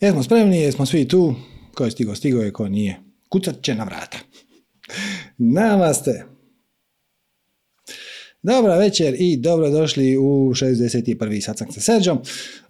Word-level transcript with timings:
Jesmo 0.00 0.22
spremni, 0.22 0.60
jesmo 0.60 0.86
svi 0.86 1.08
tu. 1.08 1.34
Ko 1.74 1.84
je 1.84 1.90
stigo, 1.90 2.14
stigo 2.14 2.42
je, 2.42 2.52
ko 2.52 2.68
nije. 2.68 3.00
Kucat 3.28 3.62
će 3.62 3.74
na 3.74 3.84
vrata. 3.84 4.18
Namaste. 5.38 6.24
Dobra 8.42 8.76
večer 8.76 9.14
i 9.18 9.36
dobrodošli 9.36 10.16
u 10.16 10.50
61. 10.54 11.40
satsang 11.40 11.72
sa 11.72 11.80
Serđom. 11.80 12.18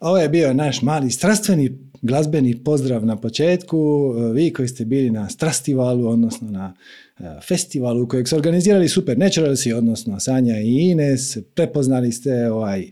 Ovo 0.00 0.18
je 0.18 0.28
bio 0.28 0.54
naš 0.54 0.82
mali 0.82 1.10
strastveni 1.10 1.78
glazbeni 2.02 2.64
pozdrav 2.64 3.06
na 3.06 3.20
početku. 3.20 4.12
Vi 4.34 4.52
koji 4.52 4.68
ste 4.68 4.84
bili 4.84 5.10
na 5.10 5.28
Strastivalu, 5.28 6.08
odnosno 6.08 6.50
na 6.50 6.74
E, 7.20 7.40
festivalu 7.40 8.08
kojeg 8.08 8.28
su 8.28 8.36
organizirali 8.36 8.88
Super 8.88 9.18
Naturalsi, 9.18 9.72
odnosno 9.72 10.20
Sanja 10.20 10.58
i 10.58 10.90
Ines. 10.90 11.38
Prepoznali 11.54 12.12
ste 12.12 12.50
ovaj 12.50 12.90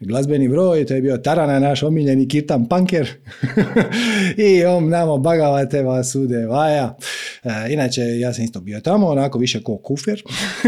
glazbeni 0.00 0.48
broj, 0.48 0.86
to 0.86 0.94
je 0.94 1.02
bio 1.02 1.18
Tarana, 1.18 1.58
naš 1.58 1.82
omiljeni 1.82 2.28
Kirtan 2.28 2.68
Punker. 2.68 3.08
I 4.48 4.64
on 4.64 4.88
namo 4.88 5.18
bagavate 5.18 5.82
vas 5.82 6.14
u 6.14 6.26
devaja. 6.26 6.96
E, 7.44 7.72
inače, 7.72 8.02
ja 8.02 8.34
sam 8.34 8.44
isto 8.44 8.60
bio 8.60 8.80
tamo, 8.80 9.06
onako 9.06 9.38
više 9.38 9.62
ko 9.62 9.76
kufer. 9.76 10.22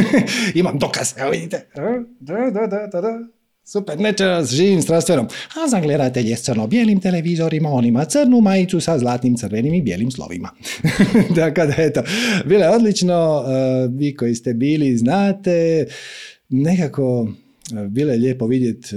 Imam 0.55 0.79
dokaz, 0.79 1.15
evo 1.19 1.31
vidite. 1.31 1.67
Da, 2.21 2.51
da, 2.51 2.67
da, 2.67 2.87
da, 2.87 3.01
da. 3.01 3.42
Super, 3.65 4.01
neće 4.01 4.25
s 4.45 4.51
živim 4.51 4.83
strastvenom. 4.83 5.27
A 5.27 5.69
za 5.69 5.81
gledatelje 5.81 6.37
s 6.37 6.43
crno-bijelim 6.43 7.01
televizorima, 7.01 7.71
on 7.71 7.85
ima 7.85 8.05
crnu 8.05 8.41
majicu 8.41 8.81
sa 8.81 8.99
zlatnim, 8.99 9.37
crvenim 9.37 9.75
i 9.75 9.83
bijelim 9.83 10.11
slovima. 10.11 10.51
Dakle, 11.37 11.75
eto, 11.79 12.03
bilo 12.45 12.63
je 12.63 12.71
odlično, 12.71 13.45
e, 13.47 13.89
vi 13.99 14.17
koji 14.17 14.35
ste 14.35 14.55
bili 14.55 14.97
znate, 14.97 15.87
nekako 16.49 17.29
e, 17.73 17.89
bilo 17.89 18.13
je 18.13 18.19
lijepo 18.19 18.47
vidjeti 18.47 18.97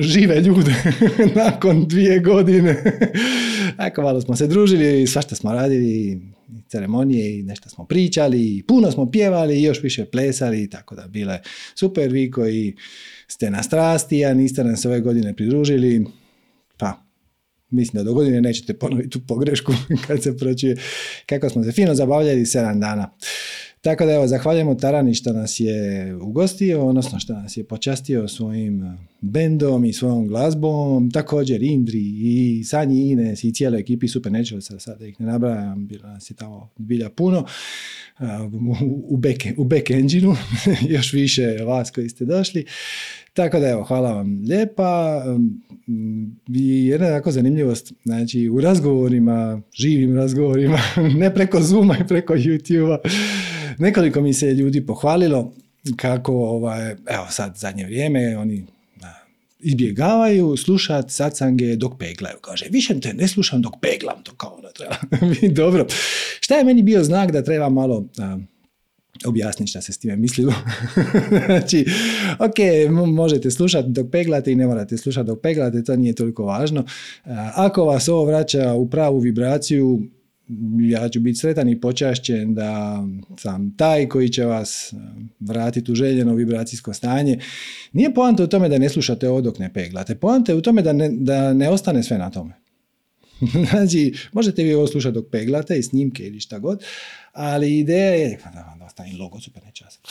žive 0.00 0.40
ljude 0.40 0.74
nakon 1.44 1.84
dvije 1.88 2.18
godine. 2.18 2.82
Tako 3.76 4.02
malo 4.02 4.20
smo 4.20 4.36
se 4.36 4.46
družili, 4.46 5.06
svašta 5.06 5.34
smo 5.34 5.52
radili, 5.52 6.20
ceremonije 6.68 7.38
i 7.38 7.42
nešto 7.42 7.68
smo 7.68 7.84
pričali, 7.84 8.62
puno 8.68 8.90
smo 8.90 9.10
pjevali 9.10 9.58
i 9.58 9.62
još 9.62 9.82
više 9.82 10.04
plesali, 10.04 10.70
tako 10.70 10.94
da 10.94 11.06
bile 11.08 11.40
super 11.74 12.08
vi 12.08 12.30
koji 12.30 12.74
ste 13.28 13.50
na 13.50 13.62
strasti, 13.62 14.24
a 14.24 14.34
niste 14.34 14.64
nam 14.64 14.76
se 14.76 14.88
ove 14.88 15.00
godine 15.00 15.36
pridružili, 15.36 16.06
pa 16.76 17.02
mislim 17.70 18.00
da 18.00 18.04
do 18.04 18.14
godine 18.14 18.40
nećete 18.40 18.74
ponoviti 18.74 19.10
tu 19.10 19.20
pogrešku 19.26 19.72
kad 20.06 20.22
se 20.22 20.36
pročuje 20.36 20.76
kako 21.26 21.50
smo 21.50 21.64
se 21.64 21.72
fino 21.72 21.94
zabavljali 21.94 22.40
7 22.40 22.80
dana. 22.80 23.16
Tako 23.84 24.06
da 24.06 24.12
evo, 24.12 24.26
zahvaljujemo 24.26 24.74
Tarani 24.74 25.14
što 25.14 25.32
nas 25.32 25.60
je 25.60 26.14
ugostio, 26.14 26.86
odnosno 26.86 27.18
što 27.18 27.32
nas 27.32 27.56
je 27.56 27.64
počastio 27.64 28.28
svojim 28.28 28.82
eh, 28.82 28.96
bendom 29.20 29.84
i 29.84 29.92
svojom 29.92 30.26
glazbom, 30.26 31.10
također 31.10 31.62
Indri 31.62 32.02
i 32.02 32.64
Sanji 32.64 33.10
Ines 33.10 33.44
i 33.44 33.52
cijeloj 33.52 33.80
ekipi 33.80 34.08
Super 34.08 34.32
Naturalsa, 34.32 34.78
sad 34.78 34.98
da 34.98 35.06
ih 35.06 35.20
ne 35.20 35.26
nabrajam, 35.26 35.86
bilo 35.86 36.08
nas 36.08 36.30
je 36.30 36.34
tamo 36.34 36.70
bilja 36.76 37.10
puno, 37.10 37.46
eh, 38.18 38.24
u 39.08 39.16
back, 39.16 39.38
u 39.56 39.64
back 39.64 39.90
engine 39.90 40.34
još 40.96 41.12
više 41.12 41.56
vas 41.66 41.90
koji 41.90 42.08
ste 42.08 42.24
došli. 42.24 42.64
Tako 43.32 43.60
da 43.60 43.68
evo, 43.68 43.82
hvala 43.82 44.12
vam 44.12 44.42
lijepa. 44.48 45.22
I 46.48 46.86
jedna 46.86 47.06
tako 47.06 47.30
zanimljivost, 47.30 47.92
znači 48.04 48.48
u 48.48 48.60
razgovorima, 48.60 49.62
živim 49.74 50.16
razgovorima, 50.16 50.78
ne 51.20 51.34
preko 51.34 51.60
Zooma 51.60 51.96
i 51.98 52.08
preko 52.08 52.34
YouTube-a, 52.34 52.98
nekoliko 53.78 54.20
mi 54.20 54.32
se 54.32 54.54
ljudi 54.54 54.86
pohvalilo 54.86 55.52
kako, 55.96 56.32
ovaj, 56.32 56.90
evo 56.90 57.26
sad 57.30 57.56
zadnje 57.56 57.84
vrijeme, 57.84 58.38
oni 58.38 58.66
izbjegavaju 59.64 60.56
slušati 60.56 61.12
satsange 61.12 61.76
dok 61.76 61.98
peglaju. 61.98 62.36
Kaže, 62.40 62.66
više 62.70 63.00
te 63.00 63.14
ne 63.14 63.28
slušam 63.28 63.62
dok 63.62 63.74
peglam, 63.80 64.22
to 64.22 64.32
kao 64.34 64.58
ono 64.58 64.68
treba. 64.68 64.96
Dobro. 65.62 65.86
Šta 66.40 66.54
je 66.54 66.64
meni 66.64 66.82
bio 66.82 67.04
znak 67.04 67.32
da 67.32 67.44
treba 67.44 67.68
malo 67.68 68.06
objasniti 69.26 69.70
šta 69.70 69.80
se 69.80 69.92
s 69.92 69.98
time 69.98 70.16
mislilo. 70.16 70.52
znači, 71.46 71.86
ok, 72.38 72.90
možete 73.06 73.50
slušati 73.50 73.88
dok 73.88 74.10
peglate 74.10 74.52
i 74.52 74.56
ne 74.56 74.66
morate 74.66 74.96
slušati 74.96 75.26
dok 75.26 75.40
peglate, 75.40 75.84
to 75.84 75.96
nije 75.96 76.14
toliko 76.14 76.44
važno. 76.44 76.84
Ako 77.54 77.84
vas 77.84 78.08
ovo 78.08 78.24
vraća 78.24 78.72
u 78.72 78.90
pravu 78.90 79.18
vibraciju, 79.18 80.02
ja 80.80 81.08
ću 81.08 81.20
biti 81.20 81.38
sretan 81.38 81.68
i 81.68 81.80
počašćen 81.80 82.54
da 82.54 83.02
sam 83.38 83.76
taj 83.76 84.08
koji 84.08 84.28
će 84.28 84.44
vas 84.44 84.94
vratiti 85.40 85.92
u 85.92 85.94
željeno 85.94 86.34
vibracijsko 86.34 86.92
stanje. 86.92 87.38
Nije 87.92 88.14
poanta 88.14 88.44
u 88.44 88.46
tome 88.46 88.68
da 88.68 88.78
ne 88.78 88.88
slušate 88.88 89.28
ovo 89.28 89.40
dok 89.40 89.58
ne 89.58 89.72
peglate. 89.72 90.14
Poanta 90.14 90.52
je 90.52 90.56
u 90.56 90.62
tome 90.62 90.82
da 90.82 90.92
ne, 90.92 91.08
da 91.12 91.52
ne 91.52 91.68
ostane 91.68 92.02
sve 92.02 92.18
na 92.18 92.30
tome. 92.30 92.54
znači, 93.70 94.14
možete 94.32 94.62
vi 94.62 94.74
ovo 94.74 94.86
slušati 94.86 95.14
dok 95.14 95.26
peglate 95.30 95.78
i 95.78 95.82
snimke 95.82 96.26
ili 96.26 96.40
šta 96.40 96.58
god, 96.58 96.84
ali 97.32 97.78
ideja 97.78 98.14
je, 98.14 98.38
pa 98.44 98.50
da, 98.50 98.76
da 98.78 98.88
stavim 98.88 99.20
logo, 99.20 99.40
super 99.40 99.62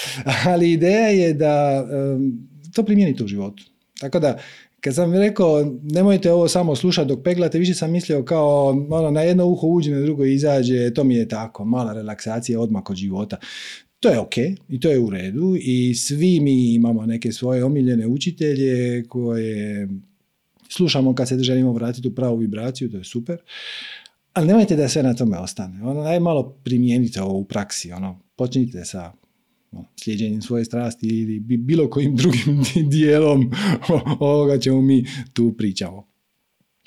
ali 0.51 0.71
ideja 0.71 1.07
je 1.07 1.33
da 1.33 1.85
um, 2.15 2.47
to 2.73 2.83
primijenite 2.83 3.23
u 3.23 3.27
životu. 3.27 3.63
Tako 3.99 4.19
da, 4.19 4.39
kad 4.83 4.95
sam 4.95 5.13
rekao 5.13 5.65
nemojte 5.83 6.31
ovo 6.31 6.47
samo 6.47 6.75
slušati 6.75 7.07
dok 7.07 7.23
peglate, 7.23 7.59
više 7.59 7.73
sam 7.73 7.91
mislio 7.91 8.23
kao 8.23 8.69
ono, 8.89 9.11
na 9.11 9.21
jedno 9.21 9.45
uho 9.45 9.67
uđe, 9.67 9.91
na 9.91 10.01
drugo 10.01 10.25
izađe, 10.25 10.93
to 10.93 11.03
mi 11.03 11.15
je 11.15 11.27
tako, 11.27 11.65
mala 11.65 11.93
relaksacija 11.93 12.59
odmah 12.59 12.83
od 12.89 12.95
života. 12.95 13.37
To 13.99 14.09
je 14.09 14.19
ok 14.19 14.37
i 14.69 14.79
to 14.79 14.89
je 14.89 14.99
u 14.99 15.09
redu 15.09 15.55
i 15.59 15.95
svi 15.95 16.39
mi 16.39 16.73
imamo 16.73 17.05
neke 17.05 17.31
svoje 17.31 17.63
omiljene 17.63 18.07
učitelje 18.07 19.03
koje 19.07 19.87
slušamo 20.69 21.15
kad 21.15 21.27
se 21.27 21.39
želimo 21.39 21.73
vratiti 21.73 22.07
u 22.07 22.15
pravu 22.15 22.37
vibraciju, 22.37 22.91
to 22.91 22.97
je 22.97 23.03
super. 23.03 23.37
Ali 24.33 24.47
nemojte 24.47 24.75
da 24.75 24.89
sve 24.89 25.03
na 25.03 25.13
tome 25.13 25.37
ostane. 25.37 25.83
Ono, 25.83 26.03
naj 26.03 26.19
malo 26.19 26.57
primijenite 26.63 27.21
ovo 27.21 27.33
u 27.33 27.45
praksi. 27.45 27.91
Ono, 27.91 28.19
počnite 28.35 28.85
sa 28.85 29.11
slijedjenjem 30.03 30.41
svoje 30.41 30.65
strasti 30.65 31.07
ili 31.07 31.39
bilo 31.39 31.89
kojim 31.89 32.15
drugim 32.21 32.63
dijelom 32.89 33.51
ovoga 34.19 34.59
čemu 34.59 34.81
mi 34.81 35.05
tu 35.33 35.53
pričamo. 35.57 36.07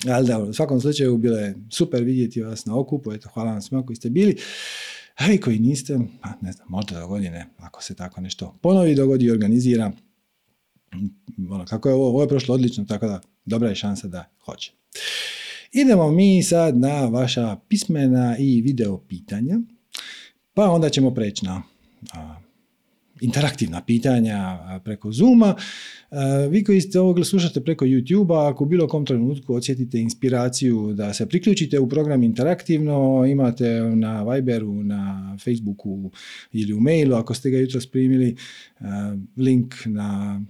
Ali 0.08 0.26
da, 0.26 0.38
u 0.38 0.52
svakom 0.52 0.80
slučaju 0.80 1.18
bilo 1.18 1.38
je 1.38 1.54
super 1.70 2.02
vidjeti 2.02 2.42
vas 2.42 2.66
na 2.66 2.78
okupu, 2.78 3.12
eto, 3.12 3.28
hvala 3.28 3.52
vam 3.52 3.62
svima 3.62 3.86
koji 3.86 3.96
ste 3.96 4.10
bili. 4.10 4.36
A 5.16 5.32
i 5.32 5.38
koji 5.38 5.58
niste, 5.58 5.98
pa 6.20 6.28
ne 6.40 6.52
znam, 6.52 6.66
možda 6.70 7.00
do 7.00 7.08
godine, 7.08 7.46
ako 7.56 7.82
se 7.82 7.94
tako 7.94 8.20
nešto 8.20 8.58
ponovi, 8.62 8.94
dogodi 8.94 9.24
i 9.24 9.30
organizira. 9.30 9.92
Ono, 11.50 11.64
kako 11.64 11.88
je 11.88 11.94
ovo, 11.94 12.08
ovo 12.08 12.22
je 12.22 12.28
prošlo 12.28 12.54
odlično, 12.54 12.84
tako 12.84 13.06
da 13.06 13.20
dobra 13.44 13.68
je 13.68 13.74
šansa 13.74 14.08
da 14.08 14.24
hoće. 14.44 14.72
Idemo 15.72 16.10
mi 16.10 16.42
sad 16.42 16.78
na 16.78 17.06
vaša 17.06 17.56
pismena 17.68 18.36
i 18.38 18.60
video 18.60 18.98
pitanja, 18.98 19.58
pa 20.54 20.70
onda 20.70 20.88
ćemo 20.90 21.14
preći 21.14 21.44
na 21.44 21.62
interaktivna 23.20 23.82
pitanja 23.82 24.58
preko 24.84 25.12
Zooma. 25.12 25.54
Vi 26.50 26.64
koji 26.64 26.80
ste 26.80 27.00
ovo 27.00 27.24
slušate 27.24 27.60
preko 27.60 27.84
YouTube-a, 27.84 28.48
ako 28.50 28.64
u 28.64 28.66
bilo 28.66 28.88
kom 28.88 29.06
trenutku 29.06 29.54
osjetite 29.54 29.98
inspiraciju 29.98 30.92
da 30.94 31.14
se 31.14 31.26
priključite 31.26 31.78
u 31.78 31.88
program 31.88 32.22
interaktivno, 32.22 33.26
imate 33.26 33.80
na 33.80 34.22
Viberu, 34.22 34.82
na 34.82 35.36
Facebooku 35.44 36.10
ili 36.52 36.72
u 36.72 36.80
mailu, 36.80 37.14
ako 37.14 37.34
ste 37.34 37.50
ga 37.50 37.58
jutros 37.58 37.86
primili, 37.86 38.36
link 39.36 39.74
na 39.86 40.40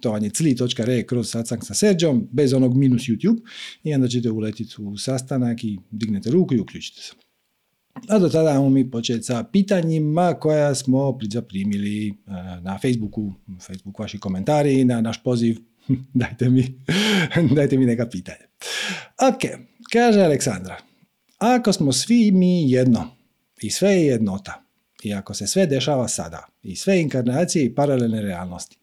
to 0.00 0.10
vam 0.10 0.24
je 0.24 0.30
cli.re 0.30 1.02
kroz 1.02 1.30
satsang 1.30 1.64
sa 1.64 1.74
Serđom, 1.74 2.28
bez 2.32 2.52
onog 2.52 2.76
minus 2.76 3.02
YouTube, 3.02 3.40
i 3.84 3.94
onda 3.94 4.08
ćete 4.08 4.30
uletiti 4.30 4.74
u 4.78 4.96
sastanak 4.96 5.64
i 5.64 5.78
dignete 5.90 6.30
ruku 6.30 6.54
i 6.54 6.60
uključite 6.60 7.02
se. 7.02 7.23
A 8.08 8.18
do 8.18 8.28
tada 8.28 8.50
imamo 8.50 8.70
mi 8.70 8.90
početi 8.90 9.22
sa 9.22 9.44
pitanjima 9.44 10.34
koja 10.34 10.74
smo 10.74 11.18
zaprimili 11.32 12.08
e, 12.08 12.12
na 12.60 12.78
Facebooku, 12.78 13.32
Facebook 13.66 13.98
vaši 13.98 14.18
komentari 14.18 14.84
na 14.84 15.00
naš 15.00 15.22
poziv. 15.22 15.56
Dajte 16.14 16.48
mi, 16.48 16.80
dajte 17.56 17.78
mi 17.78 17.86
neka 17.86 18.06
pitanja. 18.06 18.46
Ok, 19.28 19.42
kaže 19.92 20.20
Aleksandra, 20.20 20.76
ako 21.38 21.72
smo 21.72 21.92
svi 21.92 22.30
mi 22.30 22.70
jedno 22.70 23.10
i 23.62 23.70
sve 23.70 23.90
je 23.90 24.06
jednota, 24.06 24.62
i 25.02 25.14
ako 25.14 25.34
se 25.34 25.46
sve 25.46 25.66
dešava 25.66 26.08
sada, 26.08 26.46
i 26.62 26.76
sve 26.76 27.00
inkarnacije 27.00 27.64
i 27.64 27.74
paralelne 27.74 28.22
realnosti, 28.22 28.78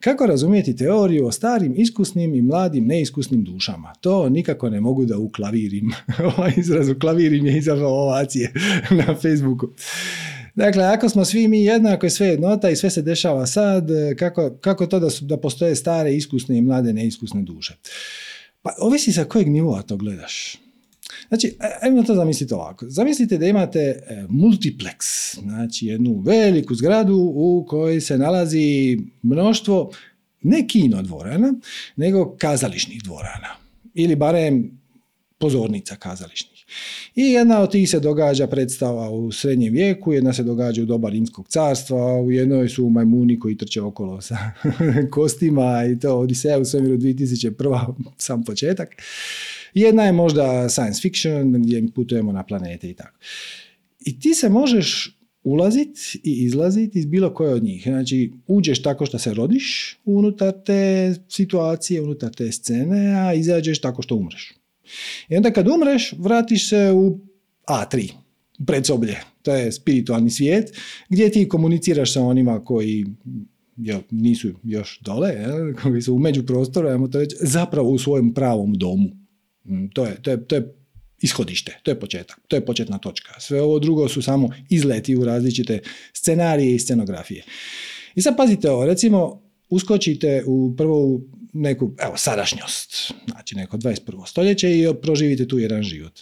kako 0.00 0.26
razumijeti 0.26 0.76
teoriju 0.76 1.26
o 1.26 1.32
starim, 1.32 1.74
iskusnim 1.76 2.34
i 2.34 2.42
mladim, 2.42 2.86
neiskusnim 2.86 3.44
dušama? 3.44 3.92
To 4.00 4.28
nikako 4.28 4.70
ne 4.70 4.80
mogu 4.80 5.04
da 5.04 5.18
uklavirim. 5.18 5.92
ovaj 6.36 6.52
izraz 6.56 6.88
uklavirim 6.88 7.46
je 7.46 7.58
izazvao 7.58 7.92
ovacije 7.92 8.52
na 9.06 9.14
Facebooku. 9.14 9.68
Dakle, 10.54 10.84
ako 10.84 11.08
smo 11.08 11.24
svi 11.24 11.48
mi 11.48 11.64
jednako 11.64 12.06
je 12.06 12.10
sve 12.10 12.26
jednota 12.26 12.70
i 12.70 12.76
sve 12.76 12.90
se 12.90 13.02
dešava 13.02 13.46
sad, 13.46 13.88
kako, 14.18 14.50
kako 14.60 14.86
to 14.86 15.00
da, 15.00 15.10
su, 15.10 15.24
da 15.24 15.36
postoje 15.36 15.76
stare, 15.76 16.14
iskusne 16.14 16.58
i 16.58 16.62
mlade, 16.62 16.92
neiskusne 16.92 17.42
duše? 17.42 17.76
Pa 18.62 18.70
ovisi 18.78 19.12
sa 19.12 19.24
kojeg 19.24 19.48
nivoa 19.48 19.82
to 19.82 19.96
gledaš. 19.96 20.56
Znači, 21.30 21.56
ajmo 21.82 22.02
to 22.02 22.14
zamisliti 22.14 22.54
ovako. 22.54 22.86
Zamislite 22.88 23.38
da 23.38 23.46
imate 23.46 23.80
e, 23.80 24.26
multiplex, 24.28 25.34
znači 25.40 25.86
jednu 25.86 26.22
veliku 26.26 26.74
zgradu 26.74 27.16
u 27.34 27.66
kojoj 27.68 28.00
se 28.00 28.18
nalazi 28.18 28.98
mnoštvo 29.22 29.90
ne 30.42 30.68
kino 30.68 31.02
dvorana, 31.02 31.54
nego 31.96 32.36
kazališnih 32.38 33.02
dvorana. 33.02 33.48
Ili 33.94 34.16
barem 34.16 34.80
pozornica 35.38 35.96
kazališnih. 35.96 36.64
I 37.16 37.22
jedna 37.22 37.60
od 37.60 37.70
tih 37.70 37.90
se 37.90 38.00
događa 38.00 38.46
predstava 38.46 39.10
u 39.10 39.32
srednjem 39.32 39.72
vijeku, 39.72 40.12
jedna 40.12 40.32
se 40.32 40.42
događa 40.42 40.82
u 40.82 40.84
doba 40.84 41.08
Rimskog 41.08 41.48
carstva, 41.48 42.20
u 42.20 42.30
jednoj 42.30 42.68
su 42.68 42.88
majmuni 42.88 43.38
koji 43.38 43.56
trče 43.56 43.82
okolo 43.82 44.20
sa 44.20 44.36
kostima 45.10 45.84
i 45.92 45.98
to 45.98 46.18
Odiseja 46.18 46.58
u 46.58 46.64
svemiru 46.64 46.96
2001. 46.96 47.94
sam 48.16 48.44
početak. 48.44 48.88
Jedna 49.74 50.02
je 50.04 50.12
možda 50.12 50.68
science 50.68 51.00
fiction 51.00 51.52
gdje 51.52 51.86
putujemo 51.94 52.32
na 52.32 52.42
planete 52.46 52.90
i 52.90 52.94
tako. 52.94 53.18
I 54.00 54.20
ti 54.20 54.34
se 54.34 54.48
možeš 54.48 55.16
ulaziti 55.42 56.20
i 56.24 56.44
izlaziti 56.44 56.98
iz 56.98 57.06
bilo 57.06 57.34
koje 57.34 57.54
od 57.54 57.62
njih. 57.62 57.82
Znači, 57.82 58.32
uđeš 58.46 58.82
tako 58.82 59.06
što 59.06 59.18
se 59.18 59.34
rodiš 59.34 59.98
unutar 60.04 60.52
te 60.64 61.14
situacije, 61.28 62.00
unutar 62.00 62.30
te 62.30 62.52
scene, 62.52 63.14
a 63.14 63.34
izađeš 63.34 63.80
tako 63.80 64.02
što 64.02 64.16
umreš. 64.16 64.54
I 65.28 65.36
onda 65.36 65.50
kad 65.50 65.68
umreš, 65.68 66.14
vratiš 66.18 66.68
se 66.68 66.92
u 66.92 67.18
A3, 67.68 68.12
predsoblje. 68.66 69.16
To 69.42 69.54
je 69.54 69.72
spiritualni 69.72 70.30
svijet 70.30 70.76
gdje 71.08 71.30
ti 71.30 71.48
komuniciraš 71.48 72.12
sa 72.12 72.22
onima 72.22 72.64
koji 72.64 73.06
jo, 73.76 74.00
nisu 74.10 74.48
još 74.64 75.00
dole, 75.00 75.34
koji 75.82 76.02
su 76.02 76.14
u 76.14 76.18
međuprostoru, 76.18 76.88
ajmo 76.88 77.08
to 77.08 77.18
reći, 77.18 77.36
zapravo 77.40 77.90
u 77.90 77.98
svojem 77.98 78.34
pravom 78.34 78.74
domu. 78.74 79.10
Mm, 79.64 79.86
to 79.94 80.06
je, 80.06 80.22
to 80.22 80.30
je, 80.30 80.46
to 80.46 80.54
je 80.54 80.74
ishodište, 81.20 81.78
to 81.82 81.90
je 81.90 82.00
početak, 82.00 82.40
to 82.48 82.56
je 82.56 82.64
početna 82.64 82.98
točka. 82.98 83.40
Sve 83.40 83.62
ovo 83.62 83.78
drugo 83.78 84.08
su 84.08 84.22
samo 84.22 84.50
izleti 84.70 85.16
u 85.16 85.24
različite 85.24 85.80
scenarije 86.12 86.74
i 86.74 86.78
scenografije. 86.78 87.44
I 88.14 88.22
sad 88.22 88.36
pazite 88.36 88.70
ovo, 88.70 88.86
recimo 88.86 89.42
uskočite 89.68 90.44
u 90.46 90.74
prvu 90.76 91.22
neku, 91.52 91.90
evo, 91.98 92.16
sadašnjost, 92.16 93.12
znači 93.28 93.56
neko 93.56 93.76
21. 93.76 94.26
stoljeće 94.26 94.78
i 94.78 94.88
proživite 95.02 95.48
tu 95.48 95.58
jedan 95.58 95.82
život. 95.82 96.20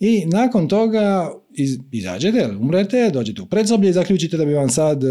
I 0.00 0.26
nakon 0.26 0.68
toga 0.68 1.32
iz, 1.54 1.78
izađete, 1.92 2.48
umrete, 2.60 3.10
dođete 3.12 3.42
u 3.42 3.46
predsoblje 3.46 3.90
i 3.90 3.92
zaključite 3.92 4.36
da 4.36 4.44
bi 4.44 4.54
vam 4.54 4.70
sad 4.70 5.04
e, 5.04 5.06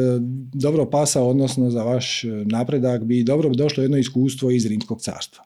dobro 0.54 0.90
pasao, 0.90 1.30
odnosno 1.30 1.70
za 1.70 1.84
vaš 1.84 2.24
e, 2.24 2.28
napredak 2.28 3.04
bi 3.04 3.24
dobro 3.24 3.50
došlo 3.50 3.84
jedno 3.84 3.98
iskustvo 3.98 4.52
iz 4.52 4.66
Rimskog 4.66 5.02
carstva. 5.02 5.44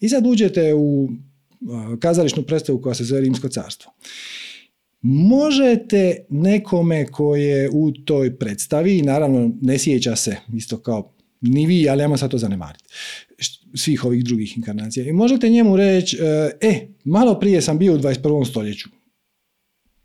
I 0.00 0.08
sad 0.08 0.26
uđete 0.26 0.74
u 0.74 1.08
kazališnu 2.00 2.42
predstavu 2.42 2.80
koja 2.80 2.94
se 2.94 3.04
zove 3.04 3.20
Rimsko 3.20 3.48
carstvo. 3.48 3.92
Možete 5.02 6.24
nekome 6.28 7.06
koje 7.06 7.70
u 7.72 7.92
toj 7.92 8.38
predstavi, 8.38 9.02
naravno 9.02 9.50
ne 9.60 9.78
sjeća 9.78 10.16
se 10.16 10.36
isto 10.54 10.78
kao 10.78 11.14
ni 11.40 11.66
vi, 11.66 11.88
ali 11.88 12.02
ajmo 12.02 12.16
sad 12.16 12.30
to 12.30 12.38
zanemariti, 12.38 12.84
svih 13.74 14.04
ovih 14.04 14.24
drugih 14.24 14.56
inkarnacija. 14.56 15.06
I 15.06 15.12
možete 15.12 15.48
njemu 15.48 15.76
reći, 15.76 16.18
e, 16.60 16.88
malo 17.04 17.40
prije 17.40 17.62
sam 17.62 17.78
bio 17.78 17.94
u 17.94 17.98
21. 17.98 18.50
stoljeću. 18.50 18.88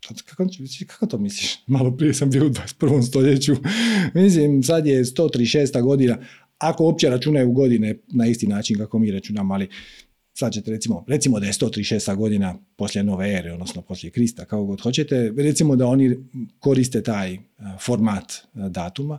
Kako, 0.08 0.48
kako 0.86 1.06
to 1.06 1.18
misliš? 1.18 1.58
Malo 1.66 1.96
prije 1.96 2.14
sam 2.14 2.30
bio 2.30 2.46
u 2.46 2.50
21. 2.50 3.08
stoljeću. 3.08 3.56
Mislim, 4.14 4.62
sad 4.62 4.86
je 4.86 5.04
136. 5.04 5.82
godina. 5.82 6.18
Ako 6.58 6.84
uopće 6.84 7.10
računaju 7.10 7.52
godine 7.52 7.98
na 8.08 8.26
isti 8.26 8.46
način 8.46 8.78
kako 8.78 8.98
mi 8.98 9.10
računamo, 9.10 9.54
ali 9.54 9.68
sad 10.40 10.52
ćete 10.52 10.70
recimo, 10.70 11.04
recimo 11.08 11.40
da 11.40 11.46
je 11.46 11.52
136. 11.52 12.16
godina 12.16 12.54
poslije 12.76 13.04
nove 13.04 13.32
ere, 13.32 13.52
odnosno 13.52 13.82
poslije 13.82 14.10
Krista, 14.10 14.44
kako 14.44 14.64
god 14.64 14.80
hoćete, 14.80 15.32
recimo 15.36 15.76
da 15.76 15.86
oni 15.86 16.16
koriste 16.58 17.02
taj 17.02 17.34
e, 17.34 17.38
format 17.80 18.32
e, 18.32 18.38
datuma. 18.54 19.18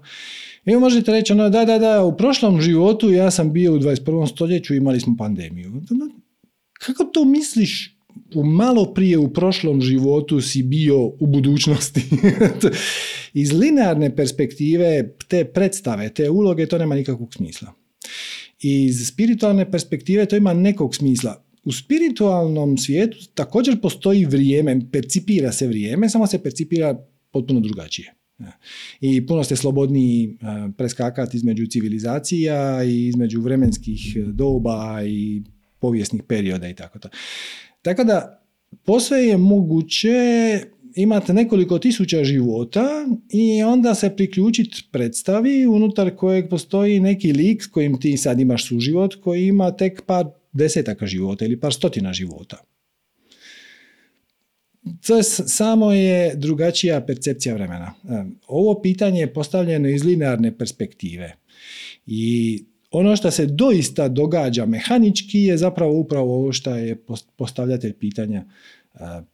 I 0.66 0.76
možete 0.76 1.12
reći, 1.12 1.34
ono, 1.34 1.50
da, 1.50 1.66
da, 1.66 1.80
da, 1.80 2.04
u 2.04 2.18
prošlom 2.18 2.62
životu 2.62 3.12
ja 3.12 3.32
sam 3.32 3.54
bio 3.54 3.74
u 3.74 3.80
21. 3.80 4.28
stoljeću, 4.28 4.76
imali 4.76 5.00
smo 5.00 5.16
pandemiju. 5.18 5.82
Kako 6.74 7.04
to 7.04 7.26
misliš 7.26 7.98
u 8.36 8.44
malo 8.44 8.94
prije 8.94 9.18
u 9.18 9.34
prošlom 9.34 9.82
životu 9.82 10.42
si 10.42 10.64
bio 10.64 11.06
u 11.06 11.28
budućnosti. 11.28 12.02
Iz 13.44 13.52
linearne 13.52 14.16
perspektive 14.16 15.16
te 15.28 15.46
predstave, 15.46 16.10
te 16.10 16.30
uloge, 16.30 16.66
to 16.66 16.78
nema 16.78 16.96
nikakvog 16.96 17.34
smisla 17.34 17.74
iz 18.62 19.08
spiritualne 19.08 19.72
perspektive 19.72 20.26
to 20.26 20.36
ima 20.36 20.54
nekog 20.54 20.96
smisla. 20.96 21.44
U 21.64 21.72
spiritualnom 21.72 22.78
svijetu 22.78 23.18
također 23.34 23.82
postoji 23.82 24.26
vrijeme, 24.26 24.80
percipira 24.92 25.52
se 25.52 25.68
vrijeme, 25.68 26.10
samo 26.10 26.28
se 26.28 26.44
percipira 26.44 27.06
potpuno 27.32 27.60
drugačije. 27.60 28.14
I 29.02 29.26
puno 29.28 29.44
ste 29.44 29.56
slobodniji 29.56 30.38
preskakati 30.78 31.38
između 31.38 31.66
civilizacija 31.66 32.84
i 32.84 33.08
između 33.08 33.42
vremenskih 33.42 34.18
doba 34.28 35.04
i 35.08 35.42
povijesnih 35.80 36.24
perioda 36.28 36.70
i 36.70 36.76
tako 36.76 37.00
to. 37.00 37.10
Tako 37.82 38.04
da, 38.04 38.44
posve 38.84 39.18
je 39.18 39.38
moguće 39.38 40.10
imate 40.96 41.34
nekoliko 41.34 41.80
tisuća 41.80 42.24
života 42.24 43.06
i 43.30 43.64
onda 43.64 43.96
se 43.96 44.16
priključiti 44.16 44.84
predstavi 44.92 45.68
unutar 45.68 46.16
kojeg 46.16 46.50
postoji 46.50 47.00
neki 47.00 47.34
lik 47.34 47.64
s 47.64 47.68
kojim 47.68 48.00
ti 48.00 48.18
sad 48.18 48.40
imaš 48.40 48.68
suživot 48.68 49.16
koji 49.16 49.48
ima 49.48 49.72
tek 49.72 50.02
par 50.06 50.26
desetaka 50.54 51.06
života 51.06 51.46
ili 51.46 51.60
par 51.60 51.74
stotina 51.74 52.14
života. 52.14 52.58
To 55.08 55.24
samo 55.24 55.92
je 55.92 56.36
drugačija 56.36 57.02
percepcija 57.02 57.56
vremena. 57.56 57.94
E, 58.04 58.24
ovo 58.48 58.82
pitanje 58.82 59.20
je 59.20 59.34
postavljeno 59.34 59.90
iz 59.90 60.04
linearne 60.04 60.58
perspektive 60.58 61.36
i 62.06 62.64
ono 62.92 63.16
što 63.16 63.32
se 63.32 63.46
doista 63.46 64.08
događa 64.08 64.66
mehanički 64.66 65.40
je 65.40 65.58
zapravo 65.58 66.00
upravo 66.00 66.36
ovo 66.36 66.52
što 66.52 66.76
je 66.76 67.04
postavljatelj 67.36 67.94
pitanja 67.94 68.46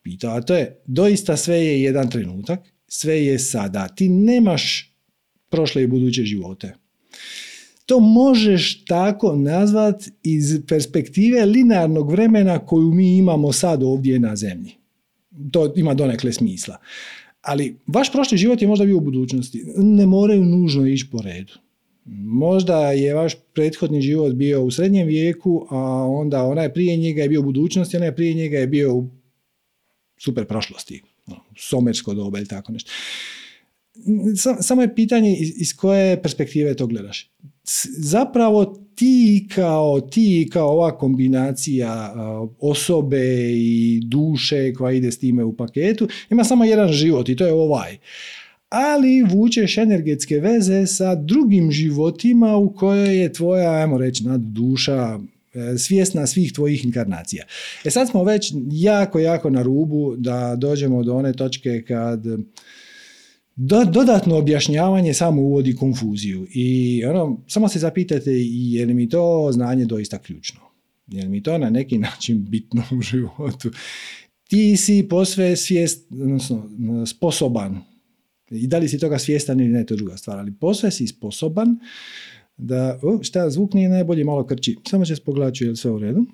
pitao, 0.04 0.36
a 0.36 0.42
to 0.42 0.56
je 0.56 0.82
doista 0.86 1.38
sve 1.38 1.58
je 1.58 1.82
jedan 1.82 2.10
trenutak, 2.10 2.60
sve 2.88 3.26
je 3.26 3.40
sada. 3.40 3.88
Ti 3.88 4.10
nemaš 4.10 4.94
prošle 5.50 5.84
i 5.84 5.88
buduće 5.88 6.24
živote. 6.24 6.74
To 7.86 8.00
možeš 8.00 8.86
tako 8.86 9.36
nazvat 9.36 10.04
iz 10.24 10.60
perspektive 10.68 11.46
linearnog 11.46 12.12
vremena 12.12 12.60
koju 12.60 12.92
mi 12.92 13.18
imamo 13.18 13.52
sad 13.52 13.84
ovdje 13.84 14.20
na 14.20 14.36
zemlji. 14.36 14.72
To 15.52 15.74
ima 15.76 15.94
donekle 15.94 16.34
smisla. 16.34 16.78
Ali 17.42 17.78
vaš 17.88 18.12
prošli 18.12 18.38
život 18.38 18.62
je 18.62 18.68
možda 18.68 18.86
bio 18.86 18.98
u 18.98 19.02
budućnosti. 19.02 19.64
Ne 19.78 20.06
moraju 20.06 20.46
nužno 20.46 20.88
ići 20.88 21.08
po 21.12 21.22
redu. 21.22 21.54
Možda 22.26 22.92
je 22.92 23.14
vaš 23.14 23.36
prethodni 23.54 24.02
život 24.02 24.34
bio 24.34 24.64
u 24.64 24.72
srednjem 24.72 25.08
vijeku, 25.08 25.68
a 25.70 25.78
onda 26.10 26.44
onaj 26.44 26.74
prije 26.74 26.98
njega 26.98 27.22
je 27.22 27.30
bio 27.30 27.40
u 27.40 27.44
budućnosti, 27.44 27.98
onaj 27.98 28.16
prije 28.16 28.34
njega 28.34 28.58
je 28.58 28.68
bio 28.68 28.96
u 28.96 29.10
super 30.18 30.46
prošlosti, 30.46 31.02
ono, 31.28 31.40
somersko 31.58 32.14
doba 32.14 32.38
ili 32.38 32.48
tako 32.48 32.72
nešto. 32.72 32.92
Samo 34.62 34.82
je 34.82 34.96
pitanje 34.96 35.38
iz 35.40 35.76
koje 35.76 36.22
perspektive 36.22 36.76
to 36.76 36.88
gledaš. 36.88 37.32
Zapravo 37.98 38.88
ti 38.96 39.48
kao 39.56 40.02
ti 40.02 40.50
kao 40.54 40.70
ova 40.70 40.98
kombinacija 40.98 42.14
osobe 42.60 43.52
i 43.52 44.02
duše 44.04 44.74
koja 44.74 44.92
ide 44.92 45.12
s 45.12 45.20
time 45.20 45.44
u 45.44 45.56
paketu 45.56 46.08
ima 46.30 46.44
samo 46.44 46.64
jedan 46.64 46.92
život 46.92 47.30
i 47.30 47.36
to 47.36 47.46
je 47.46 47.54
ovaj. 47.54 47.98
Ali 48.70 49.22
vučeš 49.22 49.78
energetske 49.78 50.36
veze 50.36 50.88
sa 50.88 51.16
drugim 51.16 51.72
životima 51.72 52.56
u 52.56 52.74
kojoj 52.74 53.22
je 53.22 53.34
tvoja, 53.34 53.72
ajmo 53.72 53.98
reći, 53.98 54.24
nad 54.24 54.42
duša 54.42 55.20
svjesna 55.78 56.28
svih 56.28 56.54
tvojih 56.54 56.86
inkarnacija. 56.86 57.46
E 57.86 57.90
sad 57.90 58.10
smo 58.10 58.24
već 58.24 58.54
jako, 58.72 59.20
jako 59.20 59.50
na 59.50 59.62
rubu 59.62 60.16
da 60.18 60.56
dođemo 60.56 61.04
do 61.04 61.16
one 61.16 61.34
točke 61.34 61.84
kad 61.88 62.24
dodatno 63.86 64.38
objašnjavanje 64.38 65.14
samo 65.14 65.42
uvodi 65.42 65.76
konfuziju 65.76 66.48
i 66.54 67.04
ono, 67.06 67.44
samo 67.48 67.70
se 67.70 67.80
zapitajte 67.80 68.32
je 68.46 68.86
li 68.86 68.94
mi 68.94 69.10
to 69.10 69.50
znanje 69.52 69.86
doista 69.86 70.18
ključno. 70.18 70.60
Je 71.08 71.24
li 71.24 71.30
mi 71.30 71.44
to 71.44 71.58
na 71.58 71.70
neki 71.70 71.98
način 71.98 72.46
bitno 72.50 72.84
u 72.98 73.02
životu? 73.02 73.72
Ti 74.44 74.78
si 74.78 75.08
posve 75.10 75.56
svijest, 75.56 76.12
odnosno 76.12 76.70
sposoban 77.06 77.82
i 78.52 78.68
da 78.68 78.78
li 78.78 78.90
si 78.90 79.00
toga 79.00 79.20
svjestan 79.20 79.60
ili 79.60 79.70
ne, 79.70 79.86
to 79.86 79.94
je 79.94 79.98
druga 79.98 80.18
stvar, 80.18 80.40
ali 80.40 80.54
posve 80.54 80.92
si 80.92 81.08
sposoban 81.08 81.80
da, 82.58 83.00
o, 83.02 83.24
šta, 83.24 83.50
zvuk 83.50 83.74
nije 83.74 83.90
najbolji, 83.90 84.24
malo 84.24 84.46
krči. 84.46 84.76
Samo 84.90 85.06
će 85.06 85.16
spoglaču, 85.16 85.64
je 85.64 85.70
li 85.70 85.78
sve 85.78 85.92
u 85.92 86.00
redu? 86.00 86.26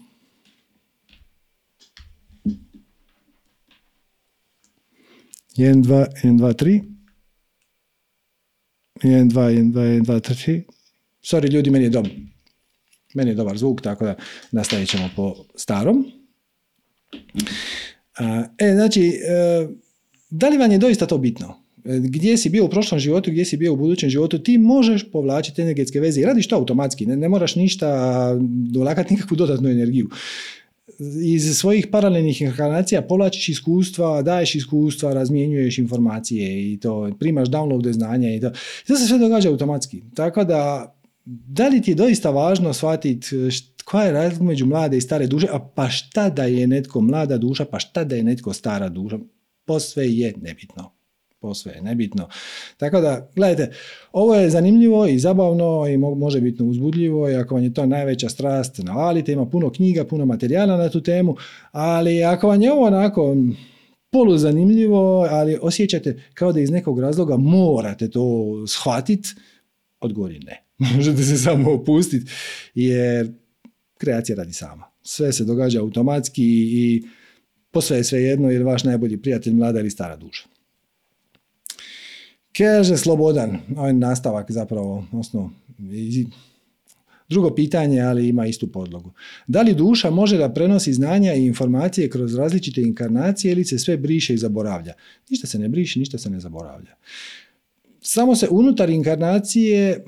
Jedan, 5.56 5.82
dva, 5.82 6.06
jedan, 6.24 6.38
dva, 6.38 6.54
tri. 6.54 6.82
Jedan, 9.04 9.30
dva, 9.30 9.50
jedan, 9.50 9.72
dva, 9.72 9.84
jedan, 9.84 10.04
dva, 10.04 10.20
tri. 10.20 10.64
Sorry, 11.22 11.52
ljudi, 11.52 11.70
meni 11.70 11.86
je 11.86 11.90
dobar. 11.90 12.12
Meni 13.14 13.32
je 13.32 13.36
dobar 13.36 13.58
zvuk, 13.58 13.82
tako 13.82 14.06
da 14.06 14.16
nastavit 14.52 14.90
ćemo 14.90 15.10
po 15.16 15.36
starom. 15.56 16.06
E, 18.58 18.74
znači, 18.74 19.02
e, 19.02 19.68
da 20.30 20.50
li 20.50 20.58
vam 20.58 20.72
je 20.72 20.78
doista 20.78 21.06
to 21.06 21.18
bitno? 21.18 21.63
Gdje 21.86 22.38
si 22.38 22.50
bio 22.50 22.66
u 22.66 22.70
prošlom 22.70 23.00
životu, 23.00 23.32
gdje 23.32 23.46
si 23.46 23.58
bio 23.58 23.74
u 23.74 23.76
budućem 23.76 24.10
životu, 24.10 24.40
ti 24.40 24.58
možeš 24.58 25.12
povlačiti 25.12 25.62
energetske 25.62 26.00
veze 26.00 26.22
i 26.22 26.26
radiš 26.26 26.48
to 26.48 26.56
automatski, 26.56 27.06
ne, 27.06 27.16
ne 27.16 27.30
moraš 27.30 27.56
ništa 27.56 28.30
dolagati 28.72 29.14
nikakvu 29.14 29.38
dodatnu 29.38 29.70
energiju. 29.70 30.10
iz 31.26 31.58
svojih 31.58 31.88
paralelnih 31.88 32.42
inkarnacija 32.42 33.02
povlačiš 33.02 33.50
iskustva, 33.50 34.22
daješ 34.22 34.56
iskustva, 34.56 35.14
razmjenjuješ 35.14 35.78
informacije 35.78 36.74
i 36.74 36.80
to, 36.80 37.12
primaš 37.20 37.50
downloade 37.50 37.92
znanja 37.92 38.36
i 38.36 38.40
to. 38.40 38.48
I 38.84 38.88
to 38.88 38.96
se 38.96 39.08
sve 39.08 39.18
događa 39.18 39.50
automatski. 39.50 40.02
Tako 40.16 40.44
da, 40.44 40.94
da 41.26 41.68
li 41.68 41.82
ti 41.82 41.92
je 41.92 41.96
doista 41.96 42.30
važno 42.30 42.74
shvatiti 42.74 43.28
koja 43.86 44.06
je 44.06 44.12
razlika 44.12 44.44
među 44.44 44.66
mlade 44.66 44.98
i 44.98 45.02
stare 45.02 45.28
duše, 45.28 45.48
a 45.52 45.60
pa 45.76 45.90
šta 45.90 46.30
da 46.30 46.44
je 46.44 46.68
netko 46.68 47.02
mlada 47.02 47.38
duša, 47.38 47.66
pa 47.66 47.80
šta 47.80 48.04
da 48.04 48.16
je 48.16 48.24
netko 48.24 48.54
stara 48.54 48.90
duša, 48.90 49.20
posve 49.66 50.12
je 50.12 50.34
nebitno 50.42 50.93
posve 51.44 51.72
je 51.72 51.82
nebitno. 51.82 52.28
Tako 52.78 53.02
da, 53.02 53.30
gledajte, 53.36 53.76
ovo 54.12 54.36
je 54.36 54.50
zanimljivo 54.50 55.08
i 55.08 55.20
zabavno 55.20 55.88
i 55.88 55.98
može 55.98 56.42
biti 56.42 56.64
uzbudljivo 56.64 57.30
i 57.30 57.36
ako 57.36 57.56
vam 57.56 57.64
je 57.64 57.74
to 57.74 57.86
najveća 57.86 58.30
strast, 58.30 58.78
navalite, 58.78 59.32
ima 59.32 59.46
puno 59.46 59.70
knjiga, 59.70 60.06
puno 60.06 60.26
materijala 60.26 60.78
na 60.78 60.90
tu 60.90 61.02
temu, 61.02 61.36
ali 61.72 62.24
ako 62.24 62.48
vam 62.48 62.62
je 62.62 62.72
ovo 62.72 62.86
onako 62.86 63.36
polu 64.12 64.38
zanimljivo, 64.38 65.28
ali 65.30 65.58
osjećate 65.62 66.24
kao 66.34 66.52
da 66.52 66.60
iz 66.60 66.72
nekog 66.72 67.00
razloga 67.00 67.38
morate 67.38 68.10
to 68.10 68.54
shvatiti, 68.68 69.30
odgovor 70.00 70.32
ne. 70.32 70.64
Možete 70.96 71.24
se 71.24 71.38
samo 71.38 71.72
opustiti 71.72 72.32
jer 72.76 73.32
kreacija 73.98 74.36
radi 74.36 74.54
sama. 74.54 74.84
Sve 75.02 75.34
se 75.34 75.44
događa 75.44 75.82
automatski 75.82 76.44
i 76.72 77.04
posve 77.72 77.98
je 77.98 78.04
sve 78.04 78.24
jedno 78.24 78.50
jer 78.50 78.64
vaš 78.64 78.84
najbolji 78.84 79.22
prijatelj 79.22 79.54
mlada 79.54 79.80
ili 79.80 79.90
stara 79.90 80.16
duša. 80.16 80.53
Kaže 82.58 82.98
Slobodan, 82.98 83.58
ovaj 83.78 83.94
nastavak 83.94 84.52
zapravo, 84.52 85.06
odnosno 85.12 85.52
drugo 87.30 87.56
pitanje, 87.56 88.02
ali 88.02 88.28
ima 88.28 88.46
istu 88.46 88.72
podlogu. 88.72 89.12
Da 89.48 89.62
li 89.62 89.74
duša 89.74 90.10
može 90.10 90.38
da 90.38 90.54
prenosi 90.54 90.94
znanja 90.94 91.34
i 91.34 91.46
informacije 91.46 92.10
kroz 92.10 92.36
različite 92.36 92.82
inkarnacije 92.82 93.52
ili 93.52 93.66
se 93.66 93.80
sve 93.80 93.98
briše 93.98 94.34
i 94.34 94.38
zaboravlja? 94.38 94.94
Ništa 95.30 95.48
se 95.48 95.60
ne 95.60 95.70
briše, 95.70 96.00
ništa 96.00 96.18
se 96.18 96.30
ne 96.30 96.40
zaboravlja. 96.40 96.96
Samo 98.02 98.36
se 98.36 98.48
unutar 98.52 98.90
inkarnacije 98.90 100.06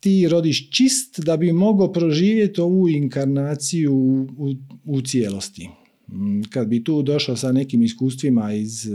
ti 0.00 0.28
rodiš 0.28 0.70
čist 0.70 1.20
da 1.20 1.36
bi 1.36 1.52
mogao 1.52 1.92
proživjeti 1.92 2.60
ovu 2.60 2.88
inkarnaciju 2.88 3.94
u, 4.38 4.54
u 4.84 5.00
cijelosti. 5.00 5.68
Mm, 6.12 6.42
kad 6.50 6.68
bi 6.68 6.84
tu 6.84 7.02
došao 7.02 7.36
sa 7.36 7.52
nekim 7.52 7.82
iskustvima 7.82 8.52
iz 8.52 8.88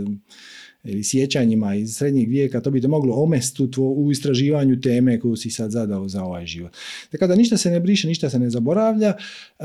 ili 0.84 1.04
sjećanjima 1.04 1.74
iz 1.74 1.96
srednjeg 1.96 2.28
vijeka, 2.28 2.60
to 2.60 2.70
bi 2.70 2.80
te 2.80 2.88
moglo 2.88 3.14
omesti 3.14 3.68
u 3.78 4.10
istraživanju 4.10 4.80
teme 4.80 5.20
koju 5.20 5.36
si 5.36 5.50
sad 5.50 5.70
zadao 5.70 6.08
za 6.08 6.24
ovaj 6.24 6.46
život. 6.46 6.76
Tako 7.10 7.26
da 7.26 7.34
ništa 7.34 7.56
se 7.56 7.70
ne 7.70 7.80
briše, 7.80 8.08
ništa 8.08 8.30
se 8.30 8.38
ne 8.38 8.50
zaboravlja. 8.50 9.08
E, 9.58 9.64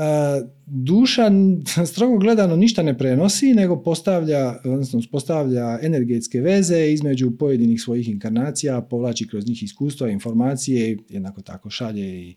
duša, 0.66 1.30
strogo 1.92 2.18
gledano, 2.18 2.56
ništa 2.56 2.82
ne 2.82 2.98
prenosi, 2.98 3.54
nego 3.54 3.82
postavlja, 3.82 4.60
odnosno 4.64 5.02
postavlja 5.12 5.78
energetske 5.82 6.40
veze 6.40 6.92
između 6.92 7.30
pojedinih 7.38 7.80
svojih 7.80 8.08
inkarnacija, 8.08 8.80
povlači 8.80 9.28
kroz 9.28 9.46
njih 9.46 9.62
iskustva, 9.62 10.08
informacije, 10.08 10.98
jednako 11.08 11.42
tako 11.42 11.70
šalje 11.70 12.22
i, 12.22 12.34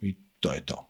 i 0.00 0.14
to 0.40 0.52
je 0.52 0.60
to. 0.64 0.88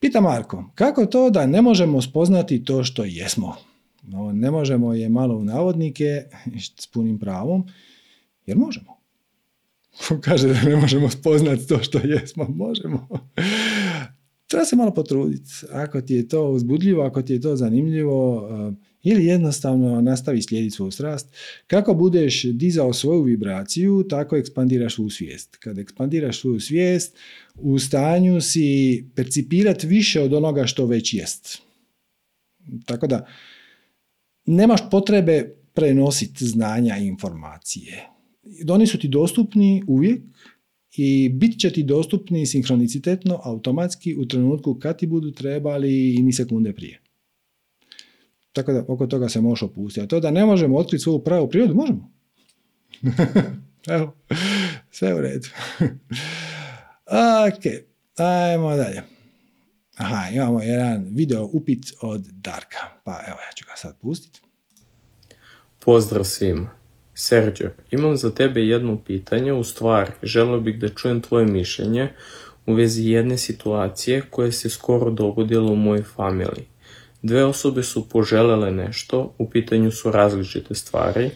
Pita 0.00 0.20
Marko, 0.20 0.70
kako 0.74 1.06
to 1.06 1.30
da 1.30 1.46
ne 1.46 1.62
možemo 1.62 2.02
spoznati 2.02 2.64
to 2.64 2.84
što 2.84 3.04
jesmo? 3.04 3.69
No, 4.10 4.32
ne 4.32 4.50
možemo 4.50 4.94
je 4.94 5.08
malo 5.08 5.36
u 5.36 5.44
navodnike 5.44 6.24
s 6.80 6.86
punim 6.86 7.18
pravom, 7.18 7.66
jer 8.46 8.56
možemo. 8.56 9.00
Kaže 10.24 10.48
da 10.48 10.62
ne 10.62 10.76
možemo 10.76 11.10
spoznati 11.10 11.66
to 11.66 11.82
što 11.82 11.98
jesmo, 11.98 12.46
možemo. 12.48 13.08
Treba 14.48 14.64
se 14.64 14.76
malo 14.76 14.94
potruditi. 14.94 15.50
Ako 15.72 16.00
ti 16.00 16.14
je 16.14 16.28
to 16.28 16.50
uzbudljivo, 16.50 17.02
ako 17.02 17.22
ti 17.22 17.32
je 17.32 17.40
to 17.40 17.56
zanimljivo, 17.56 18.48
eh, 18.50 18.90
ili 19.02 19.24
jednostavno 19.24 20.00
nastavi 20.00 20.42
slijediti 20.42 20.76
svoju 20.76 20.90
strast. 20.90 21.36
Kako 21.66 21.94
budeš 21.94 22.44
dizao 22.44 22.92
svoju 22.92 23.22
vibraciju, 23.22 24.04
tako 24.08 24.36
ekspandiraš 24.36 24.94
svoju 24.94 25.10
svijest. 25.10 25.56
Kad 25.56 25.78
ekspandiraš 25.78 26.40
svoju 26.40 26.60
svijest, 26.60 27.16
u 27.54 27.78
stanju 27.78 28.40
si 28.40 29.04
percipirati 29.14 29.86
više 29.86 30.20
od 30.20 30.32
onoga 30.32 30.66
što 30.66 30.86
već 30.86 31.14
jest. 31.14 31.58
Tako 32.84 33.06
da, 33.06 33.26
nemaš 34.50 34.80
potrebe 34.90 35.54
prenositi 35.74 36.46
znanja 36.46 36.96
i 36.98 37.06
informacije. 37.06 38.08
Oni 38.68 38.86
su 38.86 38.98
ti 38.98 39.08
dostupni 39.08 39.82
uvijek 39.86 40.22
i 40.96 41.28
bit 41.28 41.60
će 41.60 41.72
ti 41.72 41.82
dostupni 41.82 42.46
sinhronicitetno, 42.46 43.40
automatski 43.44 44.16
u 44.16 44.28
trenutku 44.28 44.74
kad 44.74 44.98
ti 44.98 45.06
budu 45.06 45.30
trebali 45.30 46.14
i 46.14 46.22
ni 46.22 46.32
sekunde 46.32 46.72
prije. 46.72 47.00
Tako 48.52 48.72
da 48.72 48.84
oko 48.88 49.06
toga 49.06 49.28
se 49.28 49.40
može 49.40 49.64
opustiti. 49.64 50.04
A 50.04 50.06
to 50.06 50.20
da 50.20 50.30
ne 50.30 50.46
možemo 50.46 50.76
otkriti 50.76 51.02
svoju 51.02 51.18
pravu 51.18 51.48
prirodu, 51.48 51.74
možemo. 51.74 52.12
Evo, 53.96 54.16
sve 54.90 55.14
u 55.14 55.20
redu. 55.20 55.48
ok, 57.48 57.64
ajmo 58.16 58.76
dalje. 58.76 59.02
Aha, 60.00 60.28
imamo 60.32 60.62
jedan 60.62 61.06
video 61.10 61.48
upit 61.52 61.84
od 62.00 62.20
Darka. 62.20 62.78
Pa 63.04 63.10
evo, 63.10 63.38
ja 63.46 63.52
ću 63.54 63.64
ga 63.66 63.76
sad 63.76 63.96
pustiti. 64.00 64.40
Pozdrav 65.78 66.24
svima. 66.24 66.70
Sergio, 67.14 67.72
imam 67.90 68.16
za 68.16 68.30
tebe 68.34 68.60
jedno 68.60 68.98
pitanje, 69.04 69.52
u 69.52 69.64
stvari 69.64 70.12
želio 70.22 70.60
bih 70.60 70.78
da 70.78 70.88
čujem 70.88 71.20
tvoje 71.20 71.46
mišljenje 71.46 72.08
u 72.66 72.74
vezi 72.74 73.10
jedne 73.10 73.38
situacije 73.38 74.22
koja 74.30 74.52
se 74.52 74.70
skoro 74.70 75.10
dogodila 75.10 75.72
u 75.72 75.76
mojoj 75.76 76.02
familiji. 76.02 76.66
Dve 77.22 77.44
osobe 77.44 77.82
su 77.82 78.08
poželele 78.08 78.70
nešto, 78.70 79.34
u 79.38 79.50
pitanju 79.50 79.90
su 79.90 80.10
različite 80.10 80.74
stvari, 80.74 81.30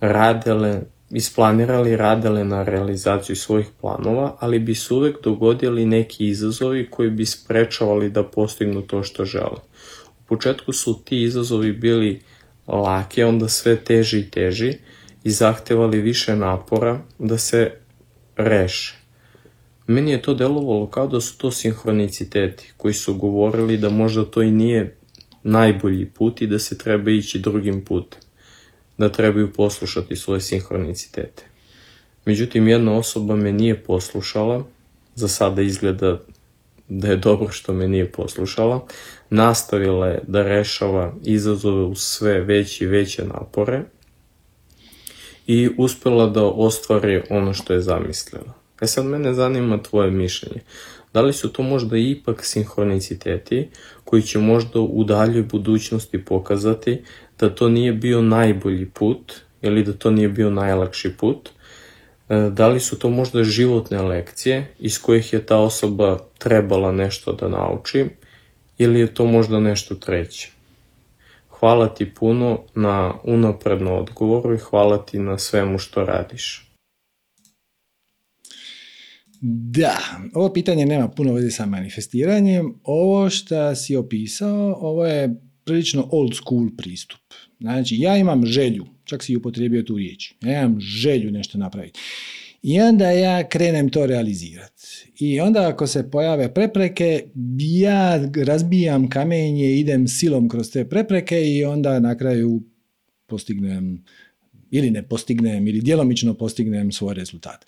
radele, 0.00 0.82
isplanirali 1.10 1.96
radele 1.96 2.44
na 2.44 2.62
realizaciju 2.62 3.36
svojih 3.36 3.66
planova, 3.80 4.36
ali 4.40 4.58
bi 4.58 4.74
se 4.74 4.94
uvek 4.94 5.16
dogodili 5.24 5.86
neki 5.86 6.28
izazovi 6.28 6.90
koji 6.90 7.10
bi 7.10 7.26
sprečavali 7.26 8.10
da 8.10 8.22
postignu 8.24 8.82
to 8.82 9.02
što 9.02 9.24
žele. 9.24 9.60
U 10.20 10.24
početku 10.28 10.72
su 10.72 11.00
ti 11.04 11.22
izazovi 11.22 11.72
bili 11.72 12.20
lake, 12.66 13.24
onda 13.24 13.48
sve 13.48 13.76
teži 13.76 14.18
i 14.18 14.30
teži 14.30 14.74
i 15.24 15.30
zahtevali 15.30 16.00
više 16.00 16.36
napora 16.36 17.00
da 17.18 17.38
se 17.38 17.70
reše. 18.36 18.94
Meni 19.86 20.10
je 20.10 20.22
to 20.22 20.34
delovalo 20.34 20.86
kao 20.86 21.06
da 21.06 21.20
su 21.20 21.38
to 21.38 21.50
sinhroniciteti 21.50 22.72
koji 22.76 22.94
su 22.94 23.14
govorili 23.14 23.76
da 23.76 23.90
možda 23.90 24.24
to 24.24 24.42
i 24.42 24.50
nije 24.50 24.96
najbolji 25.42 26.06
put 26.06 26.42
i 26.42 26.46
da 26.46 26.58
se 26.58 26.78
treba 26.78 27.10
ići 27.10 27.38
drugim 27.38 27.84
putem, 27.84 28.20
da 28.98 29.08
trebaju 29.08 29.52
poslušati 29.52 30.16
svoje 30.16 30.40
sinhronicitete. 30.40 31.44
Međutim, 32.24 32.68
jedna 32.68 32.96
osoba 32.96 33.36
me 33.36 33.52
nije 33.52 33.82
poslušala, 33.82 34.64
za 35.14 35.28
sada 35.28 35.62
izgleda 35.62 36.18
da 36.88 37.08
je 37.08 37.16
dobro 37.16 37.48
što 37.50 37.72
me 37.72 37.88
nije 37.88 38.12
poslušala, 38.12 38.86
nastavila 39.30 40.06
je 40.06 40.20
da 40.26 40.42
rešava 40.42 41.14
izazove 41.24 41.82
u 41.82 41.94
sve 41.94 42.40
veće 42.40 42.84
i 42.84 42.88
veće 42.88 43.24
napore 43.24 43.82
i 45.46 45.70
uspela 45.78 46.26
da 46.26 46.44
ostvari 46.44 47.22
ono 47.30 47.54
što 47.54 47.72
je 47.72 47.80
zamislila. 47.80 48.54
E 48.80 48.86
sad 48.86 49.04
mene 49.04 49.34
zanima 49.34 49.82
tvoje 49.82 50.10
mišljenje. 50.10 50.60
Da 51.12 51.20
li 51.20 51.32
su 51.32 51.52
to 51.52 51.62
možda 51.62 51.96
ipak 51.96 52.44
sinhroniciteti 52.44 53.68
koji 54.04 54.22
će 54.22 54.38
možda 54.38 54.80
u 54.80 55.04
daljoj 55.04 55.42
budućnosti 55.42 56.24
pokazati 56.24 57.02
da 57.40 57.54
to 57.54 57.68
nije 57.68 57.92
bio 57.92 58.22
najbolji 58.22 58.86
put 58.86 59.32
ili 59.62 59.84
da 59.84 59.92
to 59.92 60.10
nije 60.10 60.28
bio 60.28 60.50
najlakši 60.50 61.12
put, 61.16 61.48
e, 62.28 62.50
da 62.52 62.68
li 62.68 62.80
su 62.80 62.98
to 62.98 63.10
možda 63.10 63.44
životne 63.44 64.02
lekcije 64.02 64.74
iz 64.78 65.02
kojih 65.02 65.32
je 65.32 65.46
ta 65.46 65.56
osoba 65.56 66.18
trebala 66.38 66.92
nešto 66.92 67.32
da 67.32 67.48
nauči 67.48 68.06
ili 68.78 69.00
je 69.00 69.14
to 69.14 69.24
možda 69.24 69.60
nešto 69.60 69.94
treće? 69.94 70.50
Hvala 71.48 71.94
ti 71.94 72.14
puno 72.14 72.60
na 72.74 73.14
unapredno 73.24 73.94
odgovoru 73.94 74.54
i 74.54 74.58
hvala 74.58 75.06
ti 75.06 75.18
na 75.18 75.38
svemu 75.38 75.78
što 75.78 76.04
radiš. 76.04 76.68
Da, 79.40 79.98
ovo 80.34 80.52
pitanje 80.52 80.86
nema 80.86 81.08
puno 81.08 81.32
veze 81.32 81.50
sa 81.50 81.66
manifestiranjem. 81.66 82.80
Ovo 82.84 83.30
što 83.30 83.74
si 83.74 83.96
opisao, 83.96 84.76
ovo 84.80 85.06
je 85.06 85.47
prilično 85.68 86.08
old 86.10 86.34
school 86.34 86.68
pristup. 86.76 87.20
Znači, 87.60 87.96
ja 87.98 88.16
imam 88.16 88.46
želju, 88.46 88.86
čak 89.04 89.22
si 89.22 89.36
upotrijebio 89.36 89.82
tu 89.82 89.96
riječ, 89.96 90.32
ja 90.40 90.60
imam 90.60 90.80
želju 90.80 91.30
nešto 91.30 91.58
napraviti. 91.58 92.00
I 92.62 92.80
onda 92.80 93.10
ja 93.10 93.48
krenem 93.48 93.88
to 93.90 94.06
realizirati. 94.06 95.12
I 95.18 95.40
onda 95.40 95.68
ako 95.68 95.86
se 95.86 96.10
pojave 96.10 96.54
prepreke, 96.54 97.24
ja 97.58 98.30
razbijam 98.46 99.08
kamenje, 99.08 99.72
idem 99.72 100.08
silom 100.08 100.48
kroz 100.48 100.70
te 100.70 100.88
prepreke 100.88 101.42
i 101.44 101.64
onda 101.64 102.00
na 102.00 102.18
kraju 102.18 102.62
postignem 103.26 104.04
ili 104.70 104.90
ne 104.90 105.08
postignem 105.08 105.68
ili 105.68 105.80
djelomično 105.80 106.34
postignem 106.34 106.92
svoj 106.92 107.14
rezultat. 107.14 107.66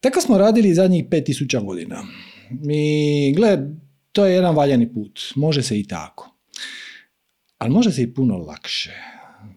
Tako 0.00 0.20
smo 0.20 0.38
radili 0.38 0.74
zadnjih 0.74 1.04
5000 1.04 1.64
godina. 1.64 2.02
Mi, 2.50 3.32
gled, 3.36 3.60
To 4.12 4.26
je 4.26 4.34
jedan 4.34 4.56
valjani 4.56 4.92
put. 4.92 5.20
Može 5.36 5.62
se 5.62 5.80
i 5.80 5.84
tako. 5.86 6.29
Ali 7.60 7.72
može 7.72 7.92
se 7.92 8.02
i 8.02 8.14
puno 8.14 8.36
lakše. 8.36 8.94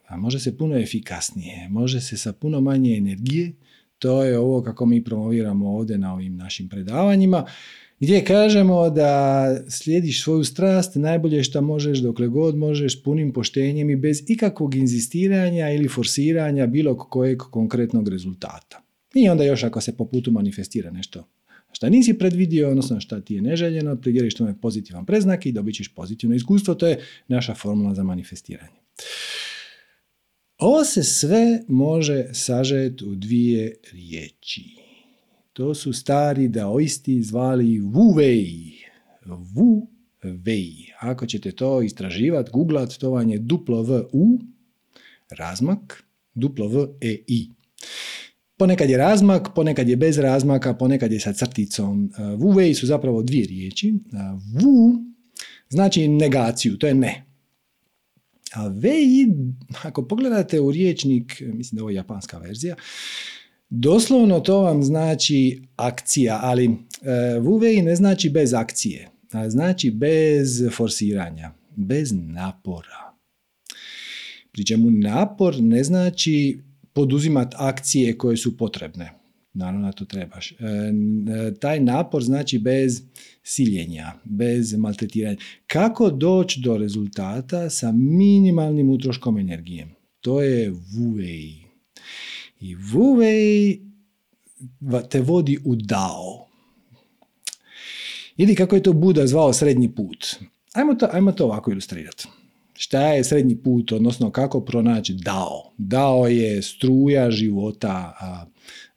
A 0.07 0.17
može 0.17 0.39
se 0.39 0.57
puno 0.57 0.77
efikasnije. 0.77 1.69
Može 1.69 2.01
se 2.01 2.17
sa 2.17 2.33
puno 2.33 2.61
manje 2.61 2.97
energije. 2.97 3.51
To 3.99 4.23
je 4.23 4.39
ovo 4.39 4.61
kako 4.63 4.85
mi 4.85 5.03
promoviramo 5.03 5.75
ovdje 5.75 5.97
na 5.97 6.13
ovim 6.13 6.35
našim 6.37 6.69
predavanjima 6.69 7.45
gdje 7.99 8.25
kažemo 8.25 8.89
da 8.89 9.45
slijediš 9.69 10.23
svoju 10.23 10.43
strast 10.43 10.95
najbolje 10.95 11.43
što 11.43 11.61
možeš 11.61 11.99
dokle 11.99 12.27
god 12.27 12.57
možeš 12.57 13.03
punim 13.03 13.33
poštenjem 13.33 13.89
i 13.89 13.95
bez 13.95 14.23
ikakvog 14.27 14.75
inzistiranja 14.75 15.69
ili 15.69 15.87
forsiranja 15.87 16.67
bilo 16.67 16.97
kojeg 16.97 17.37
konkretnog 17.37 18.07
rezultata. 18.07 18.81
I 19.13 19.29
onda 19.29 19.43
još 19.43 19.63
ako 19.63 19.81
se 19.81 19.97
po 19.97 20.05
putu 20.05 20.31
manifestira 20.31 20.91
nešto 20.91 21.27
šta 21.73 21.89
nisi 21.89 22.17
predvidio, 22.17 22.69
odnosno 22.69 22.99
šta 22.99 23.21
ti 23.21 23.33
je 23.33 23.41
neželjeno, 23.41 23.95
pridjeliš 23.95 24.35
tome 24.35 24.59
pozitivan 24.61 25.05
preznak 25.05 25.45
i 25.45 25.51
dobit 25.51 25.75
ćeš 25.75 25.87
pozitivno 25.87 26.35
iskustvo, 26.35 26.75
to 26.75 26.87
je 26.87 27.05
naša 27.27 27.55
formula 27.55 27.95
za 27.95 28.03
manifestiranje. 28.03 28.77
Ovo 30.57 30.83
se 30.83 31.03
sve 31.03 31.63
može 31.67 32.25
sažeti 32.33 33.05
u 33.05 33.15
dvije 33.15 33.75
riječi. 33.91 34.63
To 35.53 35.73
su 35.73 35.93
stari 35.93 36.47
daoisti 36.47 37.23
zvali 37.23 37.79
Wu 37.79 38.15
Wei. 38.15 38.71
Wu 39.25 39.87
Wei. 40.23 40.91
Ako 40.99 41.25
ćete 41.25 41.51
to 41.51 41.81
istraživati, 41.81 42.51
googlat, 42.53 42.97
to 42.97 43.09
vam 43.09 43.29
je 43.29 43.37
duplo 43.37 43.81
V 43.81 44.03
U, 44.11 44.39
razmak, 45.29 46.03
duplo 46.33 46.67
V 46.67 46.87
E 47.01 47.17
I. 47.27 47.49
Ponekad 48.57 48.89
je 48.89 48.97
razmak, 48.97 49.49
ponekad 49.55 49.89
je 49.89 49.95
bez 49.95 50.17
razmaka, 50.17 50.73
ponekad 50.73 51.11
je 51.11 51.19
sa 51.19 51.33
crticom. 51.33 52.11
Wu 52.17 52.53
Wei 52.53 52.73
su 52.73 52.85
zapravo 52.85 53.23
dvije 53.23 53.47
riječi. 53.47 53.93
Wu 54.55 55.03
znači 55.69 56.07
negaciju, 56.07 56.77
to 56.77 56.87
je 56.87 56.93
ne. 56.93 57.25
A 58.53 58.69
Wei, 58.69 59.33
ako 59.83 60.07
pogledate 60.07 60.59
u 60.59 60.71
riječnik, 60.71 61.41
mislim 61.53 61.75
da 61.75 61.79
je 61.79 61.83
ovo 61.83 61.89
japanska 61.89 62.37
verzija, 62.37 62.75
Doslovno 63.75 64.39
to 64.39 64.61
vam 64.61 64.83
znači 64.83 65.61
akcija, 65.75 66.39
ali 66.43 66.65
e, 67.75 67.81
ne 67.83 67.95
znači 67.95 68.29
bez 68.29 68.53
akcije, 68.53 69.09
a 69.31 69.49
znači 69.49 69.91
bez 69.91 70.63
forsiranja, 70.71 71.51
bez 71.75 72.11
napora. 72.13 73.13
Pri 74.51 74.65
čemu 74.65 74.91
napor 74.91 75.55
ne 75.59 75.83
znači 75.83 76.59
poduzimati 76.93 77.55
akcije 77.59 78.17
koje 78.17 78.37
su 78.37 78.57
potrebne. 78.57 79.13
Naravno 79.53 79.87
da 79.87 79.91
to 79.91 80.05
trebaš. 80.05 80.51
E, 80.51 80.55
taj 81.59 81.79
napor 81.79 82.23
znači 82.23 82.59
bez 82.59 83.01
siljenja, 83.43 84.13
bez 84.23 84.73
maltretiranja. 84.73 85.37
Kako 85.67 86.09
doći 86.09 86.59
do 86.59 86.77
rezultata 86.77 87.69
sa 87.69 87.91
minimalnim 87.91 88.89
utroškom 88.89 89.37
energije? 89.37 89.87
To 90.21 90.41
je 90.41 90.71
Wu 90.71 91.21
i 92.59 92.75
Wu 92.75 93.17
Wei 93.17 93.79
te 95.09 95.21
vodi 95.21 95.59
u 95.65 95.75
Dao. 95.75 96.47
Ili 98.37 98.55
kako 98.55 98.75
je 98.75 98.83
to 98.83 98.93
Buda 98.93 99.27
zvao 99.27 99.53
srednji 99.53 99.95
put. 99.95 100.35
Ajmo 100.73 100.95
to, 100.95 101.09
ajmo 101.11 101.31
to 101.31 101.45
ovako 101.45 101.71
ilustrirati. 101.71 102.27
Šta 102.83 103.07
je 103.07 103.23
srednji 103.23 103.55
put, 103.55 103.91
odnosno 103.91 104.31
kako 104.31 104.61
pronaći 104.61 105.13
Dao? 105.13 105.73
Dao 105.77 106.27
je 106.27 106.61
struja 106.61 107.31
života, 107.31 108.13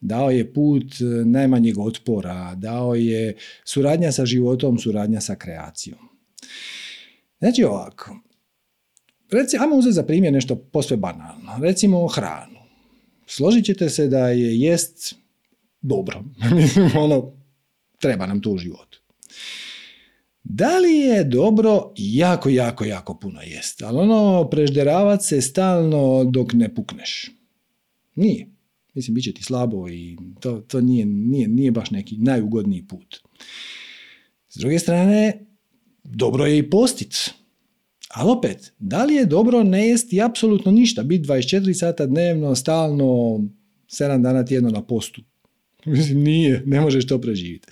dao 0.01 0.31
je 0.31 0.53
put 0.53 0.85
najmanjeg 1.25 1.79
otpora, 1.79 2.55
dao 2.55 2.95
je 2.95 3.37
suradnja 3.65 4.13
sa 4.13 4.27
životom, 4.27 4.79
suradnja 4.79 5.21
sa 5.21 5.35
kreacijom. 5.35 5.99
Znači 7.39 7.65
ovako, 7.65 8.17
Reci, 9.31 9.57
ajmo 9.61 9.77
uzeti 9.77 9.93
za 9.93 10.03
primjer 10.03 10.33
nešto 10.33 10.57
posve 10.57 10.97
banalno. 10.97 11.59
Recimo 11.61 12.07
hranu 12.07 12.59
složit 13.27 13.65
ćete 13.65 13.91
se 13.91 14.09
da 14.09 14.29
je 14.29 14.61
jest 14.61 15.15
dobro. 15.81 16.25
ono, 17.05 17.33
treba 18.01 18.27
nam 18.27 18.41
to 18.41 18.51
u 18.51 18.59
životu. 18.59 19.03
Da 20.49 20.79
li 20.79 20.93
je 20.93 21.25
dobro 21.25 21.93
jako, 21.97 22.49
jako, 22.49 22.85
jako 22.85 23.19
puno 23.19 23.41
jest, 23.43 23.83
ali 23.83 23.99
ono 23.99 24.49
prežderavat 24.51 25.25
se 25.25 25.41
stalno 25.41 26.25
dok 26.25 26.53
ne 26.53 26.75
pukneš? 26.75 27.31
Nije. 28.15 28.47
Mislim, 28.95 29.15
bit 29.15 29.25
će 29.25 29.33
ti 29.33 29.43
slabo 29.43 29.89
i 29.89 30.17
to, 30.41 30.61
to 30.61 30.81
nije, 30.81 31.07
nije, 31.07 31.49
nije 31.49 31.71
baš 31.71 31.91
neki 31.91 32.17
najugodniji 32.17 32.87
put. 32.87 33.17
S 34.49 34.57
druge 34.57 34.79
strane, 34.79 35.47
dobro 36.05 36.47
je 36.47 36.59
i 36.59 36.71
postit. 36.71 37.31
Ali 38.09 38.31
opet, 38.31 38.73
da 38.79 39.05
li 39.05 39.15
je 39.15 39.27
dobro 39.27 39.63
ne 39.63 39.89
jesti 39.89 40.23
apsolutno 40.23 40.73
ništa, 40.73 41.03
biti 41.03 41.29
24 41.29 41.75
sata 41.75 42.07
dnevno, 42.07 42.55
stalno, 42.55 43.05
7 43.05 44.23
dana 44.23 44.45
tjedno 44.45 44.71
na 44.71 44.83
postu? 44.83 45.23
Mislim, 45.85 46.23
nije, 46.23 46.63
ne 46.67 46.81
možeš 46.81 47.07
to 47.07 47.21
preživjeti. 47.21 47.69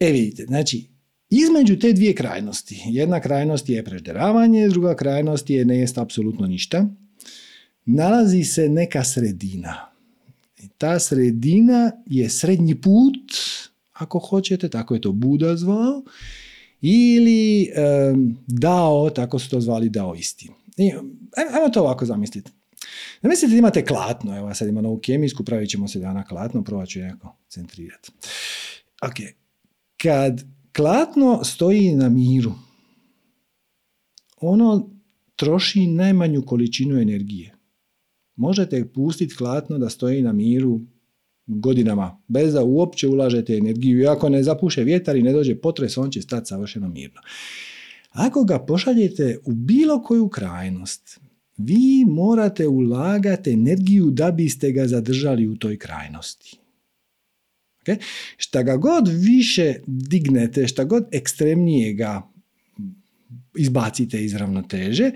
E 0.00 0.12
vidite, 0.12 0.44
znači, 0.44 0.97
između 1.30 1.78
te 1.78 1.92
dvije 1.92 2.14
krajnosti, 2.14 2.82
jedna 2.86 3.20
krajnost 3.20 3.68
je 3.68 3.84
prežderavanje, 3.84 4.68
druga 4.68 4.96
krajnost 4.96 5.50
je 5.50 5.64
ne 5.64 5.78
jest 5.78 5.98
apsolutno 5.98 6.46
ništa, 6.46 6.86
nalazi 7.84 8.44
se 8.44 8.68
neka 8.68 9.04
sredina. 9.04 9.90
I 10.58 10.68
ta 10.78 10.98
sredina 10.98 11.92
je 12.06 12.30
srednji 12.30 12.74
put, 12.74 13.32
ako 13.92 14.18
hoćete, 14.18 14.68
tako 14.68 14.94
je 14.94 15.00
to 15.00 15.12
Buda 15.12 15.56
zvao, 15.56 16.02
ili 16.80 17.70
dao, 18.46 19.10
tako 19.10 19.38
su 19.38 19.50
to 19.50 19.60
zvali 19.60 19.88
daoisti. 19.88 20.50
I, 20.76 20.92
ajmo 21.54 21.68
to 21.72 21.80
ovako 21.80 22.06
zamisliti. 22.06 22.50
Zamislite 23.22 23.50
da 23.50 23.58
imate 23.58 23.84
klatno, 23.84 24.38
evo 24.38 24.54
sad 24.54 24.68
imamo 24.68 24.88
novu 24.88 25.00
kemijsku, 25.00 25.44
pravit 25.44 25.70
ćemo 25.70 25.88
se 25.88 25.98
dana 25.98 26.24
klatno, 26.24 26.64
probat 26.64 26.88
ću 26.88 26.98
jako 26.98 27.36
centrirati. 27.48 28.10
Ok, 29.02 29.14
kad 29.96 30.44
klatno 30.76 31.44
stoji 31.44 31.94
na 31.94 32.08
miru, 32.08 32.52
ono 34.40 34.90
troši 35.36 35.86
najmanju 35.86 36.42
količinu 36.42 36.98
energije. 36.98 37.54
Možete 38.36 38.88
pustiti 38.94 39.36
klatno 39.36 39.78
da 39.78 39.88
stoji 39.88 40.22
na 40.22 40.32
miru 40.32 40.80
godinama, 41.46 42.22
bez 42.28 42.52
da 42.52 42.64
uopće 42.64 43.08
ulažete 43.08 43.56
energiju. 43.56 44.00
I 44.00 44.06
ako 44.06 44.28
ne 44.28 44.42
zapuše 44.42 44.84
vjetar 44.84 45.16
i 45.16 45.22
ne 45.22 45.32
dođe 45.32 45.60
potres, 45.60 45.98
on 45.98 46.10
će 46.10 46.22
stati 46.22 46.46
savršeno 46.46 46.88
mirno. 46.88 47.20
Ako 48.10 48.44
ga 48.44 48.58
pošaljete 48.58 49.38
u 49.44 49.52
bilo 49.52 50.02
koju 50.02 50.28
krajnost, 50.28 51.20
vi 51.56 52.04
morate 52.08 52.68
ulagati 52.68 53.52
energiju 53.52 54.10
da 54.10 54.30
biste 54.30 54.72
ga 54.72 54.86
zadržali 54.86 55.48
u 55.48 55.56
toj 55.56 55.78
krajnosti. 55.78 56.58
Okay? 57.92 58.02
Šta 58.36 58.62
ga 58.62 58.76
god 58.76 59.08
više 59.08 59.74
dignete, 59.86 60.68
šta 60.68 60.84
god 60.84 61.04
ekstremnije 61.12 61.92
ga 61.92 62.22
izbacite 63.58 64.24
iz 64.24 64.34
ravnoteže, 64.34 65.10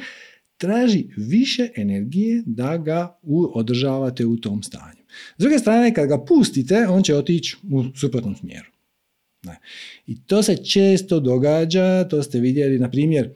traži 0.57 1.07
više 1.17 1.69
energije 1.77 2.43
da 2.47 2.77
ga 2.77 3.19
održavate 3.55 4.27
u 4.27 4.37
tom 4.37 4.63
stanju. 4.63 5.03
S 5.39 5.41
druge 5.41 5.59
strane, 5.59 5.95
kad 5.95 6.09
ga 6.09 6.25
pustite, 6.25 6.87
on 6.89 7.03
će 7.03 7.17
otići 7.17 7.57
u 7.71 7.85
suprotnom 7.97 8.37
smjeru. 8.37 8.67
I 10.07 10.23
to 10.23 10.43
se 10.43 10.57
često 10.65 11.21
događa, 11.21 12.09
to 12.09 12.23
ste 12.23 12.41
vidjeli, 12.41 12.79
na 12.79 12.91
primjer, 12.91 13.31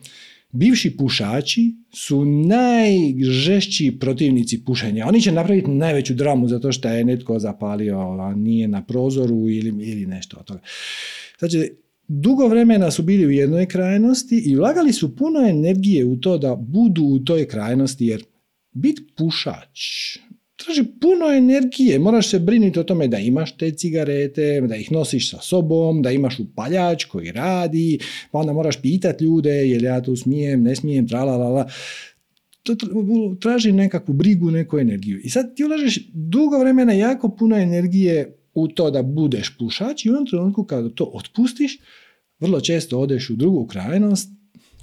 bivši 0.57 0.97
pušači 0.97 1.75
su 1.95 2.25
najžešći 2.25 3.97
protivnici 4.01 4.65
pušenja. 4.65 5.07
Oni 5.07 5.21
će 5.21 5.33
napraviti 5.33 5.71
najveću 5.71 6.15
dramu 6.15 6.49
zato 6.49 6.73
što 6.73 6.89
je 6.89 7.05
netko 7.05 7.39
zapalio, 7.39 7.99
a 7.99 8.35
nije 8.35 8.69
na 8.69 8.85
prozoru 8.85 9.51
ili, 9.51 9.85
ili 9.91 10.07
nešto 10.07 10.37
od 10.41 10.47
toga. 10.47 10.61
Znači, 11.39 11.71
dugo 12.09 12.49
vremena 12.49 12.91
su 12.91 13.03
bili 13.03 13.27
u 13.27 13.31
jednoj 13.31 13.67
krajnosti 13.67 14.43
i 14.47 14.57
ulagali 14.57 14.93
su 14.93 15.17
puno 15.17 15.49
energije 15.49 16.05
u 16.05 16.17
to 16.17 16.39
da 16.39 16.55
budu 16.55 17.05
u 17.05 17.19
toj 17.19 17.49
krajnosti, 17.49 18.07
jer 18.07 18.25
bit 18.73 19.01
pušač 19.17 19.81
traži 20.67 20.85
puno 21.01 21.33
energije. 21.33 21.99
Moraš 21.99 22.31
se 22.31 22.39
brinuti 22.39 22.79
o 22.79 22.85
tome 22.85 23.09
da 23.09 23.19
imaš 23.19 23.57
te 23.57 23.71
cigarete, 23.71 24.61
da 24.61 24.77
ih 24.77 24.93
nosiš 24.93 25.31
sa 25.31 25.39
sobom, 25.41 26.03
da 26.03 26.11
imaš 26.11 26.39
upaljač 26.39 27.05
koji 27.05 27.33
radi, 27.33 27.99
pa 28.31 28.39
onda 28.39 28.53
moraš 28.53 28.81
pitati 28.83 29.25
ljude 29.25 29.51
jel 29.51 29.85
ja 29.85 30.03
tu 30.03 30.17
smijem, 30.17 30.63
ne 30.63 30.77
smijem, 30.77 31.09
tralalala. 31.09 31.69
To 32.63 32.77
traži 33.41 33.73
nekakvu 33.73 34.15
brigu, 34.15 34.51
neku 34.51 34.79
energiju. 34.79 35.21
I 35.25 35.31
sad 35.31 35.57
ti 35.57 35.65
ulažeš 35.65 36.01
dugo 36.13 36.59
vremena 36.59 36.93
jako 36.93 37.29
puno 37.29 37.57
energije 37.57 38.37
u 38.55 38.69
to 38.69 38.91
da 38.91 39.03
budeš 39.03 39.57
pušač 39.59 40.05
i 40.05 40.11
u 40.11 40.13
onom 40.13 40.27
trenutku 40.27 40.65
kada 40.65 40.89
to 40.89 41.05
otpustiš, 41.15 41.79
vrlo 42.41 42.61
često 42.61 43.01
odeš 43.01 43.31
u 43.31 43.37
drugu 43.37 43.67
krajnost 43.67 44.29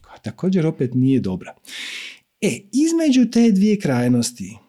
koja 0.02 0.18
također 0.18 0.66
opet 0.66 0.94
nije 0.94 1.20
dobra. 1.20 1.56
E, 2.42 2.60
između 2.72 3.32
te 3.32 3.52
dvije 3.52 3.80
krajnosti 3.80 4.63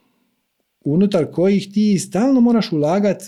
unutar 0.84 1.30
kojih 1.32 1.72
ti 1.72 1.98
stalno 1.98 2.40
moraš 2.40 2.72
ulagati 2.72 3.24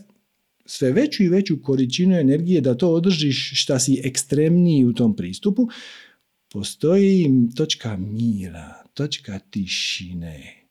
sve 0.66 0.92
veću 0.92 1.22
i 1.22 1.28
veću 1.28 1.62
količinu 1.62 2.16
energije 2.16 2.60
da 2.60 2.74
to 2.74 2.92
održiš 2.92 3.50
šta 3.62 3.78
si 3.78 4.00
ekstremniji 4.04 4.84
u 4.84 4.92
tom 4.92 5.16
pristupu, 5.16 5.68
postoji 6.52 7.30
točka 7.56 7.96
mira, 7.96 8.84
točka 8.94 9.38
tišine 9.38 10.66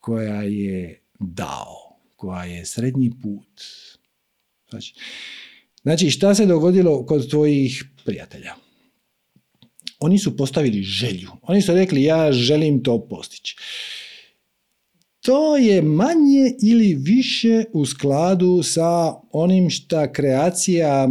koja 0.00 0.42
je 0.42 1.02
dao, 1.18 1.98
koja 2.16 2.44
je 2.44 2.66
srednji 2.66 3.10
put. 3.22 3.62
Znači, 4.70 4.94
znači 5.82 6.10
šta 6.10 6.34
se 6.34 6.46
dogodilo 6.46 7.06
kod 7.06 7.30
tvojih 7.30 7.84
prijatelja? 8.04 8.54
Oni 9.98 10.18
su 10.18 10.36
postavili 10.36 10.82
želju. 10.82 11.30
Oni 11.42 11.62
su 11.62 11.74
rekli 11.74 12.02
ja 12.02 12.32
želim 12.32 12.82
to 12.82 13.08
postići 13.08 13.56
to 15.26 15.56
je 15.56 15.82
manje 15.82 16.54
ili 16.62 16.94
više 16.94 17.64
u 17.72 17.86
skladu 17.86 18.62
sa 18.62 19.14
onim 19.32 19.70
što 19.70 20.12
kreacija 20.12 21.08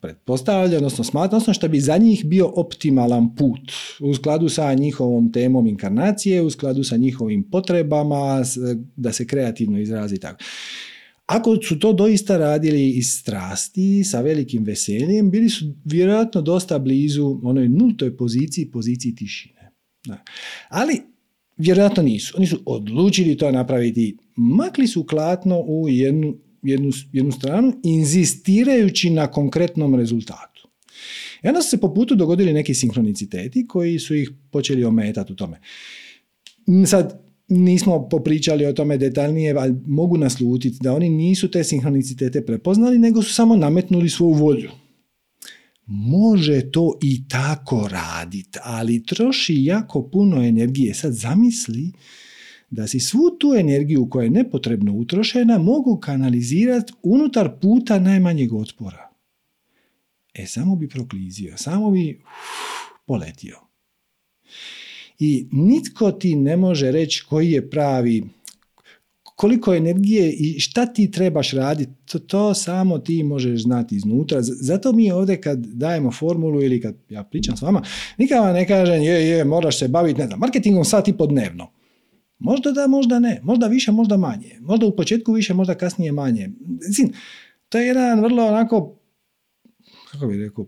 pretpostavlja, 0.00 0.76
odnosno 0.76 1.04
smatra, 1.04 1.36
odnosno 1.36 1.54
što 1.54 1.68
bi 1.68 1.80
za 1.80 1.96
njih 1.96 2.24
bio 2.24 2.52
optimalan 2.56 3.34
put 3.34 3.72
u 4.00 4.14
skladu 4.14 4.48
sa 4.48 4.74
njihovom 4.74 5.32
temom 5.32 5.66
inkarnacije, 5.66 6.42
u 6.42 6.50
skladu 6.50 6.84
sa 6.84 6.96
njihovim 6.96 7.50
potrebama, 7.50 8.42
da 8.96 9.12
se 9.12 9.26
kreativno 9.26 9.80
izrazi 9.80 10.18
tako. 10.18 10.44
Ako 11.26 11.56
su 11.62 11.78
to 11.78 11.92
doista 11.92 12.38
radili 12.38 12.90
iz 12.90 13.06
strasti, 13.10 14.04
sa 14.04 14.20
velikim 14.20 14.64
veseljem, 14.64 15.30
bili 15.30 15.48
su 15.48 15.64
vjerojatno 15.84 16.42
dosta 16.42 16.78
blizu 16.78 17.40
onoj 17.42 17.68
nultoj 17.68 18.16
poziciji, 18.16 18.70
poziciji 18.70 19.14
tišine. 19.14 19.72
Ali 20.68 21.00
Vjerojatno 21.60 22.02
nisu. 22.02 22.34
Oni 22.36 22.46
su 22.46 22.58
odlučili 22.66 23.36
to 23.36 23.50
napraviti. 23.50 24.16
Makli 24.36 24.86
su 24.86 25.04
klatno 25.04 25.60
u 25.60 25.88
jednu, 25.88 26.34
jednu, 26.62 26.90
jednu 27.12 27.32
stranu, 27.32 27.72
inzistirajući 27.82 29.10
na 29.10 29.26
konkretnom 29.26 29.94
rezultatu. 29.94 30.68
I 31.42 31.48
onda 31.48 31.62
su 31.62 31.68
se 31.70 31.80
po 31.80 31.94
putu 31.94 32.14
dogodili 32.14 32.52
neki 32.52 32.74
sinhroniciteti 32.74 33.66
koji 33.66 33.98
su 33.98 34.14
ih 34.14 34.30
počeli 34.50 34.84
ometati 34.84 35.32
u 35.32 35.36
tome. 35.36 35.60
Sad, 36.86 37.24
nismo 37.48 38.08
popričali 38.08 38.66
o 38.66 38.72
tome 38.72 38.98
detaljnije, 38.98 39.54
ali 39.58 39.74
mogu 39.86 40.16
naslutiti 40.16 40.78
da 40.80 40.94
oni 40.94 41.08
nisu 41.08 41.50
te 41.50 41.64
sinhronicitete 41.64 42.46
prepoznali, 42.46 42.98
nego 42.98 43.22
su 43.22 43.34
samo 43.34 43.56
nametnuli 43.56 44.08
svoju 44.08 44.32
volju 44.32 44.70
može 45.90 46.70
to 46.70 46.98
i 47.02 47.28
tako 47.28 47.88
raditi, 47.88 48.58
ali 48.62 49.04
troši 49.04 49.64
jako 49.64 50.02
puno 50.02 50.42
energije. 50.42 50.94
Sad 50.94 51.12
zamisli 51.12 51.92
da 52.70 52.86
si 52.86 53.00
svu 53.00 53.36
tu 53.38 53.54
energiju 53.58 54.08
koja 54.10 54.24
je 54.24 54.30
nepotrebno 54.30 54.92
utrošena 54.92 55.58
mogu 55.58 55.96
kanalizirati 55.96 56.92
unutar 57.02 57.50
puta 57.60 57.98
najmanjeg 57.98 58.52
otpora. 58.52 59.10
E, 60.34 60.46
samo 60.46 60.76
bi 60.76 60.88
proklizio, 60.88 61.56
samo 61.56 61.90
bi 61.90 62.20
uf, 62.22 63.04
poletio. 63.06 63.56
I 65.18 65.48
nitko 65.52 66.12
ti 66.12 66.36
ne 66.36 66.56
može 66.56 66.90
reći 66.90 67.24
koji 67.28 67.50
je 67.50 67.70
pravi 67.70 68.24
koliko 69.40 69.74
energije 69.74 70.32
i 70.32 70.60
šta 70.60 70.86
ti 70.86 71.10
trebaš 71.10 71.50
raditi, 71.50 71.92
to, 72.04 72.18
to 72.18 72.54
samo 72.54 72.98
ti 72.98 73.22
možeš 73.22 73.62
znati 73.62 73.96
iznutra. 73.96 74.42
Zato 74.42 74.92
mi 74.92 75.12
ovdje 75.12 75.40
kad 75.40 75.58
dajemo 75.58 76.12
formulu 76.12 76.62
ili 76.62 76.80
kad 76.80 76.96
ja 77.08 77.24
pričam 77.24 77.56
s 77.56 77.62
vama, 77.62 77.82
nikad 78.18 78.38
vam 78.44 78.54
ne 78.54 78.66
kažem 78.66 79.02
je, 79.02 79.28
je, 79.28 79.44
moraš 79.44 79.78
se 79.78 79.88
baviti, 79.88 80.20
ne 80.20 80.26
znam, 80.26 80.38
marketingom 80.38 80.84
sat 80.84 81.08
i 81.08 81.12
po 81.12 81.26
dnevno. 81.26 81.70
Možda 82.38 82.72
da, 82.72 82.86
možda 82.86 83.18
ne. 83.18 83.40
Možda 83.42 83.66
više, 83.66 83.92
možda 83.92 84.16
manje. 84.16 84.58
Možda 84.60 84.86
u 84.86 84.96
početku 84.96 85.32
više, 85.32 85.54
možda 85.54 85.74
kasnije 85.74 86.12
manje. 86.12 86.50
Zin, 86.80 87.12
to 87.68 87.78
je 87.78 87.86
jedan 87.86 88.20
vrlo 88.20 88.46
onako, 88.46 88.96
kako 90.12 90.26
bih 90.26 90.40
rekao, 90.40 90.66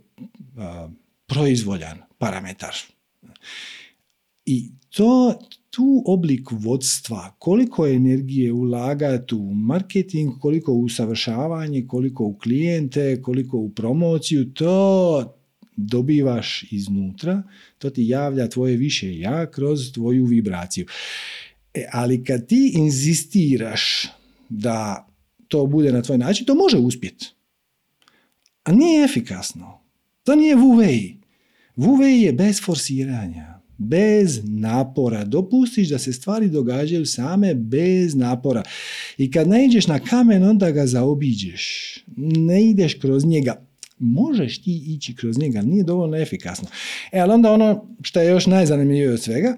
proizvoljan 1.26 1.98
parametar. 2.18 2.74
I 4.46 4.70
to, 4.90 5.38
tu 5.72 6.02
oblik 6.06 6.48
vodstva, 6.50 7.34
koliko 7.38 7.86
energije 7.86 8.52
ulagati 8.52 9.34
u 9.34 9.54
marketing, 9.54 10.32
koliko 10.40 10.72
u 10.72 10.82
usavršavanje, 10.82 11.86
koliko 11.86 12.24
u 12.24 12.38
klijente, 12.38 13.22
koliko 13.22 13.56
u 13.56 13.70
promociju, 13.70 14.52
to 14.52 15.34
dobivaš 15.76 16.64
iznutra, 16.70 17.42
to 17.78 17.90
ti 17.90 18.08
javlja 18.08 18.48
tvoje 18.48 18.76
više 18.76 19.18
ja 19.18 19.50
kroz 19.50 19.92
tvoju 19.92 20.24
vibraciju. 20.24 20.86
E, 21.74 21.84
ali 21.92 22.24
kad 22.24 22.46
ti 22.46 22.72
inzistiraš 22.74 24.08
da 24.48 25.08
to 25.48 25.66
bude 25.66 25.92
na 25.92 26.02
tvoj 26.02 26.18
način, 26.18 26.46
to 26.46 26.54
može 26.54 26.76
uspjeti. 26.76 27.26
A 28.64 28.72
nije 28.72 29.04
efikasno. 29.04 29.80
To 30.24 30.34
nije 30.34 30.56
Wu 30.56 30.76
Wei. 30.76 31.14
Wu 31.76 32.02
je 32.02 32.32
bez 32.32 32.60
forsiranja 32.64 33.51
bez 33.88 34.40
napora. 34.44 35.24
Dopustiš 35.24 35.88
da 35.88 35.98
se 35.98 36.12
stvari 36.12 36.48
događaju 36.48 37.06
same 37.06 37.54
bez 37.54 38.14
napora. 38.14 38.62
I 39.18 39.30
kad 39.30 39.48
ne 39.48 39.64
ideš 39.64 39.86
na 39.86 39.98
kamen, 39.98 40.42
onda 40.42 40.70
ga 40.70 40.86
zaobiđeš. 40.86 41.94
Ne 42.16 42.64
ideš 42.64 42.94
kroz 42.94 43.24
njega. 43.24 43.66
Možeš 43.98 44.62
ti 44.62 44.82
ići 44.86 45.16
kroz 45.16 45.38
njega, 45.38 45.62
nije 45.62 45.84
dovoljno 45.84 46.16
efikasno. 46.16 46.68
E, 47.12 47.18
ali 47.18 47.32
onda 47.32 47.52
ono 47.52 47.86
što 48.02 48.20
je 48.20 48.30
još 48.30 48.46
najzanimljivije 48.46 49.12
od 49.12 49.22
svega, 49.22 49.56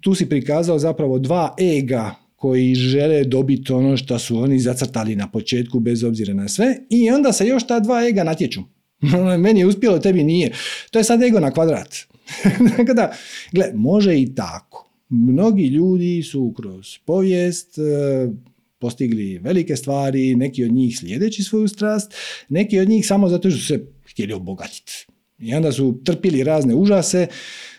tu 0.00 0.14
si 0.14 0.28
prikazao 0.28 0.78
zapravo 0.78 1.18
dva 1.18 1.54
ega 1.58 2.14
koji 2.36 2.74
žele 2.74 3.24
dobiti 3.24 3.72
ono 3.72 3.96
što 3.96 4.18
su 4.18 4.38
oni 4.38 4.58
zacrtali 4.58 5.16
na 5.16 5.30
početku 5.30 5.80
bez 5.80 6.04
obzira 6.04 6.34
na 6.34 6.48
sve 6.48 6.76
i 6.90 7.10
onda 7.10 7.32
se 7.32 7.46
još 7.46 7.66
ta 7.66 7.80
dva 7.80 8.06
ega 8.08 8.24
natječu. 8.24 8.62
Meni 9.44 9.60
je 9.60 9.66
uspjelo, 9.66 9.98
tebi 9.98 10.24
nije. 10.24 10.52
To 10.90 10.98
je 10.98 11.04
sad 11.04 11.22
ego 11.22 11.40
na 11.40 11.50
kvadrat. 11.50 12.13
Tako 12.76 12.94
da, 12.94 13.12
gle, 13.52 13.70
može 13.74 14.20
i 14.20 14.34
tako. 14.34 14.90
Mnogi 15.08 15.66
ljudi 15.66 16.22
su 16.22 16.54
kroz 16.56 16.98
povijest 17.04 17.78
e, 17.78 17.82
postigli 18.78 19.38
velike 19.38 19.76
stvari, 19.76 20.36
neki 20.36 20.64
od 20.64 20.72
njih 20.72 20.98
slijedeći 20.98 21.42
svoju 21.42 21.68
strast, 21.68 22.14
neki 22.48 22.78
od 22.78 22.88
njih 22.88 23.06
samo 23.06 23.28
zato 23.28 23.50
što 23.50 23.58
su 23.58 23.66
se 23.66 23.86
htjeli 24.10 24.32
obogatiti. 24.32 25.06
I 25.38 25.54
onda 25.54 25.72
su 25.72 26.00
trpili 26.04 26.44
razne 26.44 26.74
užase 26.74 27.26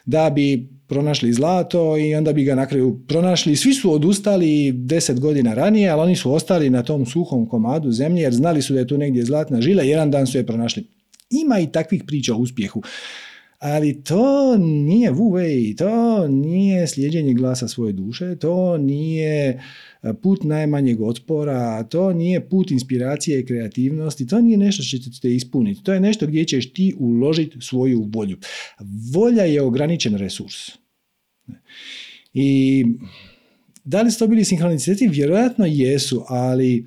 da 0.06 0.30
bi 0.30 0.70
pronašli 0.88 1.34
zlato 1.34 1.98
i 1.98 2.16
onda 2.16 2.34
bi 2.34 2.44
ga 2.44 2.56
na 2.56 2.66
kraju 2.66 3.00
pronašli. 3.08 3.56
Svi 3.56 3.74
su 3.74 3.94
odustali 3.94 4.72
deset 4.72 5.20
godina 5.20 5.54
ranije, 5.54 5.90
ali 5.90 6.02
oni 6.02 6.16
su 6.16 6.34
ostali 6.34 6.70
na 6.70 6.84
tom 6.84 7.06
suhom 7.06 7.50
komadu 7.50 7.92
zemlje 7.92 8.22
jer 8.22 8.34
znali 8.34 8.62
su 8.62 8.74
da 8.74 8.80
je 8.80 8.88
tu 8.88 8.98
negdje 8.98 9.26
zlatna 9.26 9.62
žila 9.62 9.84
i 9.84 9.90
jedan 9.90 10.12
dan 10.12 10.28
su 10.28 10.38
je 10.38 10.46
pronašli. 10.46 10.88
Ima 11.30 11.60
i 11.60 11.72
takvih 11.72 12.04
priča 12.08 12.36
o 12.36 12.38
uspjehu 12.38 12.82
ali 13.60 14.04
to 14.04 14.58
nije 14.58 15.12
Wu 15.12 15.78
to 15.78 16.28
nije 16.28 16.88
slijeđenje 16.88 17.34
glasa 17.34 17.68
svoje 17.68 17.94
duše, 17.94 18.36
to 18.36 18.78
nije 18.78 19.62
e, 20.04 20.14
put 20.14 20.44
najmanjeg 20.44 21.02
otpora, 21.02 21.84
to 21.84 22.14
nije 22.14 22.50
put 22.50 22.72
inspiracije 22.72 23.40
i 23.40 23.46
kreativnosti, 23.46 24.28
to 24.28 24.42
nije 24.42 24.58
nešto 24.58 24.84
što 24.84 24.98
će 24.98 25.22
te 25.22 25.36
ispuniti, 25.36 25.84
to 25.84 25.94
je 25.94 26.00
nešto 26.00 26.28
gdje 26.28 26.46
ćeš 26.46 26.74
ti 26.74 26.94
uložiti 27.00 27.58
svoju 27.62 28.10
volju. 28.14 28.38
Volja 29.14 29.44
je 29.44 29.62
ograničen 29.62 30.16
resurs. 30.16 30.56
I 32.34 32.86
da 33.84 34.02
li 34.02 34.12
su 34.12 34.20
to 34.20 34.28
bili 34.28 34.46
sinhroniciteti? 34.46 35.08
Vjerojatno 35.08 35.66
jesu, 35.66 36.24
ali 36.28 36.86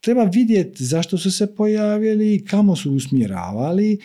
treba 0.00 0.24
vidjeti 0.24 0.84
zašto 0.84 1.18
su 1.18 1.30
se 1.30 1.54
pojavili, 1.54 2.44
kamo 2.44 2.76
su 2.76 2.92
usmjeravali. 2.92 3.98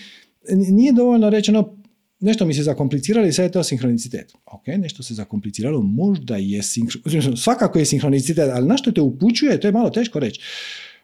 Nije 0.50 0.94
dovoljno 0.94 1.30
rečeno 1.30 1.85
nešto 2.20 2.46
mi 2.46 2.54
se 2.54 2.64
zakompliciralo 2.64 3.28
i 3.28 3.34
sad 3.34 3.44
je 3.44 3.52
to 3.52 3.64
sinhronicitet. 3.64 4.34
Ok, 4.46 4.68
nešto 4.68 5.04
se 5.04 5.14
zakompliciralo, 5.14 5.82
možda 5.82 6.38
je 6.38 6.64
sinhronicitet, 6.64 7.40
svakako 7.40 7.80
je 7.80 7.86
sinhronicitet, 7.86 8.50
ali 8.54 8.68
na 8.68 8.78
što 8.78 8.92
te 8.92 9.02
upućuje, 9.02 9.60
to 9.60 9.68
je 9.68 9.72
malo 9.72 9.90
teško 9.90 10.20
reći. 10.20 10.42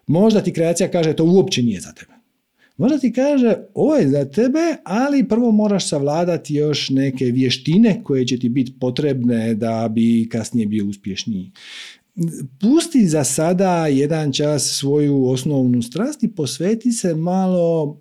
Možda 0.08 0.42
ti 0.42 0.54
kreacija 0.54 0.92
kaže 0.92 1.14
to 1.14 1.26
uopće 1.26 1.64
nije 1.64 1.82
za 1.82 1.92
tebe. 1.92 2.12
Možda 2.78 2.98
ti 2.98 3.14
kaže 3.14 3.56
ovo 3.74 3.96
je 3.96 4.10
za 4.10 4.26
tebe, 4.26 4.60
ali 4.84 5.28
prvo 5.28 5.52
moraš 5.52 5.90
savladati 5.90 6.56
još 6.56 6.90
neke 6.90 7.26
vještine 7.26 8.02
koje 8.04 8.28
će 8.28 8.40
ti 8.40 8.50
biti 8.50 8.74
potrebne 8.80 9.54
da 9.54 9.90
bi 9.92 10.30
kasnije 10.32 10.68
bio 10.68 10.86
uspješniji. 10.86 11.52
Pusti 12.62 13.08
za 13.08 13.24
sada 13.24 13.88
jedan 13.88 14.34
čas 14.34 14.78
svoju 14.78 15.26
osnovnu 15.26 15.82
strast 15.82 16.24
i 16.24 16.32
posveti 16.36 16.92
se 16.92 17.16
malo 17.16 17.98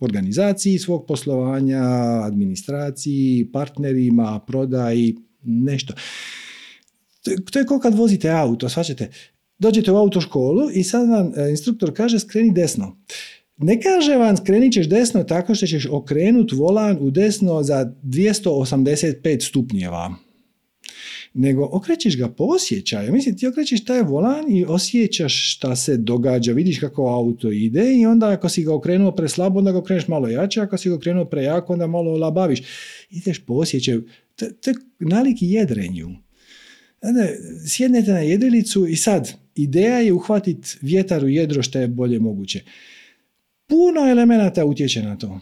organizaciji 0.00 0.78
svog 0.78 1.06
poslovanja, 1.06 1.82
administraciji, 2.24 3.50
partnerima, 3.52 4.40
prodaji, 4.46 5.16
nešto. 5.42 5.94
To 7.50 7.58
je 7.58 7.66
kao 7.66 7.78
kad 7.78 7.94
vozite 7.94 8.30
auto, 8.30 8.68
svačate. 8.68 9.10
Dođete 9.58 9.92
u 9.92 9.96
autoškolu 9.96 10.70
i 10.74 10.84
sad 10.84 11.08
vam 11.08 11.32
e, 11.36 11.50
instruktor 11.50 11.94
kaže 11.94 12.18
skreni 12.18 12.52
desno. 12.52 12.96
Ne 13.56 13.80
kaže 13.80 14.16
vam 14.16 14.36
skrenit 14.36 14.72
ćeš 14.72 14.88
desno 14.88 15.24
tako 15.24 15.54
što 15.54 15.66
ćeš 15.66 15.86
okrenut 15.90 16.52
volan 16.52 16.98
u 17.00 17.10
desno 17.10 17.62
za 17.62 17.92
285 18.02 19.48
stupnjeva. 19.48 20.27
Nego 21.34 21.68
okrećeš 21.72 22.16
ga 22.16 22.28
po 22.28 22.44
osjećaju. 22.44 23.12
Mislim, 23.12 23.38
ti 23.38 23.46
okrećeš 23.46 23.84
taj 23.84 24.02
volan 24.02 24.44
i 24.48 24.64
osjećaš 24.64 25.54
šta 25.54 25.76
se 25.76 25.96
događa, 25.96 26.52
vidiš 26.52 26.78
kako 26.78 27.06
auto 27.06 27.50
ide 27.50 27.94
i 27.94 28.06
onda 28.06 28.28
ako 28.28 28.48
si 28.48 28.64
ga 28.64 28.74
okrenuo 28.74 29.12
preslabo, 29.12 29.58
onda 29.58 29.72
ga 29.72 29.78
okreneš 29.78 30.08
malo 30.08 30.28
jače, 30.28 30.60
ako 30.60 30.78
si 30.78 30.88
ga 30.88 30.94
okrenuo 30.94 31.24
prejako, 31.24 31.72
onda 31.72 31.86
malo 31.86 32.16
labaviš. 32.16 32.62
Ideš 33.10 33.38
po 33.38 33.54
osjećaju. 33.54 34.08
To, 34.36 34.46
to 34.60 34.70
je 34.70 34.76
nalik 34.98 35.36
jedrenju. 35.40 36.08
Sjednete 37.66 38.10
na 38.12 38.20
jedrilicu 38.20 38.86
i 38.86 38.96
sad, 38.96 39.32
ideja 39.54 39.98
je 39.98 40.12
uhvatiti 40.12 40.68
vjetar 40.80 41.24
u 41.24 41.28
jedro 41.28 41.62
što 41.62 41.78
je 41.78 41.88
bolje 41.88 42.18
moguće. 42.18 42.62
Puno 43.66 44.10
elemenata 44.10 44.64
utječe 44.64 45.02
na 45.02 45.16
to. 45.16 45.40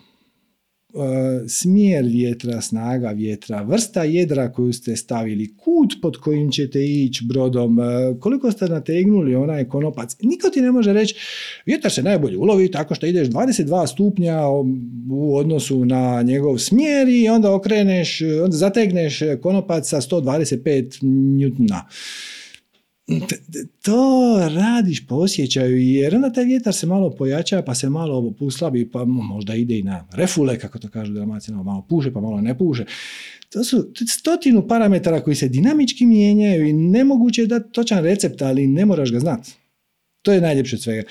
E, 0.96 1.48
smjer 1.48 2.04
vjetra, 2.04 2.60
snaga 2.60 3.08
vjetra, 3.10 3.62
vrsta 3.62 4.04
jedra 4.04 4.52
koju 4.52 4.72
ste 4.72 4.96
stavili, 4.96 5.56
kut 5.56 5.94
pod 6.02 6.16
kojim 6.16 6.50
ćete 6.50 6.84
ići 6.84 7.24
brodom, 7.28 7.80
e, 7.80 7.82
koliko 8.20 8.52
ste 8.52 8.68
nategnuli 8.68 9.34
onaj 9.34 9.64
konopac. 9.64 10.16
Niko 10.22 10.48
ti 10.48 10.60
ne 10.60 10.72
može 10.72 10.92
reći, 10.92 11.14
vjetar 11.66 11.92
se 11.92 12.02
najbolje 12.02 12.38
ulovi 12.38 12.70
tako 12.70 12.94
što 12.94 13.06
ideš 13.06 13.28
22 13.28 13.86
stupnja 13.86 14.40
u 15.10 15.36
odnosu 15.36 15.84
na 15.84 16.22
njegov 16.22 16.58
smjer 16.58 17.08
i 17.08 17.28
onda 17.28 17.54
okreneš, 17.54 18.20
onda 18.44 18.56
zategneš 18.56 19.20
konopac 19.42 19.88
sa 19.88 20.00
125 20.00 21.04
njutna 21.38 21.88
to 23.82 24.36
radiš 24.54 25.06
po 25.06 25.14
osjećaju 25.14 25.78
jer 25.78 26.14
onda 26.14 26.32
taj 26.32 26.44
vjetar 26.44 26.74
se 26.74 26.86
malo 26.86 27.10
pojača 27.10 27.62
pa 27.62 27.74
se 27.74 27.90
malo 27.90 28.34
puslabi 28.38 28.90
pa 28.90 29.04
možda 29.04 29.54
ide 29.54 29.78
i 29.78 29.82
na 29.82 30.08
refule 30.12 30.58
kako 30.58 30.78
to 30.78 30.88
kažu 30.88 31.12
dalmacijano 31.12 31.62
malo 31.62 31.86
puše 31.88 32.12
pa 32.12 32.20
malo 32.20 32.40
ne 32.40 32.58
puše 32.58 32.84
to 33.48 33.64
su 33.64 33.92
stotinu 34.08 34.68
parametara 34.68 35.20
koji 35.20 35.36
se 35.36 35.48
dinamički 35.48 36.06
mijenjaju 36.06 36.66
i 36.66 36.72
nemoguće 36.72 37.42
je 37.42 37.46
dati 37.46 37.72
točan 37.72 38.04
recept 38.04 38.42
ali 38.42 38.66
ne 38.66 38.84
moraš 38.84 39.12
ga 39.12 39.20
znati 39.20 39.52
to 40.26 40.32
je 40.32 40.40
najljepše 40.40 40.76
od 40.76 40.82
svega. 40.82 41.02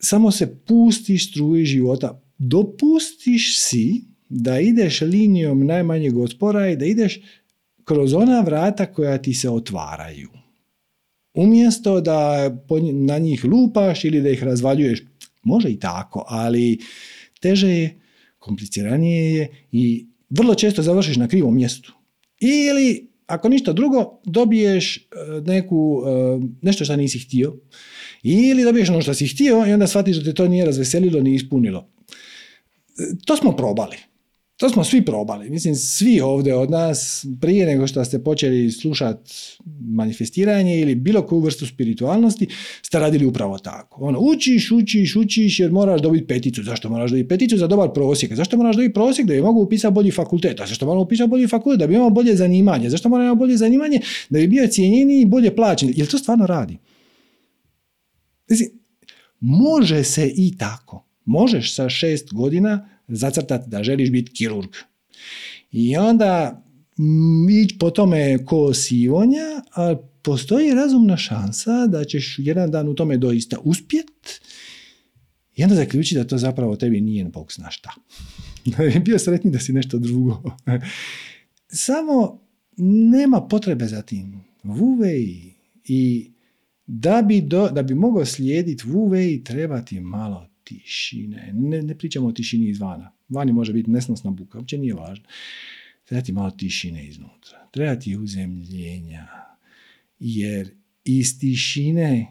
Samo 0.00 0.30
se 0.30 0.56
pustiš 0.66 1.30
struji 1.30 1.64
života. 1.64 2.22
Dopustiš 2.38 3.58
si 3.60 4.04
da 4.28 4.60
ideš 4.60 5.00
linijom 5.00 5.66
najmanjeg 5.66 6.18
otpora 6.18 6.70
i 6.70 6.76
da 6.76 6.84
ideš 6.84 7.20
kroz 7.90 8.14
ona 8.14 8.40
vrata 8.40 8.86
koja 8.86 9.18
ti 9.18 9.34
se 9.34 9.50
otvaraju. 9.50 10.28
Umjesto 11.34 12.00
da 12.00 12.50
na 12.92 13.18
njih 13.18 13.44
lupaš 13.44 14.04
ili 14.04 14.22
da 14.22 14.28
ih 14.28 14.42
razvaljuješ, 14.44 15.02
može 15.42 15.70
i 15.70 15.78
tako, 15.78 16.24
ali 16.28 16.78
teže 17.40 17.68
je, 17.68 18.00
kompliciranije 18.38 19.34
je 19.34 19.48
i 19.72 20.06
vrlo 20.30 20.54
često 20.54 20.82
završiš 20.82 21.16
na 21.16 21.28
krivom 21.28 21.54
mjestu. 21.54 21.92
Ili, 22.40 23.08
ako 23.26 23.48
ništa 23.48 23.72
drugo, 23.72 24.20
dobiješ 24.24 24.96
e, 24.96 25.00
neku, 25.46 26.02
e, 26.06 26.38
nešto 26.62 26.84
što 26.84 26.96
nisi 26.96 27.18
htio, 27.18 27.56
ili 28.22 28.64
dobiješ 28.64 28.88
ono 28.88 29.02
što 29.02 29.14
si 29.14 29.26
htio 29.26 29.66
i 29.66 29.72
onda 29.72 29.86
shvatiš 29.86 30.16
da 30.16 30.24
te 30.24 30.34
to 30.34 30.48
nije 30.48 30.66
razveselilo 30.66 31.22
ni 31.22 31.34
ispunilo. 31.34 31.88
E, 32.98 33.16
to 33.26 33.36
smo 33.36 33.56
probali. 33.56 34.09
To 34.60 34.68
smo 34.68 34.84
svi 34.84 35.04
probali. 35.04 35.50
Mislim, 35.50 35.74
svi 35.74 36.20
ovdje 36.20 36.54
od 36.54 36.70
nas, 36.70 37.26
prije 37.40 37.66
nego 37.66 37.86
što 37.86 38.04
ste 38.04 38.24
počeli 38.24 38.70
slušati 38.70 39.32
manifestiranje 39.80 40.80
ili 40.80 40.94
bilo 40.94 41.22
koju 41.22 41.40
vrstu 41.40 41.66
spiritualnosti, 41.66 42.46
ste 42.82 42.98
radili 42.98 43.26
upravo 43.26 43.58
tako. 43.58 44.04
Ono, 44.04 44.18
učiš, 44.20 44.70
učiš, 44.70 45.16
učiš 45.16 45.60
jer 45.60 45.72
moraš 45.72 46.02
dobiti 46.02 46.26
peticu. 46.26 46.62
Zašto 46.62 46.88
moraš 46.88 47.10
dobiti 47.10 47.28
peticu? 47.28 47.56
Za 47.56 47.66
dobar 47.66 47.92
prosjek. 47.94 48.34
Zašto 48.34 48.56
moraš 48.56 48.76
dobiti 48.76 48.94
prosjek? 48.94 49.26
Da 49.26 49.34
bi 49.34 49.40
mogu 49.40 49.60
upisati 49.60 49.94
bolji 49.94 50.10
fakultet. 50.10 50.60
A 50.60 50.66
zašto 50.66 50.86
moramo 50.86 51.02
upisati 51.02 51.30
bolji 51.30 51.48
fakultet? 51.48 51.80
Da 51.80 51.86
bi 51.86 51.94
imao 51.94 52.10
bolje 52.10 52.36
zanimanje. 52.36 52.90
Zašto 52.90 53.08
moramo 53.08 53.34
bolje 53.34 53.56
zanimanje? 53.56 54.00
Da 54.30 54.38
bi 54.38 54.46
bio 54.46 54.66
cijenjeniji 54.66 55.20
i 55.20 55.26
bolje 55.26 55.56
plaćen. 55.56 55.92
Jel 55.96 56.06
to 56.06 56.18
stvarno 56.18 56.46
radi? 56.46 56.78
Mislim, 58.48 58.70
može 59.40 60.04
se 60.04 60.32
i 60.36 60.56
tako. 60.58 61.06
Možeš 61.24 61.74
sa 61.74 61.88
šest 61.88 62.32
godina 62.32 62.88
zacrtati 63.10 63.70
da 63.70 63.82
želiš 63.82 64.10
biti 64.10 64.32
kirurg. 64.32 64.70
I 65.72 65.96
onda 65.96 66.62
ići 67.64 67.78
po 67.78 67.90
tome 67.90 68.44
ko 68.44 68.74
sivonja, 68.74 69.62
a 69.74 69.96
postoji 70.22 70.74
razumna 70.74 71.16
šansa 71.16 71.86
da 71.86 72.04
ćeš 72.04 72.34
jedan 72.38 72.70
dan 72.70 72.88
u 72.88 72.94
tome 72.94 73.16
doista 73.16 73.56
uspjet 73.64 74.40
i 75.56 75.62
onda 75.62 75.74
zaključiti 75.74 76.14
da 76.14 76.26
to 76.26 76.38
zapravo 76.38 76.76
tebi 76.76 77.00
nije 77.00 77.24
bog 77.24 77.52
zna 77.52 77.70
šta. 77.70 77.90
Bio 79.04 79.18
sretni 79.18 79.50
da 79.50 79.58
si 79.58 79.72
nešto 79.72 79.98
drugo. 79.98 80.42
Samo 81.68 82.40
nema 83.10 83.40
potrebe 83.40 83.86
za 83.86 84.02
tim. 84.02 84.40
Vuvej 84.62 85.54
i 85.84 86.30
da 86.86 87.22
bi, 87.22 87.40
do, 87.40 87.68
da 87.68 87.82
bi 87.82 87.94
mogao 87.94 88.24
slijediti 88.24 88.86
Vuvej 88.86 89.44
treba 89.44 89.82
ti 89.82 90.00
malo 90.00 90.49
tišine. 90.70 91.52
Ne, 91.54 91.82
ne 91.82 91.98
pričamo 91.98 92.28
o 92.28 92.32
tišini 92.32 92.68
izvana. 92.68 93.12
Vani 93.28 93.52
može 93.52 93.72
biti 93.72 93.90
nesnosna 93.90 94.30
buka, 94.30 94.58
uopće 94.58 94.78
nije 94.78 94.94
važno. 94.94 95.24
Treba 96.04 96.22
ti 96.22 96.32
malo 96.32 96.50
tišine 96.50 97.06
iznutra. 97.06 97.68
Treba 97.70 97.96
ti 97.96 98.16
uzemljenja. 98.16 99.26
Jer 100.18 100.70
iz 101.04 101.38
tišine 101.38 102.26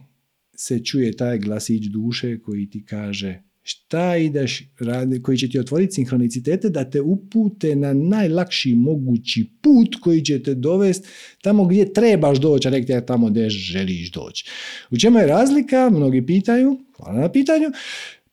se 0.56 0.84
čuje 0.84 1.17
taj 1.17 1.39
glasić 1.39 1.86
duše 1.86 2.39
koji 2.39 2.69
ti 2.69 2.86
kaže 2.86 3.41
šta 3.63 4.17
ideš 4.17 4.63
radi, 4.80 5.21
koji 5.21 5.38
će 5.38 5.49
ti 5.49 5.60
otvoriti 5.60 5.93
sinhronicitete 5.93 6.69
da 6.69 6.89
te 6.89 7.02
upute 7.02 7.75
na 7.75 7.93
najlakši 7.93 8.75
mogući 8.75 9.49
put 9.62 9.95
koji 10.02 10.21
će 10.21 10.43
te 10.43 10.56
dovesti 10.56 11.08
tamo 11.41 11.65
gdje 11.65 11.93
trebaš 11.93 12.39
doći, 12.39 12.67
a 12.67 12.71
rekti 12.71 12.93
tamo 13.08 13.30
gdje 13.30 13.49
želiš 13.49 14.12
doći. 14.12 14.45
U 14.91 14.97
čemu 14.97 15.19
je 15.19 15.28
razlika? 15.28 15.89
Mnogi 15.89 16.25
pitaju, 16.25 16.80
hvala 16.97 17.21
na 17.21 17.32
pitanju, 17.32 17.71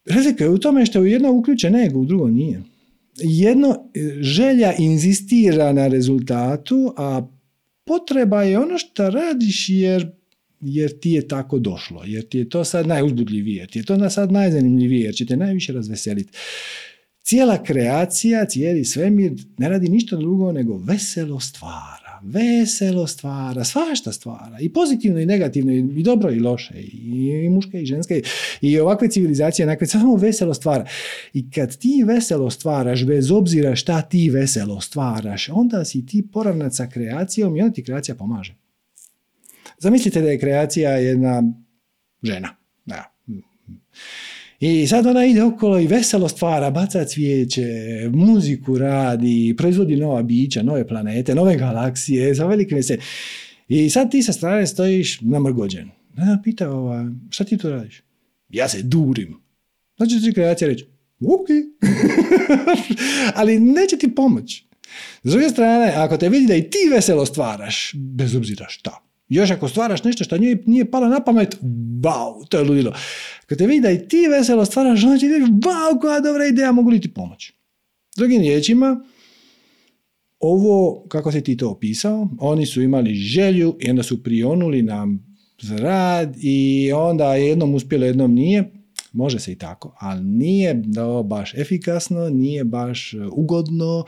Razlika 0.07 0.45
je 0.45 0.51
u 0.51 0.59
tome 0.59 0.87
što 0.87 1.01
u 1.01 1.07
jedno 1.07 1.33
uključen 1.33 1.75
ego, 1.75 1.99
u 1.99 2.05
drugo 2.05 2.29
nije. 2.29 2.63
Jedno, 3.17 3.91
e, 3.95 4.01
želja 4.21 4.73
inzistira 4.79 5.73
na 5.73 5.89
rezultatu, 5.89 6.95
a 6.97 7.27
potreba 7.85 8.43
je 8.43 8.59
ono 8.59 8.79
što 8.79 9.11
radiš 9.11 9.69
jer, 9.69 10.11
jer 10.61 10.99
ti 11.01 11.11
je 11.11 11.29
tako 11.29 11.59
došlo, 11.59 12.03
jer 12.07 12.29
ti 12.29 12.39
je 12.39 12.49
to 12.49 12.65
sad 12.65 12.87
najuzbudljivije, 12.87 13.57
jer 13.57 13.71
ti 13.71 13.79
je 13.79 13.85
to 13.85 14.11
sad 14.11 14.33
najzanimljivije, 14.33 15.05
jer 15.05 15.15
će 15.15 15.27
te 15.27 15.37
najviše 15.37 15.73
razveseliti. 15.73 16.33
Cijela 17.23 17.63
kreacija, 17.63 18.47
cijeli 18.47 18.85
svemir 18.85 19.33
ne 19.59 19.69
radi 19.69 19.89
ništa 19.89 20.17
drugo 20.17 20.53
nego 20.53 20.79
veselo 20.79 21.41
stvara 21.41 21.96
veselo 22.27 23.07
stvara, 23.07 23.65
svašta 23.65 24.13
stvara, 24.13 24.61
i 24.61 24.69
pozitivno 24.73 25.21
i 25.21 25.27
negativno, 25.27 25.73
i 25.73 26.03
dobro 26.03 26.33
i 26.33 26.41
loše, 26.41 26.75
i, 26.77 27.49
muške 27.51 27.83
i 27.83 27.87
ženske, 27.87 28.23
i 28.61 28.79
ovakve 28.79 29.09
civilizacije, 29.09 29.67
onakve, 29.67 29.87
samo 29.87 30.17
veselo 30.17 30.55
stvara. 30.55 30.87
I 31.33 31.51
kad 31.51 31.77
ti 31.77 32.03
veselo 32.07 32.51
stvaraš, 32.51 33.05
bez 33.05 33.31
obzira 33.31 33.77
šta 33.77 34.03
ti 34.03 34.31
veselo 34.31 34.81
stvaraš, 34.81 35.49
onda 35.53 35.85
si 35.85 36.07
ti 36.07 36.29
poravnat 36.33 36.75
sa 36.75 36.87
kreacijom 36.87 37.57
i 37.57 37.61
onda 37.61 37.73
ti 37.73 37.85
kreacija 37.85 38.15
pomaže. 38.15 38.55
Zamislite 39.79 40.21
da 40.21 40.31
je 40.31 40.39
kreacija 40.39 40.91
jedna 40.91 41.43
žena. 42.23 42.57
Da. 42.85 43.17
I 44.61 44.87
sad 44.87 45.07
ona 45.07 45.27
ide 45.27 45.43
okolo 45.43 45.81
i 45.81 45.87
veselo 45.87 46.29
stvara, 46.29 46.71
baca 46.71 47.05
cvijeće, 47.05 47.67
muziku 48.13 48.79
radi, 48.79 49.55
proizvodi 49.59 49.97
nova 49.97 50.23
bića, 50.23 50.63
nove 50.63 50.87
planete, 50.87 51.35
nove 51.35 51.57
galaksije, 51.57 52.35
za 52.35 52.47
velike 52.47 52.83
se. 52.83 52.99
I 53.69 53.91
sad 53.91 54.11
ti 54.11 54.23
sa 54.23 54.33
strane 54.33 54.67
stojiš 54.67 55.21
namrgođen. 55.21 55.91
Ja 56.19 56.39
pita 56.45 56.71
ova, 56.71 57.11
šta 57.31 57.45
ti 57.45 57.57
to 57.57 57.71
radiš? 57.71 58.03
Ja 58.49 58.69
se 58.69 58.83
durim. 58.83 59.37
Znači 59.97 60.21
će 60.21 60.33
kreacija 60.33 60.69
reći, 60.69 60.87
ok. 61.21 61.49
Ali 63.39 63.61
neće 63.61 63.97
ti 63.99 64.15
pomoć. 64.15 64.65
S 65.23 65.31
druge 65.31 65.49
strane, 65.49 65.93
ako 65.97 66.17
te 66.17 66.29
vidi 66.29 66.47
da 66.47 66.55
i 66.55 66.71
ti 66.71 66.79
veselo 66.93 67.27
stvaraš, 67.27 67.93
bez 67.95 68.35
obzira 68.35 68.67
šta, 68.69 69.06
još 69.29 69.51
ako 69.51 69.69
stvaraš 69.69 70.05
nešto 70.05 70.25
što 70.25 70.39
nije, 70.39 70.63
nije 70.67 70.91
palo 70.91 71.09
na 71.09 71.21
pamet, 71.21 71.57
wow, 72.03 72.49
to 72.49 72.59
je 72.59 72.65
ludilo. 72.65 72.93
Kad 73.47 73.59
te 73.59 73.67
vidi 73.67 73.81
da 73.81 73.91
i 73.91 74.09
ti 74.09 74.29
veselo 74.31 74.65
stvaraš, 74.65 75.05
onda 75.05 75.19
će 75.19 75.27
reći, 75.27 75.53
wow, 75.53 76.01
koja 76.01 76.21
dobra 76.21 76.47
ideja, 76.47 76.73
mogu 76.73 76.91
li 76.91 77.01
ti 77.01 77.15
pomoći? 77.15 77.53
Drugim 78.17 78.41
riječima, 78.41 79.05
ovo, 80.41 81.05
kako 81.09 81.33
si 81.33 81.43
ti 81.43 81.57
to 81.57 81.71
opisao, 81.71 82.29
oni 82.39 82.67
su 82.67 82.83
imali 82.83 83.15
želju 83.15 83.77
i 83.81 83.91
onda 83.91 84.03
su 84.03 84.23
prionuli 84.23 84.83
na 84.83 85.07
rad 85.79 86.37
i 86.41 86.91
onda 86.95 87.35
jednom 87.35 87.75
uspjelo, 87.75 88.07
jednom 88.07 88.35
nije. 88.35 88.73
Može 89.13 89.39
se 89.39 89.53
i 89.53 89.55
tako, 89.55 89.97
ali 90.01 90.25
nije 90.25 90.75
da 90.75 91.23
baš 91.23 91.55
efikasno, 91.55 92.29
nije 92.29 92.65
baš 92.65 93.15
ugodno, 93.33 94.05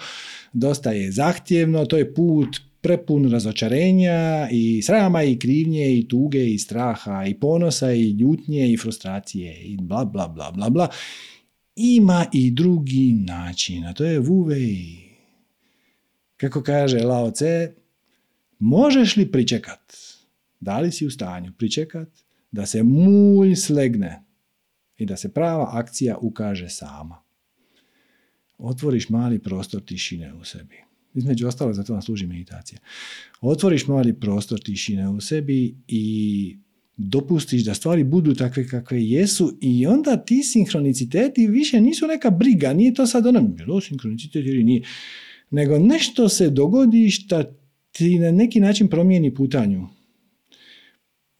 dosta 0.53 0.93
je 0.93 1.13
zahtjevno, 1.13 1.85
to 1.85 1.97
je 1.97 2.15
put 2.15 2.68
prepun 2.81 3.31
razočarenja 3.31 4.49
i 4.51 4.83
srama 4.83 5.23
i 5.23 5.39
krivnje 5.39 5.99
i 5.99 6.09
tuge 6.09 6.51
i 6.51 6.59
straha 6.59 7.27
i 7.27 7.35
ponosa 7.35 7.93
i 7.93 8.11
ljutnje 8.11 8.73
i 8.73 8.77
frustracije 8.77 9.63
i 9.63 9.77
bla 9.77 10.05
bla 10.05 10.29
bla 10.29 10.51
bla 10.51 10.71
bla. 10.71 10.89
Ima 11.77 12.27
i 12.33 12.51
drugi 12.51 13.13
način, 13.13 13.87
a 13.87 13.95
to 13.95 14.05
je 14.05 14.19
vuvej. 14.19 14.87
Kako 16.37 16.63
kaže 16.63 16.99
Lao 16.99 17.31
Tse, 17.31 17.75
Možeš 18.59 19.17
li 19.17 19.31
pričekat? 19.33 19.97
Da 20.61 20.81
li 20.81 20.93
si 20.93 21.07
u 21.07 21.11
stanju 21.11 21.53
pričekat 21.59 22.09
da 22.51 22.67
se 22.67 22.83
mulj 22.83 23.55
slegne 23.55 24.23
i 24.97 25.07
da 25.07 25.17
se 25.17 25.35
prava 25.35 25.71
akcija 25.73 26.17
ukaže 26.21 26.69
sama? 26.69 27.23
Otvoriš 28.59 29.09
mali 29.09 29.39
prostor 29.39 29.83
tišine 29.85 30.35
u 30.35 30.45
sebi. 30.45 30.88
Između 31.15 31.49
ostalo, 31.49 31.73
zato 31.73 31.93
vam 31.93 32.03
služi 32.03 32.27
meditacija. 32.27 32.79
Otvoriš 33.41 33.87
mali 33.87 34.21
prostor 34.21 34.61
tišine 34.61 35.09
u 35.09 35.21
sebi 35.21 35.75
i 35.89 36.57
dopustiš 36.97 37.65
da 37.65 37.75
stvari 37.75 38.05
budu 38.05 38.35
takve 38.35 38.69
kakve 38.69 39.05
jesu 39.05 39.59
i 39.61 39.87
onda 39.87 40.17
ti 40.17 40.43
sinhroniciteti 40.43 41.47
više 41.47 41.81
nisu 41.81 42.07
neka 42.07 42.31
briga, 42.31 42.73
nije 42.73 42.95
to 42.95 43.07
sad 43.07 43.27
ono, 43.27 43.43
bilo 43.43 43.81
sinhronicitet 43.81 44.47
ili 44.47 44.65
nije, 44.65 44.83
nego 45.51 45.79
nešto 45.79 46.29
se 46.29 46.51
dogodi 46.51 47.11
što 47.11 47.45
ti 47.93 48.19
na 48.19 48.31
neki 48.31 48.61
način 48.61 48.89
promijeni 48.89 49.35
putanju. 49.35 49.87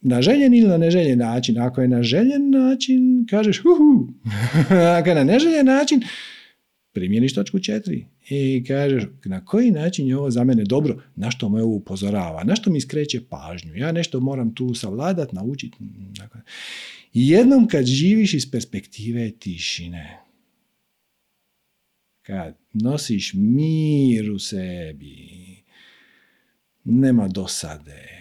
Na 0.01 0.23
željen 0.23 0.55
ili 0.55 0.69
na 0.69 0.79
neželjen 0.79 1.19
način. 1.19 1.59
Ako 1.59 1.81
je 1.81 1.89
na 1.89 2.03
željen 2.03 2.51
način, 2.51 3.27
kažeš 3.31 3.61
uhu. 3.61 4.09
Ako 4.99 5.09
je 5.09 5.15
na 5.15 5.25
neželjen 5.25 5.67
način, 5.67 6.03
primjeniš 6.93 7.35
točku 7.35 7.59
četiri 7.59 8.07
i 8.29 8.65
kažeš 8.67 9.05
na 9.25 9.45
koji 9.45 9.71
način 9.71 10.09
je 10.09 10.17
ovo 10.17 10.31
za 10.31 10.45
mene 10.45 10.65
dobro, 10.65 11.03
na 11.17 11.31
što 11.31 11.49
me 11.49 11.63
ovo 11.63 11.75
upozorava, 11.75 12.45
na 12.45 12.57
što 12.57 12.71
mi 12.71 12.81
skreće 12.81 13.21
pažnju. 13.29 13.77
Ja 13.77 13.93
nešto 13.93 14.21
moram 14.21 14.55
tu 14.55 14.75
savladat, 14.75 15.33
naučiti. 15.33 15.77
I 17.15 17.29
jednom 17.29 17.69
kad 17.69 17.85
živiš 17.85 18.35
iz 18.35 18.51
perspektive 18.51 19.31
tišine, 19.31 20.19
kad 22.23 22.59
nosiš 22.73 23.33
mir 23.35 24.31
u 24.31 24.39
sebi, 24.39 25.29
nema 26.85 27.29
dosade, 27.29 28.19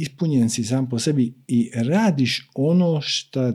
ispunjen 0.00 0.50
si 0.50 0.64
sam 0.64 0.88
po 0.88 0.98
sebi 0.98 1.34
i 1.48 1.70
radiš 1.74 2.48
ono 2.54 3.00
što 3.00 3.52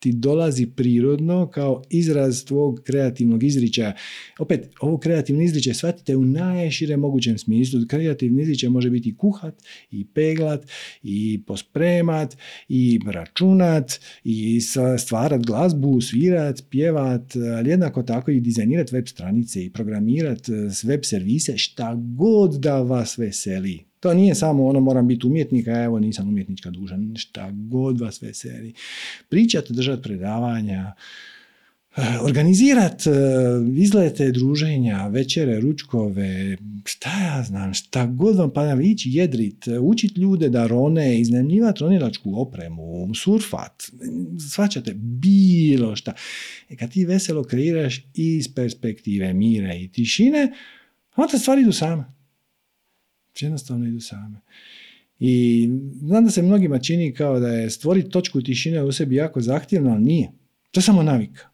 ti 0.00 0.12
dolazi 0.12 0.66
prirodno 0.66 1.50
kao 1.50 1.82
izraz 1.90 2.44
tvog 2.44 2.80
kreativnog 2.84 3.42
izričaja. 3.42 3.96
Opet, 4.38 4.68
ovo 4.80 4.98
kreativni 4.98 5.44
izričaj 5.44 5.74
shvatite 5.74 6.16
u 6.16 6.24
najširem 6.24 7.00
mogućem 7.00 7.38
smislu. 7.38 7.80
Kreativni 7.88 8.42
izričaj 8.42 8.70
može 8.70 8.90
biti 8.90 9.16
kuhat, 9.16 9.62
i 9.90 10.04
peglat, 10.04 10.66
i 11.02 11.42
pospremat, 11.46 12.36
i 12.68 13.00
računat, 13.06 14.00
i 14.24 14.60
stvarat 14.98 15.46
glazbu, 15.46 16.00
svirat, 16.00 16.64
pjevat, 16.70 17.36
ali 17.36 17.70
jednako 17.70 18.02
tako 18.02 18.30
i 18.30 18.40
dizajnirat 18.40 18.92
web 18.92 19.06
stranice 19.06 19.64
i 19.64 19.70
programirat 19.70 20.48
web 20.84 21.00
servise, 21.04 21.58
šta 21.58 21.94
god 21.94 22.54
da 22.54 22.82
vas 22.82 23.18
veseli. 23.18 23.89
To 24.00 24.14
nije 24.14 24.34
samo 24.34 24.66
ono 24.66 24.80
moram 24.80 25.08
biti 25.08 25.26
umjetnik, 25.26 25.68
a 25.68 25.82
evo 25.84 25.98
nisam 25.98 26.28
umjetnička 26.28 26.70
duža, 26.70 26.98
šta 27.16 27.50
god 27.52 28.00
vas 28.00 28.22
veseli. 28.22 28.74
Pričat, 29.28 29.70
držati 29.70 30.02
predavanja, 30.02 30.92
eh, 31.96 32.02
organizirat 32.22 33.06
eh, 33.06 33.10
izlete, 33.76 34.32
druženja, 34.32 35.06
večere, 35.06 35.60
ručkove, 35.60 36.56
šta 36.84 37.10
ja 37.24 37.42
znam, 37.42 37.74
šta 37.74 38.06
god 38.06 38.36
vam 38.36 38.50
pa 38.52 38.76
ići 38.82 39.10
jedrit, 39.10 39.64
učit 39.80 40.16
ljude 40.16 40.48
da 40.48 40.66
rone, 40.66 41.20
iznajmljivat 41.20 41.78
ronilačku 41.78 42.40
opremu, 42.40 43.14
surfat, 43.14 43.82
svačate 44.52 44.94
bilo 44.94 45.96
šta. 45.96 46.14
E 46.70 46.76
kad 46.76 46.90
ti 46.90 47.04
veselo 47.04 47.44
kreiraš 47.44 48.04
iz 48.14 48.54
perspektive 48.54 49.32
mira 49.32 49.74
i 49.74 49.88
tišine, 49.88 50.52
onda 51.16 51.38
stvari 51.38 51.62
idu 51.62 51.72
same 51.72 52.19
jednostavno 53.42 53.88
idu 53.88 54.00
same. 54.00 54.40
I 55.18 55.68
znam 56.02 56.24
da 56.24 56.30
se 56.30 56.42
mnogima 56.42 56.78
čini 56.78 57.14
kao 57.14 57.40
da 57.40 57.48
je 57.48 57.70
stvoriti 57.70 58.10
točku 58.10 58.42
tišine 58.42 58.82
u 58.82 58.92
sebi 58.92 59.14
jako 59.14 59.40
zahtjevno, 59.40 59.90
ali 59.90 60.02
nije. 60.02 60.32
To 60.70 60.80
je 60.80 60.82
samo 60.82 61.02
navika. 61.02 61.48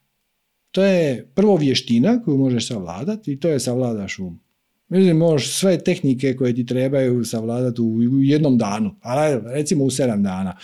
To 0.71 0.85
je 0.85 1.27
prvo 1.35 1.57
vještina 1.57 2.23
koju 2.23 2.39
možeš 2.39 2.69
savladati 2.69 3.33
i 3.33 3.41
to 3.41 3.49
je 3.49 3.61
savladaš 3.61 4.19
um. 4.19 4.41
Mislim, 4.89 5.17
možeš 5.17 5.53
sve 5.53 5.79
tehnike 5.79 6.37
koje 6.37 6.55
ti 6.55 6.67
trebaju 6.67 7.25
savladati 7.25 7.83
u 7.83 8.23
jednom 8.23 8.59
danu, 8.59 8.97
ali 9.01 9.43
recimo 9.45 9.85
u 9.85 9.91
sedam 9.91 10.23
dana. 10.23 10.57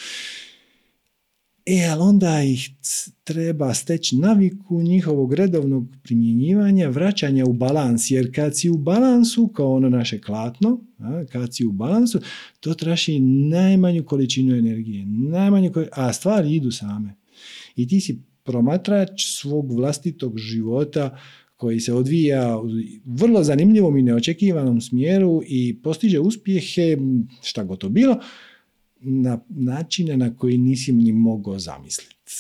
E, 1.67 1.87
ali 1.91 2.01
onda 2.01 2.43
ih 2.43 2.71
treba 3.25 3.75
steći 3.75 4.17
naviku 4.17 4.83
njihovog 4.83 5.35
redovnog 5.35 5.87
primjenjivanja, 6.03 6.89
vraćanja 6.89 7.45
u 7.45 7.53
balans, 7.53 8.11
jer 8.11 8.35
kad 8.35 8.59
si 8.59 8.71
u 8.71 8.77
balansu, 8.77 9.49
kao 9.49 9.75
ono 9.75 9.89
naše 9.89 10.21
klatno, 10.21 10.81
kad 11.33 11.55
si 11.55 11.65
u 11.65 11.73
balansu, 11.73 12.21
to 12.61 12.75
traži 12.75 13.21
najmanju 13.51 14.05
količinu 14.05 14.57
energije, 14.57 15.07
najmanju 15.07 15.73
a 15.93 16.13
stvari 16.13 16.55
idu 16.55 16.71
same. 16.71 17.15
I 17.77 17.89
ti 17.89 18.01
si 18.01 18.23
promatrač 18.43 19.27
svog 19.27 19.73
vlastitog 19.73 20.39
života 20.39 21.19
koji 21.57 21.81
se 21.81 21.95
odvija 21.95 22.59
u 22.59 22.67
vrlo 23.05 23.45
zanimljivom 23.45 23.97
i 23.97 24.03
neočekivanom 24.03 24.81
smjeru 24.81 25.43
i 25.47 25.83
postiže 25.83 26.19
uspjehe, 26.19 26.97
šta 27.43 27.65
god 27.65 27.79
to 27.79 27.89
bilo, 27.89 28.17
na 29.03 29.41
načine 29.49 30.17
na 30.17 30.37
koji 30.37 30.59
nisi 30.59 30.93
ni 30.93 31.13
mogao 31.13 31.59
zamisliti. 31.59 32.33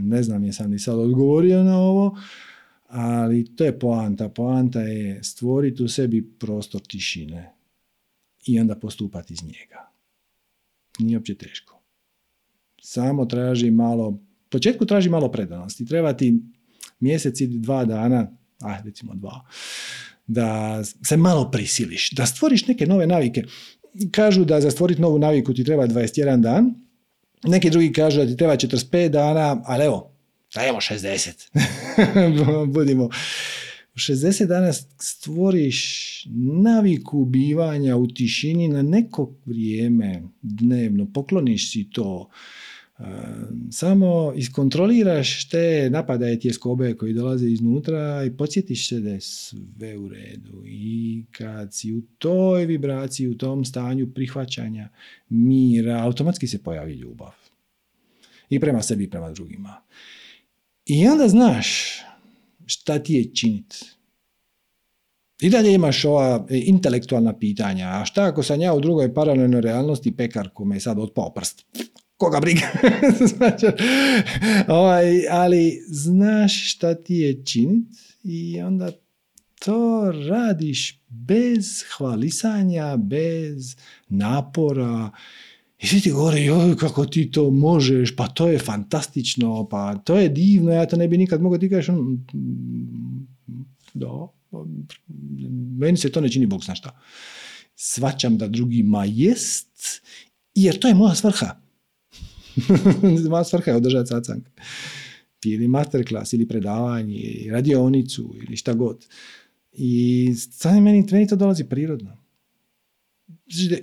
Ne 0.00 0.22
znam 0.22 0.44
jesam 0.44 0.70
li 0.70 0.78
sad 0.78 0.98
odgovorio 0.98 1.62
na 1.62 1.78
ovo, 1.78 2.18
ali 2.86 3.56
to 3.56 3.64
je 3.64 3.78
poanta. 3.78 4.28
Poanta 4.28 4.80
je 4.80 5.22
stvoriti 5.22 5.82
u 5.82 5.88
sebi 5.88 6.30
prostor 6.38 6.80
tišine 6.80 7.54
i 8.46 8.60
onda 8.60 8.76
postupati 8.76 9.34
iz 9.34 9.42
njega. 9.44 9.90
Nije 10.98 11.18
uopće 11.18 11.34
teško. 11.34 11.82
Samo 12.82 13.26
traži 13.26 13.70
malo, 13.70 14.22
početku 14.48 14.86
traži 14.86 15.10
malo 15.10 15.32
predanosti. 15.32 15.86
Treba 15.86 16.12
ti 16.12 16.42
mjesec 17.00 17.40
ili 17.40 17.58
dva 17.58 17.84
dana, 17.84 18.36
a 18.60 18.80
recimo 18.84 19.14
dva, 19.14 19.46
da 20.26 20.80
se 20.84 21.16
malo 21.16 21.50
prisiliš, 21.50 22.10
da 22.10 22.26
stvoriš 22.26 22.66
neke 22.66 22.86
nove 22.86 23.06
navike 23.06 23.44
kažu 24.10 24.44
da 24.44 24.60
za 24.60 24.70
stvoriti 24.70 25.00
novu 25.00 25.18
naviku 25.18 25.54
ti 25.54 25.64
treba 25.64 25.86
21 25.86 26.40
dan, 26.40 26.74
neki 27.44 27.70
drugi 27.70 27.92
kažu 27.92 28.20
da 28.20 28.26
ti 28.26 28.36
treba 28.36 28.56
45 28.56 29.08
dana, 29.08 29.62
ali 29.64 29.84
evo, 29.84 30.10
dajemo 30.54 30.78
60. 30.78 32.66
Budimo. 32.74 33.04
U 33.94 33.96
60 33.96 34.46
dana 34.46 34.72
stvoriš 35.00 36.24
naviku 36.62 37.24
bivanja 37.24 37.96
u 37.96 38.06
tišini 38.06 38.68
na 38.68 38.82
neko 38.82 39.34
vrijeme 39.46 40.22
dnevno, 40.42 41.06
pokloniš 41.14 41.72
si 41.72 41.90
to, 41.90 42.30
samo 43.70 44.32
iskontroliraš 44.36 45.48
te 45.48 45.90
napadaje 45.90 46.40
tjeskobe 46.40 46.94
koji 46.94 47.12
dolaze 47.12 47.48
iznutra 47.48 48.24
i 48.24 48.36
podsjetiš 48.36 48.88
se 48.88 49.00
da 49.00 49.10
je 49.10 49.20
sve 49.20 49.98
u 49.98 50.08
redu. 50.08 50.62
I 50.66 51.24
kad 51.30 51.74
si 51.74 51.94
u 51.94 52.02
toj 52.18 52.66
vibraciji, 52.66 53.28
u 53.28 53.38
tom 53.38 53.64
stanju 53.64 54.10
prihvaćanja 54.14 54.88
mira, 55.28 56.02
automatski 56.02 56.46
se 56.46 56.62
pojavi 56.62 56.92
ljubav. 56.92 57.32
I 58.50 58.60
prema 58.60 58.82
sebi 58.82 59.04
i 59.04 59.10
prema 59.10 59.30
drugima. 59.30 59.80
I 60.86 61.06
onda 61.06 61.28
znaš 61.28 61.98
šta 62.66 62.98
ti 62.98 63.14
je 63.14 63.34
činiti. 63.34 63.76
I 65.40 65.50
dalje 65.50 65.74
imaš 65.74 66.04
ova 66.04 66.46
intelektualna 66.50 67.38
pitanja. 67.38 67.86
A 67.86 68.04
šta 68.04 68.24
ako 68.24 68.42
sam 68.42 68.60
ja 68.60 68.74
u 68.74 68.80
drugoj 68.80 69.14
paralelnoj 69.14 69.60
realnosti 69.60 70.16
pekar 70.16 70.48
kome 70.54 70.76
je 70.76 70.80
sad 70.80 70.98
otpao 70.98 71.30
prst? 71.30 71.66
Koga 72.24 72.40
briga. 72.40 72.66
Znači, 73.36 73.66
ovaj, 74.68 75.28
ali 75.30 75.82
znaš 75.88 76.74
šta 76.74 76.94
ti 76.94 77.14
je 77.14 77.44
činit 77.44 77.88
i 78.24 78.60
onda 78.60 78.90
to 79.64 80.12
radiš 80.28 81.00
bez 81.08 81.84
hvalisanja, 81.96 82.96
bez 82.96 83.76
napora. 84.08 85.10
I 85.78 85.86
svi 85.86 86.00
ti 86.00 86.10
govore, 86.10 86.44
joj, 86.44 86.76
kako 86.76 87.06
ti 87.06 87.30
to 87.30 87.50
možeš, 87.50 88.16
pa 88.16 88.28
to 88.28 88.48
je 88.48 88.58
fantastično, 88.58 89.68
pa 89.68 89.96
to 89.96 90.18
je 90.18 90.28
divno, 90.28 90.72
ja 90.72 90.86
to 90.86 90.96
ne 90.96 91.08
bi 91.08 91.18
nikad 91.18 91.42
mogao. 91.42 91.58
Ti 91.58 91.70
kažeš, 91.70 91.88
mm, 91.88 93.26
da, 93.94 94.08
meni 95.78 95.96
se 95.96 96.12
to 96.12 96.20
ne 96.20 96.28
čini, 96.28 96.46
Bog 96.46 96.64
zna 96.64 96.74
šta. 96.74 97.00
Svaćam 97.76 98.38
da 98.38 98.48
drugima 98.48 99.04
jest, 99.04 100.02
jer 100.54 100.78
to 100.78 100.88
je 100.88 100.94
moja 100.94 101.14
svrha. 101.14 101.63
Moja 103.30 103.44
svrha 103.44 103.70
je 103.70 103.76
održati 103.76 104.08
satsang. 104.08 104.42
Ili 105.44 105.68
masterclass, 105.68 106.32
ili 106.32 106.48
predavanje, 106.48 107.16
ili 107.16 107.50
radionicu, 107.50 108.34
ili 108.46 108.56
šta 108.56 108.74
god. 108.74 109.06
I 109.72 110.34
sad 110.50 110.82
meni, 110.82 111.06
meni 111.12 111.28
to 111.28 111.36
dolazi 111.36 111.64
prirodno. 111.64 112.16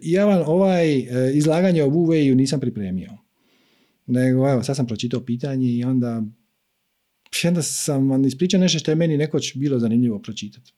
Ja 0.01 0.26
vam 0.26 0.43
ovaj 0.45 0.99
e, 0.99 1.32
izlaganje 1.34 1.84
o 1.84 1.88
Wu 1.88 2.36
nisam 2.36 2.59
pripremio. 2.59 3.17
Nego, 4.05 4.49
evo, 4.49 4.63
sad 4.63 4.76
sam 4.76 4.88
pročitao 4.88 5.26
pitanje 5.26 5.67
i 5.67 5.84
onda 5.84 6.24
onda 7.47 7.61
sam 7.61 8.09
vam 8.09 8.26
ispričao 8.26 8.59
nešto 8.59 8.80
što 8.80 8.91
je 8.91 8.95
meni 8.95 9.17
nekoć 9.17 9.55
bilo 9.55 9.80
zanimljivo 9.80 10.19
pročitati. 10.19 10.74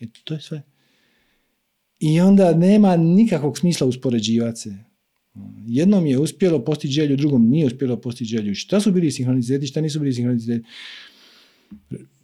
I 0.00 0.10
to 0.24 0.34
je 0.34 0.40
sve. 0.40 0.62
I 2.00 2.20
onda 2.20 2.54
nema 2.54 2.96
nikakvog 2.96 3.58
smisla 3.58 3.86
uspoređivati 3.86 4.60
se. 4.60 4.76
Jednom 5.66 6.06
je 6.06 6.18
uspjelo 6.18 6.64
postići 6.64 6.92
želju, 6.92 7.16
drugom 7.16 7.48
nije 7.48 7.66
uspjelo 7.66 7.96
postići 7.96 8.36
želju. 8.36 8.54
Šta 8.54 8.80
su 8.80 8.92
bili 8.92 9.10
sinhroniciteti, 9.10 9.66
šta 9.66 9.80
nisu 9.80 10.00
bili 10.00 10.12
sinhroniciteti? 10.12 10.64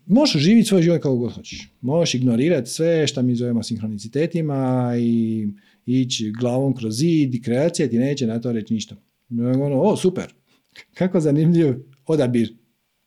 Možeš 0.07 0.43
živjeti 0.43 0.69
svoj 0.69 0.83
život 0.83 1.03
kako 1.03 1.17
god 1.17 1.33
hoćeš. 1.33 1.69
Možeš 1.81 2.15
ignorirati 2.15 2.71
sve 2.71 3.07
što 3.07 3.23
mi 3.23 3.37
zovemo 3.37 3.63
sinhronicitetima 3.63 4.93
i 4.99 5.47
ići 5.87 6.33
glavom 6.41 6.75
kroz 6.75 6.97
zid 6.97 7.35
i 7.35 7.43
kreacija 7.43 7.89
ti 7.89 7.99
neće 7.99 8.27
na 8.27 8.41
to 8.41 8.53
reći 8.53 8.75
ništa. 8.75 8.97
Ono, 9.31 9.81
o, 9.81 9.97
super, 9.97 10.33
kako 10.99 11.21
zanimljiv 11.21 11.75
odabir 12.07 12.55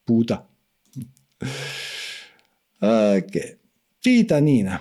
puta. 0.05 0.49
ok, 3.18 3.34
pita 4.03 4.39
Nina. 4.39 4.80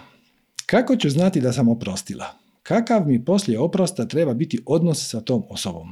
Kako 0.66 0.96
ću 0.96 1.10
znati 1.10 1.40
da 1.40 1.52
sam 1.52 1.68
oprostila? 1.68 2.45
Kakav 2.66 3.06
mi 3.06 3.24
poslije 3.24 3.58
oprosta 3.58 4.08
treba 4.08 4.34
biti 4.34 4.58
odnos 4.66 5.10
sa 5.10 5.20
tom 5.20 5.42
osobom? 5.48 5.88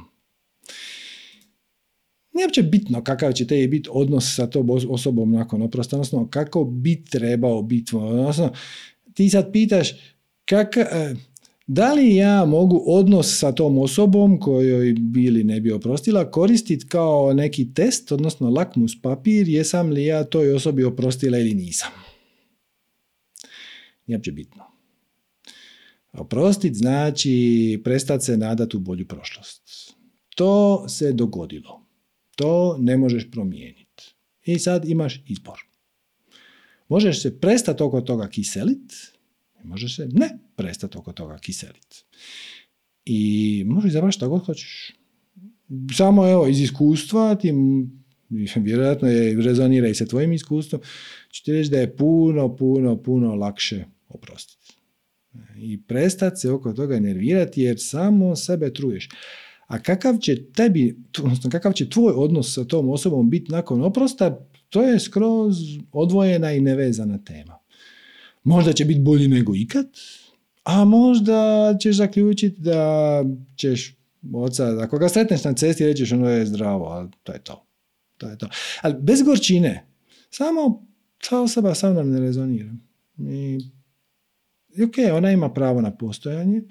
Nije 2.33 2.45
uopće 2.45 2.63
bitno 2.63 3.03
kakav 3.03 3.31
će 3.31 3.47
te 3.47 3.67
biti 3.67 3.89
odnos 3.91 4.35
sa 4.35 4.47
tom 4.47 4.69
osobom 4.89 5.31
nakon 5.31 5.61
oprosta, 5.61 5.95
odnosno 5.95 6.27
kako 6.29 6.63
bi 6.63 7.05
trebao 7.05 7.61
biti. 7.61 7.95
Odnosno, 7.95 8.51
ti 9.13 9.29
sad 9.29 9.51
pitaš 9.51 9.93
kak, 10.45 10.77
e, 10.77 11.15
da 11.67 11.93
li 11.93 12.15
ja 12.15 12.45
mogu 12.45 12.83
odnos 12.87 13.39
sa 13.39 13.51
tom 13.51 13.77
osobom 13.77 14.39
kojoj 14.39 14.93
bili 14.93 15.43
ne 15.43 15.61
bi 15.61 15.71
oprostila 15.71 16.31
koristiti 16.31 16.87
kao 16.87 17.33
neki 17.33 17.73
test, 17.73 18.11
odnosno 18.11 18.49
lakmus 18.49 19.01
papir, 19.01 19.49
jesam 19.49 19.89
li 19.89 20.05
ja 20.05 20.23
toj 20.23 20.53
osobi 20.53 20.83
oprostila 20.83 21.37
ili 21.37 21.53
nisam. 21.53 21.91
Nije 24.07 24.17
uopće 24.17 24.31
bitno. 24.31 24.74
Oprostit 26.17 26.75
znači 26.75 27.81
prestati 27.83 28.25
se 28.25 28.37
nadati 28.37 28.77
u 28.77 28.79
bolju 28.79 29.07
prošlost. 29.07 29.93
To 30.35 30.85
se 30.89 31.13
dogodilo. 31.13 31.85
To 32.35 32.77
ne 32.79 32.97
možeš 32.97 33.31
promijeniti. 33.31 34.15
I 34.45 34.59
sad 34.59 34.89
imaš 34.89 35.23
izbor. 35.27 35.59
Možeš 36.89 37.21
se 37.21 37.39
prestati 37.39 37.83
oko 37.83 38.01
toga 38.01 38.27
kiselit, 38.27 38.93
možeš 39.63 39.95
se 39.95 40.07
ne 40.11 40.39
prestati 40.55 40.97
oko 40.97 41.13
toga 41.13 41.37
kiselit. 41.37 42.05
I 43.05 43.63
možeš 43.67 43.89
izabrati 43.89 44.15
šta 44.15 44.27
god 44.27 44.45
hoćeš. 44.45 44.93
Samo 45.97 46.27
evo, 46.27 46.47
iz 46.47 46.61
iskustva 46.61 47.35
ti 47.35 47.53
vjerojatno 48.55 49.07
je 49.07 49.41
rezonira 49.41 49.87
i 49.87 49.95
sa 49.95 50.05
tvojim 50.05 50.33
iskustvom, 50.33 50.81
ću 51.31 51.43
ti 51.43 51.51
reći 51.51 51.69
da 51.69 51.79
je 51.79 51.95
puno, 51.97 52.55
puno, 52.55 53.03
puno 53.03 53.35
lakše 53.35 53.85
oprostiti. 54.07 54.64
I 55.57 55.81
prestati 55.81 56.39
se 56.39 56.51
oko 56.51 56.73
toga 56.73 56.99
nervirati 56.99 57.61
jer 57.61 57.75
samo 57.79 58.35
sebe 58.35 58.73
truješ. 58.73 59.09
A 59.67 59.79
kakav 59.79 60.17
će 60.17 60.45
tebi, 60.45 60.97
odnosno 61.17 61.49
kakav 61.49 61.73
će 61.73 61.89
tvoj 61.89 62.13
odnos 62.15 62.53
sa 62.53 62.63
tom 62.63 62.89
osobom 62.89 63.29
biti 63.29 63.51
nakon 63.51 63.81
oprosta, 63.81 64.47
to 64.69 64.81
je 64.81 64.99
skroz 64.99 65.57
odvojena 65.91 66.51
i 66.51 66.61
nevezana 66.61 67.23
tema. 67.23 67.57
Možda 68.43 68.73
će 68.73 68.85
biti 68.85 68.99
bolji 68.99 69.27
nego 69.27 69.55
ikad, 69.55 69.87
a 70.63 70.85
možda 70.85 71.75
ćeš 71.81 71.95
zaključiti 71.95 72.61
da 72.61 73.23
ćeš 73.55 73.95
oca, 74.33 74.77
ako 74.81 74.97
ga 74.97 75.09
sretneš 75.09 75.43
na 75.43 75.53
cesti, 75.53 75.85
rećeš 75.85 76.11
ono 76.11 76.29
je 76.29 76.45
zdravo, 76.45 76.85
ali 76.85 77.09
to 77.23 77.33
je 77.33 77.43
to. 77.43 77.65
To 78.17 78.29
je 78.29 78.37
to. 78.37 78.49
Ali 78.81 78.95
bez 78.99 79.21
gorčine, 79.21 79.87
samo 80.29 80.87
ta 81.29 81.41
osoba 81.41 81.75
sa 81.75 81.91
mnom 81.91 82.09
ne 82.09 82.19
rezonira. 82.19 82.73
I, 83.17 83.59
ok, 84.83 84.95
ona 85.13 85.31
ima 85.31 85.53
pravo 85.53 85.81
na 85.81 85.91
postojanje, 85.91 86.61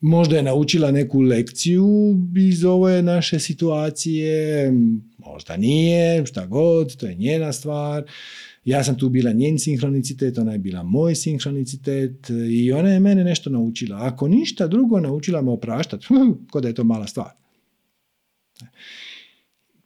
možda 0.00 0.36
je 0.36 0.42
naučila 0.42 0.90
neku 0.90 1.20
lekciju 1.20 2.16
iz 2.36 2.64
ove 2.64 3.02
naše 3.02 3.38
situacije, 3.38 4.72
možda 5.18 5.56
nije, 5.56 6.26
šta 6.26 6.46
god, 6.46 6.96
to 6.96 7.06
je 7.06 7.14
njena 7.14 7.52
stvar. 7.52 8.04
Ja 8.64 8.84
sam 8.84 8.98
tu 8.98 9.08
bila 9.08 9.32
njen 9.32 9.58
sinhronicitet, 9.58 10.38
ona 10.38 10.52
je 10.52 10.58
bila 10.58 10.82
moj 10.82 11.14
sinhronicitet 11.14 12.30
i 12.50 12.72
ona 12.72 12.92
je 12.92 13.00
mene 13.00 13.24
nešto 13.24 13.50
naučila. 13.50 13.98
Ako 14.00 14.28
ništa 14.28 14.66
drugo, 14.66 15.00
naučila 15.00 15.42
me 15.42 15.50
opraštati, 15.50 16.06
kod 16.52 16.64
je 16.64 16.74
to 16.74 16.84
mala 16.84 17.06
stvar. 17.06 17.30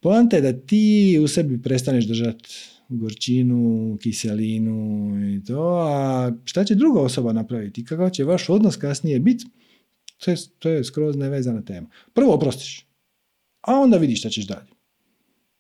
Poanta 0.00 0.36
je 0.36 0.42
da 0.42 0.52
ti 0.52 1.18
u 1.24 1.28
sebi 1.28 1.62
prestaneš 1.62 2.04
držati 2.04 2.71
gorčinu, 2.98 3.98
kiselinu 4.02 5.12
i 5.34 5.44
to, 5.44 5.78
a 5.88 6.32
šta 6.44 6.64
će 6.64 6.74
druga 6.74 7.00
osoba 7.00 7.32
napraviti? 7.32 7.84
Kakav 7.84 8.10
će 8.10 8.24
vaš 8.24 8.48
odnos 8.48 8.76
kasnije 8.76 9.20
biti? 9.20 9.44
To 10.24 10.30
je, 10.30 10.36
to 10.58 10.68
je 10.68 10.84
skroz 10.84 11.16
nevezana 11.16 11.62
tema. 11.64 11.88
Prvo 12.12 12.34
oprostiš, 12.34 12.86
a 13.60 13.74
onda 13.74 13.96
vidiš 13.96 14.18
šta 14.18 14.28
ćeš 14.28 14.46
dalje. 14.46 14.72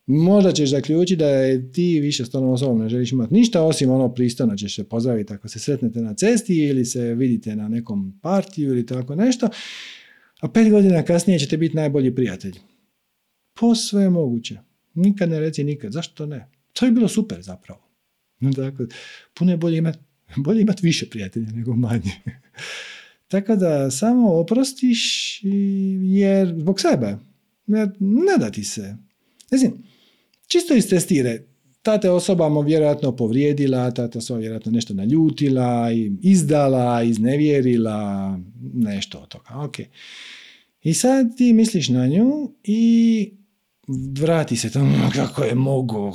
Možda 0.06 0.52
ćeš 0.52 0.70
zaključiti 0.70 1.16
da 1.16 1.28
je 1.28 1.72
ti 1.72 2.00
više 2.00 2.24
s 2.24 2.30
tom 2.30 2.48
osobom 2.48 2.78
ne 2.78 2.88
želiš 2.88 3.12
imati 3.12 3.34
ništa, 3.34 3.62
osim 3.62 3.90
ono 3.90 4.14
pristojno 4.14 4.56
ćeš 4.56 4.76
se 4.76 4.84
pozdraviti 4.84 5.32
ako 5.32 5.48
se 5.48 5.58
sretnete 5.58 6.00
na 6.00 6.14
cesti 6.14 6.56
ili 6.56 6.84
se 6.84 7.14
vidite 7.14 7.56
na 7.56 7.68
nekom 7.68 8.18
partiju 8.22 8.70
ili 8.70 8.86
tako 8.86 9.14
nešto, 9.14 9.48
a 10.40 10.48
pet 10.48 10.70
godina 10.70 11.02
kasnije 11.02 11.38
ćete 11.38 11.56
biti 11.56 11.76
najbolji 11.76 12.14
prijatelj. 12.14 12.58
Posve 13.60 14.02
je 14.02 14.10
moguće. 14.10 14.58
Nikad 14.94 15.30
ne 15.30 15.40
reci 15.40 15.64
nikad. 15.64 15.92
Zašto 15.92 16.26
ne? 16.26 16.48
To 16.72 16.86
je 16.86 16.92
bilo 16.92 17.08
super 17.08 17.42
zapravo. 17.42 17.80
Dakle, 18.40 18.86
puno 19.34 19.50
je 19.50 19.56
bolje 19.56 19.78
imati 19.78 19.98
bolje 20.44 20.60
imat 20.60 20.82
više 20.82 21.10
prijatelja 21.10 21.50
nego 21.52 21.76
manje. 21.76 22.12
Tako 23.28 23.56
da 23.56 23.90
samo 23.90 24.32
oprostiš 24.32 25.40
jer 26.02 26.54
zbog 26.58 26.80
sebe. 26.80 27.16
Jer 27.66 27.88
ne 28.00 28.38
da 28.38 28.50
ti 28.50 28.64
se. 28.64 28.96
Mislim, 29.50 29.72
čisto 30.46 30.74
istestire. 30.74 31.42
Ta 31.82 32.00
te 32.00 32.10
osoba 32.10 32.48
mu 32.48 32.60
vjerojatno 32.60 33.16
povrijedila, 33.16 33.90
ta 33.90 34.10
te 34.10 34.18
osoba 34.18 34.40
vjerojatno 34.40 34.72
nešto 34.72 34.94
naljutila, 34.94 35.88
izdala, 36.22 37.02
iznevjerila, 37.02 38.38
nešto 38.74 39.18
od 39.18 39.28
toga. 39.28 39.50
Ok. 39.54 39.76
I 40.82 40.94
sad 40.94 41.36
ti 41.36 41.52
misliš 41.52 41.88
na 41.88 42.06
nju 42.06 42.52
i 42.64 43.32
vrati 44.18 44.56
se 44.56 44.70
tamo 44.70 45.10
kako 45.14 45.44
je 45.44 45.54
mogu, 45.54 46.12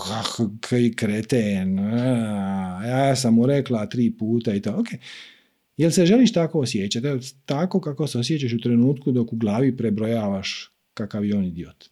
koji 0.69 0.93
kreten, 0.93 1.79
ja 2.87 3.15
sam 3.15 3.33
mu 3.33 3.45
rekla 3.45 3.85
tri 3.85 4.11
puta 4.17 4.53
i 4.53 4.61
to, 4.61 4.71
ok. 4.79 4.87
Jel 5.77 5.91
se 5.91 6.05
želiš 6.05 6.33
tako 6.33 6.59
osjećati? 6.59 7.07
Tako 7.45 7.81
kako 7.81 8.07
se 8.07 8.19
osjećaš 8.19 8.53
u 8.53 8.59
trenutku 8.59 9.11
dok 9.11 9.33
u 9.33 9.35
glavi 9.35 9.77
prebrojavaš 9.77 10.71
kakav 10.93 11.25
je 11.25 11.37
on 11.37 11.45
idiot. 11.45 11.85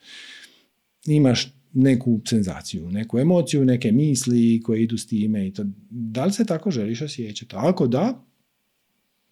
Imaš 1.06 1.54
neku 1.74 2.22
senzaciju, 2.28 2.92
neku 2.92 3.20
emociju, 3.20 3.66
neke 3.66 3.92
misli 3.92 4.62
koje 4.64 4.84
idu 4.84 4.98
s 4.98 5.08
time 5.08 5.48
i 5.48 5.54
to. 5.54 5.64
Da 5.90 6.26
li 6.26 6.32
se 6.32 6.46
tako 6.46 6.72
želiš 6.72 7.02
osjećati? 7.02 7.56
Ako 7.58 7.88
da, 7.88 8.26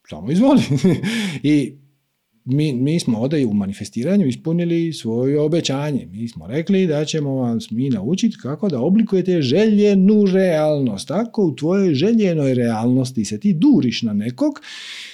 samo 0.09 0.31
izvoli. 0.31 0.61
I 1.43 1.77
mi, 2.45 2.73
mi 2.73 2.99
smo 2.99 3.19
ovdje 3.19 3.45
u 3.45 3.53
manifestiranju 3.53 4.27
ispunili 4.27 4.93
svoje 4.93 5.39
obećanje. 5.39 6.05
Mi 6.05 6.27
smo 6.27 6.47
rekli 6.47 6.87
da 6.87 7.05
ćemo 7.05 7.35
vam 7.35 7.59
mi 7.71 7.89
naučiti 7.89 8.37
kako 8.41 8.69
da 8.69 8.79
oblikujete 8.79 9.41
željenu 9.41 10.25
realnost. 10.25 11.11
Ako 11.11 11.43
u 11.43 11.55
tvojoj 11.55 11.93
željenoj 11.93 12.53
realnosti 12.53 13.25
se 13.25 13.39
ti 13.39 13.53
duriš 13.53 14.01
na 14.01 14.13
nekog, 14.13 14.61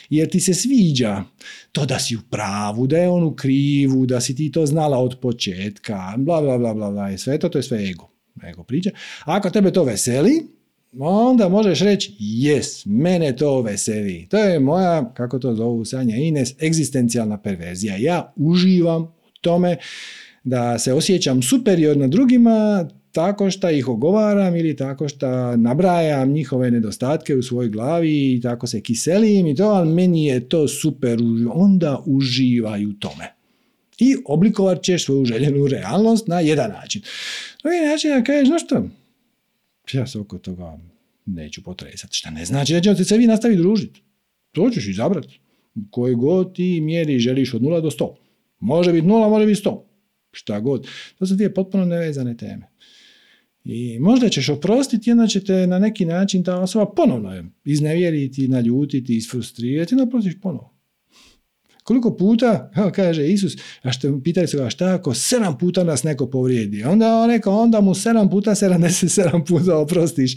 jer 0.09 0.29
ti 0.29 0.39
se 0.39 0.53
sviđa 0.53 1.23
to 1.71 1.85
da 1.85 1.99
si 1.99 2.15
u 2.15 2.19
pravu, 2.29 2.87
da 2.87 2.97
je 2.97 3.09
on 3.09 3.23
u 3.23 3.35
krivu, 3.35 4.05
da 4.05 4.21
si 4.21 4.35
ti 4.35 4.51
to 4.51 4.65
znala 4.65 4.97
od 4.97 5.19
početka, 5.21 6.13
bla, 6.17 6.41
bla, 6.41 6.57
bla, 6.57 6.73
bla, 6.73 6.91
bla, 6.91 7.17
sve 7.17 7.39
to, 7.39 7.49
to 7.49 7.59
je 7.59 7.63
sve 7.63 7.89
ego. 7.89 8.09
Ego 8.49 8.63
priča. 8.63 8.89
Ako 9.25 9.49
tebe 9.49 9.73
to 9.73 9.83
veseli, 9.83 10.58
onda 10.99 11.49
možeš 11.49 11.79
reći 11.79 12.15
jes, 12.19 12.85
mene 12.85 13.35
to 13.35 13.61
veseli. 13.61 14.27
To 14.29 14.37
je 14.37 14.59
moja, 14.59 15.13
kako 15.13 15.39
to 15.39 15.55
zovu 15.55 15.85
Sanja 15.85 16.15
Ines, 16.15 16.55
egzistencijalna 16.63 17.37
perverzija. 17.37 17.95
Ja 17.97 18.33
uživam 18.35 19.03
u 19.03 19.39
tome 19.41 19.77
da 20.43 20.79
se 20.79 20.93
osjećam 20.93 21.41
superiorno 21.41 22.07
drugima 22.07 22.87
tako 23.11 23.51
što 23.51 23.69
ih 23.69 23.87
ogovaram 23.87 24.55
ili 24.55 24.75
tako 24.75 25.09
što 25.09 25.57
nabrajam 25.57 26.31
njihove 26.31 26.71
nedostatke 26.71 27.35
u 27.35 27.43
svojoj 27.43 27.69
glavi 27.69 28.33
i 28.33 28.41
tako 28.41 28.67
se 28.67 28.81
kiselim 28.81 29.47
i 29.47 29.55
to, 29.55 29.65
ali 29.65 29.93
meni 29.93 30.25
je 30.25 30.49
to 30.49 30.67
super, 30.67 31.19
onda 31.53 32.03
uživaj 32.05 32.85
u 32.85 32.93
tome. 32.93 33.33
I 33.99 34.15
oblikovat 34.25 34.81
ćeš 34.83 35.05
svoju 35.05 35.25
željenu 35.25 35.67
realnost 35.67 36.27
na 36.27 36.39
jedan 36.39 36.71
način. 36.71 37.01
Drugi 37.63 37.77
način 37.91 38.11
da 38.11 38.23
kažeš, 38.23 38.49
no 38.49 38.59
što, 38.59 38.83
ja 39.93 40.07
se 40.07 40.19
oko 40.19 40.37
toga 40.37 40.79
neću 41.25 41.63
potresati. 41.63 42.17
Šta 42.17 42.29
ne 42.29 42.45
znači 42.45 42.73
da 42.73 42.81
ćete 42.81 43.03
se 43.03 43.17
vi 43.17 43.27
nastaviti 43.27 43.61
družiti. 43.61 44.03
To 44.51 44.69
ćeš 44.69 44.87
izabrati. 44.87 45.39
Koje 45.89 46.15
god 46.15 46.55
ti 46.55 46.81
mjeri 46.81 47.19
želiš 47.19 47.53
od 47.53 47.61
0 47.61 47.81
do 47.81 47.89
100. 47.89 48.15
Može 48.59 48.93
biti 48.93 49.07
0, 49.07 49.29
može 49.29 49.45
biti 49.45 49.61
100. 49.61 49.81
Šta 50.31 50.59
god. 50.59 50.87
To 51.19 51.25
su 51.25 51.35
dvije 51.35 51.53
potpuno 51.53 51.85
nevezane 51.85 52.37
teme. 52.37 52.67
I 53.63 53.99
možda 53.99 54.29
ćeš 54.29 54.49
oprostiti, 54.49 55.11
onda 55.11 55.27
će 55.27 55.43
te 55.43 55.67
na 55.67 55.79
neki 55.79 56.05
način 56.05 56.43
ta 56.43 56.59
osoba 56.59 56.85
ponovno 56.85 57.51
iznevjeriti, 57.65 58.47
naljutiti, 58.47 59.15
isfrustrirati, 59.15 59.93
onda 59.93 60.03
oprostiš 60.03 60.41
ponovo. 60.41 60.78
Koliko 61.89 62.17
puta, 62.17 62.71
kaže 62.95 63.27
Isus, 63.27 63.53
a 63.81 63.91
što 63.91 64.21
pitali 64.23 64.47
su 64.47 64.57
ga 64.57 64.69
šta 64.69 64.93
ako 64.93 65.13
sedam 65.13 65.57
puta 65.57 65.83
nas 65.83 66.03
neko 66.03 66.29
povrijedi, 66.29 66.83
onda 66.83 67.15
on 67.15 67.29
rekao, 67.29 67.61
onda 67.61 67.81
mu 67.81 67.95
sedam 67.95 68.29
puta, 68.29 68.55
sedam 69.09 69.45
puta 69.45 69.77
oprostiš. 69.77 70.35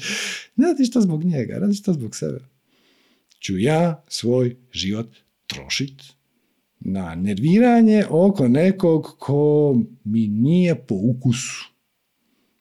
Ne 0.57 0.67
radiš 0.67 0.91
to 0.91 1.01
zbog 1.01 1.25
njega, 1.25 1.59
radiš 1.59 1.83
to 1.83 1.93
zbog 1.93 2.17
sebe. 2.17 2.41
Ću 3.41 3.59
ja 3.59 4.05
svoj 4.09 4.57
život 4.73 5.17
trošit 5.47 6.03
na 6.81 7.15
nerviranje 7.15 8.05
oko 8.11 8.49
nekog 8.49 9.17
ko 9.19 9.77
mi 10.05 10.29
nije 10.29 10.75
po 10.87 10.95
ukusu. 10.95 11.71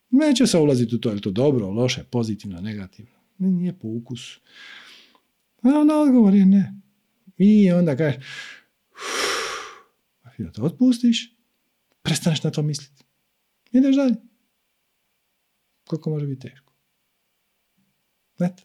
Neće 0.10 0.48
se 0.48 0.58
ulaziti 0.58 0.96
u 0.96 1.00
to, 1.00 1.12
je 1.12 1.22
to 1.22 1.32
dobro, 1.32 1.70
loše, 1.70 2.04
pozitivno, 2.10 2.62
negativno. 2.62 3.12
Nije 3.38 3.74
po 3.74 3.88
ukusu. 3.88 4.40
A 5.62 5.70
onda 5.70 6.00
odgovor 6.00 6.34
je 6.34 6.46
ne. 6.46 6.74
I 7.38 7.72
onda 7.72 7.96
kaže, 7.98 8.20
i 10.38 10.44
da 10.44 10.52
to 10.52 10.64
otpustiš, 10.64 11.36
prestaneš 12.02 12.44
na 12.44 12.52
to 12.52 12.62
misliti. 12.62 13.04
Ideš 13.72 13.96
dalje. 13.96 14.16
Koliko 15.88 16.10
može 16.10 16.28
biti 16.28 16.50
teško? 16.50 16.74
Znate? 18.38 18.64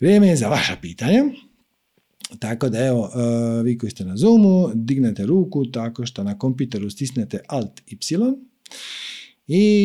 Vrijeme 0.00 0.28
je 0.28 0.36
za 0.36 0.48
vaša 0.48 0.76
pitanja. 0.82 1.24
Tako 2.38 2.68
da 2.68 2.86
evo, 2.86 3.10
e, 3.14 3.62
vi 3.62 3.78
koji 3.78 3.90
ste 3.90 4.04
na 4.04 4.16
Zoomu, 4.16 4.70
dignete 4.74 5.26
ruku 5.26 5.70
tako 5.70 6.06
što 6.06 6.24
na 6.24 6.38
kompiteru 6.38 6.90
stisnete 6.90 7.40
Alt 7.48 7.80
Y 7.88 7.98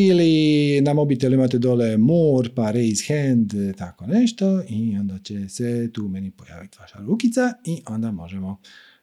ili 0.07 0.81
na 0.81 0.93
mobitelu 0.93 1.33
imate 1.33 1.57
dole 1.57 1.97
more 1.97 2.49
pa 2.55 2.71
raise 2.71 3.13
hand, 3.13 3.53
tako 3.77 4.07
nešto 4.07 4.63
i 4.69 4.97
onda 4.97 5.19
će 5.19 5.49
se 5.49 5.89
tu 5.93 6.07
meni 6.07 6.31
pojaviti 6.31 6.77
vaša 6.79 6.99
rukica 6.99 7.53
i 7.65 7.81
onda 7.87 8.11
možemo 8.11 8.61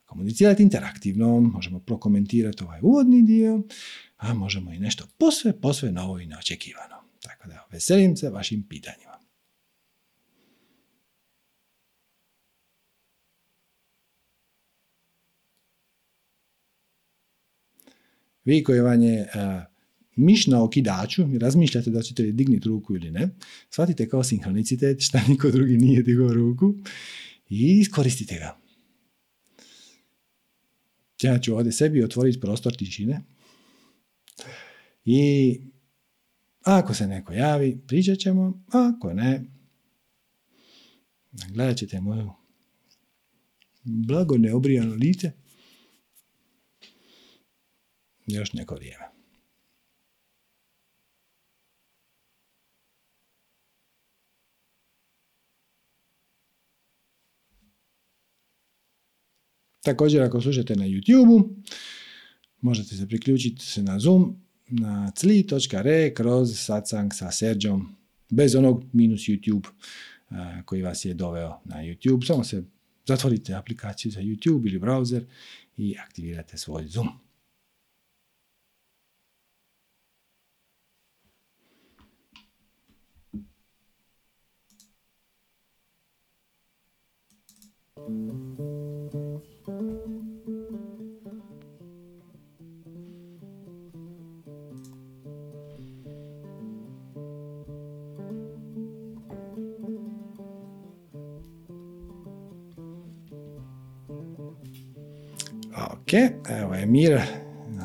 komunicirati 0.09 0.63
interaktivno, 0.63 1.41
možemo 1.41 1.79
prokomentirati 1.81 2.65
ovaj 2.65 2.81
uvodni 2.83 3.23
dio, 3.23 3.63
a 4.17 4.35
možemo 4.35 4.73
i 4.73 4.79
nešto 4.79 5.07
posve, 5.19 5.61
posve 5.61 5.93
novo 5.93 6.19
i 6.21 6.27
neočekivano. 6.27 6.97
Tako 7.23 7.49
da 7.49 7.67
veselim 7.73 8.17
se 8.17 8.31
vašim 8.31 8.63
pitanjima. 8.69 9.19
Vi 18.45 18.63
koji 18.65 18.81
vam 18.81 19.03
je 19.03 19.29
miš 20.17 20.47
na 20.47 20.63
okidaču 20.63 21.23
razmišljate 21.41 21.91
da 21.91 22.03
ćete 22.03 22.23
li 22.23 22.33
digniti 22.33 22.69
ruku 22.69 22.97
ili 22.97 23.11
ne, 23.11 23.29
shvatite 23.71 24.09
kao 24.09 24.25
sinhronicitet 24.25 25.01
šta 25.01 25.21
niko 25.29 25.51
drugi 25.51 25.77
nije 25.77 26.03
digao 26.03 26.35
ruku 26.35 26.75
i 27.49 27.79
iskoristite 27.81 28.39
ga. 28.39 28.68
Ja 31.23 31.39
ću 31.39 31.55
ovdje 31.55 31.73
sebi 31.73 32.05
otvoriti 32.05 32.41
prostor 32.41 32.77
tišine 32.77 33.21
i 35.05 35.61
ako 36.63 36.95
se 36.95 37.07
neko 37.07 37.33
javi, 37.33 37.81
pričat 37.87 38.19
ćemo, 38.19 38.65
ako 38.73 39.13
ne, 39.13 39.45
gledat 41.53 41.77
ćete 41.77 42.01
moju 42.01 42.31
blago 43.83 44.37
neobrijano 44.37 44.95
lice 44.95 45.33
još 48.27 48.53
neko 48.53 48.75
vrijeme. 48.75 49.18
Također 59.83 60.23
ako 60.23 60.41
slušate 60.41 60.77
na 60.77 60.85
YouTube-u, 60.85 61.57
možete 62.61 62.97
se 62.97 63.09
priključiti 63.09 63.83
na 63.83 63.99
Zoom 63.99 64.37
na 64.71 65.11
cli.re 65.11 66.15
kroz 66.15 66.59
satsang 66.59 67.15
sa 67.15 67.31
Serđom, 67.33 67.97
bez 68.31 68.55
onog 68.55 68.85
minus 68.93 69.21
YouTube 69.21 69.69
koji 70.65 70.83
vas 70.83 71.05
je 71.05 71.15
doveo 71.15 71.61
na 71.65 71.77
YouTube. 71.77 72.27
Samo 72.27 72.45
se 72.45 72.65
zatvorite 73.07 73.55
aplikaciju 73.55 74.13
za 74.13 74.21
YouTube 74.21 74.69
ili 74.69 74.81
browser 74.81 75.25
i 75.77 75.95
aktivirate 75.99 76.59
svoj 76.59 76.87
Zoom. 76.87 77.09
Ok, 106.09 106.15
evo 106.63 106.75
je 106.75 106.87
Mira 106.87 107.23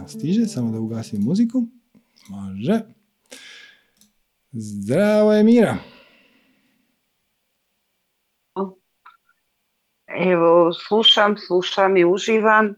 stiže, 0.07 0.45
samo 0.45 0.71
da 0.71 0.79
ugasim 0.79 1.21
muziku. 1.21 1.63
Može. 2.29 2.79
Zdravo 4.51 5.33
je 5.33 5.43
Mira. 5.43 5.77
Evo, 10.07 10.73
slušam, 10.73 11.37
slušam 11.47 11.97
i 11.97 12.05
uživam. 12.05 12.75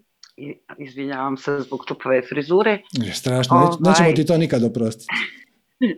Izvinjavam 0.78 1.38
se 1.38 1.60
zbog 1.60 1.86
tupave 1.86 2.22
frizure. 2.30 2.82
Je 2.92 3.14
strašno, 3.14 3.58
ovaj... 3.58 3.78
nećemo 3.80 4.12
ti 4.16 4.26
to 4.26 4.38
nikad 4.38 4.64
oprostiti. 4.64 5.14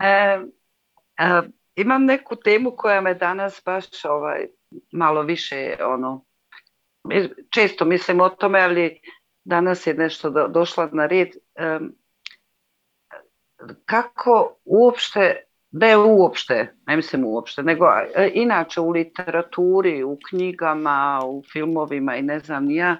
e, 0.00 0.40
e, 1.18 1.42
imam 1.76 2.04
neku 2.04 2.36
temu 2.36 2.72
koja 2.76 3.00
me 3.00 3.14
danas 3.14 3.62
baš 3.64 4.04
ovaj, 4.04 4.46
malo 4.92 5.22
više 5.22 5.76
ono, 5.80 6.24
često 7.50 7.84
mislim 7.84 8.20
o 8.20 8.28
tome, 8.28 8.60
ali 8.60 9.00
danas 9.44 9.86
je 9.86 9.94
nešto 9.94 10.30
do, 10.30 10.48
došla 10.48 10.88
na 10.92 11.06
red. 11.06 11.28
Kako 13.84 14.56
uopšte 14.64 15.44
ne 15.76 15.96
uopšte, 15.96 16.74
ne 16.86 16.96
mislim 16.96 17.24
uopšte, 17.24 17.62
nego 17.62 17.86
e, 17.86 18.30
inače 18.34 18.80
u 18.80 18.90
literaturi, 18.90 20.04
u 20.04 20.18
knjigama, 20.28 21.20
u 21.26 21.42
filmovima 21.52 22.16
i 22.16 22.22
ne 22.22 22.38
znam 22.38 22.64
nija, 22.64 22.96
e, 22.96 22.98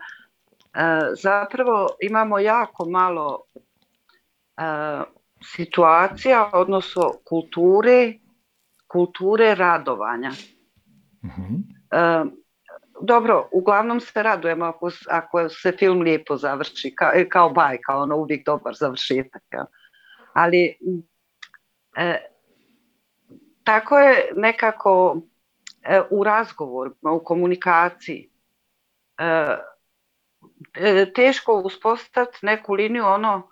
zapravo 1.22 1.88
imamo 2.00 2.38
jako 2.38 2.88
malo 2.88 3.44
e, 4.57 4.62
situacija, 5.44 6.50
odnosno 6.52 7.12
kulture, 7.24 8.12
kulture 8.86 9.55
radovanja. 9.55 10.30
mm 11.22 12.43
Dobro, 13.01 13.49
uglavnom 13.53 14.01
se 14.01 14.22
radujemo 14.22 14.64
ako, 14.64 14.90
ako 15.09 15.49
se 15.49 15.72
film 15.78 16.01
lijepo 16.01 16.36
završi, 16.36 16.95
kao, 16.95 17.11
kao 17.28 17.51
bajka, 17.51 17.97
ono 17.97 18.16
uvijek 18.16 18.47
dobar 18.47 18.74
završetak. 18.74 19.42
Ali 20.32 20.78
tako 23.64 23.99
je 23.99 24.30
nekako 24.36 25.16
e, 25.82 26.01
u 26.11 26.24
razgovorima, 26.24 27.12
u 27.12 27.24
komunikaciji 27.24 28.30
e, 29.18 29.57
e, 30.74 31.12
teško 31.12 31.55
uspostaviti 31.55 32.38
neku 32.42 32.74
liniju 32.74 33.05
ono 33.05 33.49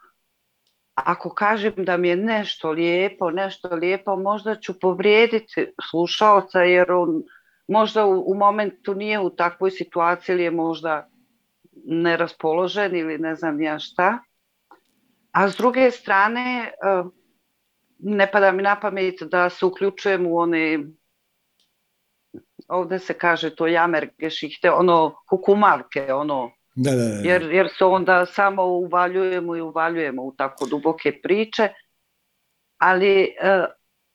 ako 0.95 1.35
kažem 1.35 1.75
da 1.77 1.97
mi 1.97 2.09
je 2.09 2.17
nešto 2.17 2.71
lijepo, 2.71 3.31
nešto 3.31 3.69
lijepo, 3.69 4.17
možda 4.17 4.55
ću 4.55 4.81
povrijediti 4.81 5.73
slušalca 5.91 6.63
jer 6.63 6.93
on 6.93 7.23
možda 7.69 8.07
u, 8.07 8.33
u 8.33 8.35
momentu 8.35 8.95
nije 8.95 9.21
u 9.21 9.31
takvoj 9.31 9.71
situaciji 9.71 10.35
ili 10.35 10.43
je 10.43 10.51
možda 10.51 11.09
neraspoložen 11.85 12.97
ili 12.97 13.19
ne 13.19 13.35
znam 13.35 13.63
ja 13.63 13.79
šta. 13.79 14.19
A 15.33 15.49
s 15.49 15.57
druge 15.57 15.91
strane, 15.91 16.73
ne 17.99 18.31
pada 18.33 18.53
mi 18.53 18.63
na 18.63 18.81
pamet 18.81 19.23
da 19.23 19.51
se 19.51 19.67
uključujem 19.67 20.27
u 20.27 20.37
one 20.37 20.85
ovdje 22.69 22.99
se 22.99 23.15
kaže 23.15 23.55
to 23.55 23.67
jamer 23.67 24.09
gešihte, 24.19 24.71
ono 24.71 25.15
kukumavke, 25.29 26.15
ono 26.15 26.51
da, 26.75 26.91
da, 26.91 26.97
da. 26.97 27.29
Jer, 27.29 27.43
jer 27.43 27.69
se 27.79 27.85
onda 27.85 28.27
samo 28.27 28.65
uvaljujemo 28.65 29.57
i 29.57 29.61
uvaljujemo 29.61 30.23
u 30.23 30.35
tako 30.37 30.67
duboke 30.67 31.21
priče. 31.23 31.69
Ali 32.79 33.23
eh, 33.23 33.65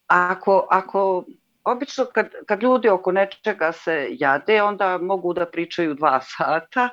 ako, 0.08 0.68
ako 0.70 1.26
obično 1.72 2.06
kad, 2.06 2.30
kad 2.48 2.64
ljudi 2.64 2.90
oko 2.90 3.12
nečega 3.12 3.72
se 3.72 4.08
jade, 4.10 4.62
onda 4.64 4.98
mogu 4.98 5.34
da 5.34 5.46
pričaju 5.46 5.94
dva 5.94 6.22
sata 6.38 6.90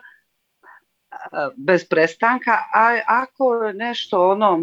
bez 1.57 1.89
prestanka, 1.89 2.59
a 2.75 2.99
ako 3.07 3.73
nešto 3.75 4.31
ono 4.31 4.61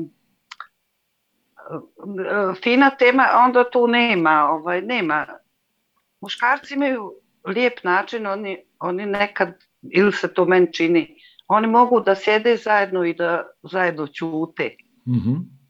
fina 2.63 2.89
tema, 2.89 3.27
onda 3.45 3.69
tu 3.69 3.87
nema, 3.87 4.49
ovaj, 4.49 4.81
nema. 4.81 5.25
Muškarci 6.21 6.73
imaju 6.73 7.13
lijep 7.47 7.83
način, 7.83 8.27
oni, 8.27 8.63
oni 8.79 9.05
nekad, 9.05 9.53
ili 9.81 10.13
se 10.13 10.33
to 10.33 10.45
meni 10.45 10.73
čini, 10.73 11.15
oni 11.47 11.67
mogu 11.67 11.99
da 11.99 12.15
sjede 12.15 12.57
zajedno 12.57 13.05
i 13.05 13.13
da 13.13 13.47
zajedno 13.63 14.07
čute. 14.07 14.75
Mhm. 15.07 15.60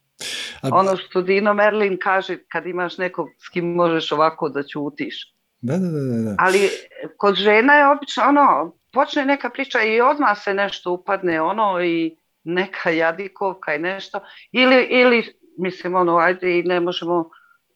A- 0.61 0.69
Ono 0.71 0.97
što 0.97 1.21
Dino 1.21 1.53
Merlin 1.53 1.97
kaže, 2.01 2.37
kad 2.47 2.65
imaš 2.65 2.97
nekog 2.97 3.27
s 3.39 3.49
kim 3.49 3.65
možeš 3.65 4.11
ovako 4.11 4.49
da 4.49 4.63
čutiš. 4.67 5.33
Da, 5.61 5.77
da, 5.77 5.87
da, 5.89 6.21
da. 6.23 6.35
Ali 6.39 6.69
kod 7.17 7.35
žena 7.35 7.73
je 7.73 7.87
obično 7.87 8.23
ono, 8.23 8.75
počne 8.93 9.25
neka 9.25 9.49
priča 9.49 9.81
i 9.81 10.01
odmah 10.01 10.37
se 10.43 10.53
nešto 10.53 10.91
upadne 10.91 11.41
ono 11.41 11.83
i 11.83 12.15
neka 12.43 12.89
jadikovka 12.89 13.75
i 13.75 13.79
nešto. 13.79 14.19
Ili, 14.51 14.87
ili 14.89 15.23
mislim 15.57 15.95
ono, 15.95 16.17
ajde 16.17 16.59
i 16.59 16.63
ne 16.63 16.79
možemo 16.79 17.29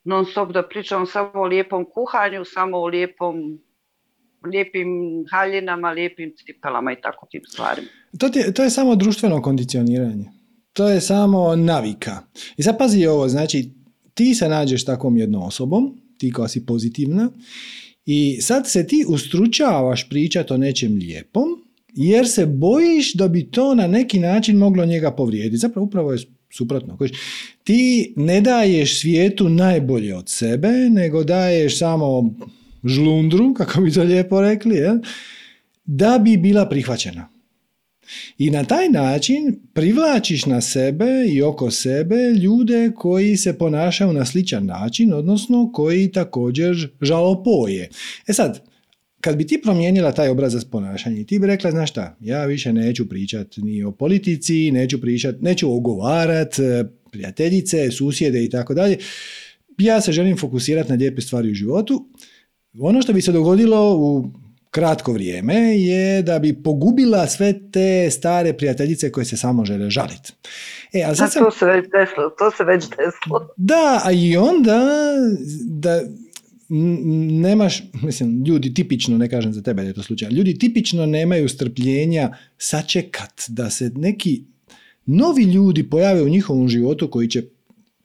non 0.04 0.26
stop 0.26 0.52
da 0.52 0.64
pričamo 0.68 1.06
samo 1.06 1.32
o 1.34 1.44
lijepom 1.46 1.86
kuhanju, 1.94 2.46
samo 2.46 2.78
o 2.78 2.86
lijepom 2.88 3.36
lijepim 4.52 4.88
haljinama, 5.32 5.92
lijepim 5.92 6.34
cipelama 6.38 6.92
i 6.92 7.02
tako 7.02 7.28
tim 7.32 7.42
stvarima. 7.48 7.88
To, 8.20 8.30
ti 8.30 8.40
je, 8.40 8.54
to 8.54 8.64
je 8.64 8.70
samo 8.70 8.96
društveno 8.96 9.42
kondicioniranje. 9.42 10.26
To 10.76 10.90
je 10.90 11.02
samo 11.02 11.56
navika. 11.56 12.22
I 12.58 12.64
sad 12.64 12.78
pazi 12.78 13.06
ovo, 13.06 13.30
znači 13.30 13.70
ti 14.14 14.36
se 14.36 14.50
nađeš 14.50 14.86
takvom 14.86 15.18
jednom 15.18 15.44
osobom, 15.44 16.02
ti 16.18 16.32
koja 16.32 16.48
si 16.48 16.66
pozitivna, 16.66 17.32
i 18.06 18.38
sad 18.42 18.70
se 18.70 18.88
ti 18.88 19.06
ustručavaš 19.08 20.10
pričati 20.10 20.54
o 20.54 20.58
nečem 20.58 20.94
lijepom, 20.94 21.44
jer 21.94 22.28
se 22.30 22.46
bojiš 22.46 23.14
da 23.14 23.28
bi 23.28 23.52
to 23.52 23.76
na 23.76 23.88
neki 23.88 24.20
način 24.20 24.58
moglo 24.58 24.86
njega 24.86 25.12
povrijediti. 25.12 25.58
Zapravo 25.58 25.86
upravo 25.86 26.12
je 26.12 26.20
suprotno. 26.52 26.98
Ti 27.64 28.14
ne 28.16 28.42
daješ 28.42 29.00
svijetu 29.00 29.50
najbolje 29.50 30.16
od 30.16 30.30
sebe, 30.30 30.70
nego 30.72 31.24
daješ 31.24 31.80
samo 31.80 32.34
žlundru, 32.84 33.54
kako 33.54 33.82
bi 33.82 33.92
to 33.92 34.04
lijepo 34.04 34.42
rekli, 34.42 34.76
jel? 34.76 34.98
da 35.86 36.20
bi 36.24 36.38
bila 36.38 36.70
prihvaćena. 36.70 37.35
I 38.38 38.50
na 38.50 38.64
taj 38.64 38.90
način 38.90 39.60
privlačiš 39.74 40.46
na 40.46 40.62
sebe 40.62 41.26
i 41.30 41.42
oko 41.42 41.72
sebe 41.72 42.16
ljude 42.16 42.92
koji 42.96 43.38
se 43.38 43.58
ponašaju 43.58 44.14
na 44.14 44.26
sličan 44.26 44.66
način, 44.66 45.14
odnosno 45.14 45.72
koji 45.74 46.12
također 46.12 46.90
žalopoje. 47.02 47.90
E 48.28 48.34
sad, 48.34 48.62
kad 49.22 49.38
bi 49.38 49.48
ti 49.48 49.62
promijenila 49.64 50.12
taj 50.12 50.30
obrazac 50.30 50.64
ponašanja 50.64 51.24
ti 51.24 51.40
bi 51.40 51.48
rekla, 51.48 51.72
znaš 51.72 51.90
šta, 51.90 52.18
ja 52.20 52.46
više 52.46 52.74
neću 52.74 53.10
pričat 53.10 53.58
ni 53.58 53.84
o 53.84 53.92
politici, 53.92 54.72
neću 54.72 55.02
pričat, 55.02 55.42
neću 55.42 55.72
ogovarat 55.72 56.60
e, 56.60 56.84
prijateljice, 57.12 57.92
susjede 57.92 58.44
i 58.44 58.50
tako 58.50 58.74
dalje. 58.74 58.98
Ja 59.78 60.02
se 60.02 60.12
želim 60.12 60.38
fokusirati 60.38 60.90
na 60.90 60.96
lijepe 60.96 61.22
stvari 61.22 61.52
u 61.52 61.54
životu. 61.54 62.08
Ono 62.80 63.02
što 63.02 63.14
bi 63.14 63.22
se 63.22 63.32
dogodilo 63.32 63.98
u 63.98 64.32
kratko 64.76 65.14
vrijeme 65.14 65.56
je 65.80 66.22
da 66.22 66.40
bi 66.40 66.64
pogubila 66.64 67.28
sve 67.28 67.54
te 67.72 68.10
stare 68.12 68.54
prijateljice 68.54 69.12
koje 69.12 69.26
se 69.26 69.38
samo 69.38 69.66
žele 69.66 69.90
žaliti. 69.90 70.34
E, 70.94 71.04
A 71.04 71.16
sad 71.16 71.32
sam, 71.32 71.44
to 71.44 71.52
se 71.52 71.66
već 71.66 71.86
desilo, 71.92 72.30
to 72.30 72.52
se 72.52 72.64
već 72.64 72.84
desilo. 72.84 73.50
da, 73.58 74.02
a 74.06 74.12
i 74.12 74.38
onda 74.38 74.82
da 75.66 76.02
nemaš, 77.42 77.84
mislim, 78.04 78.44
ljudi 78.46 78.74
tipično, 78.74 79.18
ne 79.18 79.30
kažem 79.30 79.54
za 79.54 79.62
tebe 79.62 79.82
da 79.82 79.88
je 79.88 79.94
to 79.94 80.04
slučaj, 80.04 80.30
ljudi 80.30 80.60
tipično 80.60 81.06
nemaju 81.06 81.50
strpljenja 81.50 82.38
sačekat 82.58 83.44
da 83.48 83.70
se 83.70 83.92
neki 83.96 84.44
novi 85.06 85.44
ljudi 85.44 85.90
pojave 85.90 86.22
u 86.22 86.30
njihovom 86.30 86.68
životu 86.68 87.10
koji 87.10 87.28
će 87.28 87.44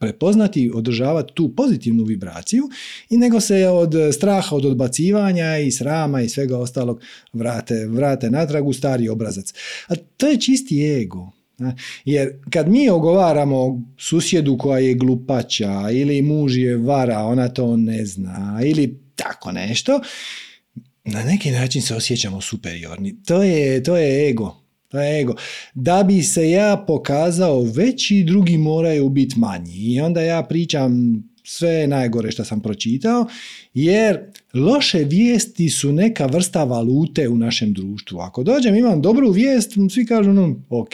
prepoznati 0.01 0.63
i 0.63 0.71
održavati 0.71 1.33
tu 1.35 1.55
pozitivnu 1.57 2.05
vibraciju 2.05 2.69
i 3.11 3.17
nego 3.17 3.41
se 3.41 3.69
od 3.69 3.95
straha 4.13 4.57
od 4.57 4.65
odbacivanja 4.65 5.59
i 5.59 5.71
srama 5.71 6.23
i 6.23 6.29
svega 6.29 6.59
ostalog 6.59 7.01
vrate, 7.33 7.87
vrate 7.87 8.31
natrag 8.31 8.67
u 8.67 8.73
stari 8.73 9.09
obrazac. 9.09 9.55
A 9.89 9.95
to 10.17 10.29
je 10.29 10.41
čisti 10.41 11.03
ego. 11.03 11.31
Jer 12.05 12.33
kad 12.51 12.69
mi 12.69 12.89
ogovaramo 12.89 13.83
susjedu 13.99 14.59
koja 14.59 14.79
je 14.79 14.95
glupača 14.95 15.91
ili 15.93 16.23
muž 16.23 16.57
je 16.57 16.77
vara, 16.77 17.19
ona 17.19 17.49
to 17.49 17.77
ne 17.77 18.07
zna 18.07 18.61
ili 18.65 19.01
tako 19.17 19.53
nešto, 19.53 20.01
na 21.05 21.25
neki 21.25 21.51
način 21.51 21.83
se 21.83 21.95
osjećamo 21.95 22.41
superiorni. 22.41 23.23
To 23.23 23.43
je, 23.43 23.83
to 23.83 23.97
je 23.97 24.31
ego. 24.31 24.60
To 24.91 25.01
je 25.01 25.21
ego. 25.21 25.35
Da 25.75 26.03
bi 26.03 26.23
se 26.23 26.51
ja 26.51 26.85
pokazao 26.87 27.63
veći, 27.63 28.25
drugi 28.25 28.59
moraju 28.59 29.09
biti 29.09 29.39
manji. 29.39 29.75
I 29.75 30.01
onda 30.01 30.21
ja 30.21 30.43
pričam 30.43 31.23
sve 31.45 31.87
najgore 31.87 32.31
što 32.31 32.45
sam 32.45 32.61
pročitao, 32.61 33.27
jer 33.75 34.19
loše 34.55 34.99
vijesti 34.99 35.69
su 35.69 35.93
neka 35.93 36.27
vrsta 36.27 36.65
valute 36.65 37.29
u 37.29 37.37
našem 37.37 37.73
društvu. 37.73 38.19
Ako 38.19 38.43
dođem, 38.43 38.77
imam 38.77 39.03
dobru 39.03 39.31
vijest, 39.31 39.73
svi 39.91 40.07
kažu, 40.07 40.33
no, 40.33 40.57
ok, 40.69 40.93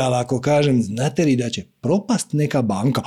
ali 0.00 0.16
ako 0.16 0.40
kažem, 0.40 0.82
znate 0.82 1.24
li 1.24 1.36
da 1.36 1.50
će 1.50 1.62
propast 1.80 2.32
neka 2.32 2.62
banka? 2.62 3.02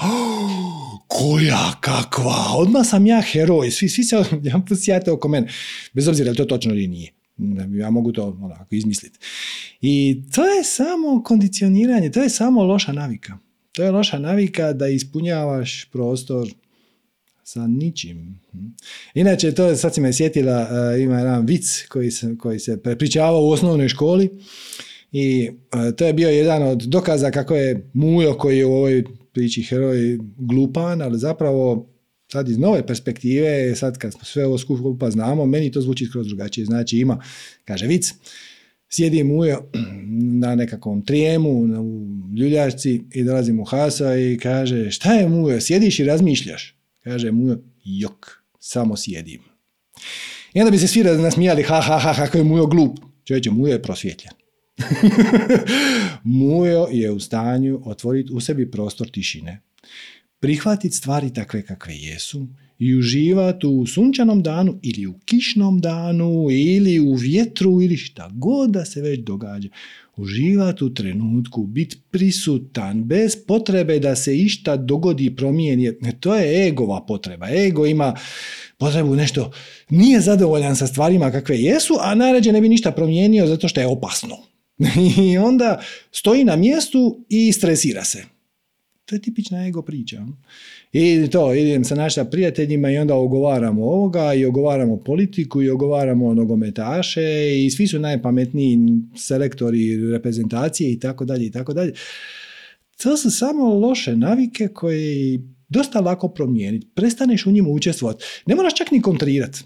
koja, 1.07 1.71
kakva, 1.79 2.45
odmah 2.57 2.87
sam 2.87 3.05
ja 3.05 3.21
heroj, 3.21 3.71
svi, 3.71 3.89
svi 3.89 4.03
se 4.03 4.23
sjate 4.83 5.11
oko 5.11 5.27
mene, 5.27 5.47
bez 5.93 6.07
obzira 6.07 6.29
je 6.29 6.35
to 6.35 6.45
točno 6.45 6.73
ili 6.73 6.87
nije. 6.87 7.11
Ja 7.79 7.89
mogu 7.89 8.11
to 8.11 8.37
onako 8.41 8.75
izmisliti. 8.75 9.19
I 9.81 10.23
to 10.35 10.45
je 10.45 10.63
samo 10.63 11.23
kondicioniranje, 11.23 12.11
to 12.11 12.21
je 12.23 12.29
samo 12.29 12.63
loša 12.63 12.91
navika. 12.91 13.37
To 13.71 13.83
je 13.83 13.91
loša 13.91 14.19
navika 14.19 14.73
da 14.73 14.87
ispunjavaš 14.87 15.89
prostor 15.91 16.47
sa 17.43 17.67
ničim. 17.67 18.39
Inače, 19.13 19.51
to 19.51 19.75
sad 19.75 19.93
si 19.93 20.01
me 20.01 20.13
sjetila, 20.13 20.61
uh, 20.61 21.01
ima 21.01 21.17
jedan 21.17 21.45
vic 21.45 21.85
koji 21.89 22.11
se, 22.11 22.35
koji 22.39 22.59
se 22.59 22.81
prepričavao 22.81 23.41
u 23.41 23.49
osnovnoj 23.49 23.87
školi 23.87 24.29
i 25.11 25.49
uh, 25.49 25.95
to 25.95 26.05
je 26.05 26.13
bio 26.13 26.29
jedan 26.29 26.63
od 26.63 26.81
dokaza 26.81 27.31
kako 27.31 27.55
je 27.55 27.89
Mujo 27.93 28.33
koji 28.33 28.57
je 28.57 28.65
u 28.65 28.73
ovoj 28.73 29.03
priči 29.33 29.63
heroj 29.63 30.19
glupan, 30.37 31.01
ali 31.01 31.19
zapravo 31.19 31.90
sad 32.31 32.49
iz 32.49 32.57
nove 32.57 32.87
perspektive, 32.87 33.75
sad 33.75 33.97
kad 33.97 34.13
smo 34.13 34.23
sve 34.23 34.45
ovo 34.45 34.57
skupa 34.57 35.11
znamo, 35.11 35.45
meni 35.45 35.71
to 35.71 35.81
zvuči 35.81 36.05
skroz 36.05 36.27
drugačije. 36.27 36.65
Znači 36.65 36.97
ima, 36.97 37.23
kaže 37.65 37.87
vic, 37.87 38.13
sjedi 38.89 39.23
Mujo 39.23 39.69
na 40.39 40.55
nekakvom 40.55 41.05
trijemu 41.05 41.49
u 41.49 41.67
ljuljačci 42.37 43.01
i 43.13 43.23
dolazi 43.23 43.53
mu 43.53 43.63
Hasa 43.63 44.15
i 44.15 44.37
kaže 44.37 44.91
šta 44.91 45.13
je 45.13 45.29
Mujo, 45.29 45.61
sjediš 45.61 45.99
i 45.99 46.03
razmišljaš? 46.05 46.75
Kaže 47.03 47.31
Mujo, 47.31 47.59
jok, 47.83 48.27
samo 48.59 48.97
sjedim. 48.97 49.41
I 50.53 50.59
onda 50.59 50.71
bi 50.71 50.77
se 50.77 50.87
svi 50.87 51.03
nasmijali, 51.03 51.63
ha, 51.63 51.81
ha, 51.81 51.99
ha, 51.99 52.13
kako 52.13 52.37
je 52.37 52.43
Mujo 52.43 52.65
glup. 52.65 52.99
Čovječe, 53.25 53.51
Mujo 53.51 53.71
je 53.71 53.81
prosvjetljen. 53.81 54.33
Mujo 56.23 56.87
je 56.91 57.11
u 57.11 57.19
stanju 57.19 57.81
otvoriti 57.85 58.33
u 58.33 58.39
sebi 58.39 58.71
prostor 58.71 59.09
tišine, 59.09 59.61
prihvatiti 60.41 60.95
stvari 60.95 61.33
takve 61.33 61.65
kakve 61.65 61.95
jesu 61.95 62.47
i 62.79 62.95
uživati 62.95 63.67
u 63.67 63.85
sunčanom 63.87 64.43
danu 64.43 64.79
ili 64.81 65.07
u 65.07 65.13
kišnom 65.25 65.79
danu 65.81 66.47
ili 66.51 66.99
u 66.99 67.13
vjetru 67.13 67.81
ili 67.81 67.97
šta 67.97 68.29
god 68.33 68.69
da 68.69 68.85
se 68.85 69.01
već 69.01 69.19
događa. 69.19 69.69
Uživati 70.15 70.83
u 70.83 70.93
trenutku, 70.93 71.63
biti 71.63 71.97
prisutan 72.11 73.03
bez 73.03 73.35
potrebe 73.47 73.99
da 73.99 74.15
se 74.15 74.37
išta 74.37 74.77
dogodi 74.77 75.25
i 75.25 75.35
promijeni. 75.35 75.93
To 76.19 76.35
je 76.35 76.67
egova 76.67 77.05
potreba. 77.05 77.47
Ego 77.49 77.85
ima 77.85 78.15
potrebu 78.77 79.15
nešto, 79.15 79.51
nije 79.89 80.21
zadovoljan 80.21 80.75
sa 80.75 80.87
stvarima 80.87 81.31
kakve 81.31 81.57
jesu, 81.57 81.93
a 81.99 82.15
najrađe 82.15 82.51
ne 82.51 82.61
bi 82.61 82.69
ništa 82.69 82.91
promijenio 82.91 83.47
zato 83.47 83.67
što 83.67 83.81
je 83.81 83.87
opasno. 83.87 84.37
I 85.31 85.37
onda 85.37 85.81
stoji 86.11 86.43
na 86.43 86.55
mjestu 86.55 87.25
i 87.29 87.51
stresira 87.51 88.03
se. 88.03 88.40
To 89.11 89.15
je 89.15 89.21
tipična 89.21 89.67
ego 89.67 89.81
priča. 89.81 90.25
I 90.93 91.27
to, 91.31 91.53
idem 91.53 91.83
sa 91.83 91.95
našim 91.95 92.25
prijateljima 92.31 92.91
i 92.91 92.97
onda 92.97 93.15
ogovaramo 93.15 93.85
ovoga 93.85 94.33
i 94.33 94.45
ogovaramo 94.45 94.97
politiku 94.97 95.61
i 95.61 95.69
ogovaramo 95.69 96.33
nogometaše 96.33 97.21
i 97.65 97.69
svi 97.71 97.87
su 97.87 97.99
najpametniji 97.99 98.79
selektori 99.17 100.11
reprezentacije 100.11 100.91
i 100.91 100.99
tako 100.99 101.25
dalje 101.25 101.45
i 101.45 101.51
tako 101.51 101.73
dalje. 101.73 101.93
To 103.03 103.17
su 103.17 103.31
samo 103.31 103.73
loše 103.73 104.15
navike 104.15 104.67
koje 104.67 105.39
dosta 105.69 105.99
lako 105.99 106.27
promijeniti. 106.27 106.87
Prestaneš 106.95 107.45
u 107.45 107.51
njima 107.51 107.69
učestvovati. 107.69 108.23
Ne 108.45 108.55
moraš 108.55 108.75
čak 108.75 108.91
ni 108.91 109.01
kontrirati. 109.01 109.59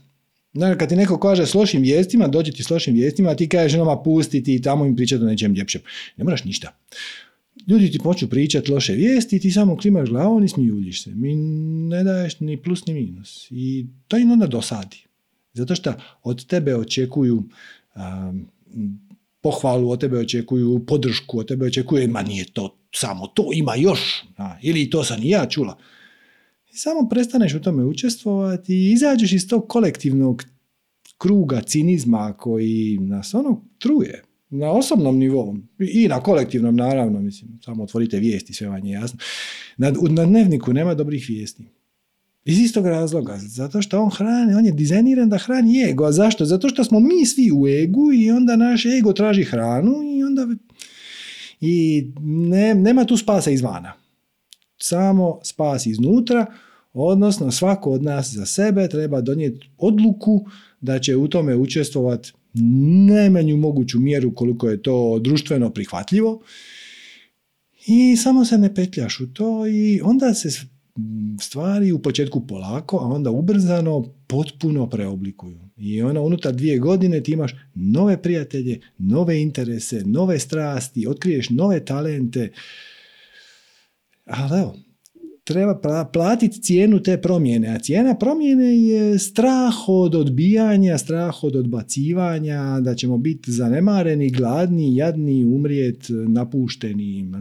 Znači, 0.54 0.80
kad 0.80 0.90
ti 0.90 0.96
neko 0.96 1.20
kaže 1.20 1.46
s 1.46 1.54
lošim 1.54 1.82
vijestima, 1.82 2.28
dođe 2.28 2.52
ti 2.52 2.64
s 2.64 2.70
lošim 2.70 2.94
vijestima, 2.94 3.30
a 3.30 3.36
ti 3.36 3.50
kažeš 3.50 3.78
nama 3.78 4.04
pustiti 4.04 4.56
i 4.56 4.62
tamo 4.62 4.86
im 4.86 4.96
pričati 4.96 5.24
o 5.24 5.28
nečem 5.28 5.54
ljepšem. 5.54 5.82
Ne 6.18 6.24
moraš 6.24 6.44
ništa. 6.44 6.80
Ljudi 7.68 7.92
ti 7.92 8.00
počnu 8.00 8.28
pričati 8.28 8.72
loše 8.72 8.94
vijesti 8.94 9.36
i 9.36 9.40
ti 9.40 9.52
samo 9.52 9.78
klimaš 9.78 10.10
glavom 10.10 10.44
i 10.44 10.50
smijuljiš 10.50 11.04
se. 11.04 11.12
Mi 11.16 11.36
ne 11.90 12.04
daješ 12.04 12.40
ni 12.40 12.58
plus 12.58 12.86
ni 12.86 12.94
minus. 12.94 13.48
I 13.52 13.86
to 14.08 14.18
im 14.18 14.32
onda 14.32 14.48
dosadi. 14.48 14.98
Zato 15.54 15.76
što 15.76 15.94
od 16.24 16.46
tebe 16.46 16.76
očekuju 16.76 17.36
um, 17.36 18.50
pohvalu, 19.42 19.90
od 19.90 20.00
tebe 20.00 20.20
očekuju 20.20 20.86
podršku, 20.86 21.40
od 21.40 21.48
tebe 21.48 21.66
očekuju, 21.66 22.10
ma 22.10 22.22
nije 22.22 22.46
to 22.54 22.78
samo 22.96 23.28
to, 23.28 23.50
ima 23.54 23.76
još. 23.76 24.24
A, 24.38 24.58
ili 24.62 24.90
to 24.90 25.04
sam 25.04 25.24
i 25.24 25.30
ja 25.30 25.46
čula. 25.46 25.78
i 26.74 26.78
samo 26.78 27.10
prestaneš 27.10 27.54
u 27.54 27.62
tome 27.62 27.84
učestvovati 27.84 28.76
i 28.76 28.92
izađeš 28.92 29.32
iz 29.34 29.48
tog 29.48 29.68
kolektivnog 29.68 30.44
kruga 31.18 31.62
cinizma 31.62 32.34
koji 32.34 32.98
nas 33.02 33.34
ono 33.34 33.64
truje 33.80 34.24
na 34.60 34.72
osobnom 34.72 35.18
nivou 35.18 35.56
i 35.80 36.08
na 36.08 36.20
kolektivnom 36.20 36.76
naravno, 36.76 37.20
mislim, 37.20 37.60
samo 37.66 37.84
otvorite 37.84 38.20
vijesti, 38.20 38.54
sve 38.54 38.68
vam 38.68 38.86
je 38.86 38.92
jasno. 38.92 39.20
Na, 39.78 39.94
na 40.10 40.26
dnevniku 40.26 40.74
nema 40.74 40.94
dobrih 40.94 41.26
vijesti. 41.30 41.66
Iz 42.46 42.60
istog 42.60 42.86
razloga, 42.86 43.38
zato 43.38 43.82
što 43.82 44.02
on 44.02 44.10
hrani, 44.10 44.54
on 44.54 44.66
je 44.66 44.72
dizajniran 44.72 45.30
da 45.30 45.38
hrani 45.38 45.90
ego. 45.90 46.06
A 46.06 46.12
zašto? 46.12 46.46
Zato 46.46 46.70
što 46.70 46.84
smo 46.84 47.00
mi 47.00 47.26
svi 47.26 47.52
u 47.52 47.68
egu 47.68 48.14
i 48.14 48.32
onda 48.32 48.56
naš 48.56 48.86
ego 48.86 49.14
traži 49.14 49.44
hranu 49.44 49.94
i 50.18 50.24
onda 50.24 50.48
i 51.62 52.08
ne, 52.22 52.76
nema 52.76 53.06
tu 53.06 53.18
spasa 53.18 53.52
izvana. 53.52 53.94
Samo 54.78 55.40
spas 55.44 55.86
iznutra, 55.86 56.46
odnosno 56.94 57.52
svako 57.52 57.92
od 57.92 58.04
nas 58.04 58.34
za 58.34 58.46
sebe 58.46 58.90
treba 58.90 59.22
donijeti 59.22 59.70
odluku 59.78 60.46
da 60.82 61.00
će 61.00 61.16
u 61.16 61.28
tome 61.28 61.56
učestvovati 61.56 62.34
najmanju 63.08 63.58
moguću 63.58 64.00
mjeru 64.00 64.36
koliko 64.36 64.70
je 64.70 64.82
to 64.82 65.20
društveno 65.20 65.70
prihvatljivo 65.70 66.42
i 67.88 68.18
samo 68.18 68.46
se 68.46 68.58
ne 68.58 68.76
petljaš 68.76 69.20
u 69.20 69.34
to 69.34 69.68
i 69.68 70.02
onda 70.04 70.34
se 70.34 70.50
stvari 71.42 71.92
u 71.92 72.02
početku 72.02 72.48
polako, 72.48 72.98
a 72.98 73.08
onda 73.08 73.32
ubrzano 73.32 74.04
potpuno 74.28 74.90
preoblikuju. 74.90 75.60
I 75.78 76.02
ona 76.02 76.22
unutar 76.22 76.54
dvije 76.54 76.80
godine 76.80 77.24
ti 77.24 77.32
imaš 77.32 77.56
nove 77.74 78.22
prijatelje, 78.22 78.80
nove 78.98 79.42
interese, 79.42 80.04
nove 80.06 80.40
strasti, 80.40 81.08
otkriješ 81.08 81.50
nove 81.50 81.86
talente. 81.86 82.52
Ali 84.26 84.60
evo, 84.60 84.76
treba 85.46 85.80
platiti 86.14 86.62
cijenu 86.62 87.04
te 87.04 87.22
promjene, 87.22 87.76
a 87.76 87.80
cijena 87.80 88.16
promjene 88.16 88.78
je 88.78 89.20
strah 89.20 89.74
od 89.88 90.16
odbijanja, 90.16 90.98
strah 90.98 91.44
od 91.44 91.56
odbacivanja, 91.56 92.80
da 92.80 92.96
ćemo 92.96 93.18
biti 93.18 93.52
zanemareni, 93.52 94.30
gladni, 94.30 94.96
jadni, 94.96 95.46
umrijet, 95.46 96.06
napušteni. 96.10 97.32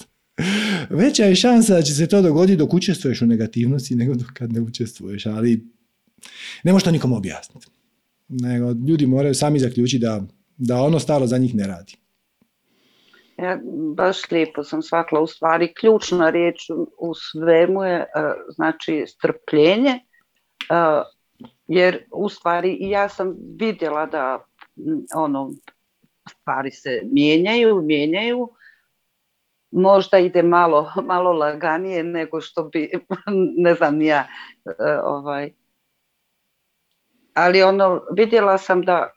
Veća 1.00 1.24
je 1.24 1.34
šansa 1.34 1.74
da 1.74 1.82
će 1.82 1.94
se 1.94 2.06
to 2.06 2.22
dogoditi 2.22 2.56
dok 2.56 2.74
učestvuješ 2.74 3.22
u 3.22 3.26
negativnosti 3.26 3.94
nego 3.94 4.14
dok 4.14 4.32
kad 4.32 4.52
ne 4.52 4.60
učestvuješ, 4.60 5.26
ali 5.26 5.66
ne 6.64 6.72
možeš 6.72 6.84
to 6.84 6.90
nikom 6.90 7.12
objasniti. 7.12 7.66
Nego 8.28 8.72
ljudi 8.88 9.06
moraju 9.06 9.34
sami 9.34 9.58
zaključiti 9.58 9.98
da, 9.98 10.26
da 10.56 10.82
ono 10.82 10.98
staro 10.98 11.26
za 11.26 11.38
njih 11.38 11.54
ne 11.54 11.66
radi. 11.66 11.94
Ja, 13.36 13.58
baš 13.96 14.30
lijepo 14.30 14.64
sam 14.64 14.82
shvatila, 14.82 15.20
u 15.20 15.26
stvari 15.26 15.74
ključna 15.74 16.30
riječ 16.30 16.70
u 16.98 17.14
svemu 17.14 17.84
je 17.84 17.96
e, 17.96 18.06
znači 18.48 19.04
strpljenje, 19.06 19.90
e, 19.90 20.00
jer 21.66 22.04
u 22.12 22.28
stvari 22.28 22.72
i 22.80 22.90
ja 22.90 23.08
sam 23.08 23.36
vidjela 23.58 24.06
da 24.06 24.44
ono 25.16 25.50
stvari 26.30 26.70
se 26.70 27.00
mijenjaju, 27.12 27.82
mijenjaju, 27.82 28.50
možda 29.70 30.18
ide 30.18 30.42
malo, 30.42 30.92
malo 31.04 31.32
laganije 31.32 32.02
nego 32.04 32.40
što 32.40 32.64
bi, 32.64 32.90
ne 33.64 33.74
znam 33.74 34.02
ja, 34.02 34.26
e, 34.66 34.98
ovaj, 35.02 35.52
ali 37.34 37.62
ono, 37.62 38.02
vidjela 38.16 38.58
sam 38.58 38.82
da 38.82 39.10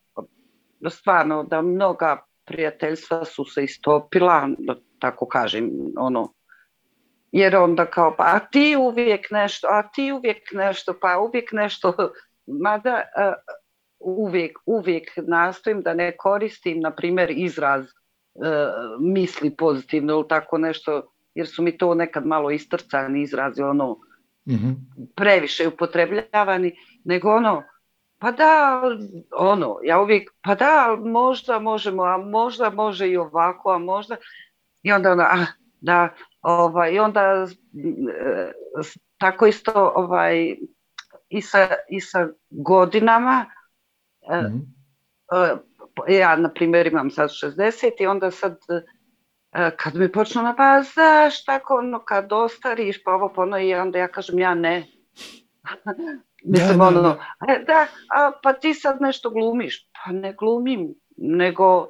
stvarno 0.89 1.43
da 1.43 1.61
mnoga 1.61 2.26
prijateljstva 2.47 3.25
su 3.25 3.45
se 3.45 3.63
istopila, 3.63 4.49
da 4.57 4.75
tako 4.99 5.27
kažem, 5.27 5.69
ono, 5.97 6.33
jer 7.31 7.55
onda 7.55 7.85
kao, 7.85 8.15
pa 8.17 8.23
a 8.23 8.39
ti 8.39 8.75
uvijek 8.79 9.31
nešto, 9.31 9.67
a 9.67 9.91
ti 9.91 10.11
uvijek 10.11 10.37
nešto, 10.53 10.93
pa 11.01 11.19
uvijek 11.19 11.51
nešto, 11.51 11.93
mada 12.63 12.93
uh, 12.93 13.33
uvijek, 13.99 14.57
uvijek 14.65 15.11
nastojim 15.27 15.81
da 15.81 15.93
ne 15.93 16.17
koristim, 16.17 16.79
na 16.79 16.91
primjer, 16.95 17.31
izraz 17.35 17.83
uh, 17.83 17.91
misli 18.99 19.55
pozitivno 19.55 20.13
ili 20.13 20.27
tako 20.27 20.57
nešto, 20.57 21.13
jer 21.35 21.47
su 21.47 21.63
mi 21.63 21.77
to 21.77 21.93
nekad 21.95 22.25
malo 22.25 22.51
istrcani 22.51 23.21
izrazi, 23.21 23.61
ono, 23.61 23.97
mm 24.49 24.87
previše 25.15 25.67
upotrebljavani, 25.67 26.75
nego 27.03 27.29
ono, 27.29 27.63
pa 28.19 28.31
da, 28.31 28.81
ono, 29.31 29.79
ja 29.83 30.01
uvijek, 30.01 30.31
pa 30.41 30.55
da, 30.55 30.97
možda 30.99 31.59
možemo, 31.59 32.03
a 32.03 32.17
možda 32.17 32.69
može 32.69 33.09
i 33.09 33.17
ovako, 33.17 33.71
a 33.71 33.77
možda, 33.77 34.15
i 34.81 34.91
onda 34.91 35.11
ono, 35.11 35.23
ah, 35.23 35.45
da, 35.81 36.09
ovaj, 36.41 36.93
i 36.93 36.99
onda 36.99 37.21
e, 37.21 38.51
tako 39.17 39.47
isto 39.47 39.91
ovaj, 39.95 40.55
i 41.29 41.41
sa, 41.41 41.67
i 41.89 42.01
sa 42.01 42.27
godinama, 42.49 43.45
mm 44.29 44.77
ja 46.07 46.35
na 46.35 46.53
primjer 46.53 46.87
imam 46.87 47.11
sad 47.11 47.29
60 47.29 47.91
i 47.99 48.07
onda 48.07 48.31
sad 48.31 48.57
kad 49.77 49.95
mi 49.95 50.11
počnu 50.11 50.41
na 50.43 50.55
pa 50.55 50.81
zaš 50.81 51.45
tako 51.45 51.75
ono 51.75 52.05
kad 52.05 52.33
ostariš 52.33 53.03
pa 53.03 53.11
ovo 53.11 53.33
pono 53.33 53.59
i 53.59 53.73
onda 53.73 53.99
ja 53.99 54.07
kažem 54.07 54.39
ja 54.39 54.53
ne 54.53 54.87
Mislim, 56.43 56.77
da, 56.77 56.87
ono, 56.87 57.17
e, 57.47 57.63
da, 57.67 57.87
a, 58.15 58.31
pa 58.43 58.53
ti 58.53 58.73
sad 58.73 59.01
nešto 59.01 59.29
glumiš. 59.29 59.89
Pa 59.91 60.11
ne 60.11 60.33
glumim, 60.33 60.93
nego 61.17 61.87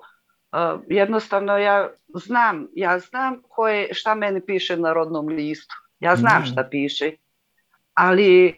jednostavno 0.90 1.58
ja 1.58 1.90
znam, 2.16 2.68
ja 2.76 3.00
znam 3.00 3.42
koje, 3.50 3.94
šta 3.94 4.16
meni 4.16 4.42
piše 4.46 4.78
na 4.78 4.94
rodnom 4.94 5.28
listu. 5.28 5.76
Ja 6.00 6.16
znam 6.16 6.46
šta 6.46 6.68
piše. 6.72 7.12
Ali 7.94 8.56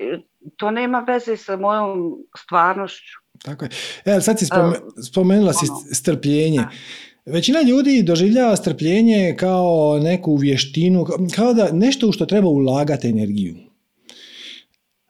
to 0.58 0.72
nema 0.72 1.00
veze 1.00 1.38
sa 1.38 1.58
mojom 1.58 2.16
stvarnošću. 2.38 3.20
Tako 3.44 3.66
je. 3.66 3.70
Evo, 4.06 4.22
sad 4.22 4.40
si 4.40 4.46
spomenula 5.10 5.54
si 5.54 5.66
ono, 5.70 5.80
strpljenje. 5.94 6.62
Većina 7.26 7.62
ljudi 7.62 8.04
doživljava 8.04 8.56
strpljenje 8.56 9.36
kao 9.40 10.00
neku 10.02 10.36
vještinu, 10.36 11.06
kao 11.36 11.54
da 11.54 11.70
nešto 11.72 12.08
u 12.08 12.12
što 12.12 12.26
treba 12.26 12.48
ulagati 12.48 13.10
energiju. 13.10 13.56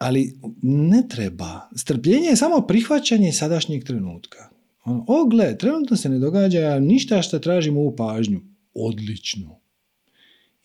Ali 0.00 0.38
ne 0.62 1.08
treba. 1.08 1.68
Strpljenje 1.76 2.26
je 2.26 2.36
samo 2.36 2.60
prihvaćanje 2.60 3.32
sadašnjeg 3.32 3.84
trenutka. 3.84 4.48
Ono, 4.84 5.04
o, 5.08 5.24
gle, 5.24 5.58
trenutno 5.58 5.96
se 5.96 6.08
ne 6.08 6.18
događa 6.18 6.78
ništa 6.78 7.22
što 7.22 7.38
traži 7.38 7.70
moju 7.70 7.96
pažnju. 7.96 8.40
Odlično. 8.74 9.60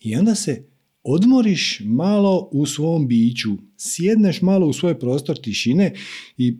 I 0.00 0.16
onda 0.16 0.34
se 0.34 0.64
odmoriš 1.02 1.80
malo 1.84 2.48
u 2.52 2.66
svom 2.66 3.08
biću, 3.08 3.50
sjedneš 3.76 4.42
malo 4.42 4.66
u 4.66 4.72
svoj 4.72 4.98
prostor 4.98 5.38
tišine 5.38 5.92
i 6.36 6.56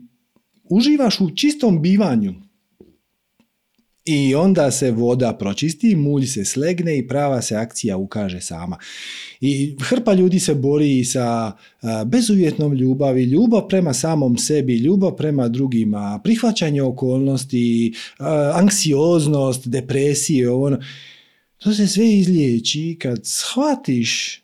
uživaš 0.63 1.21
u 1.21 1.35
čistom 1.35 1.81
bivanju. 1.81 2.33
I 4.09 4.35
onda 4.35 4.71
se 4.71 4.91
voda 4.91 5.33
pročisti, 5.33 5.95
mulj 5.95 6.25
se 6.25 6.45
slegne 6.45 6.97
i 6.97 7.07
prava 7.07 7.41
se 7.41 7.55
akcija 7.55 7.97
ukaže 7.97 8.41
sama. 8.41 8.77
I 9.41 9.75
hrpa 9.81 10.13
ljudi 10.13 10.39
se 10.39 10.55
bori 10.55 11.05
sa 11.05 11.51
bezuvjetnom 12.05 12.73
ljubavi, 12.73 13.23
ljubav 13.23 13.67
prema 13.67 13.93
samom 13.93 14.37
sebi, 14.37 14.77
ljubav 14.77 15.15
prema 15.15 15.47
drugima, 15.47 16.21
prihvaćanje 16.23 16.81
okolnosti, 16.81 17.93
anksioznost, 18.53 19.67
depresije, 19.67 20.49
ono. 20.49 20.79
To 21.57 21.73
se 21.73 21.87
sve 21.87 22.13
izliječi 22.13 22.97
kad 23.01 23.19
shvatiš 23.23 24.41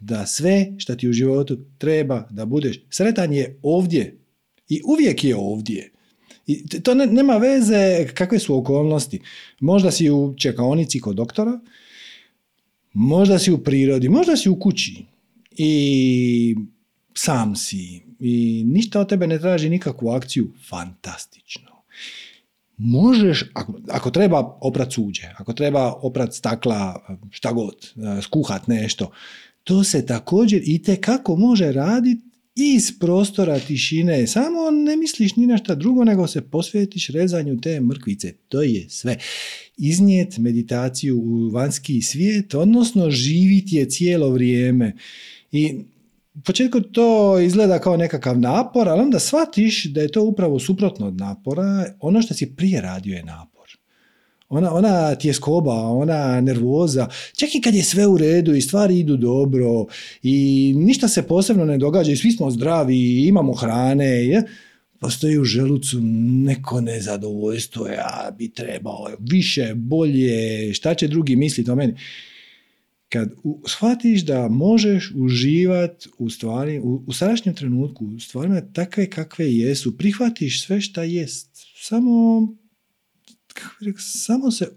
da 0.00 0.26
sve 0.26 0.72
što 0.78 0.96
ti 0.96 1.08
u 1.08 1.12
životu 1.12 1.58
treba 1.78 2.28
da 2.30 2.44
budeš 2.44 2.80
sretan 2.90 3.32
je 3.32 3.58
ovdje. 3.62 4.18
I 4.68 4.80
uvijek 4.84 5.24
je 5.24 5.36
ovdje. 5.36 5.89
I 6.50 6.80
to 6.82 6.94
ne, 6.94 7.06
nema 7.06 7.36
veze 7.36 8.06
kakve 8.14 8.38
su 8.38 8.58
okolnosti. 8.58 9.20
Možda 9.60 9.90
si 9.90 10.10
u 10.10 10.34
čekaonici 10.36 11.00
kod 11.00 11.16
doktora, 11.16 11.60
možda 12.92 13.38
si 13.38 13.52
u 13.52 13.58
prirodi, 13.58 14.08
možda 14.08 14.36
si 14.36 14.48
u 14.48 14.58
kući 14.60 15.04
i 15.56 16.56
sam 17.14 17.56
si 17.56 18.02
i 18.20 18.64
ništa 18.66 19.00
od 19.00 19.08
tebe 19.08 19.26
ne 19.26 19.38
traži 19.38 19.68
nikakvu 19.68 20.10
akciju, 20.10 20.52
fantastično. 20.68 21.70
Možeš, 22.76 23.44
ako, 23.54 23.74
ako 23.88 24.10
treba 24.10 24.58
oprat 24.60 24.92
suđe, 24.92 25.34
ako 25.38 25.52
treba 25.52 25.92
oprat 25.92 26.34
stakla, 26.34 27.16
šta 27.30 27.52
god, 27.52 27.92
skuhat 28.22 28.66
nešto, 28.66 29.10
to 29.64 29.84
se 29.84 30.06
također 30.06 30.62
i 30.64 30.82
kako 31.00 31.36
može 31.36 31.72
raditi 31.72 32.29
iz 32.54 32.98
prostora 32.98 33.58
tišine, 33.58 34.26
samo 34.26 34.70
ne 34.70 34.96
misliš 34.96 35.36
ni 35.36 35.46
na 35.46 35.58
drugo, 35.74 36.04
nego 36.04 36.26
se 36.26 36.40
posvetiš 36.40 37.08
rezanju 37.08 37.60
te 37.60 37.80
mrkvice. 37.80 38.32
To 38.48 38.62
je 38.62 38.86
sve. 38.88 39.18
Iznijet 39.76 40.38
meditaciju 40.38 41.18
u 41.18 41.48
vanjski 41.48 42.02
svijet, 42.02 42.54
odnosno 42.54 43.10
živiti 43.10 43.76
je 43.76 43.90
cijelo 43.90 44.30
vrijeme. 44.30 44.96
I 45.52 45.74
u 46.34 46.40
početku 46.40 46.80
to 46.80 47.38
izgleda 47.40 47.78
kao 47.78 47.96
nekakav 47.96 48.38
napor, 48.38 48.88
ali 48.88 49.00
onda 49.00 49.18
shvatiš 49.18 49.84
da 49.84 50.00
je 50.00 50.12
to 50.12 50.22
upravo 50.22 50.58
suprotno 50.58 51.06
od 51.06 51.16
napora. 51.16 51.94
Ono 52.00 52.22
što 52.22 52.34
si 52.34 52.56
prije 52.56 52.80
radio 52.80 53.16
je 53.16 53.24
napor. 53.24 53.49
Ona, 54.50 54.74
ona 54.74 55.14
tjeskoba, 55.14 55.74
ona 55.74 56.40
nervoza, 56.40 57.08
čak 57.36 57.54
i 57.54 57.60
kad 57.60 57.74
je 57.74 57.82
sve 57.82 58.06
u 58.06 58.18
redu 58.18 58.54
i 58.54 58.60
stvari 58.60 58.98
idu 58.98 59.16
dobro 59.16 59.86
i 60.22 60.74
ništa 60.76 61.08
se 61.08 61.22
posebno 61.22 61.64
ne 61.64 61.78
događa 61.78 62.12
i 62.12 62.16
svi 62.16 62.32
smo 62.32 62.50
zdravi 62.50 62.96
i 62.96 63.26
imamo 63.26 63.52
hrane, 63.52 64.06
je, 64.06 64.42
postoji 65.00 65.38
u 65.38 65.44
želucu 65.44 66.00
neko 66.44 66.80
nezadovoljstvo, 66.80 67.86
ja 67.86 68.30
bi 68.38 68.48
trebao 68.48 69.08
više, 69.20 69.72
bolje, 69.74 70.74
šta 70.74 70.94
će 70.94 71.08
drugi 71.08 71.36
misliti 71.36 71.70
o 71.70 71.74
meni. 71.74 71.94
Kad 73.08 73.32
u, 73.42 73.62
shvatiš 73.66 74.24
da 74.24 74.48
možeš 74.48 75.12
uživati 75.16 76.08
u 76.18 76.30
stvari, 76.30 76.78
u, 76.78 77.02
u 77.06 77.12
sadašnjem 77.12 77.54
trenutku, 77.54 78.06
u 78.06 78.20
stvarima 78.20 78.60
takve 78.72 79.10
kakve 79.10 79.52
jesu, 79.54 79.96
prihvatiš 79.98 80.64
sve 80.66 80.80
šta 80.80 81.02
jest, 81.02 81.48
samo 81.82 82.48
kako 83.54 83.84
rekao, 83.84 84.00
samo 84.00 84.50
se 84.50 84.68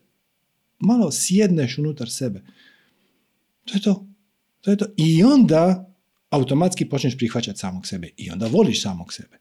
malo 0.79 1.11
sjedneš 1.11 1.77
unutar 1.77 2.09
sebe. 2.09 2.41
To 3.65 3.73
je 3.73 3.81
to. 3.81 4.07
To 4.61 4.71
je 4.71 4.77
to. 4.77 4.85
I 4.97 5.23
onda 5.23 5.93
automatski 6.29 6.89
počneš 6.89 7.17
prihvaćati 7.17 7.59
samog 7.59 7.87
sebe. 7.87 8.09
I 8.17 8.31
onda 8.31 8.47
voliš 8.47 8.81
samog 8.81 9.13
sebe. 9.13 9.37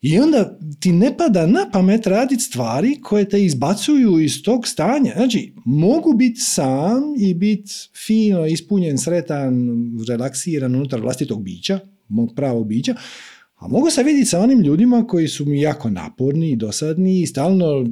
I 0.00 0.18
onda 0.18 0.58
ti 0.80 0.92
ne 0.92 1.16
pada 1.16 1.46
na 1.46 1.70
pamet 1.72 2.06
raditi 2.06 2.42
stvari 2.42 2.98
koje 3.02 3.28
te 3.28 3.44
izbacuju 3.44 4.20
iz 4.20 4.42
tog 4.42 4.68
stanja. 4.68 5.12
Znači, 5.16 5.54
mogu 5.64 6.12
biti 6.12 6.40
sam 6.40 7.02
i 7.18 7.34
biti 7.34 7.72
fino, 8.06 8.46
ispunjen, 8.46 8.98
sretan, 8.98 9.54
relaksiran 10.08 10.74
unutar 10.74 11.00
vlastitog 11.00 11.42
bića, 11.42 11.80
mog 12.08 12.32
pravog 12.36 12.66
bića, 12.66 12.94
a 13.60 13.68
mogu 13.68 13.90
se 13.90 14.02
vidjeti 14.02 14.26
sa 14.26 14.40
onim 14.40 14.60
ljudima 14.60 15.06
koji 15.06 15.28
su 15.28 15.44
mi 15.44 15.60
jako 15.60 15.90
naporni 15.90 16.50
i 16.50 16.56
dosadni 16.56 17.20
i 17.20 17.26
stalno 17.26 17.86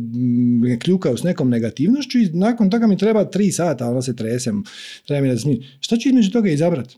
me 0.61 0.79
kljukaju 0.79 1.17
s 1.17 1.23
nekom 1.23 1.51
negativnošću 1.51 2.19
i 2.19 2.31
nakon 2.33 2.71
toga 2.71 2.87
mi 2.87 2.99
treba 2.99 3.31
tri 3.31 3.53
sata, 3.53 3.91
ono 3.91 4.03
se 4.03 4.17
tresem, 4.17 4.65
treba 5.07 5.23
mi 5.23 5.29
da 5.29 5.39
smijem. 5.39 5.63
Šta 5.81 5.97
ću 5.97 6.09
između 6.09 6.31
toga 6.31 6.51
izabrati? 6.51 6.97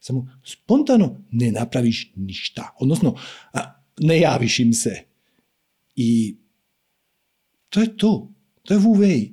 Samo 0.00 0.28
spontano 0.44 1.24
ne 1.30 1.52
napraviš 1.52 2.12
ništa. 2.16 2.74
Odnosno, 2.78 3.16
ne 4.00 4.20
javiš 4.20 4.58
im 4.58 4.72
se. 4.72 5.02
I 5.96 6.36
to 7.68 7.80
je 7.80 7.96
to. 7.96 8.32
To 8.62 8.74
je 8.74 8.78
vuvej. 8.78 9.30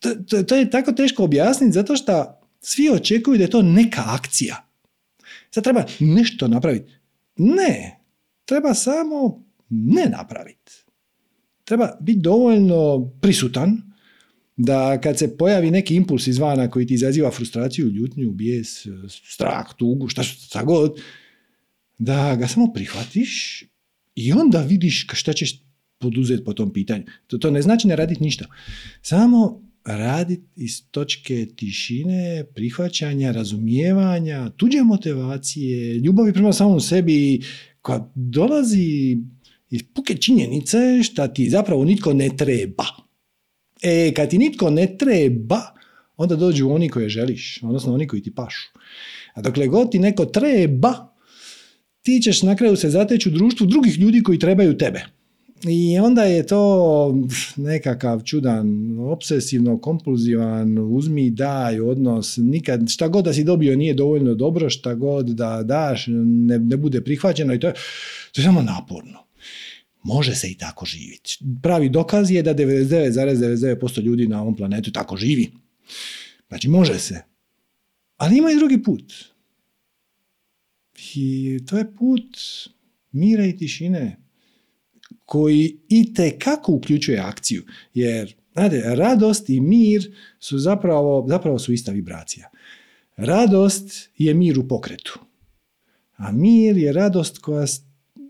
To, 0.00 0.14
to, 0.14 0.42
to 0.42 0.56
je 0.56 0.70
tako 0.70 0.92
teško 0.92 1.24
objasniti 1.24 1.72
zato 1.72 1.96
što 1.96 2.40
svi 2.60 2.90
očekuju 2.90 3.38
da 3.38 3.44
je 3.44 3.50
to 3.50 3.62
neka 3.62 4.02
akcija. 4.06 4.66
Sad 5.50 5.64
treba 5.64 5.84
nešto 6.00 6.48
napraviti. 6.48 6.92
Ne. 7.36 8.00
Treba 8.44 8.74
samo 8.74 9.44
ne 9.68 10.06
napraviti. 10.18 10.72
Treba 11.64 11.90
biti 12.00 12.20
dovoljno 12.20 13.10
prisutan 13.20 13.82
da 14.56 15.00
kad 15.00 15.18
se 15.18 15.36
pojavi 15.36 15.70
neki 15.70 15.94
impuls 15.94 16.26
izvana 16.26 16.70
koji 16.70 16.86
ti 16.86 16.94
izaziva 16.94 17.30
frustraciju, 17.30 17.88
ljutnju, 17.88 18.30
bijes, 18.30 18.86
strah, 19.08 19.74
tugu, 19.76 20.08
šta, 20.08 20.22
šta 20.22 20.64
god, 20.64 21.00
da 21.98 22.36
ga 22.36 22.46
samo 22.46 22.72
prihvatiš 22.72 23.64
i 24.14 24.32
onda 24.32 24.62
vidiš 24.62 25.06
šta 25.12 25.32
ćeš 25.32 25.64
poduzeti 25.98 26.44
po 26.44 26.52
tom 26.52 26.72
pitanju. 26.72 27.04
To, 27.26 27.38
to 27.38 27.50
ne 27.50 27.62
znači 27.62 27.88
ne 27.88 27.96
raditi 27.96 28.22
ništa. 28.22 28.46
Samo 29.02 29.63
raditi 29.84 30.46
iz 30.56 30.90
točke 30.90 31.46
tišine, 31.56 32.44
prihvaćanja, 32.54 33.32
razumijevanja, 33.32 34.50
tuđe 34.50 34.82
motivacije, 34.82 35.94
ljubavi 35.94 36.32
prema 36.32 36.52
samom 36.52 36.80
sebi, 36.80 37.40
koja 37.80 38.12
dolazi 38.14 39.18
iz 39.70 39.82
puke 39.94 40.16
činjenice 40.16 41.02
šta 41.02 41.28
ti 41.28 41.50
zapravo 41.50 41.84
nitko 41.84 42.12
ne 42.12 42.28
treba. 42.36 42.84
E, 43.82 44.12
kad 44.16 44.30
ti 44.30 44.38
nitko 44.38 44.70
ne 44.70 44.96
treba, 44.98 45.60
onda 46.16 46.36
dođu 46.36 46.70
oni 46.70 46.88
koje 46.88 47.08
želiš, 47.08 47.60
odnosno 47.62 47.94
oni 47.94 48.06
koji 48.06 48.22
ti 48.22 48.34
pašu. 48.34 48.72
A 49.34 49.42
dokle 49.42 49.66
god 49.66 49.90
ti 49.90 49.98
neko 49.98 50.24
treba, 50.24 51.14
ti 52.02 52.20
ćeš 52.22 52.42
na 52.42 52.56
kraju 52.56 52.76
se 52.76 52.90
zateći 52.90 53.28
u 53.28 53.32
društvu 53.32 53.66
drugih 53.66 53.98
ljudi 53.98 54.22
koji 54.22 54.38
trebaju 54.38 54.78
tebe. 54.78 55.04
I 55.68 55.98
onda 55.98 56.22
je 56.22 56.46
to 56.46 57.14
nekakav 57.56 58.22
čudan, 58.22 58.98
obsesivno, 58.98 59.78
kompulzivan, 59.78 60.78
uzmi, 60.78 61.30
daj 61.30 61.80
odnos, 61.80 62.36
nikad, 62.36 62.88
šta 62.88 63.08
god 63.08 63.24
da 63.24 63.32
si 63.32 63.44
dobio 63.44 63.76
nije 63.76 63.94
dovoljno 63.94 64.34
dobro, 64.34 64.70
šta 64.70 64.94
god 64.94 65.26
da 65.26 65.62
daš 65.62 66.06
ne, 66.08 66.58
ne 66.58 66.76
bude 66.76 67.00
prihvaćeno 67.00 67.54
i 67.54 67.60
to 67.60 67.66
je, 67.66 67.72
to 68.32 68.40
je 68.40 68.44
samo 68.44 68.62
naporno. 68.62 69.24
Može 70.02 70.34
se 70.34 70.50
i 70.50 70.54
tako 70.54 70.86
živjeti. 70.86 71.38
Pravi 71.62 71.88
dokaz 71.88 72.30
je 72.30 72.42
da 72.42 72.54
99,99% 72.54 74.02
ljudi 74.02 74.28
na 74.28 74.42
ovom 74.42 74.56
planetu 74.56 74.92
tako 74.92 75.16
živi. 75.16 75.52
Znači 76.48 76.68
može 76.68 76.98
se. 76.98 77.22
Ali 78.16 78.38
ima 78.38 78.50
i 78.50 78.56
drugi 78.56 78.82
put. 78.82 79.14
I 81.14 81.58
to 81.66 81.78
je 81.78 81.96
put 81.96 82.36
mira 83.12 83.46
i 83.46 83.56
tišine 83.56 84.23
koji 85.24 85.78
i 85.88 86.14
kako 86.38 86.72
uključuje 86.72 87.18
akciju. 87.18 87.62
Jer, 87.94 88.34
znate, 88.52 88.82
radost 88.94 89.50
i 89.50 89.60
mir 89.60 90.14
su 90.38 90.58
zapravo, 90.58 91.26
zapravo 91.28 91.58
su 91.58 91.72
ista 91.72 91.92
vibracija. 91.92 92.50
Radost 93.16 94.10
je 94.18 94.34
mir 94.34 94.58
u 94.58 94.68
pokretu. 94.68 95.18
A 96.16 96.32
mir 96.32 96.76
je 96.76 96.92
radost 96.92 97.38
koja 97.38 97.66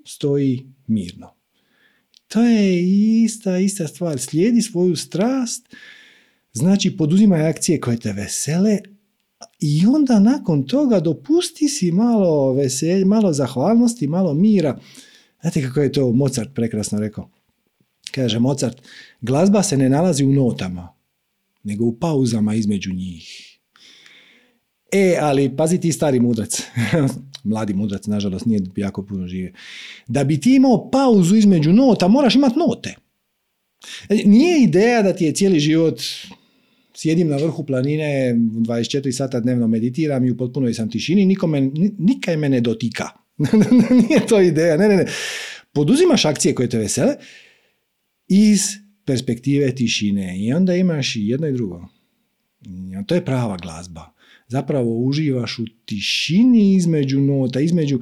stoji 0.04 0.66
mirno. 0.86 1.34
To 2.28 2.42
je 2.42 2.82
ista, 3.24 3.58
ista 3.58 3.88
stvar. 3.88 4.18
Slijedi 4.18 4.62
svoju 4.62 4.96
strast, 4.96 5.74
znači 6.52 6.96
poduzimaj 6.96 7.48
akcije 7.48 7.80
koje 7.80 7.96
te 7.96 8.12
vesele, 8.12 8.78
i 9.60 9.86
onda 9.86 10.20
nakon 10.20 10.66
toga 10.66 11.00
dopusti 11.00 11.68
si 11.68 11.92
malo 11.92 12.52
veselja, 12.52 13.06
malo 13.06 13.32
zahvalnosti, 13.32 14.06
malo 14.06 14.34
mira. 14.34 14.78
Znate 15.44 15.62
kako 15.62 15.80
je 15.80 15.92
to 15.92 16.12
Mozart 16.12 16.50
prekrasno 16.54 17.00
rekao? 17.00 17.30
Kaže 18.14 18.38
Mozart, 18.38 18.82
glazba 19.20 19.62
se 19.62 19.76
ne 19.76 19.88
nalazi 19.88 20.24
u 20.24 20.32
notama, 20.32 20.94
nego 21.64 21.84
u 21.84 21.98
pauzama 21.98 22.54
između 22.54 22.92
njih. 22.92 23.58
E, 24.92 25.18
ali 25.20 25.56
pazi 25.56 25.80
ti 25.80 25.92
stari 25.92 26.20
mudrac, 26.20 26.62
mladi 27.44 27.74
mudrac, 27.74 28.06
nažalost, 28.06 28.46
nije 28.46 28.60
jako 28.76 29.02
puno 29.02 29.26
žive. 29.28 29.52
Da 30.06 30.24
bi 30.24 30.40
ti 30.40 30.54
imao 30.54 30.90
pauzu 30.90 31.36
između 31.36 31.72
nota, 31.72 32.08
moraš 32.08 32.34
imati 32.34 32.58
note. 32.58 32.94
E, 34.08 34.14
nije 34.24 34.62
ideja 34.62 35.02
da 35.02 35.12
ti 35.12 35.24
je 35.24 35.34
cijeli 35.34 35.60
život 35.60 36.00
sjedim 36.94 37.28
na 37.28 37.36
vrhu 37.36 37.66
planine, 37.66 38.34
24 38.36 39.12
sata 39.12 39.40
dnevno 39.40 39.68
meditiram 39.68 40.24
i 40.24 40.30
u 40.30 40.36
potpunoj 40.36 40.74
sam 40.74 40.90
tišini, 40.90 41.26
nikome, 41.26 41.70
nikaj 41.98 42.36
me 42.36 42.48
ne 42.48 42.60
dotika. 42.60 43.23
Nije 44.08 44.26
to 44.28 44.40
ideja, 44.40 44.76
ne, 44.76 44.88
ne, 44.88 44.96
ne. 44.96 45.06
Poduzimaš 45.72 46.24
akcije 46.24 46.54
koje 46.54 46.68
te 46.68 46.78
vesele 46.78 47.14
iz 48.28 48.60
perspektive 49.04 49.74
tišine 49.74 50.38
i 50.38 50.52
onda 50.52 50.74
imaš 50.74 51.16
i 51.16 51.26
jedno 51.26 51.46
i 51.46 51.52
drugo. 51.52 51.88
To 53.06 53.14
je 53.14 53.24
prava 53.24 53.56
glazba. 53.56 54.14
Zapravo 54.48 54.98
uživaš 54.98 55.58
u 55.58 55.64
tišini 55.84 56.74
između 56.74 57.20
nota, 57.20 57.60
između... 57.60 58.00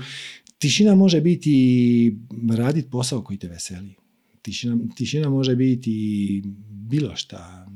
Tišina 0.59 0.95
može 0.95 1.21
biti 1.21 2.17
raditi 2.57 2.91
posao 2.91 3.23
koji 3.23 3.39
te 3.39 3.49
veseli. 3.49 3.95
Tišina, 4.43 4.77
tišina 4.97 5.31
može 5.31 5.57
biti 5.57 6.43
bilo 6.69 7.17
šta. 7.17 7.67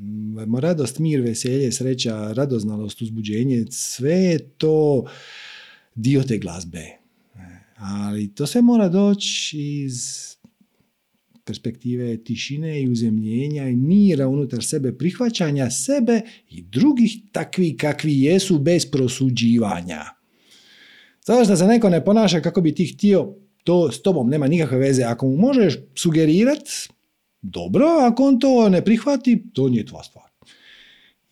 Radost, 0.60 0.98
mir, 0.98 1.20
veselje, 1.20 1.72
sreća, 1.72 2.32
radoznalost, 2.32 3.02
uzbuđenje, 3.02 3.64
sve 3.70 4.12
je 4.12 4.38
to 4.38 5.04
dio 5.94 6.22
te 6.22 6.38
glazbe. 6.38 7.05
Ali 7.76 8.34
to 8.34 8.46
sve 8.46 8.62
mora 8.62 8.88
doći 8.88 9.58
iz 9.58 10.26
perspektive 11.44 12.24
tišine 12.24 12.82
i 12.82 12.88
uzemljenja 12.88 13.68
i 13.68 13.76
mira 13.76 14.28
unutar 14.28 14.64
sebe, 14.64 14.98
prihvaćanja 14.98 15.70
sebe 15.70 16.20
i 16.50 16.62
drugih 16.62 17.16
takvi 17.32 17.76
kakvi 17.76 18.22
jesu 18.22 18.58
bez 18.58 18.86
prosuđivanja. 18.90 20.04
Zato 21.26 21.44
što 21.44 21.56
se 21.56 21.66
neko 21.66 21.88
ne 21.88 22.04
ponaša 22.04 22.40
kako 22.40 22.60
bi 22.60 22.74
ti 22.74 22.86
htio, 22.86 23.34
to 23.64 23.92
s 23.92 24.02
tobom 24.02 24.30
nema 24.30 24.46
nikakve 24.46 24.78
veze. 24.78 25.02
Ako 25.02 25.26
mu 25.26 25.36
možeš 25.36 25.74
sugerirati, 25.94 26.88
dobro, 27.42 27.86
ako 27.86 28.24
on 28.24 28.40
to 28.40 28.68
ne 28.68 28.84
prihvati, 28.84 29.42
to 29.52 29.68
nije 29.68 29.86
tvoja 29.86 30.04
stvar. 30.04 30.30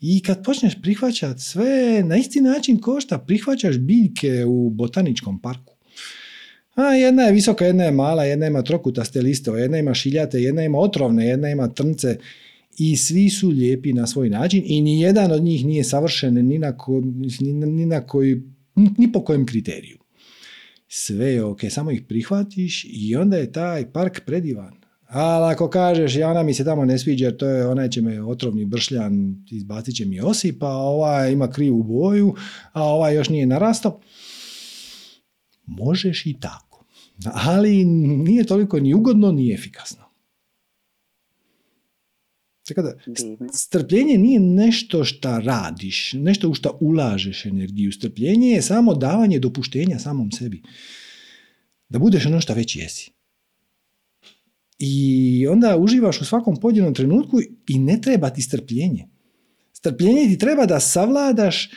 I 0.00 0.22
kad 0.22 0.44
počneš 0.44 0.74
prihvaćati 0.82 1.42
sve, 1.42 2.02
na 2.04 2.16
isti 2.16 2.40
način 2.40 2.80
košta 2.80 3.18
prihvaćaš 3.18 3.78
biljke 3.78 4.44
u 4.44 4.70
botaničkom 4.70 5.40
parku. 5.40 5.73
A, 6.74 6.94
jedna 6.94 7.22
je 7.22 7.32
visoka, 7.32 7.66
jedna 7.66 7.84
je 7.84 7.92
mala, 7.92 8.24
jedna 8.24 8.46
ima 8.46 8.62
trokutaste 8.62 9.22
listove, 9.22 9.60
jedna 9.60 9.78
ima 9.78 9.94
šiljate, 9.94 10.42
jedna 10.42 10.62
ima 10.62 10.78
otrovne, 10.78 11.26
jedna 11.26 11.50
ima 11.50 11.68
trnce 11.68 12.18
i 12.78 12.96
svi 12.96 13.30
su 13.30 13.48
lijepi 13.48 13.92
na 13.92 14.06
svoj 14.06 14.30
način 14.30 14.62
i 14.66 14.80
ni 14.82 15.00
jedan 15.00 15.32
od 15.32 15.42
njih 15.42 15.64
nije 15.64 15.84
savršen 15.84 16.34
ni 16.34 16.58
na, 16.58 16.76
ko, 16.76 17.02
ni 17.66 17.86
na 17.86 18.00
koji, 18.06 18.42
ni 18.98 19.12
po 19.12 19.24
kojem 19.24 19.46
kriteriju. 19.46 19.98
Sve 20.88 21.26
je 21.26 21.44
ok, 21.44 21.60
samo 21.70 21.90
ih 21.90 22.02
prihvatiš 22.08 22.86
i 22.90 23.16
onda 23.16 23.36
je 23.36 23.52
taj 23.52 23.92
park 23.92 24.20
predivan 24.26 24.84
Ali 25.14 25.52
ako 25.52 25.68
kažeš, 25.68 26.16
ja 26.16 26.30
ona 26.30 26.42
mi 26.42 26.54
se 26.54 26.64
tamo 26.64 26.84
ne 26.84 26.98
sviđa, 26.98 27.36
to 27.36 27.48
je, 27.48 27.66
onaj 27.66 27.88
će 27.88 28.02
me 28.02 28.22
otrovni 28.22 28.64
bršljan, 28.64 29.44
izbacit 29.50 29.96
će 29.96 30.04
mi 30.04 30.20
osip, 30.20 30.62
a 30.62 30.68
ova 30.68 31.28
ima 31.28 31.50
krivu 31.50 31.82
boju, 31.82 32.34
a 32.72 32.82
ovaj 32.82 33.14
još 33.14 33.28
nije 33.28 33.46
narastao. 33.46 34.00
Možeš 35.66 36.26
i 36.26 36.36
tako. 36.40 36.84
Ali 37.24 37.84
nije 37.84 38.44
toliko 38.44 38.80
ni 38.80 38.94
ugodno, 38.94 39.32
ni 39.32 39.54
efikasno. 39.54 40.04
Tako 42.68 42.82
da, 42.82 42.94
strpljenje 43.52 44.18
nije 44.18 44.40
nešto 44.40 45.04
što 45.04 45.40
radiš, 45.40 46.12
nešto 46.12 46.48
u 46.48 46.54
što 46.54 46.78
ulažeš 46.80 47.46
energiju. 47.46 47.92
Strpljenje 47.92 48.48
je 48.48 48.62
samo 48.62 48.94
davanje 48.94 49.38
dopuštenja 49.38 49.98
samom 49.98 50.32
sebi. 50.32 50.62
Da 51.88 51.98
budeš 51.98 52.26
ono 52.26 52.40
što 52.40 52.54
već 52.54 52.76
jesi. 52.76 53.10
I 54.78 55.46
onda 55.50 55.76
uživaš 55.76 56.20
u 56.20 56.24
svakom 56.24 56.56
pojedinom 56.56 56.94
trenutku 56.94 57.40
i 57.68 57.78
ne 57.78 58.00
treba 58.00 58.30
ti 58.30 58.42
strpljenje. 58.42 59.08
Strpljenje 59.72 60.28
ti 60.28 60.38
treba 60.38 60.66
da 60.66 60.80
savladaš 60.80 61.64
e, 61.66 61.70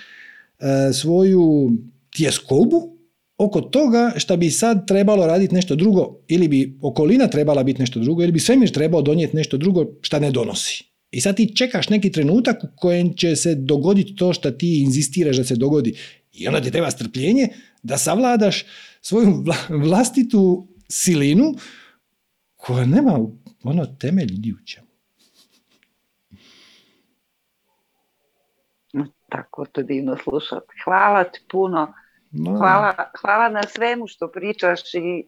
svoju 0.94 1.72
tjeskobu 2.16 2.97
oko 3.38 3.62
toga 3.62 4.12
što 4.18 4.38
bi 4.38 4.52
sad 4.52 4.88
trebalo 4.88 5.28
raditi 5.28 5.56
nešto 5.56 5.76
drugo 5.76 6.20
ili 6.28 6.48
bi 6.48 6.78
okolina 6.82 7.28
trebala 7.28 7.64
biti 7.64 7.82
nešto 7.82 8.00
drugo 8.00 8.24
ili 8.24 8.32
bi 8.32 8.40
svemir 8.40 8.72
trebao 8.72 9.02
donijeti 9.02 9.36
nešto 9.36 9.58
drugo 9.58 9.86
što 10.02 10.20
ne 10.20 10.32
donosi. 10.32 10.84
I 11.12 11.22
sad 11.22 11.36
ti 11.36 11.56
čekaš 11.56 11.90
neki 11.90 12.12
trenutak 12.12 12.64
u 12.64 12.68
kojem 12.76 13.14
će 13.14 13.36
se 13.36 13.56
dogoditi 13.56 14.16
to 14.16 14.34
što 14.34 14.52
ti 14.52 14.82
inzistiraš 14.84 15.38
da 15.38 15.44
se 15.44 15.56
dogodi. 15.56 15.98
I 16.34 16.48
onda 16.48 16.62
ti 16.62 16.72
treba 16.72 16.92
strpljenje 16.92 17.48
da 17.84 17.98
savladaš 17.98 18.66
svoju 19.02 19.44
vlastitu 19.70 20.68
silinu 20.90 21.54
koja 22.56 22.86
nema 22.86 23.20
ono 23.64 23.86
temelj 23.86 24.34
ni. 24.34 24.54
Tako 29.30 29.66
to 29.66 29.84
divno 29.84 30.18
slušati. 30.24 30.74
Hvala 30.86 31.24
ti 31.24 31.40
puno. 31.52 31.94
Hvala, 32.58 32.94
hvala 33.22 33.50
na 33.50 33.64
svemu 33.64 34.08
što 34.08 34.32
pričaš 34.32 34.94
i 34.94 35.28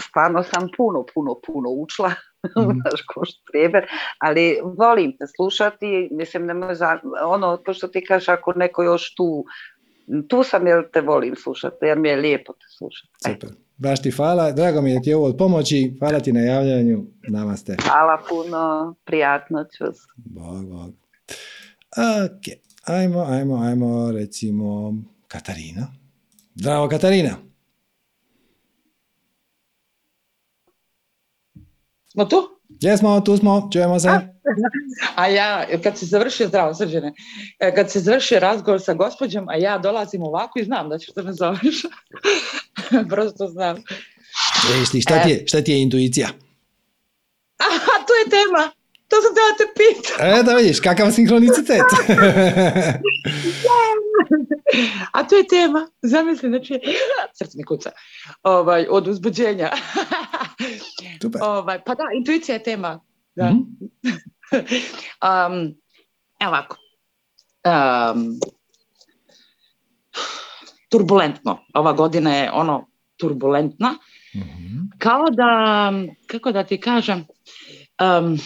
stvarno 0.00 0.42
sam 0.42 0.68
puno, 0.76 1.04
puno, 1.14 1.36
puno 1.46 1.70
učla, 1.70 2.08
mm. 2.08 2.80
ko 3.14 3.22
ali 4.18 4.60
volim 4.78 5.16
te 5.18 5.24
slušati, 5.36 6.08
mislim 6.12 6.46
da 6.46 6.74
za, 6.74 6.98
ono, 7.24 7.56
to 7.56 7.74
što 7.74 7.88
ti 7.88 8.04
kažeš, 8.04 8.28
ako 8.28 8.52
neko 8.52 8.82
još 8.82 9.14
tu, 9.14 9.44
tu 10.28 10.42
sam 10.42 10.66
jer 10.66 10.90
te 10.92 11.00
volim 11.00 11.36
slušati, 11.36 11.76
jer 11.86 11.98
mi 11.98 12.08
je 12.08 12.16
lijepo 12.16 12.52
te 12.52 12.66
slušati. 12.78 13.12
Super. 13.32 13.50
Baš 13.76 14.02
ti 14.02 14.10
hvala, 14.10 14.52
drago 14.52 14.80
mi 14.80 14.90
je 14.90 15.02
ti 15.02 15.14
ovo 15.14 15.26
od 15.26 15.36
pomoći, 15.38 15.96
hvala 15.98 16.20
ti 16.20 16.32
na 16.32 16.40
javljanju, 16.40 17.04
namaste. 17.28 17.76
Hvala 17.82 18.22
puno, 18.28 18.94
prijatno 19.04 19.64
čus. 19.78 19.96
Bog, 20.16 20.66
bog. 20.66 20.90
Ok, 21.96 22.58
ajmo, 22.86 23.24
ajmo, 23.28 23.62
ajmo, 23.62 24.12
recimo, 24.12 24.94
Katarina. 25.34 25.86
Zdravo, 26.54 26.88
Katarina. 26.88 27.36
Smo 32.12 32.24
tu? 32.24 32.36
Jesmo, 32.80 33.20
tu 33.20 33.36
smo, 33.36 33.68
čujemo 33.72 34.00
se. 34.00 34.08
A, 35.16 35.28
ja, 35.38 35.66
kad 35.82 35.98
se 35.98 36.06
završio, 36.06 36.48
zdravo 36.48 36.74
srđene, 36.74 37.12
e, 37.58 37.74
kad 37.74 37.90
se 37.90 38.00
završio 38.00 38.38
razgovor 38.40 38.80
sa 38.82 38.94
gospođom, 38.94 39.48
a 39.48 39.56
ja 39.56 39.78
dolazim 39.78 40.22
ovako 40.22 40.58
i 40.58 40.64
znam 40.64 40.88
da 40.88 40.98
ćeš 40.98 41.14
da 41.16 41.22
me 41.22 41.32
zoveš. 41.32 41.82
Prosto 43.10 43.46
znam. 43.46 43.76
E, 43.76 45.00
šta, 45.00 45.22
ti 45.22 45.30
je, 45.30 45.44
šta 45.46 45.62
ti 45.62 45.72
je 45.72 45.82
intuicija? 45.82 46.28
Aha, 47.58 48.04
to 48.06 48.14
je 48.14 48.30
tema. 48.30 48.83
To 49.14 49.20
sam 49.22 49.34
da 49.34 49.40
te 49.58 49.66
pitam. 49.76 50.16
E, 50.26 50.42
da 50.42 50.54
vidiš, 50.54 50.80
kakav 50.80 51.10
sinhronicitet. 51.10 51.82
A 55.12 55.28
to 55.28 55.36
je 55.36 55.46
tema, 55.48 55.88
zamisli, 56.02 56.48
znači, 56.48 56.80
srce 57.32 57.58
mi 57.58 57.64
kuca, 57.64 57.90
ovaj, 58.42 58.86
od 58.90 59.08
uzbuđenja. 59.08 59.70
Ovaj, 61.40 61.84
pa 61.84 61.94
da, 61.94 62.02
intuicija 62.16 62.54
je 62.54 62.62
tema. 62.62 63.00
Da. 63.34 63.50
Mm 63.50 63.64
um, 65.28 65.74
evo 66.40 66.48
ovako. 66.48 66.76
Um, 67.64 68.38
turbulentno. 70.90 71.58
Ova 71.74 71.92
godina 71.92 72.34
je 72.34 72.50
ono 72.52 72.86
turbulentna. 73.16 73.94
mm 74.34 74.98
Kao 74.98 75.30
da, 75.30 75.92
kako 76.26 76.52
da 76.52 76.64
ti 76.64 76.80
kažem, 76.80 77.26
um, 78.00 78.38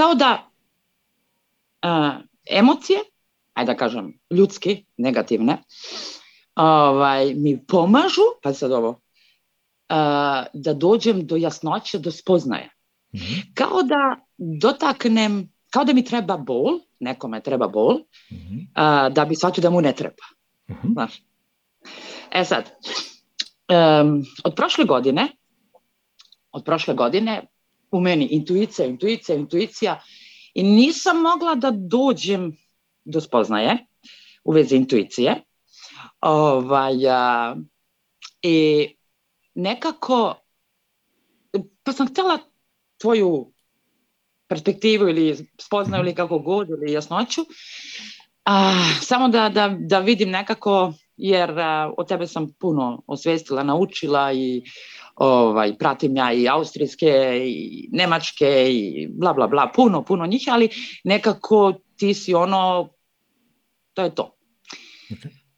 kao 0.00 0.14
da 0.14 0.50
uh, 1.82 2.22
emocije 2.50 3.00
ajde 3.60 3.72
da 3.72 3.76
kažem, 3.76 4.18
ljudski, 4.30 4.84
negativne, 4.96 5.62
ovaj, 6.54 7.34
mi 7.34 7.66
pomažu, 7.66 8.22
pa 8.42 8.54
sad 8.54 8.72
ovo, 8.72 9.00
da 10.52 10.74
dođem 10.74 11.26
do 11.26 11.36
jasnoće, 11.36 11.98
do 11.98 12.10
spoznaje. 12.10 12.70
Mhm. 13.14 13.40
Kao 13.54 13.82
da 13.82 14.26
dotaknem, 14.60 15.52
kao 15.70 15.84
da 15.84 15.92
mi 15.92 16.04
treba 16.04 16.36
bol, 16.36 16.80
nekome 17.00 17.40
treba 17.40 17.68
bol, 17.68 17.98
mhm. 18.32 18.56
da 19.12 19.24
bi 19.24 19.36
shvatio 19.36 19.62
da 19.62 19.70
mu 19.70 19.80
ne 19.80 19.92
treba. 19.92 20.24
Mhm. 20.70 20.92
Znaš. 20.92 21.22
E 22.30 22.44
sad, 22.44 22.70
od 24.44 24.54
prošle 24.56 24.84
godine, 24.84 25.28
od 26.52 26.64
prošle 26.64 26.94
godine, 26.94 27.42
u 27.90 28.00
meni 28.00 28.24
intuicija, 28.24 28.86
intuicija, 28.86 29.36
intuicija, 29.36 30.02
i 30.54 30.62
nisam 30.62 31.20
mogla 31.20 31.54
da 31.54 31.70
dođem 31.70 32.56
do 33.04 33.20
spoznaje 33.20 33.86
u 34.44 34.52
vezi 34.52 34.76
intuicije. 34.76 35.42
Ovaj, 36.20 36.94
I 38.42 38.88
nekako, 39.54 40.34
pa 41.82 41.92
sam 41.92 42.08
htjela 42.08 42.38
tvoju 42.98 43.52
perspektivu 44.48 45.08
ili 45.08 45.48
spoznaju 45.60 46.04
ili 46.04 46.14
kako 46.14 46.38
god 46.38 46.68
ili 46.68 46.92
jasnoću, 46.92 47.40
a, 48.44 48.72
samo 49.02 49.28
da, 49.28 49.48
da, 49.48 49.76
da 49.78 49.98
vidim 49.98 50.30
nekako, 50.30 50.92
jer 51.16 51.50
od 51.96 52.08
tebe 52.08 52.26
sam 52.26 52.52
puno 52.58 53.02
osvestila, 53.06 53.62
naučila 53.62 54.32
i 54.32 54.62
ovaj, 55.20 55.78
pratim 55.78 56.16
ja 56.16 56.32
i 56.32 56.48
austrijske 56.48 57.42
i 57.46 57.88
nemačke 57.92 58.68
i 58.72 59.08
bla 59.10 59.32
bla 59.32 59.46
bla, 59.46 59.70
puno, 59.74 60.04
puno 60.04 60.26
njih, 60.26 60.44
ali 60.48 60.68
nekako 61.04 61.72
ti 61.96 62.14
si 62.14 62.34
ono, 62.34 62.88
to 63.94 64.02
je 64.02 64.14
to. 64.14 64.36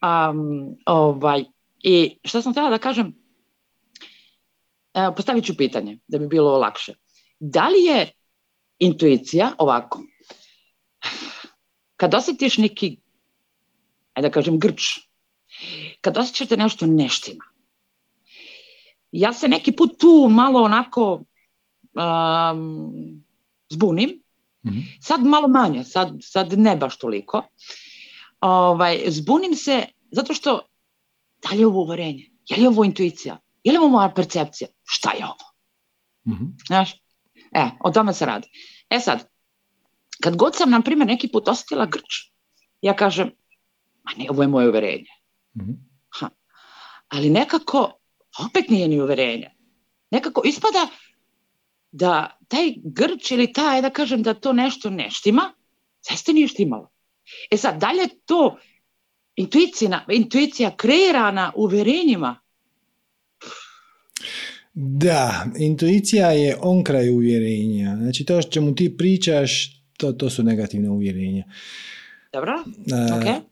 Um, 0.02 0.76
ovaj, 0.86 1.44
I 1.78 2.18
što 2.24 2.42
sam 2.42 2.52
htjela 2.52 2.70
da 2.70 2.78
kažem, 2.78 3.14
postavit 5.16 5.44
ću 5.44 5.56
pitanje 5.56 5.98
da 6.08 6.18
bi 6.18 6.26
bilo 6.26 6.58
lakše. 6.58 6.94
Da 7.40 7.68
li 7.68 7.84
je 7.84 8.10
intuicija 8.78 9.52
ovako, 9.58 10.02
kad 11.96 12.14
osjetiš 12.14 12.58
neki, 12.58 12.96
ajde 14.14 14.28
da 14.28 14.32
kažem, 14.32 14.58
grč, 14.58 14.82
kad 16.00 16.18
osjećate 16.18 16.56
nešto 16.56 16.86
neštima, 16.86 17.51
ja 19.12 19.32
se 19.32 19.48
neki 19.48 19.72
put 19.72 19.98
tu 19.98 20.28
malo 20.30 20.62
onako 20.62 21.24
um, 21.94 23.24
zbunim, 23.70 24.22
Mhm. 24.64 24.78
Sad 25.00 25.24
malo 25.24 25.48
manje, 25.48 25.84
sad, 25.84 26.12
sad 26.20 26.52
ne 26.58 26.76
baš 26.76 26.98
toliko. 26.98 27.42
Ovaj, 28.40 29.02
zbunim 29.08 29.54
se 29.54 29.84
zato 30.10 30.34
što 30.34 30.60
da 31.42 31.54
li 31.54 31.60
je 31.60 31.66
ovo 31.66 31.80
uvorenje? 31.80 32.30
Je 32.48 32.56
li 32.56 32.66
ovo 32.66 32.84
intuicija? 32.84 33.38
Je 33.64 33.72
li 33.72 33.78
ovo 33.78 33.88
moja 33.88 34.12
percepcija? 34.16 34.68
Šta 34.84 35.10
je 35.10 35.24
ovo? 35.24 35.52
mm 36.26 36.56
Znaš? 36.66 36.92
E, 37.52 37.70
o 37.80 37.90
tome 37.90 38.14
se 38.14 38.26
radi. 38.26 38.48
E 38.90 39.00
sad, 39.00 39.28
kad 40.20 40.36
god 40.36 40.56
sam, 40.56 40.70
na 40.70 40.80
primjer, 40.80 41.06
neki 41.06 41.28
put 41.28 41.48
osjetila 41.48 41.86
grč, 41.86 42.30
ja 42.82 42.96
kažem, 42.96 43.30
ma 44.02 44.10
ne, 44.16 44.30
ovo 44.30 44.42
je 44.42 44.48
moje 44.48 44.68
uverenje. 44.68 45.10
mm 45.56 45.72
Ha. 46.08 46.28
Ali 47.08 47.30
nekako, 47.30 47.92
opet 48.38 48.68
nije 48.68 48.88
ni 48.88 49.00
uverenje. 49.00 49.50
Nekako 50.10 50.42
ispada 50.44 50.88
da 51.92 52.38
taj 52.48 52.74
grč 52.84 53.30
ili 53.30 53.52
taj, 53.52 53.82
da 53.82 53.90
kažem 53.90 54.22
da 54.22 54.34
to 54.34 54.52
nešto 54.52 54.90
ne 54.90 55.10
štima, 55.10 55.52
zaista 56.08 56.32
nije 56.32 56.48
štimalo. 56.48 56.90
E 57.50 57.56
sad, 57.56 57.80
dalje 57.80 58.08
to 58.26 58.58
intuicija, 59.36 60.04
intuicija 60.08 60.76
kreirana 60.76 61.52
uverenjima. 61.56 62.40
Da, 64.74 65.46
intuicija 65.58 66.30
je 66.30 66.56
on 66.60 66.84
kraj 66.84 67.10
uvjerenja. 67.10 67.96
Znači 67.96 68.24
to 68.24 68.42
što 68.42 68.50
čemu 68.50 68.74
ti 68.74 68.96
pričaš, 68.96 69.82
to, 69.96 70.12
to 70.12 70.30
su 70.30 70.42
negativne 70.42 70.90
uvjerenja. 70.90 71.44
Dobro, 72.32 72.52
ok. 73.18 73.51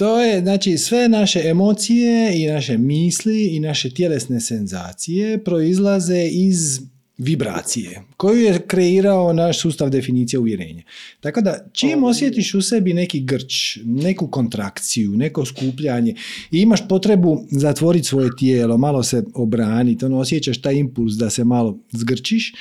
To 0.00 0.20
je, 0.20 0.40
znači, 0.40 0.78
sve 0.78 1.08
naše 1.08 1.40
emocije 1.44 2.42
i 2.42 2.46
naše 2.46 2.78
misli 2.78 3.46
i 3.46 3.60
naše 3.60 3.90
tjelesne 3.90 4.40
senzacije 4.40 5.44
proizlaze 5.44 6.28
iz 6.32 6.80
vibracije 7.18 8.02
koju 8.16 8.40
je 8.40 8.60
kreirao 8.66 9.32
naš 9.32 9.60
sustav 9.60 9.90
definicije 9.90 10.40
uvjerenja. 10.40 10.82
Tako 11.20 11.40
da 11.40 11.58
čim 11.72 12.04
osjetiš 12.04 12.54
u 12.54 12.62
sebi 12.62 12.94
neki 12.94 13.20
grč, 13.20 13.78
neku 13.84 14.28
kontrakciju, 14.28 15.10
neko 15.10 15.44
skupljanje 15.44 16.14
i 16.50 16.58
imaš 16.60 16.88
potrebu 16.88 17.44
zatvoriti 17.50 18.08
svoje 18.08 18.30
tijelo, 18.38 18.78
malo 18.78 19.02
se 19.02 19.24
obraniti, 19.34 20.04
ono, 20.04 20.18
osjećaš 20.18 20.60
taj 20.60 20.74
impuls 20.74 21.12
da 21.12 21.30
se 21.30 21.44
malo 21.44 21.78
zgrčiš, 21.92 22.52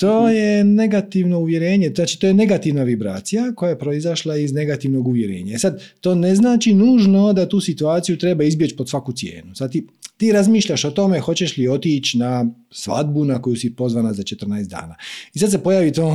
to 0.00 0.28
je 0.28 0.64
negativno 0.64 1.38
uvjerenje, 1.38 1.92
znači 1.94 2.20
to 2.20 2.26
je 2.26 2.34
negativna 2.34 2.82
vibracija 2.82 3.52
koja 3.56 3.70
je 3.70 3.78
proizašla 3.78 4.36
iz 4.36 4.52
negativnog 4.52 5.08
uvjerenja. 5.08 5.54
E 5.54 5.58
sad, 5.58 5.82
to 6.00 6.14
ne 6.14 6.34
znači 6.34 6.74
nužno 6.74 7.32
da 7.32 7.48
tu 7.48 7.60
situaciju 7.60 8.18
treba 8.18 8.44
izbjeći 8.44 8.76
pod 8.76 8.88
svaku 8.88 9.12
cijenu. 9.12 9.54
Sad 9.54 9.72
ti, 9.72 9.86
ti 10.16 10.32
razmišljaš 10.32 10.84
o 10.84 10.90
tome 10.90 11.20
hoćeš 11.20 11.56
li 11.56 11.68
otići 11.68 12.18
na 12.18 12.46
svadbu 12.70 13.24
na 13.24 13.42
koju 13.42 13.56
si 13.56 13.74
pozvana 13.74 14.12
za 14.12 14.22
14 14.22 14.66
dana. 14.66 14.96
I 15.34 15.38
sad 15.38 15.50
se 15.50 15.62
pojavi 15.62 15.92
to, 15.92 16.12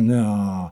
no. 0.00 0.70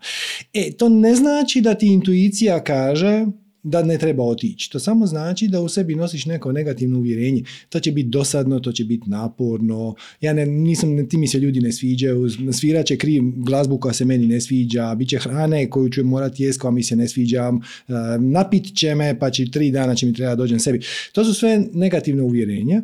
E, 0.55 0.73
to 0.73 0.89
ne 0.89 1.15
znači 1.15 1.61
da 1.61 1.75
ti 1.75 1.87
intuicija 1.87 2.65
kaže 2.65 3.27
da 3.63 3.83
ne 3.83 3.99
treba 3.99 4.25
otići. 4.25 4.71
To 4.71 4.79
samo 4.79 5.07
znači 5.07 5.49
da 5.49 5.61
u 5.61 5.69
sebi 5.69 5.95
nosiš 5.95 6.27
neko 6.27 6.53
negativno 6.53 6.99
uvjerenje. 6.99 7.43
To 7.69 7.81
će 7.81 7.93
biti 7.93 8.09
dosadno, 8.09 8.61
to 8.61 8.73
će 8.73 8.85
biti 8.85 9.11
naporno. 9.11 9.95
Ja 10.21 10.33
ne, 10.33 10.47
nisam, 10.47 11.09
ti 11.09 11.17
mi 11.17 11.27
se 11.27 11.39
ljudi 11.39 11.61
ne 11.61 11.73
sviđaju, 11.73 12.29
svirat 12.53 12.87
će 12.87 12.97
kriv 12.97 13.23
glazbu 13.37 13.79
koja 13.79 13.93
se 13.93 14.05
meni 14.05 14.27
ne 14.27 14.41
sviđa, 14.41 14.95
bit 14.95 15.09
će 15.09 15.19
hrane 15.19 15.71
koju 15.71 15.91
ću 15.91 16.05
morati 16.05 16.43
jest 16.43 16.61
koja 16.61 16.71
mi 16.71 16.83
se 16.83 16.97
ne 16.97 17.09
sviđa, 17.09 17.53
e, 17.89 17.93
napit 18.19 18.77
će 18.77 18.95
me 18.95 19.19
pa 19.19 19.31
će 19.31 19.51
tri 19.51 19.71
dana 19.71 19.95
će 19.95 20.07
mi 20.07 20.13
treba 20.13 20.35
dođem 20.35 20.59
sebi. 20.59 20.81
To 21.13 21.25
su 21.25 21.35
sve 21.35 21.63
negativne 21.73 22.23
uvjerenja 22.23 22.83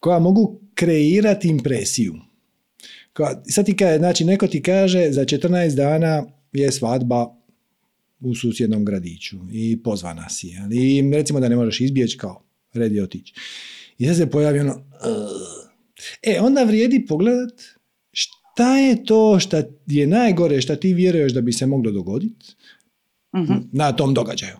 koja 0.00 0.18
mogu 0.18 0.60
kreirati 0.74 1.48
impresiju. 1.48 2.14
Sad 3.48 3.66
ti 3.66 3.76
kaže, 3.76 3.98
znači 3.98 4.24
neko 4.24 4.46
ti 4.46 4.62
kaže 4.62 5.12
za 5.12 5.24
14 5.24 5.74
dana 5.74 6.24
je 6.52 6.72
svadba 6.72 7.36
u 8.20 8.34
susjednom 8.34 8.84
gradiću 8.84 9.36
i 9.52 9.82
pozvana 9.82 10.28
si. 10.28 10.48
I 10.72 11.10
recimo 11.14 11.40
da 11.40 11.48
ne 11.48 11.56
možeš 11.56 11.80
izbjeći 11.80 12.18
kao 12.18 12.42
red 12.74 12.92
je 12.92 13.02
otići. 13.02 13.34
I 13.98 14.06
sad 14.06 14.16
se 14.16 14.30
pojavi 14.30 14.58
ono 14.58 14.82
e 16.22 16.40
onda 16.40 16.62
vrijedi 16.62 17.06
pogledat 17.08 17.62
šta 18.12 18.78
je 18.78 19.04
to 19.04 19.40
šta 19.40 19.62
je 19.86 20.06
najgore 20.06 20.60
šta 20.60 20.76
ti 20.76 20.94
vjeruješ 20.94 21.32
da 21.32 21.40
bi 21.40 21.52
se 21.52 21.66
moglo 21.66 21.92
dogoditi 21.92 22.54
mhm. 23.36 23.54
na 23.72 23.92
tom 23.92 24.14
događaju. 24.14 24.56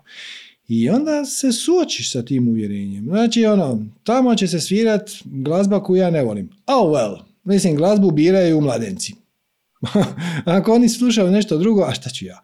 I 0.68 0.90
onda 0.90 1.24
se 1.24 1.52
suočiš 1.52 2.12
sa 2.12 2.22
tim 2.22 2.48
uvjerenjem. 2.48 3.04
Znači, 3.04 3.44
ono, 3.44 3.86
tamo 4.04 4.34
će 4.34 4.48
se 4.48 4.60
svirat 4.60 5.10
glazba 5.24 5.82
koju 5.82 5.96
ja 5.96 6.10
ne 6.10 6.22
volim. 6.22 6.50
Oh 6.66 6.90
well, 6.90 7.18
mislim, 7.44 7.76
glazbu 7.76 8.10
biraju 8.10 8.60
mladenci. 8.60 9.14
Ako 10.44 10.74
oni 10.74 10.88
slušaju 10.88 11.30
nešto 11.30 11.58
drugo, 11.58 11.82
a 11.82 11.94
šta 11.94 12.10
ću 12.10 12.24
ja? 12.24 12.42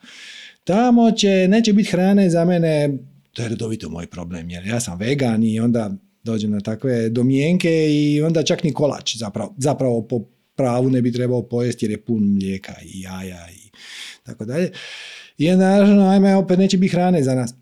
Tamo 0.64 1.10
će, 1.10 1.48
neće 1.48 1.72
biti 1.72 1.90
hrane 1.90 2.30
za 2.30 2.44
mene, 2.44 2.98
to 3.32 3.42
je 3.42 3.48
redovito 3.48 3.88
moj 3.88 4.06
problem, 4.06 4.50
jer 4.50 4.66
ja 4.66 4.80
sam 4.80 4.98
vegan 4.98 5.44
i 5.44 5.60
onda 5.60 5.90
dođem 6.22 6.50
na 6.50 6.60
takve 6.60 7.08
domjenke 7.08 7.88
i 7.90 8.22
onda 8.22 8.42
čak 8.42 8.64
ni 8.64 8.72
kolač 8.72 9.16
zapravo, 9.16 9.54
zapravo 9.58 10.02
po 10.02 10.24
pravu 10.56 10.90
ne 10.90 11.02
bi 11.02 11.12
trebao 11.12 11.48
pojesti 11.48 11.84
jer 11.84 11.90
je 11.90 12.04
pun 12.04 12.34
mlijeka 12.34 12.74
i 12.82 13.00
jaja 13.00 13.48
i 13.50 13.70
tako 14.22 14.44
dalje. 14.44 14.70
I 15.38 15.50
onda, 15.50 15.70
naravno, 15.70 16.08
ajme, 16.08 16.36
opet 16.36 16.58
neće 16.58 16.78
biti 16.78 16.92
hrane 16.92 17.22
za 17.22 17.34
nas. 17.34 17.54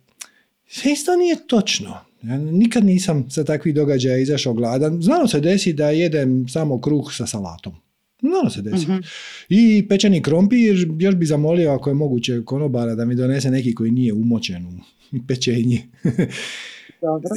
Sve 0.69 0.93
isto 0.93 1.17
nije 1.17 1.47
točno. 1.47 1.99
Ja 2.23 2.39
nikad 2.39 2.85
nisam 2.85 3.31
sa 3.31 3.45
takvih 3.45 3.75
događaja 3.75 4.19
izašao 4.19 4.55
gladan. 4.55 5.03
Znalo 5.03 5.29
se 5.29 5.41
desi 5.41 5.73
da 5.73 5.91
jedem 5.91 6.49
samo 6.49 6.81
kruh 6.81 7.13
sa 7.13 7.27
salatom. 7.27 7.75
No, 8.23 8.51
se 8.51 8.63
desi. 8.63 8.87
uh 8.91 8.99
I 9.49 9.87
pečeni 9.89 10.23
krompir, 10.23 10.87
još 10.99 11.15
bi 11.15 11.27
zamolio 11.27 11.71
ako 11.71 11.91
je 11.91 11.95
moguće 11.95 12.43
konobara 12.45 12.95
da 12.95 13.05
mi 13.05 13.15
donese 13.15 13.51
neki 13.51 13.75
koji 13.75 13.91
nije 13.91 14.13
umočen 14.13 14.67
u 14.67 14.73
pečenje. 15.29 15.83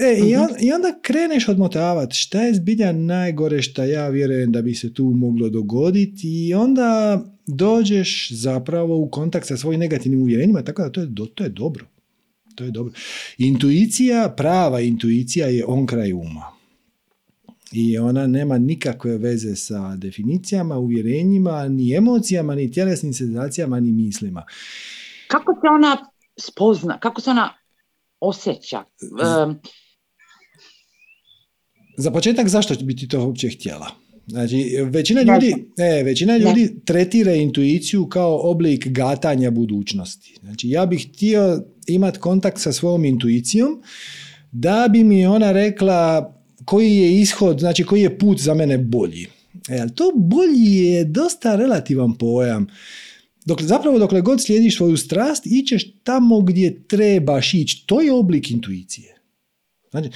E, 0.02 0.30
i, 0.30 0.36
on, 0.36 0.50
I 0.60 0.72
onda 0.72 1.00
kreneš 1.02 1.48
odmotavati 1.48 2.16
šta 2.16 2.42
je 2.42 2.54
zbilja 2.54 2.92
najgore 2.92 3.62
šta 3.62 3.86
ja 3.86 4.10
vjerujem 4.10 4.52
da 4.52 4.62
bi 4.62 4.76
se 4.76 4.94
tu 4.94 5.06
moglo 5.06 5.50
dogoditi 5.50 6.48
i 6.48 6.54
onda 6.54 7.22
dođeš 7.48 8.32
zapravo 8.32 8.98
u 8.98 9.10
kontakt 9.10 9.48
sa 9.48 9.58
svojim 9.58 9.80
negativnim 9.80 10.22
uvjerenjima, 10.22 10.62
tako 10.62 10.82
da 10.82 10.90
to 10.90 11.02
je, 11.02 11.08
to 11.36 11.44
je 11.44 11.50
dobro. 11.50 11.86
To 12.56 12.64
je 12.64 12.72
dobro. 12.72 12.94
Intuicija, 13.38 14.34
prava 14.38 14.82
intuicija 14.82 15.48
je 15.48 15.66
on 15.66 15.86
kraj 15.86 16.14
uma 16.14 16.62
i 17.74 17.98
ona 17.98 18.28
nema 18.28 18.58
nikakve 18.58 19.18
veze 19.18 19.56
sa 19.56 19.96
definicijama, 19.96 20.78
uvjerenjima, 20.78 21.68
ni 21.68 21.96
emocijama, 21.96 22.56
ni 22.56 22.72
tjelesnim 22.72 23.14
senzacijama, 23.14 23.80
ni 23.80 23.92
mislima. 23.92 24.44
Kako 25.28 25.54
se 25.54 25.68
ona 25.76 25.98
spozna, 26.40 27.00
kako 27.00 27.22
se 27.22 27.30
ona 27.30 27.54
osjeća? 28.20 28.84
Za 31.98 32.12
početak, 32.12 32.48
zašto 32.48 32.76
bi 32.86 32.96
ti 32.96 33.08
to 33.08 33.26
uopće 33.26 33.50
htjela? 33.50 33.88
Znači, 34.28 34.78
većina 34.86 35.22
ljudi, 35.22 35.56
ne, 35.78 36.04
većina 36.04 36.38
ljudi 36.38 36.86
tretira 36.86 37.34
intuiciju 37.34 38.08
kao 38.10 38.52
oblik 38.52 38.88
gatanja 38.88 39.52
budućnosti. 39.52 40.36
Znači, 40.42 40.70
ja 40.70 40.86
bih 40.86 41.10
htio 41.10 41.64
imati 41.88 42.20
kontakt 42.20 42.60
sa 42.60 42.72
svojom 42.72 43.06
intuicijom 43.06 43.84
da 44.52 44.88
bi 44.92 45.04
mi 45.04 45.26
ona 45.26 45.52
rekla 45.52 46.34
koji 46.66 46.95
je 46.97 47.22
ishod, 47.22 47.59
znači 47.59 47.84
koji 47.84 48.01
je 48.01 48.18
put 48.18 48.39
za 48.39 48.53
mene 48.53 48.78
bolji. 48.78 49.28
E, 49.70 49.88
to 49.95 50.11
bolji 50.16 50.76
je 50.76 51.05
dosta 51.05 51.55
relativan 51.55 52.14
pojam. 52.14 52.68
Dok, 53.45 53.61
zapravo 53.61 53.99
dokle 53.99 54.22
god 54.22 54.41
slijediš 54.41 54.78
svoju 54.78 54.97
strast, 54.97 55.43
ićeš 55.45 55.91
tamo 56.03 56.41
gdje 56.41 56.84
trebaš 56.88 57.53
ići. 57.53 57.84
To 57.86 58.01
je 58.01 58.14
oblik 58.14 58.51
intuicije. 58.51 59.16
Znači, 59.91 60.09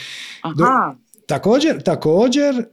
također, 1.26 1.82
također 1.84 2.56
e, 2.56 2.64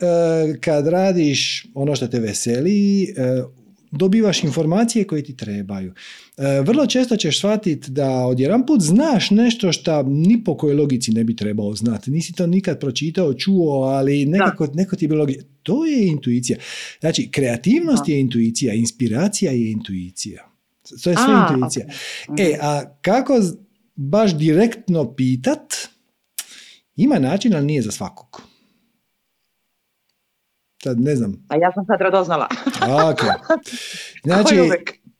kad 0.60 0.86
radiš 0.86 1.66
ono 1.74 1.96
što 1.96 2.06
te 2.06 2.20
veseli, 2.20 3.02
e, 3.02 3.42
dobivaš 3.96 4.44
informacije 4.44 5.06
koje 5.06 5.24
ti 5.24 5.36
trebaju. 5.36 5.94
E, 6.36 6.60
vrlo 6.60 6.86
često 6.86 7.16
ćeš 7.16 7.38
shvatiti 7.38 7.90
da 7.90 8.10
odjedan 8.10 8.66
put 8.66 8.80
znaš 8.80 9.30
nešto 9.30 9.72
što 9.72 10.02
ni 10.02 10.44
po 10.44 10.56
kojoj 10.56 10.74
logici 10.74 11.12
ne 11.12 11.24
bi 11.24 11.36
trebao 11.36 11.74
znati. 11.74 12.10
Nisi 12.10 12.32
to 12.32 12.46
nikad 12.46 12.80
pročitao, 12.80 13.34
čuo, 13.34 13.82
ali 13.82 14.26
nekako, 14.26 14.68
neko 14.74 14.96
ti 14.96 15.04
je 15.04 15.08
bilo... 15.08 15.26
To 15.62 15.86
je 15.86 16.06
intuicija. 16.06 16.58
Znači, 17.00 17.30
kreativnost 17.30 18.08
je 18.08 18.20
intuicija, 18.20 18.74
inspiracija 18.74 19.52
je 19.52 19.70
intuicija. 19.70 20.50
To 21.02 21.10
je 21.10 21.16
sve 21.16 21.34
intuicija. 21.48 21.86
E, 22.38 22.58
a 22.60 22.82
kako 23.02 23.40
baš 23.96 24.36
direktno 24.36 25.14
pitat, 25.14 25.74
ima 26.96 27.18
način, 27.18 27.54
ali 27.54 27.66
nije 27.66 27.82
za 27.82 27.90
svakog. 27.90 28.53
Sad 30.84 31.00
ne 31.00 31.16
znam. 31.16 31.46
A 31.48 31.56
ja 31.56 31.72
sam 31.74 31.84
sad 31.86 32.00
radoznala. 32.00 32.48
ok. 33.10 33.20
Znači, 34.24 34.54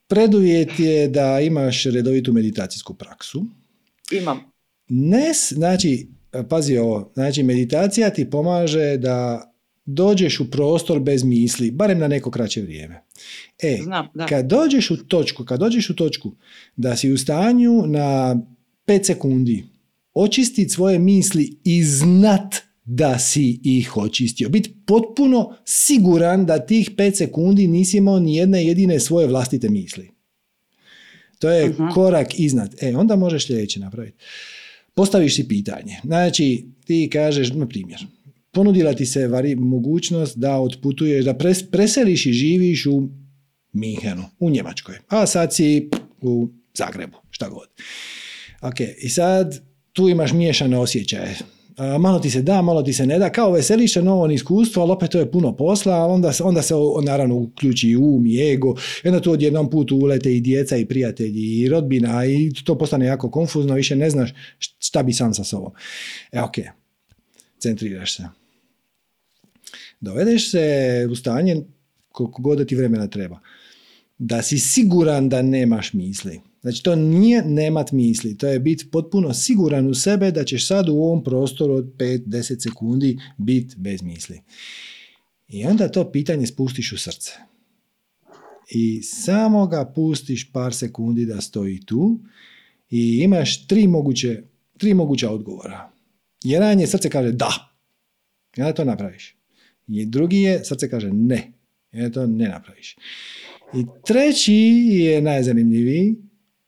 preduvjet 0.09 0.79
je 0.79 1.09
da 1.09 1.41
imaš 1.41 1.85
redovitu 1.85 2.33
meditacijsku 2.33 2.95
praksu. 2.95 3.45
Imam. 4.13 4.41
Ne, 4.89 5.33
znači, 5.49 6.09
pazi 6.49 6.77
ovo, 6.77 7.11
znači 7.15 7.43
meditacija 7.43 8.11
ti 8.11 8.31
pomaže 8.31 8.97
da 8.97 9.51
dođeš 9.85 10.41
u 10.41 10.51
prostor 10.51 11.01
bez 11.01 11.25
misli, 11.25 11.71
barem 11.71 11.99
na 11.99 12.09
neko 12.09 12.31
kraće 12.31 12.63
vrijeme. 12.63 13.03
E, 13.63 13.79
Znam, 13.83 14.09
da. 14.15 14.27
kad 14.27 14.47
dođeš 14.47 14.91
u 14.91 14.97
točku, 15.09 15.45
kad 15.45 15.61
dođeš 15.61 15.91
u 15.91 15.97
točku 15.97 16.33
da 16.77 16.97
si 16.97 17.13
u 17.13 17.19
stanju 17.19 17.83
na 17.87 18.37
5 18.87 19.05
sekundi 19.05 19.65
očistiti 20.15 20.71
svoje 20.71 20.99
misli 20.99 21.57
i 21.65 21.85
znat 21.85 22.55
da 22.85 23.19
si 23.19 23.61
ih 23.65 23.97
očistio. 23.97 24.49
Biti 24.49 24.75
potpuno 24.87 25.57
siguran 25.65 26.47
da 26.47 26.67
tih 26.67 26.91
5 26.97 27.17
sekundi 27.17 27.67
nisi 27.67 27.97
imao 27.97 28.21
ni 28.21 28.37
jedne 28.37 28.67
jedine 28.67 29.01
svoje 29.01 29.27
vlastite 29.27 29.69
misli. 29.69 30.11
To 31.39 31.51
je 31.51 31.71
uh 31.71 31.95
korak 31.95 32.39
iznad. 32.39 32.75
E, 32.81 32.97
onda 32.97 33.17
možeš 33.17 33.47
sljedeće 33.47 33.81
napraviti. 33.81 34.17
Postaviš 34.95 35.37
si 35.37 35.49
pitanje. 35.49 35.97
Znači, 36.05 36.67
ti 36.85 37.09
kažeš, 37.13 37.53
na 37.53 37.69
primjer, 37.69 38.07
ponudila 38.53 38.95
ti 38.95 39.07
se 39.07 39.27
vari, 39.27 39.55
mogućnost 39.57 40.39
da 40.39 40.61
otputuješ, 40.61 41.25
da 41.25 41.35
pres, 41.35 41.71
preseliš 41.71 42.27
i 42.27 42.33
živiš 42.33 42.87
u 42.87 43.09
Minhenu, 43.73 44.25
u 44.39 44.51
Njemačkoj. 44.51 44.95
A 45.09 45.27
sad 45.27 45.55
si 45.55 45.91
u 46.21 46.49
Zagrebu, 46.75 47.17
šta 47.31 47.49
god. 47.49 47.69
Ok, 48.61 48.81
i 48.99 49.09
sad 49.09 49.61
tu 49.93 50.09
imaš 50.09 50.33
miješane 50.33 50.79
osjećaje 50.79 51.37
malo 51.77 52.19
ti 52.19 52.31
se 52.31 52.43
da, 52.43 52.63
malo 52.63 52.83
ti 52.83 52.93
se 52.93 53.07
ne 53.07 53.19
da, 53.19 53.33
kao 53.33 53.53
veseliš 53.53 53.97
novo 53.97 54.31
iskustvo, 54.31 54.83
ali 54.83 54.93
opet 54.93 55.11
to 55.11 55.19
je 55.19 55.31
puno 55.31 55.57
posla, 55.57 55.95
ali 55.95 56.13
onda, 56.13 56.33
onda 56.43 56.63
se 56.63 56.75
naravno 57.05 57.37
uključi 57.37 57.89
i 57.89 57.97
um 57.97 58.27
i 58.27 58.53
ego, 58.53 58.75
i 59.05 59.09
onda 59.09 59.21
tu 59.21 59.33
odjednom 59.33 59.71
putu 59.71 59.97
ulete 59.97 60.37
i 60.37 60.41
djeca 60.41 60.77
i 60.77 60.87
prijatelji 60.87 61.61
i 61.61 61.69
rodbina 61.69 62.27
i 62.27 62.53
to 62.65 62.79
postane 62.79 63.07
jako 63.07 63.31
konfuzno, 63.31 63.75
više 63.75 63.97
ne 63.97 64.11
znaš 64.11 64.35
šta 64.59 65.03
bi 65.03 65.13
sam 65.13 65.35
sa 65.35 65.45
sobom. 65.45 65.73
E, 66.33 66.41
ok, 66.41 66.55
centriraš 67.59 68.17
se. 68.17 68.29
Dovedeš 70.01 70.51
se 70.51 71.09
u 71.11 71.17
stanje 71.17 71.63
koliko 72.09 72.43
god 72.43 72.69
ti 72.69 72.75
vremena 72.75 73.07
treba. 73.07 73.41
Da 74.19 74.43
si 74.43 74.59
siguran 74.59 75.29
da 75.29 75.43
nemaš 75.43 75.93
misli. 75.93 76.41
Znači, 76.65 76.83
to 76.83 76.97
nije 76.97 77.43
nemat 77.45 77.93
misli, 77.93 78.39
to 78.39 78.47
je 78.47 78.61
biti 78.61 78.91
potpuno 78.91 79.35
siguran 79.35 79.89
u 79.89 79.95
sebe 79.95 80.31
da 80.31 80.45
ćeš 80.45 80.67
sad 80.67 80.89
u 80.89 80.93
ovom 80.93 81.25
prostoru 81.25 81.75
od 81.75 81.85
5-10 81.97 82.63
sekundi 82.63 83.19
biti 83.39 83.75
bez 83.79 84.03
misli. 84.03 84.41
I 85.49 85.65
onda 85.65 85.89
to 85.89 86.13
pitanje 86.13 86.47
spustiš 86.47 86.93
u 86.93 86.99
srce. 86.99 87.33
I 88.71 89.03
samo 89.03 89.67
ga 89.67 89.93
pustiš 89.95 90.53
par 90.53 90.75
sekundi 90.75 91.27
da 91.27 91.41
stoji 91.41 91.81
tu 91.87 92.21
i 92.91 93.21
imaš 93.23 93.67
tri 93.67 93.87
moguće, 93.87 94.43
tri 94.79 94.95
moguća 94.95 95.31
odgovora. 95.31 95.91
Jedan 96.45 96.81
je 96.81 96.87
srce 96.87 97.11
kaže 97.11 97.33
da. 97.33 97.77
I 98.57 98.61
onda 98.61 98.75
to 98.75 98.85
napraviš. 98.85 99.37
I 99.89 100.07
drugi 100.07 100.39
je 100.39 100.65
srce 100.65 100.91
kaže 100.91 101.13
ne. 101.13 101.53
I 101.93 101.99
onda 101.99 102.11
to 102.11 102.27
ne 102.27 102.49
napraviš. 102.49 102.97
I 103.75 103.85
treći 104.07 104.55
je 104.89 105.23
najzanimljiviji, 105.23 106.15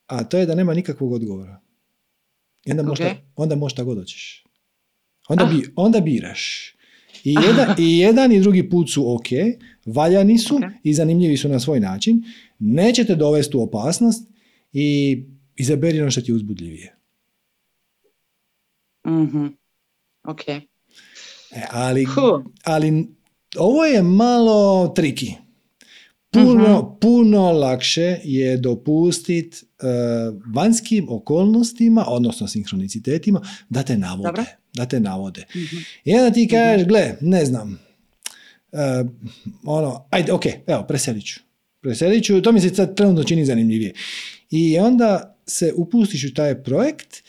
a 0.07 0.25
to 0.25 0.39
je 0.39 0.47
da 0.47 0.55
nema 0.55 0.75
nikakvog 0.75 1.13
odgovora. 1.13 1.61
I 2.65 2.71
onda, 2.71 2.83
možda, 2.83 3.15
onda 3.37 3.57
možeš 3.57 3.79
god 3.79 3.99
hoćeš. 3.99 4.45
Onda, 5.29 5.45
Ah. 5.45 5.49
bi, 5.49 5.73
onda 5.77 6.01
biraš. 6.01 6.73
I 7.25 7.35
jedan, 7.47 7.75
I 7.79 7.99
jedan 7.99 8.33
i 8.33 8.41
drugi 8.41 8.71
put 8.71 8.91
su 8.91 9.15
ok, 9.15 9.27
valjani 9.87 10.39
su 10.39 10.57
Ok. 10.57 10.63
i 10.83 10.95
zanimljivi 10.95 11.37
su 11.37 11.49
na 11.49 11.61
svoj 11.61 11.81
način, 11.81 12.23
nećete 12.59 13.15
dovesti 13.15 13.57
u 13.57 13.63
opasnost 13.63 14.29
i 14.73 15.23
izaberi 15.57 16.01
ono 16.01 16.11
što 16.11 16.21
ti 16.21 16.31
je 16.31 16.35
uzbudljivije. 16.35 16.97
Mhm. 19.07 19.47
Ok. 20.25 20.49
E, 20.49 20.63
ali, 21.71 22.07
ali 22.65 23.07
ovo 23.59 23.85
je 23.85 24.03
malo 24.03 24.89
triki. 24.89 25.33
Puno, 26.31 26.79
Mhm. 26.79 26.99
puno 27.01 27.53
lakše 27.53 28.19
je 28.25 28.57
dopustit 28.57 29.55
uh, 29.63 29.66
vanjskim 30.55 31.07
okolnostima, 31.09 32.05
odnosno 32.09 32.49
sinhronicitetima, 32.49 33.41
da 33.69 33.83
te 33.83 33.99
navode. 33.99 34.27
Dobro. 34.29 34.45
Da 34.75 34.87
te 34.87 35.01
navode. 35.01 35.45
Mhm. 35.57 35.77
I 36.05 36.15
onda 36.15 36.31
ti 36.31 36.49
kažeš, 36.49 36.87
gle, 36.87 37.17
ne 37.21 37.45
znam, 37.45 37.79
uh, 38.73 39.11
ono, 39.65 40.07
ajde, 40.11 40.33
ok, 40.33 40.47
evo, 40.67 40.85
preselit 40.89 41.27
ću. 41.27 41.41
Preselit 41.81 42.25
ću, 42.25 42.43
to 42.43 42.53
mi 42.53 42.61
se 42.61 42.69
sad 42.69 42.97
trenutno 42.97 43.25
čini 43.25 43.45
zanimljivije. 43.45 43.93
I 44.51 44.79
onda 44.79 45.37
se 45.47 45.73
upustiš 45.77 46.25
u 46.25 46.35
taj 46.35 46.63
projekt 46.63 47.23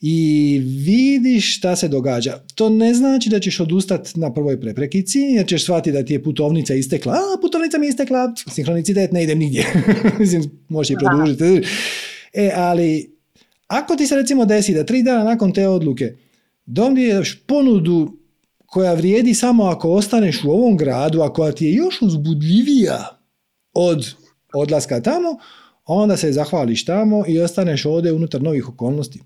i 0.00 0.58
vidiš 0.86 1.56
šta 1.58 1.76
se 1.76 1.88
događa. 1.88 2.38
To 2.54 2.68
ne 2.68 2.94
znači 2.94 3.28
da 3.28 3.40
ćeš 3.40 3.60
odustati 3.60 4.20
na 4.20 4.34
prvoj 4.34 4.60
preprekici, 4.60 5.18
jer 5.18 5.46
ćeš 5.46 5.64
shvatiti 5.64 5.92
da 5.92 6.04
ti 6.04 6.12
je 6.12 6.22
putovnica 6.22 6.74
istekla. 6.74 7.12
A, 7.12 7.40
putovnica 7.40 7.78
mi 7.78 7.86
je 7.86 7.90
istekla, 7.90 8.34
sinhronicitet, 8.50 9.12
ne 9.12 9.24
idem 9.24 9.38
nigdje. 9.38 9.66
Mislim, 10.18 10.50
možeš 10.68 10.90
i 10.90 10.96
produžiti. 11.00 11.68
E, 12.32 12.50
ali, 12.54 13.10
ako 13.66 13.96
ti 13.96 14.06
se 14.06 14.16
recimo 14.16 14.44
desi 14.44 14.74
da 14.74 14.84
tri 14.84 15.02
dana 15.02 15.24
nakon 15.24 15.52
te 15.52 15.68
odluke 15.68 16.16
dobiješ 16.66 17.42
ponudu 17.46 18.12
koja 18.66 18.94
vrijedi 18.94 19.34
samo 19.34 19.64
ako 19.64 19.90
ostaneš 19.90 20.44
u 20.44 20.50
ovom 20.50 20.76
gradu, 20.76 21.20
a 21.22 21.32
koja 21.32 21.52
ti 21.52 21.66
je 21.66 21.74
još 21.74 22.02
uzbudljivija 22.02 23.18
od 23.74 24.14
odlaska 24.54 25.00
tamo, 25.00 25.38
onda 25.84 26.16
se 26.16 26.32
zahvališ 26.32 26.84
tamo 26.84 27.24
i 27.28 27.40
ostaneš 27.40 27.84
ovdje 27.84 28.12
unutar 28.12 28.42
novih 28.42 28.68
okolnosti. 28.68 29.20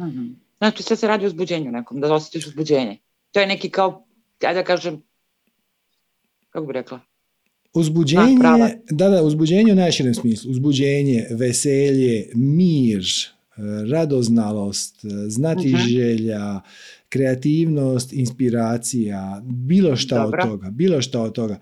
Mhm. 0.00 0.26
Znači 0.58 0.82
sve 0.82 0.96
se 0.96 1.08
radi 1.08 1.24
o 1.24 1.28
uzbuđenju 1.28 1.72
nekom, 1.72 2.00
da 2.00 2.14
osjetiš 2.14 2.46
uzbuđenje. 2.46 2.98
To 3.32 3.40
je 3.40 3.46
neki 3.46 3.70
kao, 3.70 4.06
ajde 4.40 4.54
da 4.54 4.64
kažem, 4.64 5.02
kako 6.50 6.66
bi 6.66 6.72
rekla? 6.72 7.00
Uzbuđenje, 7.74 8.36
Da, 8.42 8.70
da, 8.90 9.08
da, 9.10 9.22
uzbuđenje 9.22 9.72
u 9.72 9.76
najširem 9.76 10.14
smislu. 10.14 10.50
Uzbuđenje, 10.50 11.26
veselje, 11.30 12.30
mir, 12.34 13.02
eh, 13.02 13.60
radoznalost, 13.90 15.04
eh, 15.04 15.08
znati 15.28 15.68
Mhm. 15.68 15.76
želja, 15.78 16.60
kreativnost, 17.08 18.12
inspiracija, 18.12 19.42
bilo 19.44 19.96
šta 19.96 20.22
Dobro. 20.22 20.42
od 20.42 20.48
toga, 20.48 20.70
bilo 20.70 21.02
šta 21.02 21.20
od 21.22 21.32
toga. 21.32 21.58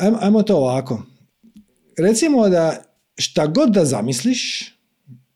Ajmo- 0.00 0.18
Ajmo 0.20 0.42
to 0.42 0.56
ovako. 0.56 1.02
Recimo 1.98 2.48
da 2.48 2.82
šta 3.16 3.46
god 3.46 3.70
da 3.70 3.84
zamisliš 3.84 4.72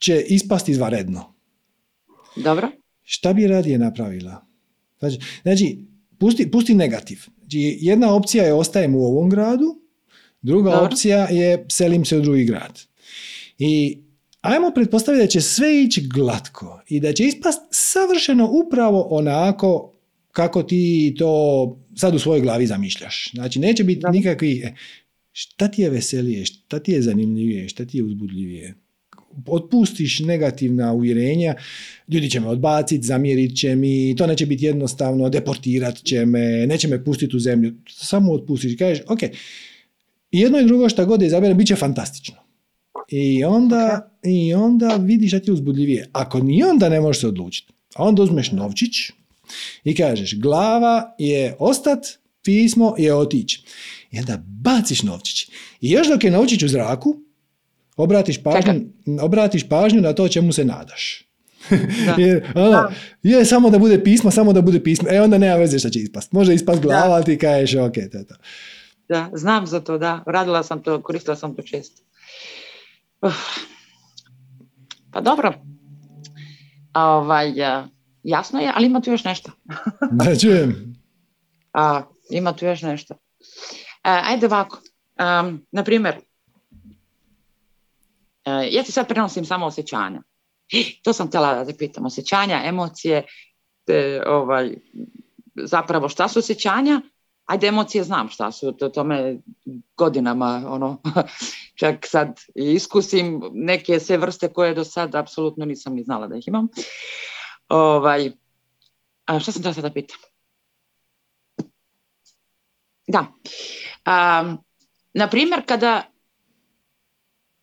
će 0.01 0.25
ispasti 0.29 0.73
izvanredno. 0.73 1.35
Dobro? 2.37 2.71
Šta 3.03 3.33
bi 3.33 3.47
radije 3.47 3.79
napravila? 3.79 4.47
Znači, 4.99 5.19
znači 5.43 5.79
pusti, 6.19 6.51
pusti 6.51 6.75
negativ. 6.75 7.19
Znači, 7.39 7.79
jedna 7.81 8.15
opcija 8.15 8.45
je 8.45 8.55
ostajem 8.55 8.95
u 8.95 9.05
ovom 9.05 9.31
gradu, 9.31 9.81
druga 10.43 10.71
Dobro. 10.71 10.87
opcija 10.87 11.19
je 11.31 11.67
selim 11.71 12.05
se 12.05 12.19
u 12.19 12.21
drugi 12.21 12.45
grad. 12.45 12.81
I 13.59 13.99
ajmo 14.41 14.71
pretpostaviti 14.75 15.23
da 15.23 15.29
će 15.29 15.41
sve 15.41 15.83
ići 15.83 16.09
glatko 16.15 16.83
i 16.89 17.01
da 17.01 17.13
će 17.13 17.25
ispast 17.25 17.61
savršeno 17.71 18.51
upravo 18.67 19.07
onako 19.11 19.93
kako 20.33 20.63
ti 20.63 21.15
to 21.19 21.79
sad 21.97 22.15
u 22.15 22.19
svojoj 22.19 22.41
glavi 22.41 22.67
zamišljaš. 22.67 23.31
Znači, 23.35 23.59
neće 23.59 23.85
biti 23.85 24.01
Da. 24.01 24.11
nikakvi... 24.11 24.63
e, 24.65 24.75
Šta 25.33 25.69
ti 25.69 25.83
je 25.83 25.91
veselije, 25.91 26.45
šta 26.45 26.79
ti 26.79 26.93
je 26.93 27.03
zanimljivije, 27.03 27.69
šta 27.69 27.85
ti 27.85 27.99
je 27.99 28.05
uzbudljivije? 28.05 28.75
Otpustiš 29.47 30.21
negativna 30.21 30.93
uvjerenja, 30.93 31.55
ljudi 32.09 32.31
će 32.31 32.41
me 32.41 32.49
odbaciti, 32.49 33.07
zamjerit 33.07 33.57
će 33.57 33.77
mi, 33.77 34.17
to 34.17 34.27
neće 34.27 34.47
biti 34.47 34.65
jednostavno, 34.65 35.29
deportirat 35.29 36.03
će 36.03 36.27
me, 36.27 36.67
neće 36.67 36.89
me 36.89 37.05
pustiti 37.05 37.37
u 37.37 37.41
zemlju. 37.41 37.75
Samo 37.89 38.33
otpustiš 38.33 38.73
i 38.73 38.77
kažeš, 38.77 39.05
ok, 39.09 39.19
jedno 40.31 40.61
i 40.61 40.65
drugo 40.65 40.89
šta 40.89 41.05
god 41.05 41.21
da 41.21 41.27
izaberem, 41.27 41.57
bit 41.57 41.67
će 41.67 41.77
fantastično. 41.77 42.37
I 43.09 43.45
onda, 43.45 44.11
I 44.23 44.55
onda 44.55 44.97
vidiš 44.97 45.31
šta 45.31 45.41
ti 45.41 45.51
je 45.51 45.53
uzbudljivije. 45.53 46.09
Ako 46.13 46.41
ni 46.41 46.63
onda 46.63 46.89
ne 46.89 47.01
možeš 47.01 47.21
se 47.21 47.29
odlučiti, 47.29 47.73
a 47.95 48.05
onda 48.05 48.23
uzmeš 48.23 48.53
novčić 48.53 49.11
i 49.85 49.95
kažeš, 49.95 50.39
glava 50.39 51.15
je 51.19 51.57
ostat, 51.59 52.07
pismo 52.43 52.95
je 52.99 53.15
otići. 53.15 53.63
I 54.11 54.19
onda 54.19 54.43
baciš 54.47 55.03
novčić. 55.03 55.49
I 55.81 55.91
još 55.91 56.09
dok 56.09 56.25
je 56.25 56.31
novčić 56.31 56.63
u 56.63 56.69
zraku, 56.69 57.17
obratiš 58.03 58.43
pažnju, 58.43 58.81
obratiš 59.21 59.69
pažnju 59.69 60.01
na 60.01 60.13
to 60.13 60.29
čemu 60.29 60.53
se 60.53 60.65
nadaš. 60.65 61.27
Da. 62.07 62.15
Jer, 62.19 62.53
ono, 62.55 62.89
je 63.23 63.45
samo 63.45 63.71
da 63.71 63.79
bude 63.79 64.05
pismo, 64.05 64.31
samo 64.31 64.53
da 64.53 64.63
bude 64.63 64.83
pismo. 64.83 65.09
E 65.11 65.21
onda 65.21 65.39
nema 65.39 65.57
veze 65.57 65.79
šta 65.79 65.91
će 65.91 65.99
ispast. 65.99 66.33
Može 66.33 66.55
ispast 66.55 66.83
glava, 66.83 67.15
ali 67.15 67.25
ti 67.25 67.39
kažeš 67.39 67.75
ok, 67.75 67.93
to 67.93 68.19
je 68.19 68.27
to. 68.27 68.35
Da, 69.09 69.31
znam 69.33 69.67
za 69.67 69.81
to, 69.81 69.99
da. 69.99 70.23
Radila 70.27 70.63
sam 70.63 70.83
to, 70.83 71.03
koristila 71.03 71.37
sam 71.37 71.55
to 71.57 71.63
često. 71.63 72.03
Uf. 73.23 73.35
Pa 75.13 75.21
dobro. 75.21 75.55
A, 76.93 77.07
Ovaj, 77.07 77.53
jasno 78.23 78.61
je, 78.61 78.73
ali 78.75 78.87
ima 78.87 79.01
tu 79.01 79.11
još 79.11 79.25
nešto. 79.25 79.51
Da 80.11 80.37
čujem. 80.37 80.97
A, 81.73 82.03
ima 82.31 82.53
tu 82.53 82.65
još 82.65 82.83
nešto. 82.83 83.15
A, 84.03 84.21
ajde 84.25 84.47
ovako. 84.47 84.79
Um, 85.21 85.67
na 85.73 85.85
primjer, 85.85 86.15
e, 86.15 86.21
ja 88.45 88.83
ti 88.83 88.93
sad 88.93 89.09
prenosim 89.09 89.45
samo 89.45 89.67
osjećanja. 89.67 90.23
To 91.05 91.13
sam 91.13 91.29
htjela 91.29 91.55
da 91.55 91.65
te 91.65 91.77
pitam. 91.79 92.07
Osjećanja, 92.07 92.63
emocije, 92.65 93.27
te, 93.87 94.23
ovaj, 94.27 94.75
zapravo 95.55 96.09
šta 96.09 96.29
su 96.29 96.39
osjećanja? 96.39 97.01
Ajde, 97.45 97.67
emocije 97.67 98.05
znam 98.05 98.29
šta 98.29 98.53
su, 98.53 98.73
to, 98.73 98.89
to 98.89 99.05
me 99.05 99.39
godinama, 99.97 100.63
ono, 100.69 101.03
čak 101.81 102.07
sad 102.07 102.41
iskusim 102.55 103.43
neke 103.53 104.01
sve 104.01 104.17
vrste 104.17 104.53
koje 104.53 104.75
do 104.75 104.85
sad 104.85 105.15
apsolutno 105.15 105.65
nisam 105.65 105.95
ni 105.95 106.03
znala 106.03 106.27
da 106.27 106.37
ih 106.37 106.49
imam. 106.49 106.69
Ovaj, 107.69 108.33
a 109.25 109.41
šta 109.41 109.53
sam 109.53 109.63
da 109.63 109.91
pitam? 109.91 110.19
Da. 113.07 113.21
Um, 113.21 114.59
na 115.15 115.29
primjer, 115.29 115.63
kada 115.67 116.03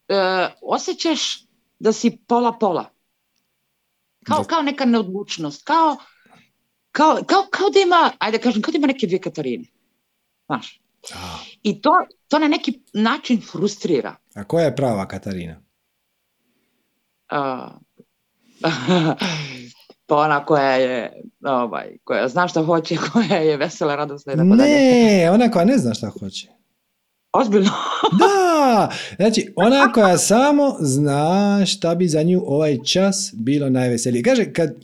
e, 0.08 0.14
osjećaš 0.62 1.46
da 1.80 1.94
si 1.94 2.18
pola-pola, 2.28 2.86
kao, 4.24 4.40
Da. 4.40 4.44
kao 4.44 4.62
neka 4.62 4.86
neodlučnost, 4.86 5.64
kao, 5.64 5.98
kao, 6.92 7.20
kao, 7.26 7.44
kao 7.52 7.70
da 7.70 7.80
ima, 7.80 8.12
ajde 8.20 8.38
kažem, 8.38 8.62
kao 8.62 8.72
da 8.72 8.78
ima 8.78 8.88
neke 8.88 9.08
dvije 9.08 9.22
Katarine. 9.22 9.66
Znaš. 10.46 10.82
I 11.64 11.82
to, 11.82 11.92
to 12.28 12.40
na 12.40 12.48
neki 12.48 12.82
način 12.94 13.42
frustrira. 13.52 14.16
a 14.36 14.44
koja 14.44 14.66
je 14.66 14.76
prava 14.76 15.08
Katarina? 15.08 15.62
A, 17.30 17.70
pa 20.08 20.16
ona 20.16 20.46
koja 20.46 20.72
je, 20.72 21.22
ovaj, 21.46 21.98
koja 22.04 22.28
zna 22.28 22.48
šta 22.48 22.64
hoće, 22.64 22.98
koja 23.14 23.38
je 23.38 23.58
vesela, 23.58 23.96
radosna 23.96 24.34
i 24.34 24.36
tako 24.36 24.56
dalje. 24.56 24.74
Ne, 24.74 25.32
ona 25.32 25.52
koja 25.52 25.66
ne 25.66 25.78
zna 25.78 25.94
šta 25.94 26.10
hoće. 26.10 26.57
Ozbiljno. 27.38 27.72
Da, 28.20 28.92
znači 29.16 29.54
ona 29.56 29.92
koja 29.92 30.18
samo 30.18 30.76
zna 30.80 31.66
šta 31.66 31.96
bi 31.96 32.08
za 32.08 32.24
nju 32.24 32.44
ovaj 32.46 32.78
čas 32.84 33.34
bilo 33.34 33.70
najveselije. 33.70 34.24
Kaže, 34.24 34.54
kad, 34.54 34.76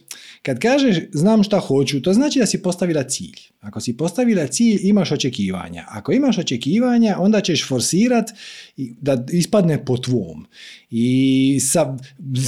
kad 0.42 0.60
kažeš 0.60 0.98
znam 1.12 1.44
šta 1.44 1.60
hoću, 1.60 2.02
to 2.02 2.14
znači 2.14 2.40
da 2.40 2.46
si 2.46 2.62
postavila 2.62 3.04
cilj. 3.04 3.40
Ako 3.62 3.80
si 3.80 3.98
postavila 3.98 4.48
cilj, 4.48 4.80
imaš 4.84 5.12
očekivanja. 5.12 5.86
Ako 5.88 6.12
imaš 6.12 6.38
očekivanja, 6.38 7.16
onda 7.20 7.42
ćeš 7.42 7.68
forsirat 7.68 8.30
da 8.78 9.26
ispadne 9.32 9.86
po 9.86 9.98
tvom. 9.98 10.46
I 10.90 11.60
sa, 11.62 11.98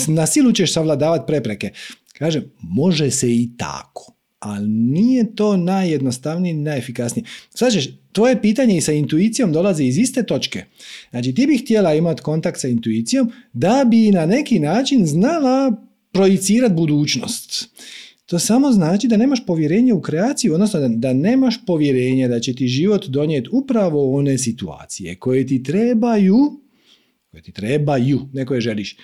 na 0.07 0.25
silu 0.25 0.51
ćeš 0.51 0.73
savladavati 0.73 1.23
prepreke. 1.27 1.71
Kažem, 2.17 2.51
može 2.61 3.11
se 3.11 3.31
i 3.31 3.49
tako 3.57 4.14
ali 4.39 4.67
nije 4.67 5.35
to 5.35 5.57
najjednostavnije 5.57 6.51
i 6.51 6.57
najefikasnije. 6.57 7.25
Svađaš, 7.49 7.87
tvoje 8.11 8.41
pitanje 8.41 8.77
i 8.77 8.81
sa 8.81 8.91
intuicijom 8.91 9.51
dolazi 9.51 9.83
iz 9.85 9.97
iste 9.97 10.23
točke. 10.23 10.63
Znači 11.09 11.33
ti 11.33 11.47
bi 11.47 11.57
htjela 11.57 11.93
imati 11.93 12.21
kontakt 12.21 12.59
sa 12.59 12.67
intuicijom 12.67 13.31
da 13.53 13.85
bi 13.91 14.11
na 14.11 14.25
neki 14.25 14.59
način 14.59 15.05
znala 15.05 15.85
projicirati 16.11 16.73
budućnost. 16.73 17.69
To 18.25 18.39
samo 18.39 18.71
znači 18.71 19.07
da 19.07 19.17
nemaš 19.17 19.45
povjerenje 19.45 19.93
u 19.93 20.01
kreaciju, 20.01 20.53
odnosno 20.53 20.79
da, 20.79 20.87
da 20.87 21.13
nemaš 21.13 21.65
povjerenje 21.65 22.27
da 22.27 22.39
će 22.39 22.55
ti 22.55 22.67
život 22.67 23.07
donijeti 23.07 23.49
upravo 23.51 24.17
one 24.17 24.37
situacije 24.37 25.15
koje 25.15 25.47
ti 25.47 25.63
trebaju, 25.63 26.37
koje 27.31 27.43
ti 27.43 27.51
trebaju, 27.51 28.21
ne 28.33 28.45
koje 28.45 28.61
želiš 28.61 28.97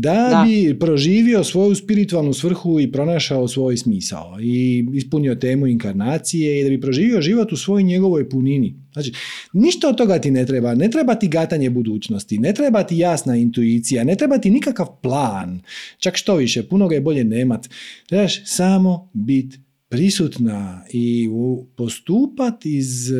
da, 0.00 0.44
bi 0.46 0.78
proživio 0.78 1.44
svoju 1.44 1.74
spiritualnu 1.74 2.32
svrhu 2.32 2.80
i 2.80 2.92
pronašao 2.92 3.48
svoj 3.48 3.76
smisao 3.76 4.36
i 4.40 4.86
ispunio 4.94 5.34
temu 5.34 5.66
inkarnacije 5.66 6.60
i 6.60 6.64
da 6.64 6.70
bi 6.70 6.80
proživio 6.80 7.20
život 7.20 7.52
u 7.52 7.56
svojoj 7.56 7.82
njegovoj 7.82 8.28
punini. 8.28 8.74
Znači, 8.92 9.12
ništa 9.52 9.88
od 9.88 9.96
toga 9.96 10.18
ti 10.18 10.30
ne 10.30 10.46
treba. 10.46 10.74
Ne 10.74 10.90
treba 10.90 11.14
ti 11.14 11.28
gatanje 11.28 11.70
budućnosti, 11.70 12.38
ne 12.38 12.52
treba 12.54 12.82
ti 12.82 12.98
jasna 12.98 13.36
intuicija, 13.36 14.04
ne 14.04 14.16
treba 14.16 14.38
ti 14.38 14.50
nikakav 14.50 14.86
plan. 15.02 15.60
Čak 15.98 16.16
što 16.16 16.36
više, 16.36 16.62
puno 16.62 16.88
ga 16.88 16.94
je 16.94 17.00
bolje 17.00 17.24
nemat. 17.24 17.68
Trebaš 18.08 18.46
samo 18.46 19.10
biti 19.12 19.58
prisutna 19.88 20.84
i 20.92 21.28
postupat 21.76 22.66
iz 22.66 23.10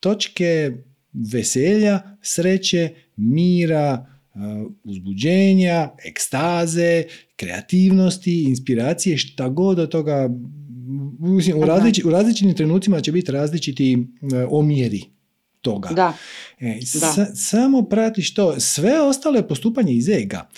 točke 0.00 0.72
veselja, 1.32 2.00
sreće, 2.22 2.90
mira, 3.16 4.06
uzbuđenja, 4.84 5.90
ekstaze, 6.04 7.04
kreativnosti, 7.36 8.42
inspiracije, 8.42 9.18
šta 9.18 9.48
god 9.48 9.78
od 9.78 9.88
toga 9.88 10.28
u, 11.56 11.64
različi, 11.64 12.02
u 12.06 12.10
različitim 12.10 12.54
trenucima 12.54 13.00
će 13.00 13.12
biti 13.12 13.32
različiti 13.32 13.96
uh, 13.96 14.32
omjeri 14.50 15.02
toga. 15.60 15.88
Da. 15.88 16.14
E, 16.60 16.78
samo 17.34 17.82
pratiš 17.82 18.34
to. 18.34 18.60
Sve 18.60 19.00
ostale 19.00 19.48
postupanje 19.48 19.92
iz 19.92 20.08
ega. 20.08 20.48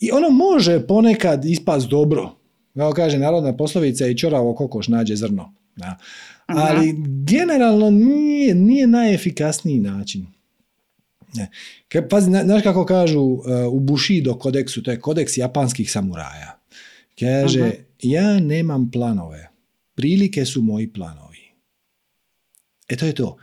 I 0.00 0.10
ono 0.10 0.30
može 0.30 0.86
ponekad 0.86 1.44
ispast 1.44 1.88
dobro. 1.88 2.36
Kao 2.76 2.92
kaže 2.92 3.18
narodna 3.18 3.56
poslovica 3.56 4.06
i 4.06 4.16
čoravo 4.16 4.54
kokoš 4.54 4.88
nađe 4.88 5.16
zrno. 5.16 5.54
Da. 5.76 5.98
Ali 6.46 6.94
generalno 7.26 7.90
nije, 7.90 8.54
nije 8.54 8.86
najefikasniji 8.86 9.80
način. 9.80 10.26
Ne. 11.34 11.50
Pazi, 12.10 12.30
znaš 12.30 12.62
kako 12.62 12.84
kažu 12.86 13.20
uh, 13.20 13.42
u 13.70 13.80
Bushido 13.80 14.34
kodeksu, 14.34 14.82
to 14.82 14.90
je 14.90 15.00
kodeks 15.00 15.36
japanskih 15.36 15.92
samuraja. 15.92 16.58
Kaže, 17.20 17.72
ja 18.02 18.40
nemam 18.40 18.90
planove, 18.90 19.48
prilike 19.94 20.46
su 20.46 20.62
moji 20.62 20.92
planovi. 20.92 21.52
E 22.88 22.96
to 22.96 23.06
je 23.06 23.14
to. 23.14 23.36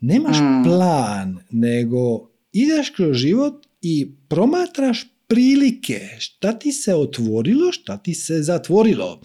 Nemaš 0.00 0.36
mm. 0.36 0.64
plan, 0.64 1.38
nego 1.50 2.30
ideš 2.52 2.90
kroz 2.90 3.16
život 3.16 3.66
i 3.82 4.12
promatraš 4.28 5.06
prilike. 5.26 6.00
Šta 6.18 6.58
ti 6.58 6.72
se 6.72 6.94
otvorilo, 6.94 7.72
šta 7.72 7.96
ti 7.96 8.14
se 8.14 8.42
zatvorilo. 8.42 9.20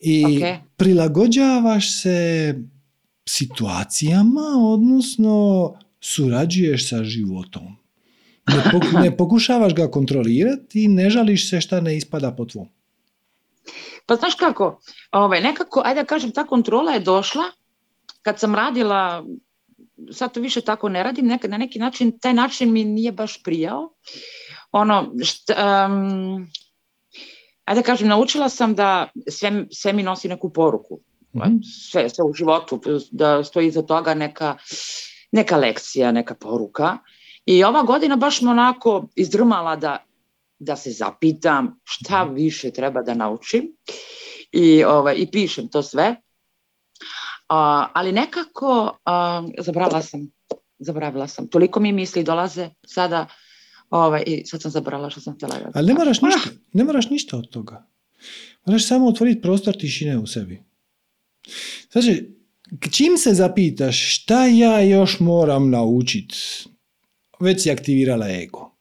I 0.00 0.40
prilagođavaš 0.76 2.02
se 2.02 2.54
situacijama, 3.28 4.46
odnosno 4.60 5.74
surađuješ 6.00 6.88
sa 6.88 7.04
životom. 7.04 7.76
Ne, 9.02 9.16
pokušavaš 9.16 9.74
ga 9.74 9.90
kontrolirati 9.90 10.84
i 10.84 10.88
ne 10.88 11.10
žališ 11.10 11.50
se 11.50 11.60
šta 11.60 11.80
ne 11.80 11.96
ispada 11.96 12.32
po 12.36 12.44
tvom. 12.44 12.68
Pa 14.06 14.16
znaš 14.16 14.34
kako, 14.34 14.80
ovaj, 15.10 15.40
nekako, 15.40 15.82
ajde 15.84 16.00
da 16.00 16.06
kažem, 16.06 16.32
ta 16.32 16.46
kontrola 16.46 16.92
je 16.92 17.00
došla 17.00 17.44
kad 18.22 18.40
sam 18.40 18.54
radila, 18.54 19.24
sad 20.12 20.34
to 20.34 20.40
više 20.40 20.60
tako 20.60 20.88
ne 20.88 21.02
radim, 21.02 21.26
nekad, 21.26 21.50
na 21.50 21.58
neki 21.58 21.78
način, 21.78 22.18
taj 22.18 22.34
način 22.34 22.72
mi 22.72 22.84
nije 22.84 23.12
baš 23.12 23.42
prijao. 23.42 23.92
Ono, 24.72 25.12
šta, 25.24 25.88
ajde 27.64 27.80
da 27.80 27.86
kažem, 27.86 28.08
naučila 28.08 28.48
sam 28.48 28.74
da 28.74 29.08
sve, 29.30 29.66
sve 29.70 29.92
mi 29.92 30.02
nosi 30.02 30.28
neku 30.28 30.52
poruku. 30.52 31.00
Mhm. 31.36 31.56
Sve, 31.90 32.08
sve 32.08 32.24
u 32.24 32.32
životu, 32.34 32.80
da 33.10 33.44
stoji 33.44 33.66
iza 33.66 33.82
toga 33.82 34.14
neka 34.14 34.56
neka 35.32 35.56
lekcija, 35.56 36.12
neka 36.12 36.34
poruka. 36.34 36.98
I 37.46 37.64
ova 37.64 37.82
godina 37.82 38.16
baš 38.16 38.42
me 38.42 38.50
onako 38.50 39.08
izdrmala 39.16 39.76
da, 39.76 40.04
da 40.58 40.76
se 40.76 40.90
zapitam 40.90 41.80
šta 41.84 42.24
mhm. 42.24 42.34
više 42.34 42.70
treba 42.70 43.02
da 43.02 43.14
naučim 43.14 43.62
i, 44.52 44.84
ovaj, 44.84 45.14
i 45.18 45.30
pišem 45.30 45.68
to 45.68 45.82
sve. 45.82 46.16
ali 47.92 48.12
nekako 48.12 48.98
zabravila 49.58 50.02
sam 50.02 50.30
zabravila 50.78 51.28
sam. 51.28 51.48
Toliko 51.48 51.80
mi 51.80 51.92
misli 51.92 52.24
dolaze 52.24 52.70
sada 52.86 53.26
ovaj, 53.90 54.22
i 54.26 54.46
sad 54.46 54.62
sam 54.62 54.70
zabrala 54.70 55.10
što 55.10 55.20
sam 55.20 55.34
htjela. 55.34 55.54
Ali 55.74 55.86
ne 55.86 55.94
moraš, 55.94 56.20
ništa, 56.20 56.50
ne 56.72 56.84
moraš 56.84 57.10
ništa 57.10 57.36
od 57.36 57.50
toga. 57.50 57.86
Moraš 58.66 58.86
samo 58.88 59.08
otvoriti 59.08 59.42
prostor 59.42 59.76
tišine 59.76 60.18
u 60.18 60.26
sebi. 60.26 60.62
Znači, 61.92 62.37
čim 62.90 63.16
se 63.18 63.34
zapitaš 63.34 64.14
šta 64.14 64.46
ja 64.46 64.80
još 64.80 65.20
moram 65.20 65.70
naučiti, 65.70 66.34
već 67.40 67.62
si 67.62 67.70
aktivirala 67.70 68.28
ego. 68.28 68.74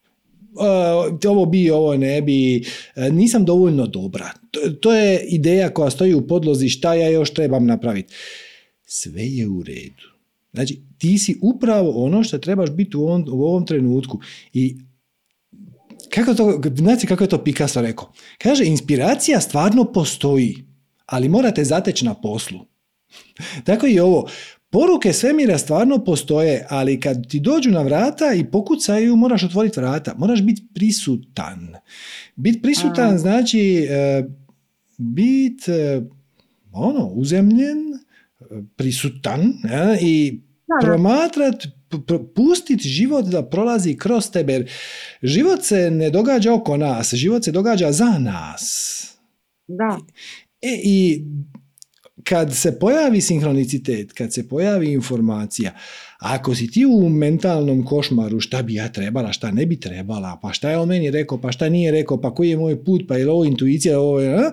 Uh, 0.57 1.31
ovo 1.31 1.45
bi, 1.45 1.69
ovo 1.69 1.97
ne 1.97 2.21
bi, 2.21 2.63
uh, 2.95 3.13
nisam 3.13 3.45
dovoljno 3.45 3.87
dobra. 3.87 4.31
To, 4.51 4.59
to 4.81 4.93
je 4.93 5.25
ideja 5.27 5.69
koja 5.69 5.89
stoji 5.89 6.13
u 6.13 6.27
podlozi 6.27 6.69
šta 6.69 6.93
ja 6.93 7.09
još 7.09 7.33
trebam 7.33 7.65
napraviti. 7.65 8.13
Sve 8.85 9.25
je 9.25 9.47
u 9.47 9.63
redu. 9.63 10.17
Znači, 10.53 10.81
ti 10.97 11.17
si 11.17 11.37
upravo 11.41 12.05
ono 12.05 12.23
što 12.23 12.37
trebaš 12.37 12.69
biti 12.69 12.97
u 12.97 13.01
ovom, 13.01 13.25
u 13.31 13.43
ovom 13.43 13.65
trenutku. 13.65 14.19
I 14.53 14.77
kako 16.09 16.33
to, 16.33 16.61
znači 16.75 17.07
kako 17.07 17.23
je 17.23 17.29
to 17.29 17.43
Picasso 17.43 17.81
rekao? 17.81 18.11
Kaže, 18.37 18.65
inspiracija 18.65 19.41
stvarno 19.41 19.91
postoji, 19.91 20.55
ali 21.05 21.29
morate 21.29 21.63
zateći 21.63 22.05
na 22.05 22.13
poslu. 22.13 22.59
Tako 23.63 23.87
i 23.87 23.99
ovo. 23.99 24.29
Poruke 24.69 25.13
svemira 25.13 25.57
stvarno 25.57 26.03
postoje, 26.03 26.65
ali 26.69 26.99
kad 26.99 27.27
ti 27.27 27.39
dođu 27.39 27.71
na 27.71 27.81
vrata 27.81 28.33
i 28.33 28.51
pokucaju, 28.51 29.15
moraš 29.15 29.43
otvoriti 29.43 29.79
vrata. 29.79 30.13
Moraš 30.17 30.41
biti 30.41 30.63
prisutan. 30.73 31.75
Biti 32.35 32.61
prisutan 32.61 33.17
znači 33.17 33.87
e, 33.89 34.23
biti 34.97 35.71
e, 35.71 36.01
ono, 36.71 37.05
uzemljen, 37.05 37.77
prisutan 38.75 39.53
i 40.01 40.41
promatrat, 40.81 41.63
pustiti 42.35 42.89
život 42.89 43.25
da 43.25 43.49
prolazi 43.49 43.97
kroz 43.97 44.31
tebe. 44.31 44.65
život 45.21 45.63
se 45.63 45.91
ne 45.91 46.09
događa 46.09 46.53
oko 46.53 46.77
nas, 46.77 47.13
život 47.13 47.43
se 47.43 47.51
događa 47.51 47.91
za 47.91 48.19
nas. 48.19 49.03
Da. 49.67 49.97
E, 50.61 50.79
I 50.83 51.23
kad 52.29 52.55
se 52.55 52.79
pojavi 52.79 53.21
sinhronicitet, 53.21 54.13
kad 54.13 54.33
se 54.33 54.47
pojavi 54.47 54.91
informacija, 54.91 55.71
ako 56.19 56.55
si 56.55 56.71
ti 56.71 56.85
u 56.85 57.09
mentalnom 57.09 57.85
košmaru 57.85 58.39
šta 58.39 58.61
bi 58.61 58.73
ja 58.73 58.91
trebala, 58.91 59.33
šta 59.33 59.51
ne 59.51 59.65
bi 59.65 59.79
trebala, 59.79 60.39
pa 60.41 60.53
šta 60.53 60.69
je 60.69 60.77
on 60.77 60.87
meni 60.87 61.11
rekao, 61.11 61.41
pa 61.41 61.51
šta 61.51 61.69
nije 61.69 61.91
rekao, 61.91 62.21
pa 62.21 62.35
koji 62.35 62.49
je 62.49 62.57
moj 62.57 62.83
put, 62.83 63.01
pa 63.07 63.17
je 63.17 63.25
li 63.25 63.31
ovo 63.31 63.45
intuicija, 63.45 63.99
ovo 63.99 64.19
je... 64.19 64.51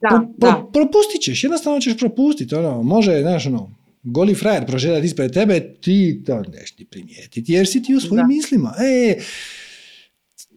Da, 0.00 0.28
da. 0.36 0.68
propustit 0.72 1.22
ćeš, 1.22 1.44
jednostavno 1.44 1.80
ćeš 1.80 1.98
propustiti. 1.98 2.54
Ono, 2.54 2.82
može, 2.82 3.20
znaš, 3.20 3.46
ono, 3.46 3.70
goli 4.02 4.34
frajer 4.34 4.66
prožedati 4.66 5.06
ispred 5.06 5.32
tebe, 5.32 5.60
ti 5.80 6.22
to 6.26 6.42
neš 6.42 6.72
ti 6.72 6.84
primijetiti, 6.84 7.52
jer 7.52 7.66
si 7.66 7.82
ti 7.82 7.94
u 7.94 8.00
svojim 8.00 8.28
mislima. 8.28 8.74
E, 8.78 9.18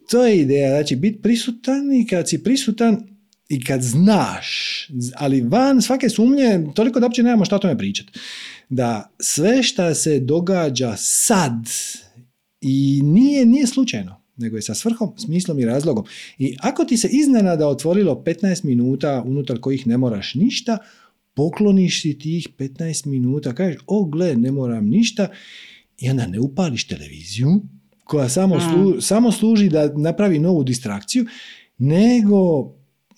to 0.10 0.26
je 0.26 0.38
ideja, 0.38 0.70
znači 0.70 0.96
biti 0.96 1.22
prisutan 1.22 1.94
i 1.94 2.08
kad 2.08 2.30
si 2.30 2.44
prisutan, 2.44 3.19
i 3.50 3.64
kad 3.64 3.82
znaš, 3.82 4.48
ali 5.16 5.42
van 5.42 5.82
svake 5.82 6.10
sumnje, 6.10 6.64
toliko 6.76 7.00
da 7.00 7.06
uopće 7.06 7.24
nemamo 7.24 7.46
šta 7.46 7.60
tome 7.60 7.78
pričati, 7.78 8.12
da 8.70 9.14
sve 9.20 9.64
šta 9.64 9.96
se 9.96 10.20
događa 10.20 10.94
sad 10.98 11.54
i 12.62 13.02
nije, 13.04 13.46
nije 13.46 13.68
slučajno, 13.68 14.22
nego 14.38 14.56
je 14.56 14.62
sa 14.62 14.76
svrhom, 14.76 15.14
smislom 15.18 15.60
i 15.60 15.66
razlogom. 15.66 16.06
I 16.38 16.56
ako 16.60 16.86
ti 16.86 16.98
se 16.98 17.10
iznenada 17.10 17.68
otvorilo 17.68 18.16
15 18.18 18.64
minuta 18.64 19.24
unutar 19.26 19.60
kojih 19.60 19.88
ne 19.88 19.98
moraš 19.98 20.36
ništa, 20.36 20.78
pokloniš 21.34 22.02
si 22.02 22.20
tih 22.20 22.48
15 22.50 23.06
minuta, 23.08 23.56
kažeš, 23.56 23.82
o 23.88 24.06
gle, 24.06 24.36
ne 24.36 24.52
moram 24.52 24.88
ništa 24.88 25.28
i 25.98 26.10
onda 26.10 26.28
ne 26.28 26.40
upališ 26.40 26.84
televiziju 26.84 27.62
koja 28.04 28.30
samo, 28.30 28.56
Mm. 28.56 28.60
slu- 28.62 29.02
samo 29.02 29.32
služi 29.32 29.70
da 29.70 29.94
napravi 29.94 30.40
novu 30.40 30.64
distrakciju, 30.64 31.26
nego 31.78 32.70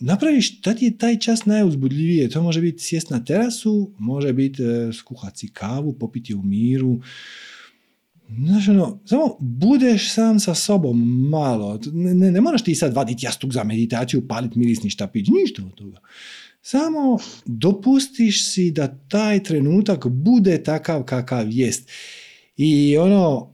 napraviš, 0.01 0.61
ti 0.61 0.85
je 0.85 0.97
taj 0.97 1.19
čas 1.19 1.45
najuzbudljivije. 1.45 2.29
To 2.29 2.43
može 2.43 2.61
biti 2.61 2.83
sjest 2.83 3.09
na 3.09 3.25
terasu, 3.25 3.91
može 3.97 4.33
biti 4.33 4.63
e, 4.63 4.93
skuhat 4.93 5.37
si 5.37 5.47
kavu, 5.47 5.93
popiti 5.93 6.33
u 6.33 6.43
miru. 6.43 7.01
Znaš, 8.45 8.67
ono, 8.67 8.99
samo 9.05 9.37
budeš 9.39 10.13
sam 10.13 10.39
sa 10.39 10.55
sobom 10.55 11.29
malo. 11.29 11.79
Ne, 11.93 12.13
ne, 12.13 12.31
ne 12.31 12.41
moraš 12.41 12.63
ti 12.63 12.75
sad 12.75 12.93
vaditi 12.93 13.25
jastuk 13.25 13.51
za 13.51 13.63
meditaciju, 13.63 14.27
paliti 14.27 14.59
mirisni 14.59 14.89
štapić, 14.89 15.27
ništa 15.41 15.65
od 15.65 15.73
toga. 15.75 15.99
Samo 16.61 17.17
dopustiš 17.45 18.53
si 18.53 18.71
da 18.71 18.99
taj 19.09 19.43
trenutak 19.43 20.07
bude 20.07 20.63
takav 20.63 21.03
kakav 21.03 21.51
jest. 21.51 21.89
I 22.57 22.97
ono, 22.97 23.53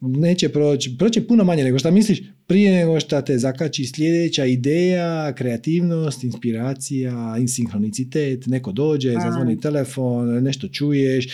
neće 0.00 0.48
proći, 0.48 0.96
proće 0.98 1.26
puno 1.26 1.44
manje 1.44 1.64
nego 1.64 1.78
što 1.78 1.90
misliš, 1.90 2.22
prije 2.46 2.72
nego 2.76 3.00
što 3.00 3.22
te 3.22 3.38
zakači 3.38 3.84
sljedeća 3.86 4.44
ideja, 4.44 5.32
kreativnost, 5.32 6.24
inspiracija, 6.24 7.12
sinhronicitet, 7.48 8.46
neko 8.46 8.72
dođe, 8.72 9.10
Mm. 9.10 9.20
zazvoni 9.20 9.60
telefon, 9.60 10.42
nešto 10.42 10.68
čuješ, 10.68 11.26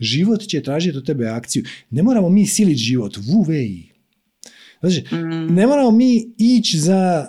život 0.00 0.40
će 0.40 0.62
tražiti 0.62 0.98
od 0.98 1.06
tebe 1.06 1.26
akciju. 1.26 1.64
Ne 1.90 2.02
moramo 2.02 2.28
mi 2.28 2.46
siliti 2.46 2.78
život, 2.78 3.16
vuvej. 3.16 3.82
Znači, 4.80 5.04
Mm. 5.14 5.54
ne 5.54 5.66
moramo 5.66 5.90
mi 5.90 6.32
ići 6.38 6.78
za 6.78 7.26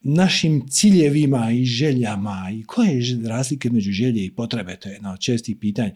našim 0.00 0.68
ciljevima 0.68 1.50
i 1.52 1.64
željama 1.64 2.50
i 2.60 2.62
koje 2.64 2.98
je 2.98 3.28
razlike 3.28 3.70
među 3.70 3.90
želje 3.92 4.24
i 4.24 4.30
potrebe, 4.34 4.76
to 4.76 4.88
je 4.88 4.92
jedno 4.92 5.12
od 5.12 5.20
čestih 5.20 5.56
pitanja. 5.60 5.90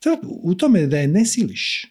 To, 0.00 0.16
u 0.42 0.54
tome 0.54 0.86
da 0.86 0.98
je 0.98 1.08
ne 1.08 1.26
siliš. 1.26 1.86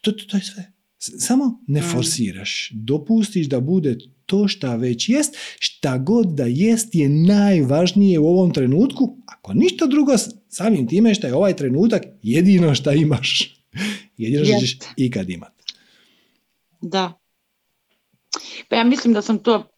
To, 0.00 0.12
to, 0.12 0.24
to 0.24 0.36
je 0.36 0.42
sve. 0.42 0.69
Samo 1.00 1.60
ne 1.66 1.80
Mm. 1.80 1.84
forsiraš. 1.92 2.70
Dopustiš 2.72 3.46
da 3.46 3.60
bude 3.60 3.98
to 4.26 4.48
šta 4.48 4.76
već 4.76 5.08
jest, 5.08 5.36
šta 5.58 5.98
god 5.98 6.26
da 6.26 6.44
jest 6.44 6.94
je 6.94 7.08
najvažnije 7.08 8.18
u 8.18 8.26
ovom 8.26 8.52
trenutku, 8.52 9.16
ako 9.26 9.52
ništa 9.54 9.86
drugo, 9.86 10.12
samim 10.48 10.88
time 10.88 11.14
što 11.14 11.26
je 11.26 11.34
ovaj 11.34 11.56
trenutak 11.56 12.02
jedino 12.22 12.74
šta 12.74 12.92
imaš. 12.92 13.56
Jedino 14.16 14.44
što 14.44 14.60
ćeš 14.60 14.78
ikad 14.96 15.30
imat. 15.30 15.52
Da. 16.80 17.12
Pa 18.68 18.76
ja 18.76 18.84
mislim 18.84 19.14
da 19.14 19.22
sam 19.22 19.38
to, 19.38 19.70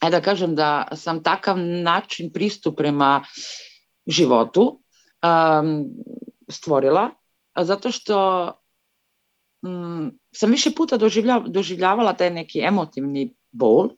ajde 0.00 0.16
da 0.16 0.22
kažem 0.22 0.54
da 0.54 0.88
sam 0.96 1.22
takav 1.22 1.58
način 1.58 2.32
pristup 2.32 2.76
prema 2.76 3.24
životu 4.06 4.82
um, 5.22 5.84
stvorila, 6.48 7.10
zato 7.60 7.92
što 7.92 8.52
mm, 9.62 10.08
sam 10.32 10.50
više 10.50 10.70
puta 10.70 10.98
doživlja- 10.98 11.48
doživljavala 11.48 12.12
taj 12.12 12.30
neki 12.30 12.60
emotivni 12.60 13.34
bol 13.50 13.88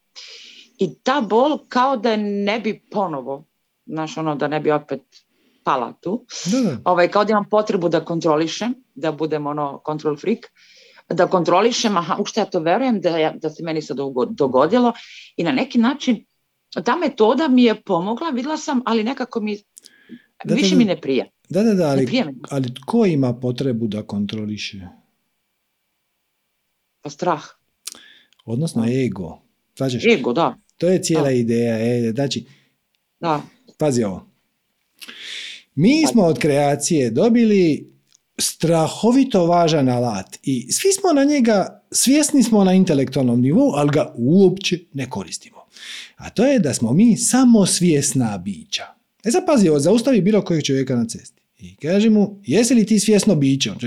i 0.78 0.95
ta 0.95 1.20
bol 1.20 1.59
kao 1.69 1.97
da 1.97 2.16
ne 2.16 2.61
bi 2.61 2.82
ponovo, 2.91 3.45
znaš 3.87 4.16
ono, 4.16 4.35
da 4.35 4.49
ne 4.49 4.61
bi 4.61 4.70
opet 4.70 5.01
pala 5.65 5.93
tu, 5.93 6.24
Da, 6.53 6.61
da. 6.61 6.77
ovaj, 6.85 7.09
kao 7.09 7.24
da 7.24 7.31
imam 7.31 7.49
potrebu 7.51 7.89
da 7.89 8.05
kontrolišem, 8.05 8.74
da 8.95 9.12
budem 9.12 9.47
ono 9.47 9.82
control 9.87 10.16
freak, 10.16 10.39
da 11.09 11.27
kontrolišem, 11.27 11.97
aha, 11.97 12.16
u 12.20 12.24
što 12.24 12.41
ja 12.41 12.47
to 12.47 12.61
verujem, 12.61 13.01
da, 13.01 13.19
ja, 13.19 13.32
da 13.32 13.51
se 13.51 13.62
meni 13.62 13.82
sad 13.82 13.97
dogo- 13.97 14.24
dogodilo 14.27 14.93
i 15.37 15.45
na 15.45 15.53
neki 15.53 15.78
način 15.78 16.24
ta 16.85 16.97
metoda 16.97 17.49
mi 17.49 17.65
je 17.65 17.82
pomogla, 17.82 18.31
vidjela 18.31 18.57
sam, 18.57 18.82
ali 18.85 19.05
nekako 19.05 19.41
mi, 19.41 19.59
Da, 20.45 20.55
više 20.55 20.77
mi 20.77 20.85
ne 20.85 21.01
prije. 21.01 21.31
Da, 21.49 21.62
da, 21.62 21.74
da, 21.74 21.89
ali, 21.89 22.07
ali 22.51 22.74
tko 22.74 23.07
ima 23.07 23.35
potrebu 23.35 23.87
da 23.87 24.03
kontroliše? 24.03 24.89
Pa 27.03 27.11
strah, 27.11 27.43
Odnosno 28.45 28.87
ego. 29.05 29.43
Znači, 29.77 30.11
ego, 30.13 30.33
da, 30.33 30.57
to 30.79 30.89
je 30.89 31.03
cijela 31.03 31.25
Da. 31.25 31.31
ideja. 31.31 31.79
E, 31.79 32.13
znači, 32.15 32.45
da, 33.21 33.43
pazi 33.79 34.05
ovo. 34.05 34.27
Mi 35.75 36.07
smo 36.07 36.23
od 36.23 36.39
kreacije 36.39 37.11
dobili 37.11 37.93
strahovito 38.39 39.47
važan 39.47 39.89
alat 39.89 40.39
i 40.43 40.73
svi 40.73 40.93
smo 40.93 41.13
na 41.13 41.25
njega, 41.25 41.83
svjesni 41.91 42.43
smo 42.43 42.65
na 42.65 42.75
intelektualnom 42.75 43.41
nivou, 43.41 43.73
ali 43.75 43.91
ga 43.91 44.15
uopće 44.17 44.79
ne 44.93 45.11
koristimo. 45.11 45.57
A 46.17 46.31
to 46.31 46.47
je 46.47 46.59
da 46.59 46.75
smo 46.75 46.93
mi 46.93 47.17
samo 47.17 47.67
svjesna 47.67 48.39
bića. 48.39 48.85
E 49.25 49.31
sad 49.31 49.47
pazi 49.47 49.69
zaustavi 49.79 50.21
bilo 50.21 50.43
kojeg 50.43 50.65
čovjeka 50.65 50.97
na 50.97 51.05
cesti 51.05 51.43
i 51.59 51.77
kaži 51.77 52.11
mu, 52.11 52.41
jesi 52.47 52.75
li 52.75 52.87
ti 52.87 53.01
svjesno 53.01 53.35
biće? 53.35 53.71
On 53.71 53.79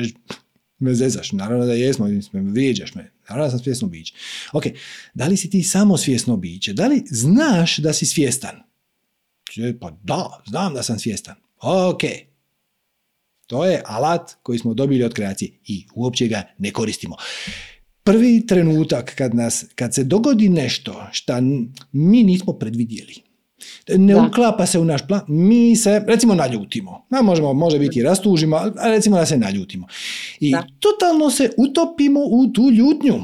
me 0.84 0.94
zezaš, 0.94 1.32
naravno 1.32 1.66
da 1.66 1.74
jesmo, 1.74 2.08
vrijeđaš 2.34 2.96
me, 2.96 3.12
naravno 3.30 3.46
da 3.46 3.52
sam 3.52 3.60
svjesno 3.60 3.88
biće. 3.88 4.14
Ok, 4.54 4.64
da 5.14 5.28
li 5.28 5.38
si 5.38 5.50
ti 5.50 5.64
samo 5.64 5.98
svjesno 5.98 6.38
biće? 6.38 6.74
Da 6.74 6.88
li 6.88 7.04
znaš 7.10 7.78
da 7.78 7.94
si 7.94 8.06
svjestan? 8.06 8.56
Pa 9.80 9.92
da, 10.04 10.44
znam 10.48 10.74
da 10.74 10.84
sam 10.84 11.00
svjestan. 11.00 11.36
Ok. 11.62 12.02
To 13.48 13.66
je 13.66 13.82
alat 13.86 14.32
koji 14.44 14.60
smo 14.60 14.74
dobili 14.74 15.04
od 15.04 15.14
kreacije 15.14 15.52
i 15.68 15.86
uopće 15.96 16.28
ga 16.28 16.44
ne 16.58 16.72
koristimo. 16.72 17.16
Prvi 18.04 18.48
trenutak 18.48 19.16
kad, 19.16 19.36
nas, 19.36 19.66
kad 19.76 19.94
se 19.94 20.04
dogodi 20.04 20.50
nešto 20.50 21.08
što 21.12 21.34
mi 21.92 22.24
nismo 22.24 22.54
predvidjeli, 22.54 23.16
ne 23.98 24.14
Da. 24.14 24.22
uklapa 24.28 24.66
se 24.66 24.80
u 24.80 24.86
naš 24.86 25.08
plan, 25.08 25.22
mi 25.28 25.76
se 25.76 26.04
recimo 26.08 26.36
naljutimo. 26.36 27.06
A 27.10 27.22
možemo, 27.22 27.54
može 27.54 27.80
biti 27.80 28.00
i 28.00 28.04
rastužimo, 28.04 28.56
ali 28.56 28.96
recimo 28.96 29.18
da 29.18 29.26
se 29.26 29.38
naljutimo. 29.38 29.88
I 30.40 30.52
Da. 30.52 30.68
totalno 30.80 31.30
se 31.30 31.50
utopimo 31.58 32.20
u 32.20 32.48
tu 32.54 32.70
ljutnju. 32.72 33.24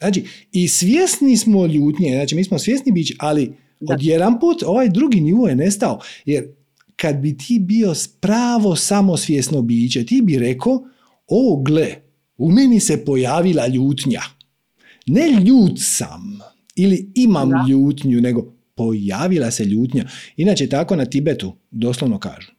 Znači, 0.00 0.24
i 0.52 0.68
svjesni 0.68 1.36
smo 1.36 1.66
ljutnje, 1.66 2.14
znači 2.14 2.34
mi 2.34 2.44
smo 2.44 2.58
svjesni 2.58 2.92
bići, 2.92 3.16
ali 3.18 3.52
Da. 3.80 3.94
odjedan 3.94 4.40
put 4.40 4.62
ovaj 4.66 4.88
drugi 4.88 5.20
nivo 5.20 5.48
je 5.48 5.56
nestao. 5.56 6.00
Jer 6.24 6.44
kad 6.96 7.16
bi 7.16 7.36
ti 7.38 7.58
bio 7.58 7.94
pravo 8.20 8.76
samosvjesno 8.76 9.62
biće, 9.62 10.06
ti 10.06 10.22
bi 10.22 10.38
rekao, 10.38 10.82
o 11.28 11.62
gle, 11.62 11.94
u 12.38 12.50
meni 12.50 12.80
se 12.80 13.04
pojavila 13.04 13.66
ljutnja. 13.66 14.20
Ne 15.06 15.28
ljut 15.30 15.72
sam 15.76 16.38
ili 16.76 17.12
imam 17.14 17.48
Da. 17.50 17.64
ljutnju, 17.68 18.20
nego 18.20 18.52
pojavila 18.80 19.50
se 19.50 19.64
ljutnja. 19.64 20.04
Inače 20.36 20.68
tako 20.68 20.96
na 20.96 21.04
Tibetu 21.04 21.56
doslovno 21.70 22.18
kažu. 22.18 22.52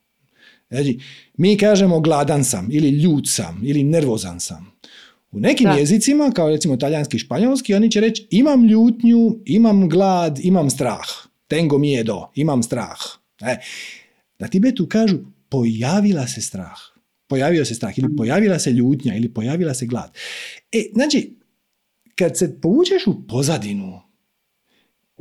Znači, 0.69 0.99
mi 1.37 1.57
kažemo 1.57 1.99
gladan 1.99 2.43
sam 2.43 2.67
ili 2.71 2.89
ljut 2.89 3.23
sam 3.27 3.61
ili 3.65 3.83
nervozan 3.83 4.39
sam. 4.39 4.71
U 5.31 5.39
nekim 5.39 5.65
Da. 5.65 5.71
jezicima, 5.71 6.31
kao 6.35 6.49
recimo 6.49 6.77
talijanski 6.77 7.17
i 7.17 7.19
španjolski, 7.19 7.73
oni 7.73 7.91
će 7.91 7.99
reći 8.01 8.27
imam 8.29 8.63
ljutnju, 8.65 9.39
imam 9.45 9.89
glad, 9.89 10.39
imam 10.43 10.69
strah. 10.69 11.07
Tengo 11.47 11.77
miedo, 11.77 12.31
imam 12.35 12.63
strah. 12.63 12.99
E, 13.41 13.57
na 14.39 14.47
Tibetu 14.47 14.87
kažu 14.87 15.17
pojavila 15.49 16.27
se 16.27 16.41
strah. 16.41 16.77
Pojavio 17.27 17.65
se 17.65 17.75
strah 17.75 17.99
ili 17.99 18.15
pojavila 18.15 18.59
se 18.59 18.71
ljutnja 18.71 19.15
ili 19.15 19.33
pojavila 19.33 19.73
se 19.73 19.85
glad. 19.85 20.17
E, 20.71 20.83
znači, 20.93 21.37
kad 22.15 22.37
se 22.37 22.61
povučeš 22.61 23.07
u 23.07 23.27
pozadinu. 23.27 24.10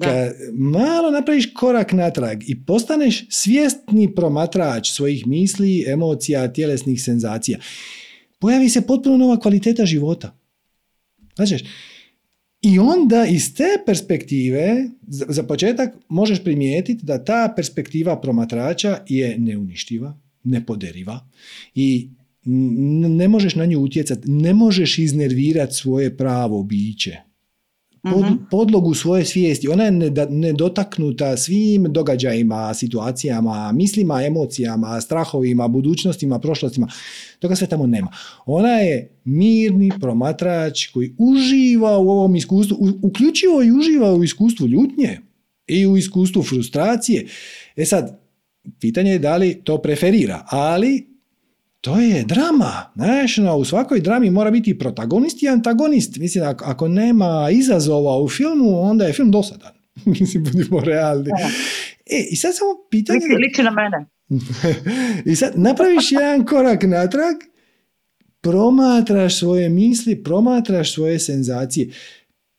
Kad 0.01 0.35
malo 0.53 1.11
napraviš 1.11 1.55
korak 1.55 1.93
natrag 1.93 2.43
i 2.47 2.65
postaneš 2.65 3.27
svjesni 3.29 4.15
promatrač 4.15 4.91
svojih 4.91 5.27
misli, 5.27 5.85
emocija, 5.89 6.53
tjelesnih 6.53 7.03
senzacija, 7.03 7.59
pojavi 8.39 8.69
se 8.69 8.87
potpuno 8.87 9.17
nova 9.17 9.41
kvaliteta 9.41 9.87
života. 9.87 10.37
Znači, 11.37 11.65
i 12.63 12.79
onda 12.79 13.27
iz 13.27 13.55
te 13.55 13.69
perspektive, 13.87 14.89
za, 15.07 15.43
početak 15.43 15.95
možeš 16.09 16.45
primijetiti 16.45 17.07
da 17.07 17.25
ta 17.25 17.53
perspektiva 17.57 18.21
promatrača 18.21 18.99
je 19.09 19.39
neuništiva, 19.39 20.19
nepoderiva 20.45 21.29
i 21.75 22.09
ne 22.45 23.29
možeš 23.29 23.55
na 23.55 23.65
nju 23.65 23.79
utjecati, 23.79 24.31
ne 24.31 24.55
možeš 24.55 24.99
iznervirati 24.99 25.75
svoje 25.75 26.17
pravo 26.17 26.63
biće. 26.63 27.17
Pod, 28.03 28.25
Mhm. 28.25 28.35
podlogu 28.51 28.95
svoje 28.95 29.25
svijesti, 29.25 29.69
ona 29.69 29.85
je 29.85 29.91
nedotaknuta 30.31 31.37
svim 31.37 31.85
događajima, 31.89 32.75
situacijama, 32.75 33.73
mislima, 33.73 34.23
emocijama, 34.25 35.01
strahovima, 35.01 35.69
budućnostima, 35.69 36.39
prošlostima. 36.39 36.89
Toga 37.39 37.57
sve 37.57 37.67
tamo 37.67 37.87
nema. 37.87 38.09
Ona 38.47 38.69
je 38.73 39.11
mirni 39.25 39.91
promatrač 40.01 40.87
koji 40.87 41.15
uživa 41.19 41.99
u 41.99 42.11
ovom 42.11 42.37
iskustvu, 42.37 42.77
uključivo 43.03 43.63
i 43.63 43.73
uživa 43.73 44.15
u 44.15 44.25
iskustvu 44.25 44.67
ljutnje 44.67 45.21
i 45.67 45.87
u 45.87 45.97
iskustvu 45.97 46.43
frustracije. 46.43 47.27
E 47.77 47.85
sad, 47.85 48.21
pitanje 48.81 49.11
je 49.11 49.19
da 49.19 49.37
li 49.37 49.61
to 49.65 49.79
preferira, 49.79 50.45
ali 50.51 51.10
to 51.81 52.01
je 52.01 52.25
drama. 52.25 52.93
Znaš, 52.95 53.37
no, 53.37 53.57
u 53.57 53.65
svakoj 53.65 54.01
drami 54.01 54.31
mora 54.31 54.51
biti 54.51 54.79
protagonist 54.79 55.43
i 55.43 55.49
antagonist. 55.49 56.17
Mislim, 56.17 56.45
ako, 56.45 56.65
ako 56.65 56.89
nema 56.89 57.49
izazova 57.53 58.23
u 58.23 58.29
filmu, 58.29 58.81
onda 58.81 59.05
je 59.05 59.13
film 59.13 59.31
dosadan. 59.31 59.73
Mislim, 60.21 60.45
budimo 60.45 60.81
realni. 60.81 61.31
E, 62.07 62.27
i 62.31 62.37
sad 62.37 62.57
samo 62.57 62.71
pitanje... 62.91 63.19
Liči, 63.19 63.37
liči 63.37 63.63
na 63.63 63.71
mene. 63.71 64.07
I 65.33 65.37
sad 65.37 65.53
napraviš 65.55 66.13
jedan 66.13 66.47
korak 66.47 66.83
natrag, 66.83 67.37
promatraš 68.41 69.39
svoje 69.39 69.69
misli, 69.69 70.23
promatraš 70.23 70.95
svoje 70.95 71.19
senzacije. 71.19 71.91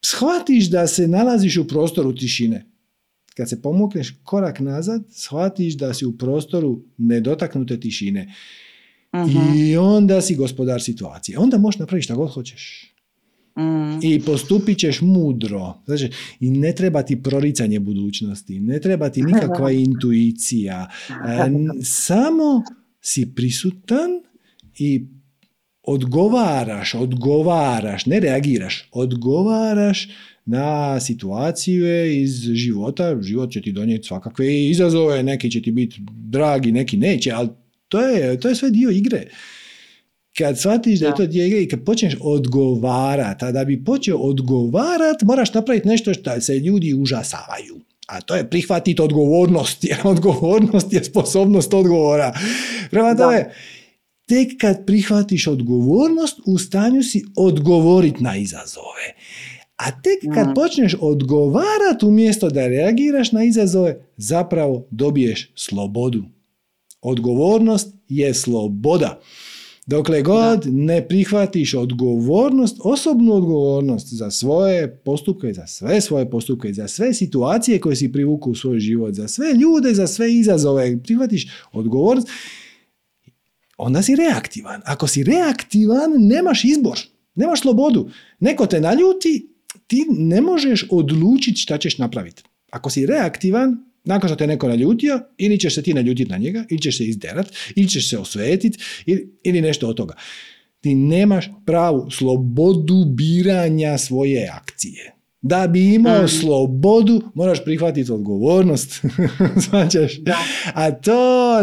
Shvatiš 0.05 0.69
da 0.69 0.87
se 0.87 1.07
nalaziš 1.07 1.57
u 1.57 1.67
prostoru 1.67 2.15
tišine. 2.15 2.65
Kad 3.35 3.49
se 3.49 3.61
pomukneš 3.61 4.15
korak 4.23 4.59
nazad, 4.59 5.03
shvatiš 5.11 5.73
da 5.73 5.93
si 5.93 6.05
u 6.05 6.17
prostoru 6.17 6.83
nedotaknute 6.97 7.79
tišine. 7.79 8.33
Mhm. 9.15 9.57
I 9.57 9.77
onda 9.77 10.21
si 10.21 10.35
gospodar 10.35 10.81
situacije. 10.81 11.39
Onda 11.39 11.57
možeš 11.57 11.79
napraviti 11.79 12.03
šta 12.03 12.15
god 12.15 12.31
hoćeš. 12.31 12.91
Mm. 13.57 13.99
I 14.01 14.21
postupit 14.21 14.77
ćeš 14.77 15.01
mudro. 15.01 15.73
Znači, 15.85 16.09
I 16.39 16.49
ne 16.49 16.75
treba 16.75 17.03
ti 17.03 17.23
proricanje 17.23 17.79
budućnosti, 17.79 18.59
ne 18.59 18.79
treba 18.79 19.09
ti 19.09 19.21
nikakva 19.23 19.71
intuicija. 19.87 20.89
E, 21.09 21.13
samo 21.83 22.63
si 23.01 23.33
prisutan 23.35 24.09
i 24.77 25.05
odgovaraš, 25.83 26.93
odgovaraš, 26.93 28.05
ne 28.05 28.19
reagiraš, 28.19 28.89
odgovaraš 28.91 30.09
na 30.45 30.99
situacije 30.99 32.21
iz 32.21 32.31
života. 32.53 33.21
Život 33.21 33.51
će 33.51 33.61
ti 33.61 33.71
donijeti 33.71 34.07
svakakve 34.07 34.69
izazove, 34.69 35.23
neki 35.23 35.51
će 35.51 35.61
ti 35.61 35.71
biti 35.71 35.97
dragi, 36.09 36.71
neki 36.71 36.97
neće, 36.97 37.31
ali 37.31 37.49
to 37.91 38.01
je, 38.01 38.39
to 38.39 38.49
je 38.49 38.55
sve 38.55 38.69
dio 38.69 38.89
igre. 38.89 39.25
Kad 40.37 40.59
shvatiš 40.59 40.99
da 40.99 41.05
je 41.05 41.11
Da. 41.11 41.15
to 41.15 41.25
dio 41.25 41.45
igre 41.45 41.61
i 41.61 41.67
kad 41.67 41.83
počneš 41.85 42.15
odgovarati, 42.21 43.45
a 43.45 43.51
da 43.51 43.65
bi 43.65 43.83
počeo 43.83 44.17
odgovarat, 44.17 45.21
moraš 45.21 45.53
napraviti 45.53 45.87
nešto 45.87 46.13
što 46.13 46.41
se 46.41 46.59
ljudi 46.59 46.93
užasavaju. 46.93 47.79
A 48.07 48.21
to 48.21 48.35
je 48.35 48.49
prihvatiti 48.49 49.01
odgovornost, 49.01 49.83
jer 49.89 49.99
odgovornost 50.03 50.93
je 50.93 51.03
sposobnost 51.03 51.73
odgovora. 51.73 52.33
Prema 52.91 53.15
tome, 53.15 53.51
tek 54.25 54.47
kad 54.61 54.85
prihvatiš 54.85 55.47
odgovornost, 55.47 56.39
u 56.45 56.57
stanju 56.57 57.03
si 57.03 57.25
odgovoriti 57.35 58.23
na 58.23 58.35
izazove. 58.37 59.15
A 59.77 59.91
tek 59.91 60.33
kad 60.33 60.55
počneš 60.55 60.95
odgovarati 60.99 62.05
umjesto 62.05 62.49
da 62.49 62.67
reagiraš 62.67 63.31
na 63.31 63.43
izazove, 63.43 64.05
zapravo 64.17 64.87
dobiješ 64.91 65.51
slobodu. 65.55 66.23
Odgovornost 67.01 67.95
je 68.07 68.33
sloboda. 68.33 69.21
Dokle 69.85 70.21
god 70.21 70.65
ne 70.65 71.07
prihvatiš 71.07 71.73
odgovornost, 71.73 72.77
osobnu 72.83 73.33
odgovornost 73.33 74.07
za 74.13 74.31
svoje 74.31 74.95
postupke, 74.95 75.53
za 75.53 75.67
sve 75.67 76.01
svoje 76.01 76.29
postupke, 76.29 76.73
za 76.73 76.87
sve 76.87 77.13
situacije 77.13 77.79
koje 77.79 77.95
si 77.95 78.11
privuku 78.11 78.51
u 78.51 78.55
svoj 78.55 78.79
život, 78.79 79.13
za 79.13 79.27
sve 79.27 79.53
ljude, 79.53 79.93
za 79.93 80.07
sve 80.07 80.33
izazove, 80.33 81.03
prihvatiš 81.03 81.47
odgovornost, 81.71 82.27
onda 83.77 84.01
si 84.01 84.15
reaktivan. 84.15 84.81
Ako 84.85 85.07
si 85.07 85.23
reaktivan, 85.23 86.11
nemaš 86.17 86.65
izbor, 86.65 86.99
nemaš 87.35 87.61
slobodu. 87.61 88.09
Neko 88.39 88.65
te 88.65 88.79
naljuti, 88.79 89.49
ti 89.87 90.05
ne 90.09 90.41
možeš 90.41 90.85
odlučiti 90.89 91.61
šta 91.61 91.77
ćeš 91.77 91.97
napraviti. 91.97 92.43
Ako 92.71 92.89
si 92.89 93.05
reaktivan, 93.05 93.90
nakon 94.03 94.29
što 94.29 94.35
te 94.35 94.47
neko 94.47 94.67
naljutio, 94.67 95.19
ili 95.37 95.59
ćeš 95.59 95.75
se 95.75 95.81
ti 95.81 95.93
naljutiti 95.93 96.31
na 96.31 96.37
njega, 96.37 96.65
ili 96.69 96.81
ćeš 96.81 96.97
se 96.97 97.05
izderat, 97.05 97.47
ili 97.75 97.89
ćeš 97.89 98.09
se 98.09 98.17
osvetiti, 98.17 98.79
ili, 99.05 99.33
ili 99.43 99.61
nešto 99.61 99.87
od 99.87 99.97
toga. 99.97 100.15
Ti 100.81 100.95
nemaš 100.95 101.49
pravu 101.65 102.11
slobodu 102.11 103.05
biranja 103.05 103.97
svoje 103.97 104.49
akcije. 104.53 105.13
Da 105.41 105.67
bi 105.67 105.93
imao 105.93 106.23
Mm. 106.23 106.27
slobodu, 106.27 107.21
moraš 107.33 107.63
prihvatiti 107.63 108.11
odgovornost. 108.11 109.01
Da. 110.21 110.37
A 110.73 110.91
to, 110.91 111.59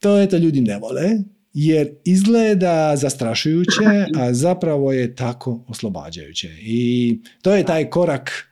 to 0.00 0.20
eto 0.20 0.36
ljudi 0.36 0.60
ne 0.60 0.78
vole, 0.78 1.10
jer 1.54 1.88
izgleda 2.04 2.96
zastrašujuće, 2.96 3.80
a 4.16 4.34
zapravo 4.34 4.92
je 4.92 5.14
tako 5.14 5.64
oslobađajuće. 5.68 6.48
I 6.60 7.18
to 7.42 7.54
je 7.54 7.64
taj 7.64 7.90
korak 7.90 8.48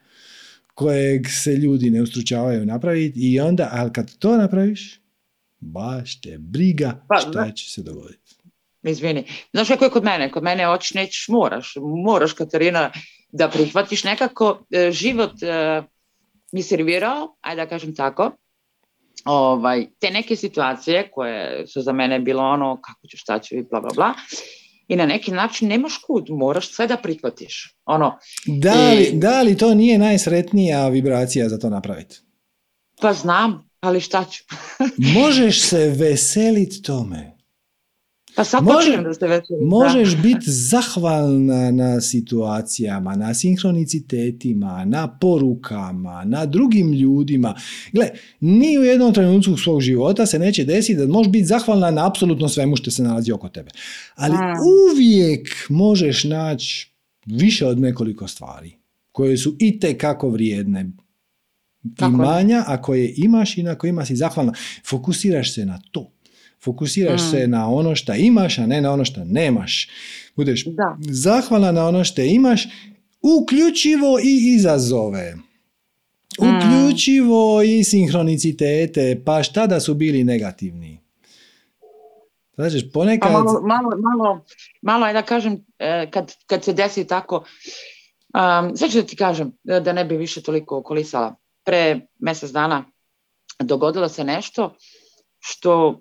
kojeg 0.74 1.26
se 1.28 1.56
ljudi 1.56 1.90
ne 1.90 2.02
ustručavaju 2.02 2.66
napraviti 2.66 3.32
i 3.32 3.40
onda, 3.40 3.68
ali 3.72 3.92
kad 3.92 4.18
to 4.18 4.36
napraviš, 4.36 5.00
baš 5.60 6.20
te 6.20 6.38
briga 6.38 7.06
Pa, 7.08 7.16
šta 7.16 7.50
će 7.50 7.70
se 7.70 7.82
dogoditi. 7.82 8.34
Izvini. 8.82 9.24
Znaš 9.52 9.68
kako 9.68 9.84
je 9.84 9.90
kod 9.90 10.04
mene? 10.04 10.30
Kod 10.30 10.42
mene 10.42 10.66
hoćeš 10.66 10.94
nećeš 10.94 11.28
moraš. 11.28 11.74
Moraš 12.04 12.32
Katarina 12.32 12.90
da 13.32 13.48
prihvatiš 13.48 14.04
nekako 14.04 14.66
e, 14.70 14.90
život 14.92 15.42
e, 15.42 15.82
mi 16.52 16.62
servirao, 16.62 17.36
ajde 17.40 17.62
da 17.62 17.68
kažem 17.68 17.94
tako, 17.94 18.30
ovaj, 19.24 19.86
te 19.98 20.10
neke 20.10 20.36
situacije 20.36 21.10
koje 21.10 21.66
su 21.66 21.82
za 21.82 21.92
mene 21.92 22.20
bilo 22.20 22.42
ono 22.42 22.80
kako 22.82 23.06
ću, 23.06 23.16
šta 23.16 23.38
ću 23.38 23.56
i 23.56 23.62
bla 23.62 23.80
bla 23.80 23.90
bla. 23.94 24.14
I 24.92 24.96
na 24.96 25.06
neki 25.06 25.30
način 25.30 25.68
nemaš 25.68 25.98
kud, 25.98 26.26
moraš 26.28 26.72
sve 26.72 26.86
da 26.86 26.96
prihvatiš. 26.96 27.76
Ono, 27.84 28.18
Da 28.46 28.90
li, 28.90 29.02
I- 29.02 29.18
da 29.18 29.42
li 29.42 29.56
to 29.56 29.74
nije 29.74 29.98
najsretnija 29.98 30.88
vibracija 30.88 31.48
za 31.48 31.58
to 31.58 31.70
napraviti? 31.70 32.20
pa 33.00 33.12
znam, 33.12 33.70
ali 33.80 34.00
šta 34.00 34.24
ću? 34.24 34.44
Možeš 35.20 35.60
se 35.62 35.78
veseliti 35.88 36.82
tome. 36.82 37.31
Pa 38.34 38.44
sad 38.44 38.64
Može- 38.64 38.96
da 38.96 39.14
se. 39.14 39.54
Možeš 39.60 40.16
biti 40.16 40.50
zahvalna 40.50 41.70
na 41.70 42.00
situacijama, 42.00 43.16
na 43.16 43.34
sinhronicitetima, 43.34 44.84
na 44.84 45.18
porukama, 45.18 46.24
na 46.24 46.46
drugim 46.46 46.92
ljudima. 46.92 47.54
Gle, 47.92 48.08
ni 48.40 48.78
u 48.78 48.82
jednom 48.82 49.14
trenutku 49.14 49.56
svog 49.56 49.80
života 49.80 50.26
se 50.26 50.38
neće 50.38 50.64
desiti 50.64 50.98
da 50.98 51.06
možeš 51.06 51.32
biti 51.32 51.44
zahvalna 51.44 51.90
na 51.90 52.06
apsolutno 52.06 52.48
svemu 52.48 52.76
što 52.76 52.90
se 52.90 53.02
nalazi 53.02 53.32
oko 53.32 53.48
tebe. 53.48 53.70
Ali 54.14 54.34
Mm. 54.34 54.38
uvijek 54.92 55.48
možeš 55.68 56.24
naći 56.24 56.92
više 57.26 57.66
od 57.66 57.80
nekoliko 57.80 58.28
stvari 58.28 58.72
koje 59.12 59.36
su 59.36 59.56
i 59.58 59.80
kako 59.98 60.28
vrijedne 60.30 60.90
imanja, 62.00 62.64
a 62.66 62.82
koje 62.82 63.14
imaš 63.16 63.58
i 63.58 63.62
na 63.62 63.74
kojima 63.74 64.04
si 64.04 64.16
zahvalna. 64.16 64.52
Fokusiraš 64.86 65.54
se 65.54 65.66
na 65.66 65.80
to. 65.90 66.12
Fokusiraš 66.64 67.20
Mm. 67.22 67.30
se 67.30 67.46
na 67.46 67.68
ono 67.68 67.94
što 67.96 68.14
imaš, 68.14 68.58
a 68.58 68.66
ne 68.66 68.80
na 68.80 68.92
ono 68.92 69.04
što 69.04 69.24
nemaš. 69.24 69.88
Budeš 70.36 70.64
Da. 70.64 70.96
zahvalna 71.00 71.72
na 71.72 71.86
ono 71.88 72.04
što 72.04 72.22
imaš, 72.22 72.64
uključivo 73.22 74.18
i 74.18 74.54
izazove. 74.54 75.34
Mm. 76.40 76.44
Uključivo 76.46 77.62
i 77.62 77.84
sinhronicitete, 77.84 79.22
pa 79.24 79.42
šta 79.42 79.66
da 79.66 79.80
su 79.80 79.94
bili 79.94 80.24
negativni. 80.24 80.98
Znači, 82.54 82.80
Pa 82.84 82.92
ponekad... 82.92 83.32
malo, 83.32 83.60
malo, 83.62 83.90
malo, 83.98 84.44
malo 84.82 85.06
je 85.06 85.12
da 85.12 85.22
kažem, 85.22 85.64
e, 85.78 86.10
kad, 86.10 86.34
kad 86.46 86.64
se 86.64 86.72
desi 86.72 87.06
tako, 87.06 87.36
um, 87.36 88.76
sad 88.76 88.90
ću 88.90 88.96
da 89.00 89.06
ti 89.06 89.16
kažem, 89.16 89.52
da 89.64 89.80
da 89.80 89.92
ne 89.92 90.04
bi 90.04 90.16
više 90.16 90.42
toliko 90.42 90.78
okolisala. 90.78 91.34
Pre 91.64 92.00
mjesec 92.18 92.50
dana 92.50 92.84
dogodilo 93.58 94.08
se 94.08 94.24
nešto 94.24 94.76
što 95.38 96.00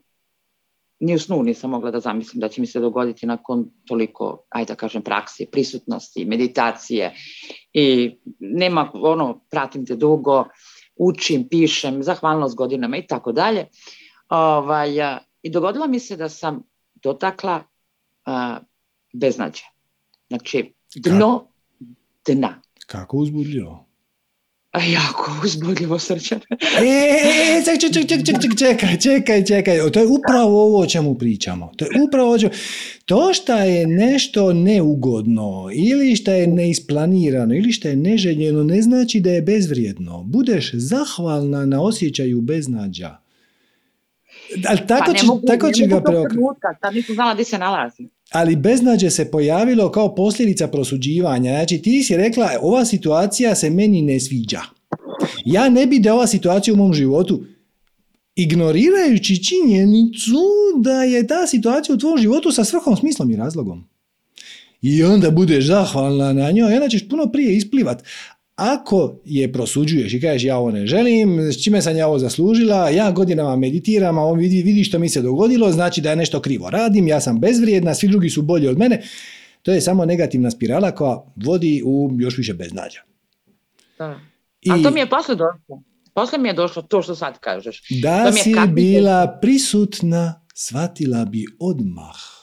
ni 1.01 1.15
u 1.15 1.19
snu 1.19 1.43
nisam 1.43 1.69
mogla 1.69 1.91
da 1.91 1.99
zamislim 1.99 2.39
da 2.39 2.49
će 2.49 2.61
mi 2.61 2.67
se 2.67 2.79
dogoditi 2.79 3.25
nakon 3.25 3.65
toliko, 3.87 4.43
ajde 4.49 4.73
da 4.73 4.75
kažem, 4.75 5.01
praksi, 5.01 5.45
prisutnosti, 5.51 6.25
meditacije 6.25 7.13
i 7.73 8.15
nema, 8.39 8.91
ono, 8.93 9.41
pratim 9.51 9.85
te 9.85 9.95
dugo, 9.95 10.45
učim, 10.95 11.47
pišem, 11.49 12.03
zahvalnost 12.03 12.55
godinama 12.55 12.97
i 12.97 13.07
tako 13.07 13.31
dalje. 13.31 13.65
Ovaj, 14.29 14.89
I 15.41 15.49
dogodilo 15.49 15.87
mi 15.87 15.99
se 15.99 16.17
da 16.17 16.29
sam 16.29 16.63
dotakla 17.03 17.63
a, 18.25 18.59
beznađe. 19.13 19.63
Znači, 20.27 20.73
dno 20.95 21.47
dna. 22.25 22.61
Kako 22.87 23.17
uzbudljivo. 23.17 23.90
Jako 24.73 25.31
uzbudljivo 25.43 25.99
srce. 25.99 26.35
E, 26.35 26.85
e, 26.85 27.59
e, 27.59 27.63
ček, 27.65 27.81
ček, 27.81 27.93
ček, 27.93 28.07
ček, 28.07 28.25
ček, 28.25 28.41
ček, 28.41 28.57
čekaj, 28.59 28.97
čekaj, 28.99 29.45
čekaj. 29.45 29.91
To 29.91 29.99
je 29.99 30.07
upravo 30.07 30.63
ovo 30.63 30.79
o 30.79 30.85
čemu 30.85 31.15
pričamo. 31.15 31.71
To 31.77 31.85
je 31.85 31.91
upravo 32.07 32.29
ovo. 32.29 32.37
To 33.05 33.33
što 33.33 33.57
je 33.57 33.87
nešto 33.87 34.53
neugodno 34.53 35.69
ili 35.73 36.15
što 36.15 36.31
je 36.31 36.47
neisplanirano 36.47 37.55
ili 37.55 37.71
što 37.71 37.87
je 37.87 37.95
neželjeno 37.95 38.63
ne 38.63 38.81
znači 38.81 39.19
da 39.19 39.31
je 39.31 39.41
bezvrijedno. 39.41 40.23
Budeš 40.23 40.71
zahvalna 40.73 41.65
na 41.65 41.81
osjećaju 41.81 42.41
beznađa. 42.41 43.17
Ali 44.67 44.79
tako, 44.87 45.05
pa 45.05 45.11
ne 45.11 45.19
će, 45.19 45.25
mogu, 45.25 45.47
tako 45.47 45.67
ne 45.67 45.73
će 45.73 45.87
ga 45.87 46.01
preokrenuti. 46.01 46.59
Sad 46.81 46.95
nisam 46.95 47.15
znala 47.15 47.33
gdje 47.33 47.45
se 47.45 47.57
nalazi. 47.57 48.07
Ali 48.31 48.55
beznađe 48.55 49.09
se 49.09 49.31
pojavilo 49.31 49.91
kao 49.91 50.15
posljedica 50.15 50.67
prosuđivanja. 50.67 51.51
Znači 51.51 51.77
ti 51.77 52.03
si 52.03 52.17
rekla 52.17 52.49
ova 52.61 52.85
situacija 52.85 53.55
se 53.55 53.69
meni 53.69 54.01
ne 54.01 54.19
sviđa. 54.19 54.61
Ja 55.45 55.69
ne 55.69 55.85
bi 55.85 55.99
da 55.99 56.13
ova 56.13 56.27
situacija 56.27 56.73
u 56.73 56.77
mom 56.77 56.93
životu 56.93 57.43
ignorirajući 58.35 59.43
činjenicu 59.43 60.39
da 60.77 61.03
je 61.03 61.27
ta 61.27 61.47
situacija 61.47 61.95
u 61.95 61.99
tvom 61.99 62.17
životu 62.17 62.51
sa 62.51 62.63
svrhom, 62.63 62.95
smislom 62.95 63.31
i 63.31 63.35
razlogom. 63.35 63.83
I 64.81 65.03
onda 65.03 65.31
budeš 65.31 65.65
zahvalna 65.65 66.33
na 66.33 66.51
njoj 66.51 66.73
onda 66.73 66.89
ćeš 66.89 67.09
puno 67.09 67.31
prije 67.31 67.55
isplivat. 67.55 68.03
Ako 68.61 69.15
je 69.25 69.53
prosuđuješ 69.53 70.13
i 70.13 70.21
kažeš 70.21 70.43
ja 70.43 70.57
ovo 70.57 70.71
ne 70.71 70.85
želim, 70.85 71.39
s 71.39 71.63
čime 71.63 71.81
sam 71.81 71.97
ja 71.97 72.07
ovo 72.07 72.19
zaslužila, 72.19 72.89
ja 72.89 73.11
godinama 73.11 73.55
meditiram, 73.55 74.17
a 74.17 74.25
on 74.25 74.39
vidi, 74.39 74.61
vidi 74.63 74.83
što 74.83 74.99
mi 74.99 75.09
se 75.09 75.21
dogodilo, 75.21 75.71
znači 75.71 76.01
da 76.01 76.09
ja 76.09 76.15
nešto 76.15 76.41
krivo 76.41 76.69
radim, 76.69 77.07
ja 77.07 77.21
sam 77.21 77.39
bezvrijedna, 77.39 77.93
svi 77.93 78.07
drugi 78.07 78.29
su 78.29 78.41
bolji 78.41 78.67
od 78.67 78.77
mene, 78.77 79.01
to 79.61 79.71
je 79.71 79.81
samo 79.81 80.05
negativna 80.05 80.51
spirala 80.51 80.91
koja 80.91 81.23
vodi 81.35 81.81
u 81.85 82.09
još 82.19 82.37
više 82.37 82.53
beznađa. 82.53 83.01
Da. 83.97 84.19
A 84.69 84.83
to 84.83 84.91
mi 84.91 84.99
je 84.99 85.09
posle 85.09 85.35
došlo. 85.35 85.83
Posle 86.13 86.37
mi 86.37 86.49
je 86.49 86.53
došlo 86.53 86.81
to 86.81 87.01
što 87.01 87.15
sad 87.15 87.39
kažeš. 87.39 87.83
Da 88.01 88.25
To 88.25 88.31
mi 88.31 88.39
je 88.39 88.43
si 88.43 88.55
bila 88.73 89.39
prisutna, 89.41 90.41
shvatila 90.55 91.25
bi 91.25 91.45
odmah. 91.59 92.40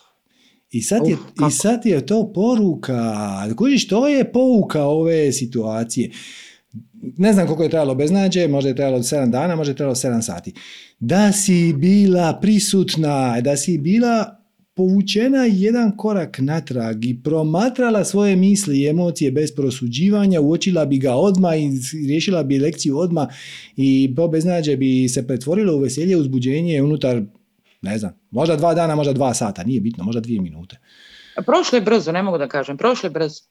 I 0.70 0.82
sad, 0.82 1.06
je, 1.06 1.16
kako. 1.36 1.48
I 1.48 1.50
sad 1.50 1.86
je 1.86 2.06
to 2.06 2.32
poruka. 2.32 3.14
Kužiš, 3.56 3.88
to 3.88 4.08
je 4.08 4.32
pouka 4.32 4.84
ove 4.84 5.32
situacije. 5.32 6.10
Ne 7.16 7.32
znam 7.32 7.46
koliko 7.46 7.62
je 7.62 7.68
trajalo 7.68 7.94
beznađe, 7.94 8.48
možda 8.48 8.68
je 8.68 8.76
trajalo 8.76 8.98
7 8.98 9.30
dana, 9.30 9.56
možda 9.56 9.70
je 9.70 9.76
trajalo 9.76 9.94
7 9.94 10.22
sati. 10.22 10.52
Da 11.00 11.32
si 11.32 11.72
bila 11.72 12.38
prisutna, 12.42 13.40
da 13.40 13.56
si 13.56 13.78
bila 13.78 14.38
povučena 14.78 15.44
jedan 15.44 15.96
korak 15.96 16.38
natrag 16.38 17.04
i 17.04 17.22
promatrala 17.22 18.04
svoje 18.04 18.36
misli 18.36 18.78
i 18.78 18.88
emocije 18.88 19.30
bez 19.30 19.54
prosuđivanja, 19.54 20.40
uočila 20.40 20.84
bi 20.86 20.98
ga 20.98 21.14
odmah 21.14 21.58
i 21.58 21.70
riješila 22.06 22.42
bi 22.42 22.58
lekciju 22.58 22.98
odmah 22.98 23.28
i 23.76 24.12
to 24.16 24.28
beznađe 24.28 24.76
bi 24.76 25.08
se 25.08 25.26
pretvorilo 25.26 25.76
u 25.76 25.80
veselje, 25.80 26.16
uzbuđenje 26.16 26.82
unutar, 26.82 27.22
ne 27.82 27.98
znam, 27.98 28.12
možda 28.30 28.56
dva 28.56 28.74
dana, 28.74 28.94
možda 28.94 29.12
dva 29.12 29.34
sata, 29.34 29.64
nije 29.64 29.80
bitno, 29.80 30.04
možda 30.04 30.20
dvije 30.20 30.40
minute. 30.40 30.78
Prošlo 31.46 31.76
je 31.76 31.82
brzo, 31.82 32.12
ne 32.12 32.22
mogu 32.22 32.38
da 32.38 32.48
kažem. 32.48 32.76
Prošlo 32.76 33.06
je 33.06 33.10
brzo. 33.10 33.42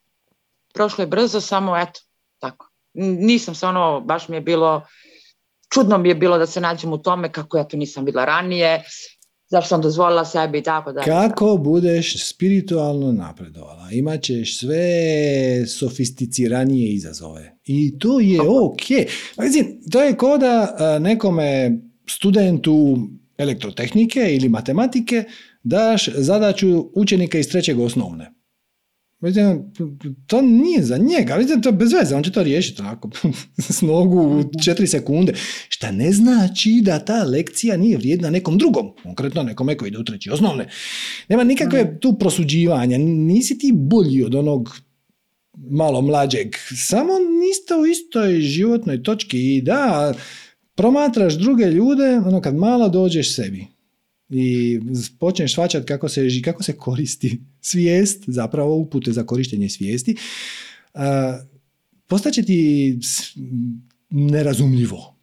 Prošlo 0.74 1.02
je 1.02 1.06
brzo, 1.08 1.40
samo 1.40 1.76
eto, 1.76 2.00
tako. 2.38 2.70
Nisam 2.94 3.54
se 3.54 3.66
ono, 3.66 4.00
baš 4.00 4.28
mi 4.28 4.36
je 4.36 4.40
bilo, 4.40 4.86
čudno 5.72 5.98
mi 5.98 6.08
je 6.08 6.14
bilo 6.14 6.38
da 6.38 6.46
se 6.46 6.60
nađem 6.60 6.92
u 6.92 6.98
tome 6.98 7.32
kako 7.32 7.58
ja 7.58 7.64
to 7.64 7.76
nisam 7.76 8.04
bila 8.04 8.24
ranije, 8.24 8.82
zašto 9.48 9.68
sam 9.68 9.82
dozvolila 9.82 10.24
sebi 10.24 10.58
i 10.58 10.62
tako 10.62 10.92
da. 10.92 11.00
Kako 11.00 11.56
budeš 11.56 12.28
spiritualno 12.28 13.12
napredovala, 13.12 13.88
imat 13.92 14.22
ćeš 14.22 14.58
sve 14.58 14.86
sofisticiranije 15.66 16.92
izazove. 16.92 17.56
I 17.64 17.98
to 17.98 18.20
je 18.20 18.40
ok. 18.40 18.82
Pa 19.36 19.42
Mislim, 19.42 19.80
to 19.92 20.02
je 20.02 20.16
ko 20.16 20.38
da 20.38 20.76
a, 20.78 20.98
nekome 20.98 21.78
studentu 22.06 22.98
elektrotehnike 23.38 24.34
ili 24.34 24.48
matematike 24.48 25.24
daš 25.62 26.08
zadaću 26.08 26.90
učenika 26.94 27.38
iz 27.38 27.48
trećeg 27.48 27.80
osnovne. 27.80 28.38
Mislim, 29.20 29.72
to 30.26 30.42
nije 30.42 30.82
za 30.82 30.96
njega, 30.98 31.34
vidite, 31.34 31.60
to 31.60 31.68
je 31.68 31.72
bez 31.72 31.92
veze, 31.92 32.16
on 32.16 32.22
će 32.22 32.32
to 32.32 32.42
riješiti 32.42 32.82
onako, 32.82 33.10
s 33.68 33.82
nogu 33.82 34.20
u 34.20 34.62
četiri 34.64 34.86
sekunde. 34.86 35.32
Šta 35.68 35.90
ne 35.90 36.12
znači 36.12 36.80
da 36.82 36.98
ta 36.98 37.24
lekcija 37.24 37.76
nije 37.76 37.96
vrijedna 37.96 38.30
nekom 38.30 38.58
drugom, 38.58 38.90
konkretno 39.02 39.42
nekome 39.42 39.76
koji 39.76 39.88
ide 39.88 39.98
u 39.98 40.04
treći 40.04 40.30
osnovne. 40.30 40.68
Nema 41.28 41.44
nikakve 41.44 42.00
tu 42.00 42.18
prosuđivanja, 42.18 42.98
nisi 42.98 43.58
ti 43.58 43.72
bolji 43.74 44.22
od 44.22 44.34
onog 44.34 44.80
malo 45.70 46.00
mlađeg, 46.00 46.48
samo 46.88 47.12
niste 47.40 47.74
u 47.74 47.86
istoj 47.86 48.40
životnoj 48.40 49.02
točki 49.02 49.56
i 49.56 49.62
da, 49.62 50.14
promatraš 50.78 51.34
druge 51.34 51.64
ljude, 51.64 52.20
ono 52.26 52.40
kad 52.40 52.56
malo 52.56 52.88
dođeš 52.88 53.34
sebi 53.34 53.66
i 54.28 54.78
počneš 55.18 55.52
shvaćati 55.52 55.86
kako 55.86 56.08
se, 56.08 56.28
kako 56.44 56.62
se 56.62 56.72
koristi 56.72 57.40
svijest, 57.60 58.24
zapravo 58.26 58.76
upute 58.76 59.12
za 59.12 59.26
korištenje 59.26 59.68
svijesti, 59.68 60.16
postaće 62.06 62.42
ti 62.42 62.98
nerazumljivo. 64.10 65.16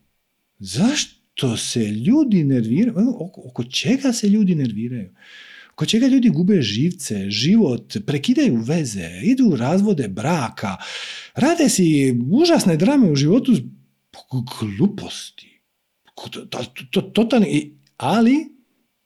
Zašto 0.60 1.58
se 1.58 1.80
ljudi 1.80 2.44
nerviraju? 2.44 2.98
Ono, 2.98 3.18
Oko, 3.20 3.42
oko 3.46 3.64
čega 3.64 4.14
se 4.14 4.30
ljudi 4.30 4.56
nerviraju? 4.56 5.10
Oko 5.74 5.86
čega 5.86 6.08
ljudi 6.08 6.30
gube 6.30 6.62
živce, 6.62 7.30
život, 7.30 7.98
prekidaju 8.06 8.56
veze, 8.56 9.10
idu 9.24 9.46
u 9.46 9.56
razvode 9.56 10.08
braka, 10.08 10.78
rade 11.36 11.70
si 11.70 12.16
užasne 12.32 12.78
drame 12.78 13.12
u 13.12 13.16
životu 13.16 13.54
gluposti. 14.60 15.60
To- 16.16 16.46
to- 16.46 16.66
to- 16.92 17.02
Totalni, 17.02 17.48
i- 17.50 17.74
ali 17.98 18.36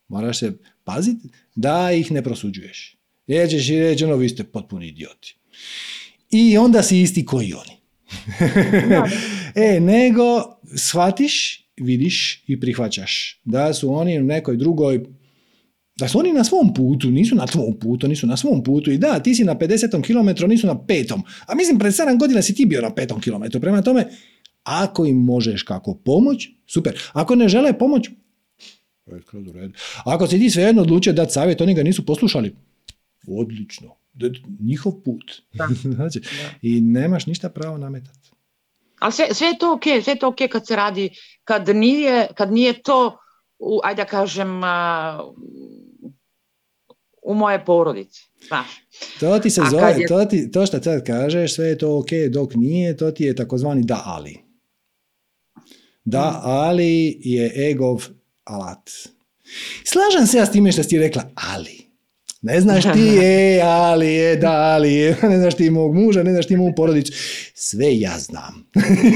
moraš 0.07 0.39
se 0.39 0.57
paziti 0.83 1.29
da 1.55 1.91
ih 1.91 2.11
ne 2.11 2.23
prosuđuješ. 2.23 2.97
Jer 3.27 3.49
ćeš 3.49 3.69
i 3.69 3.79
reći, 3.79 4.05
ono, 4.05 4.15
vi 4.15 4.29
ste 4.29 4.43
potpuni 4.43 4.87
idioti. 4.87 5.35
I 6.31 6.57
onda 6.57 6.83
si 6.83 7.01
isti 7.01 7.25
koji 7.25 7.53
oni. 7.53 7.79
e, 9.75 9.79
nego 9.79 10.23
shvatiš, 10.75 11.65
vidiš 11.77 12.43
i 12.47 12.59
prihvaćaš 12.59 13.41
da 13.45 13.73
su 13.73 13.93
oni 13.93 14.19
u 14.19 14.23
nekoj 14.23 14.57
drugoj 14.57 15.05
da 15.99 16.07
su 16.07 16.19
oni 16.19 16.33
na 16.33 16.43
svom 16.43 16.73
putu, 16.73 17.11
nisu 17.11 17.35
na 17.35 17.45
tvom 17.45 17.79
putu, 17.79 18.07
nisu 18.07 18.27
na 18.27 18.37
svom 18.37 18.63
putu 18.63 18.91
i 18.91 18.97
da, 18.97 19.19
ti 19.19 19.35
si 19.35 19.43
na 19.43 19.55
50. 19.55 20.03
kilometru, 20.03 20.47
nisu 20.47 20.67
na 20.67 20.85
petom. 20.85 21.23
A 21.45 21.55
mislim, 21.55 21.79
pred 21.79 21.93
7 21.93 22.19
godina 22.19 22.41
si 22.41 22.55
ti 22.55 22.65
bio 22.65 22.81
na 22.81 22.95
petom 22.95 23.21
kilometru. 23.21 23.61
Prema 23.61 23.81
tome, 23.81 24.07
ako 24.69 25.05
im 25.05 25.17
možeš 25.17 25.63
kako 25.63 25.95
pomoć, 26.05 26.49
super. 26.67 27.01
Ako 27.13 27.35
ne 27.35 27.49
žele 27.49 27.77
pomoć, 27.77 28.09
redu. 29.53 29.73
Ako 30.05 30.27
si 30.27 30.39
ti 30.39 30.49
svejedno 30.49 30.81
odlučio 30.81 31.13
dati 31.13 31.31
savjet, 31.33 31.61
oni 31.61 31.73
ga 31.73 31.83
nisu 31.83 32.05
poslušali, 32.05 32.55
odlično. 33.27 33.95
Njihov 34.59 34.93
put. 35.05 35.41
Znači, 35.95 36.21
I 36.61 36.81
nemaš 36.81 37.25
ništa 37.25 37.49
pravo 37.49 37.77
nametati. 37.77 38.29
Ali 38.99 39.13
sve, 39.13 39.25
sve 39.33 39.47
je 39.47 39.57
to 39.57 39.73
ok, 39.73 39.83
sve 40.03 40.13
je 40.13 40.19
to 40.19 40.27
ok 40.27 40.37
kad 40.51 40.67
se 40.67 40.75
radi, 40.75 41.09
kad 41.43 41.69
nije, 41.69 42.27
kad 42.35 42.51
nije 42.51 42.81
to, 42.81 43.17
u, 43.59 43.79
ajde 43.83 44.01
da 44.01 44.05
kažem, 44.09 44.63
a, 44.63 45.19
u 47.23 47.33
moje 47.33 47.65
porodici. 47.65 48.29
Znaš. 48.47 48.67
To 49.19 49.39
ti 49.39 49.49
se 49.49 49.61
A 49.61 49.69
zove, 49.69 49.95
je- 49.97 50.07
to, 50.07 50.25
ti, 50.25 50.51
to 50.51 50.65
što 50.65 50.83
sad 50.83 51.05
kažeš, 51.05 51.55
sve 51.55 51.65
je 51.67 51.77
to 51.77 51.97
ok, 51.97 52.09
dok 52.31 52.55
nije, 52.55 52.97
to 52.97 53.11
ti 53.11 53.23
je 53.23 53.35
takozvani 53.35 53.83
da 53.83 54.01
ali. 54.05 54.48
Da 56.09 56.41
ali 56.43 57.17
je 57.21 57.69
egov 57.71 58.03
alat. 58.43 58.89
Slažem 59.83 60.27
se 60.27 60.37
ja 60.37 60.45
s 60.45 60.51
time 60.51 60.71
što 60.71 60.83
si 60.83 60.99
rekla, 60.99 61.23
ali. 61.35 61.89
Ne 62.41 62.61
znaš 62.61 62.83
ti 62.83 62.99
je, 62.99 63.61
ali 63.87 64.07
je, 64.07 64.35
da, 64.35 64.51
ali 64.51 64.93
je, 64.93 65.17
ne 65.29 65.37
znaš 65.37 65.55
ti 65.55 65.69
mog 65.69 65.95
muža, 65.95 66.23
ne 66.23 66.31
znaš 66.31 66.47
ti 66.47 66.57
mogu 66.57 66.75
porodicu. 66.75 67.13
Sve 67.53 67.99
ja 67.99 68.19
znam. 68.19 68.69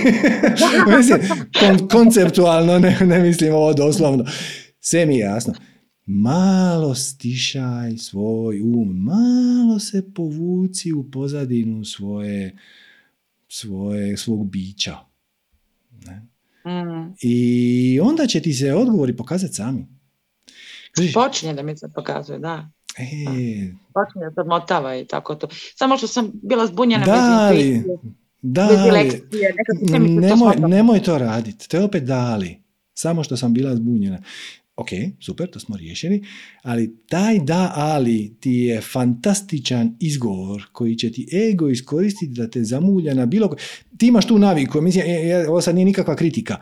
mislim, 0.97 1.19
kon- 1.59 1.87
konceptualno, 1.87 2.79
ne, 2.79 2.97
ne 3.01 3.19
mislim 3.19 3.53
ovo 3.53 3.73
doslovno. 3.73 4.25
Sve 4.79 5.05
mi 5.05 5.15
je 5.15 5.19
jasno. 5.19 5.53
Malo 6.05 6.95
stišaj 6.95 7.97
svoj 7.97 8.61
um, 8.61 9.03
malo 9.03 9.79
se 9.79 10.13
povuci 10.15 10.93
u 10.93 11.11
pozadinu 11.11 11.85
svoje, 11.85 12.57
svoje 13.47 14.17
svog 14.17 14.49
bića. 14.49 15.12
Mm. 16.65 17.13
I 17.21 17.99
onda 18.03 18.27
će 18.27 18.41
ti 18.41 18.53
se 18.53 18.73
odgovori 18.73 19.17
pokazati 19.17 19.53
sami. 19.53 19.87
Kažeš, 20.91 21.13
Počinje 21.13 21.53
da 21.53 21.63
mi 21.63 21.77
se 21.77 21.89
pokazuje, 21.95 22.39
da. 22.39 22.69
e, 22.97 23.03
Počinje 23.93 24.25
da 24.25 24.31
se 24.33 24.41
odmotava 24.41 24.95
i 24.95 25.05
tako 25.05 25.35
to. 25.35 25.47
Samo 25.75 25.97
što 25.97 26.07
sam 26.07 26.31
bila 26.33 26.67
zbunjena 26.67 27.05
da 27.05 27.49
bez 27.51 27.59
intuicije, 27.61 27.97
da 28.41 28.67
bez 28.67 28.77
to 29.87 29.99
nemoj, 29.99 30.37
shvatilo. 30.37 30.67
nemoj 30.67 31.03
to 31.03 31.17
raditi, 31.17 31.69
to 31.69 31.77
je 31.77 31.83
opet 31.83 32.03
dali. 32.03 32.63
Samo 32.93 33.23
što 33.23 33.37
sam 33.37 33.53
bila 33.53 33.75
zbunjena. 33.75 34.21
Ok, 34.75 34.89
super, 35.19 35.49
to 35.49 35.59
smo 35.59 35.77
riješili, 35.77 36.23
ali 36.61 36.97
taj 37.09 37.39
da 37.39 37.71
ali 37.75 38.35
ti 38.39 38.51
je 38.51 38.81
fantastičan 38.81 39.97
izgovor 39.99 40.63
koji 40.71 40.95
će 40.95 41.11
ti 41.11 41.27
ego 41.51 41.69
iskoristiti 41.69 42.33
da 42.33 42.49
te 42.49 42.63
zamulja 42.63 43.13
na 43.13 43.25
bilo 43.25 43.49
ko... 43.49 43.55
Ti 43.97 44.07
imaš 44.07 44.27
tu 44.27 44.39
naviku, 44.39 44.81
mislim, 44.81 45.05
e, 45.07 45.29
e, 45.29 45.49
ovo 45.49 45.61
sad 45.61 45.75
nije 45.75 45.85
nikakva 45.85 46.15
kritika. 46.15 46.57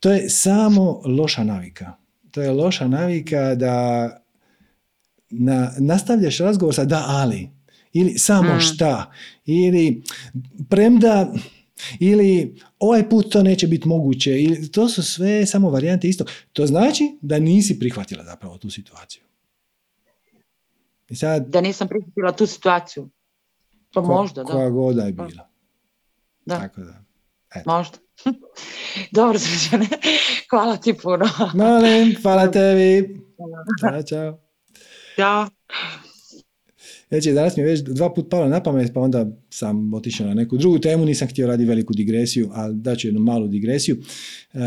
To 0.00 0.12
je 0.12 0.30
samo 0.30 1.02
loša 1.04 1.44
navika. 1.44 1.92
To 2.30 2.42
je 2.42 2.50
loša 2.50 2.88
navika 2.88 3.54
da 3.54 4.06
na, 5.30 5.72
nastavljaš 5.78 6.38
razgovor 6.38 6.74
sa 6.74 6.84
da 6.84 7.04
ali 7.08 7.48
ili 7.92 8.18
samo 8.18 8.56
Mm. 8.56 8.60
šta 8.60 9.12
ili 9.46 10.02
premda 10.68 11.32
ili 12.00 12.56
ovaj 12.78 13.08
put 13.08 13.32
to 13.32 13.42
neće 13.42 13.66
biti 13.66 13.88
moguće 13.88 14.42
ili 14.42 14.70
to 14.72 14.88
su 14.88 15.02
sve 15.02 15.46
samo 15.46 15.70
varijante 15.70 16.08
isto. 16.08 16.24
To 16.52 16.66
znači 16.66 17.18
da 17.22 17.38
nisi 17.38 17.78
prihvatila 17.78 18.24
zapravo 18.24 18.58
tu 18.58 18.70
situaciju. 18.70 19.22
I 21.08 21.16
sad, 21.16 21.46
Da 21.48 21.60
nisam 21.60 21.88
prihvatila 21.88 22.32
tu 22.32 22.46
situaciju. 22.46 23.10
To 23.90 24.02
ko- 24.02 24.06
možda, 24.06 24.42
da. 24.44 24.52
koja 24.52 24.70
god 24.70 24.96
je 24.96 25.12
bila. 25.12 25.48
Da. 26.46 26.58
Tako 26.58 26.80
da. 26.80 27.04
Možda. 27.66 27.98
Dobro, 29.16 29.38
Srećane. 29.38 29.86
Hvala 30.50 30.76
ti 30.76 30.94
puno. 31.02 31.28
Molim, 31.54 32.16
hvala 32.22 32.50
tebi. 32.50 33.20
Ćao, 33.80 34.02
čao. 34.02 34.38
Ćao. 35.16 35.46
Znači, 37.10 37.32
danas 37.32 37.56
mi 37.56 37.62
je 37.62 37.66
već 37.66 37.80
dva 37.80 38.14
put 38.14 38.30
palo 38.30 38.48
na 38.48 38.62
pamet, 38.62 38.94
pa 38.94 39.00
onda 39.00 39.26
sam 39.50 39.94
otišao 39.94 40.26
na 40.26 40.34
neku 40.34 40.56
drugu 40.56 40.78
temu, 40.78 41.04
nisam 41.04 41.28
htio 41.28 41.46
raditi 41.46 41.68
veliku 41.68 41.94
digresiju, 41.94 42.50
ali 42.52 42.76
daću 42.76 43.08
jednu 43.08 43.20
malu 43.20 43.48
digresiju. 43.48 43.96
E, 44.54 44.58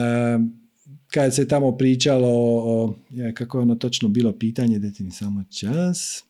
kad 1.07 1.36
se 1.36 1.48
tamo 1.48 1.78
pričalo 1.78 2.30
o, 2.65 2.95
kako 3.34 3.57
je 3.57 3.61
ono 3.61 3.76
točno 3.76 4.10
bilo 4.10 4.34
pitanje, 4.34 4.80
dajte 4.80 5.03
mi 5.03 5.11
samo 5.11 5.44
čas. 5.44 6.24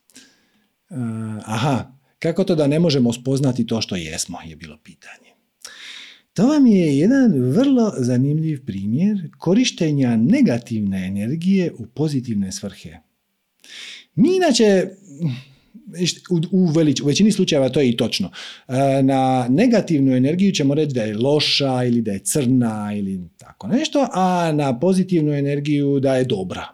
E, 0.90 0.96
aha, 1.46 1.92
kako 2.20 2.44
to 2.44 2.56
da 2.56 2.68
ne 2.68 2.80
možemo 2.80 3.14
spoznati 3.14 3.68
to 3.68 3.82
što 3.82 3.96
jesmo, 3.96 4.38
je 4.46 4.56
bilo 4.56 4.78
pitanje. 4.84 5.34
To 6.34 6.48
vam 6.48 6.68
je 6.68 6.98
jedan 6.98 7.32
vrlo 7.52 7.94
zanimljiv 7.98 8.66
primjer 8.66 9.30
korištenja 9.38 10.16
negativne 10.16 11.08
energije 11.08 11.72
u 11.78 11.86
pozitivne 11.86 12.52
svrhe. 12.52 12.98
Mi 14.16 14.36
inače, 14.36 14.88
u, 16.30 16.36
u, 16.36 16.66
u 17.04 17.08
većini 17.08 17.32
slučajeva 17.32 17.70
to 17.70 17.80
je 17.80 17.90
i 17.90 17.98
točno. 17.98 18.32
E, 18.68 19.04
na 19.04 19.48
negativnu 19.50 20.16
energiju 20.16 20.52
ćemo 20.52 20.74
reći 20.74 20.94
da 20.94 21.04
je 21.04 21.18
loša 21.18 21.84
ili 21.84 22.02
da 22.02 22.12
je 22.12 22.20
crna 22.20 22.92
ili 22.96 23.22
tako 23.38 23.68
nešto, 23.68 24.08
a 24.14 24.52
na 24.56 24.80
pozitivnu 24.80 25.34
energiju 25.34 26.00
da 26.00 26.16
je 26.16 26.24
dobra. 26.24 26.68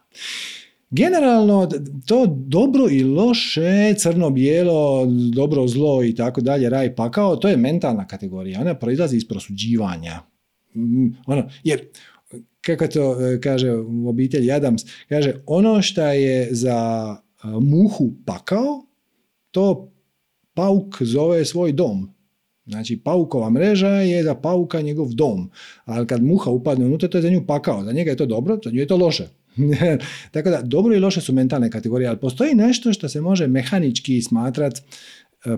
Generalno, 0.92 1.70
to 2.06 2.26
dobro 2.28 2.90
i 2.92 3.04
loše, 3.04 3.94
crno-bijelo, 3.98 5.06
dobro, 5.34 5.68
zlo 5.68 6.04
i 6.04 6.16
tako 6.16 6.42
dalje, 6.42 6.70
raj, 6.70 6.96
pakao, 6.96 7.36
to 7.36 7.48
je 7.48 7.58
mentalna 7.58 8.08
kategorija. 8.08 8.62
Ona 8.62 8.74
proizlazi 8.74 9.18
iz 9.18 9.28
prosuđivanja. 9.28 10.20
Mm, 10.76 11.08
ono, 11.26 11.50
jer, 11.64 11.80
kako 12.62 12.88
to 12.88 13.28
e, 13.28 13.42
kaže 13.42 13.72
u 13.74 14.10
obitelji 14.10 14.52
Adams, 14.52 14.82
kaže, 15.10 15.34
ono 15.46 15.82
što 15.82 16.02
je 16.02 16.48
za 16.52 17.16
muhu 17.44 18.12
pakao, 18.26 18.89
to 19.52 19.92
pauk 20.54 21.02
zove 21.02 21.46
svoj 21.46 21.72
dom. 21.72 22.14
Znači, 22.66 22.98
paukova 22.98 23.50
mreža 23.50 23.88
je 23.88 24.24
za 24.24 24.36
pauka 24.36 24.82
njegov 24.82 25.14
dom. 25.14 25.50
Ali 25.86 26.08
kad 26.08 26.24
muha 26.24 26.52
upadne 26.52 26.86
unutra, 26.86 27.10
to 27.10 27.18
je 27.18 27.22
za 27.22 27.30
nju 27.30 27.44
pakao. 27.48 27.84
Za 27.84 27.92
njega 27.92 28.12
je 28.12 28.18
to 28.18 28.26
dobro, 28.26 28.60
za 28.64 28.72
nju 28.72 28.80
je 28.80 28.88
to 28.88 28.98
loše. 28.98 29.28
Tako 30.32 30.50
da, 30.50 30.62
dobro 30.62 30.96
i 30.96 31.00
loše 31.00 31.22
su 31.22 31.34
mentalne 31.34 31.72
kategorije, 31.72 32.08
ali 32.08 32.20
postoji 32.20 32.56
nešto 32.56 32.94
što 32.94 33.10
se 33.10 33.22
može 33.22 33.48
mehanički 33.48 34.22
smatrati 34.22 34.82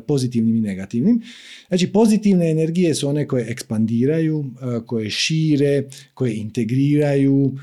pozitivnim 0.07 0.55
i 0.55 0.61
negativnim. 0.61 1.21
Znači, 1.67 1.87
pozitivne 1.87 2.51
energije 2.51 2.95
su 2.95 3.09
one 3.09 3.27
koje 3.27 3.51
ekspandiraju, 3.51 4.45
e, 4.61 4.85
koje 4.85 5.09
šire, 5.09 5.83
koje 6.13 6.35
integriraju, 6.35 7.57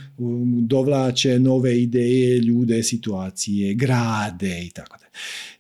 dovlače 0.63 1.39
nove 1.39 1.83
ideje, 1.83 2.39
ljude, 2.39 2.83
situacije, 2.83 3.75
grade 3.75 4.65
i 4.65 4.71
tako 4.71 4.97
dalje. 4.97 5.11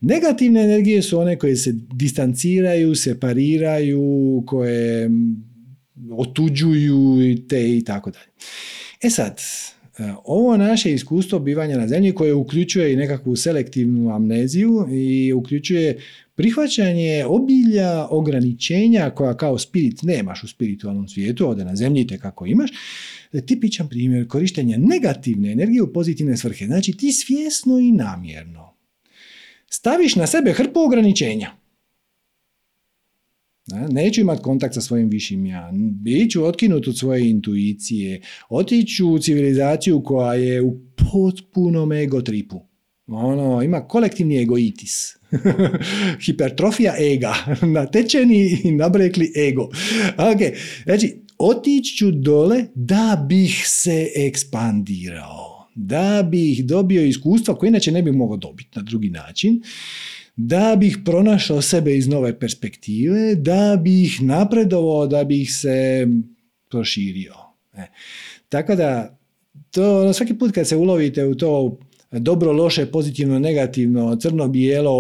Negativne 0.00 0.60
energije 0.60 1.02
su 1.02 1.18
one 1.18 1.38
koje 1.38 1.56
se 1.56 1.74
distanciraju, 1.94 2.94
separiraju, 2.94 4.42
koje 4.46 5.10
otuđuju 6.10 7.36
te 7.48 7.76
i 7.76 7.84
tako 7.84 8.10
dalje. 8.10 8.28
E 9.02 9.10
sad, 9.10 9.40
E, 9.40 9.77
ovo 10.24 10.56
naše 10.56 10.92
iskustvo 10.92 11.38
bivanja 11.38 11.78
na 11.78 11.88
zemlji 11.88 12.14
koje 12.14 12.34
uključuje 12.34 12.92
i 12.92 12.96
nekakvu 12.96 13.36
selektivnu 13.36 14.14
amneziju 14.14 14.86
i 14.92 15.32
uključuje 15.32 15.98
prihvaćanje 16.34 17.24
obilja 17.26 18.06
ograničenja 18.10 19.10
koja 19.10 19.36
kao 19.36 19.58
spirit 19.58 20.02
nemaš 20.02 20.42
u 20.42 20.48
spiritualnom 20.48 21.08
svijetu, 21.08 21.46
ovdje 21.46 21.64
na 21.64 21.76
zemlji 21.76 22.06
te 22.06 22.18
kako 22.18 22.46
imaš, 22.46 22.70
tipičan 23.46 23.88
primjer 23.88 24.28
korištenja 24.28 24.78
negativne 24.78 25.52
energije 25.52 25.82
u 25.82 25.92
pozitivne 25.92 26.36
svrhe. 26.36 26.66
Znači 26.66 26.92
ti 26.92 27.12
svjesno 27.12 27.78
i 27.78 27.92
namjerno 27.92 28.74
staviš 29.70 30.16
na 30.16 30.26
sebe 30.26 30.52
hrpu 30.52 30.80
ograničenja. 30.80 31.50
Neću 33.90 34.20
imati 34.20 34.42
kontakt 34.42 34.74
sa 34.74 34.80
svojim 34.80 35.08
višim 35.08 35.46
ja. 35.46 35.70
Biću 35.74 36.44
otkinut 36.44 36.88
od 36.88 36.98
svoje 36.98 37.30
intuicije. 37.30 38.20
Otiću 38.48 39.08
u 39.08 39.18
civilizaciju 39.18 40.02
koja 40.02 40.34
je 40.34 40.62
u 40.62 40.80
potpunom 41.12 41.92
ego 41.92 42.22
tripu. 42.22 42.60
Ono, 43.06 43.62
ima 43.62 43.88
kolektivni 43.88 44.42
egoitis. 44.42 45.16
Hipertrofija 46.26 46.94
ega. 46.98 47.34
Natečeni 47.74 48.60
i 48.64 48.70
nabrekli 48.70 49.32
ego. 49.48 49.62
Ok, 50.18 50.56
znači, 50.84 51.22
otiću 51.38 52.10
dole 52.10 52.64
da 52.74 53.26
bih 53.28 53.62
se 53.66 54.08
ekspandirao. 54.16 55.68
Da 55.74 56.28
bih 56.30 56.64
dobio 56.64 57.04
iskustva 57.04 57.54
koje 57.54 57.68
inače 57.68 57.92
ne 57.92 58.02
bih 58.02 58.14
mogao 58.14 58.36
dobiti 58.36 58.70
na 58.74 58.82
drugi 58.82 59.10
način 59.10 59.62
da 60.40 60.76
bih 60.76 60.98
pronašao 61.04 61.62
sebe 61.62 61.96
iz 61.96 62.08
nove 62.08 62.38
perspektive, 62.38 63.34
da 63.34 63.76
bih 63.82 64.22
napredovao, 64.22 65.06
da 65.06 65.24
bih 65.24 65.54
se 65.54 66.06
proširio. 66.70 67.34
E. 67.74 67.86
Tako 68.48 68.74
da, 68.74 69.18
to 69.70 70.00
ono, 70.00 70.12
svaki 70.12 70.38
put 70.38 70.52
kad 70.52 70.68
se 70.68 70.76
ulovite 70.76 71.24
u 71.24 71.34
to 71.34 71.78
dobro, 72.10 72.52
loše, 72.52 72.86
pozitivno, 72.86 73.38
negativno, 73.38 74.16
crno, 74.16 74.48
bijelo, 74.48 74.90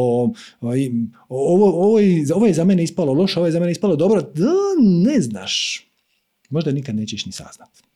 ovaj, 0.60 0.90
ovo, 1.28 1.66
ovo, 1.68 1.98
ovo 2.34 2.46
je 2.46 2.54
za 2.54 2.64
mene 2.64 2.84
ispalo 2.84 3.12
loše, 3.12 3.38
ovo 3.38 3.46
je 3.46 3.52
za 3.52 3.60
mene 3.60 3.72
ispalo 3.72 3.96
dobro, 3.96 4.22
da, 4.22 4.52
ne 5.12 5.20
znaš. 5.20 5.86
Možda 6.50 6.72
nikad 6.72 6.94
nećeš 6.94 7.26
ni 7.26 7.32
saznat. 7.32 7.87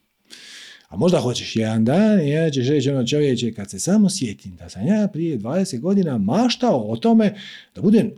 A 0.92 0.96
možda 0.96 1.20
hoćeš 1.20 1.56
jedan 1.56 1.84
dan 1.84 2.20
i 2.20 2.30
ja 2.30 2.50
ćeš 2.50 2.68
reći 2.68 2.90
ono 2.90 3.06
čovječe, 3.06 3.52
kad 3.52 3.70
se 3.70 3.80
samo 3.80 4.10
sjetim 4.10 4.56
da 4.56 4.68
sam 4.68 4.86
ja 4.86 5.08
prije 5.12 5.38
20 5.38 5.80
godina 5.80 6.18
maštao 6.18 6.90
o 6.90 6.96
tome 6.96 7.34
da 7.74 7.82
budem 7.82 8.10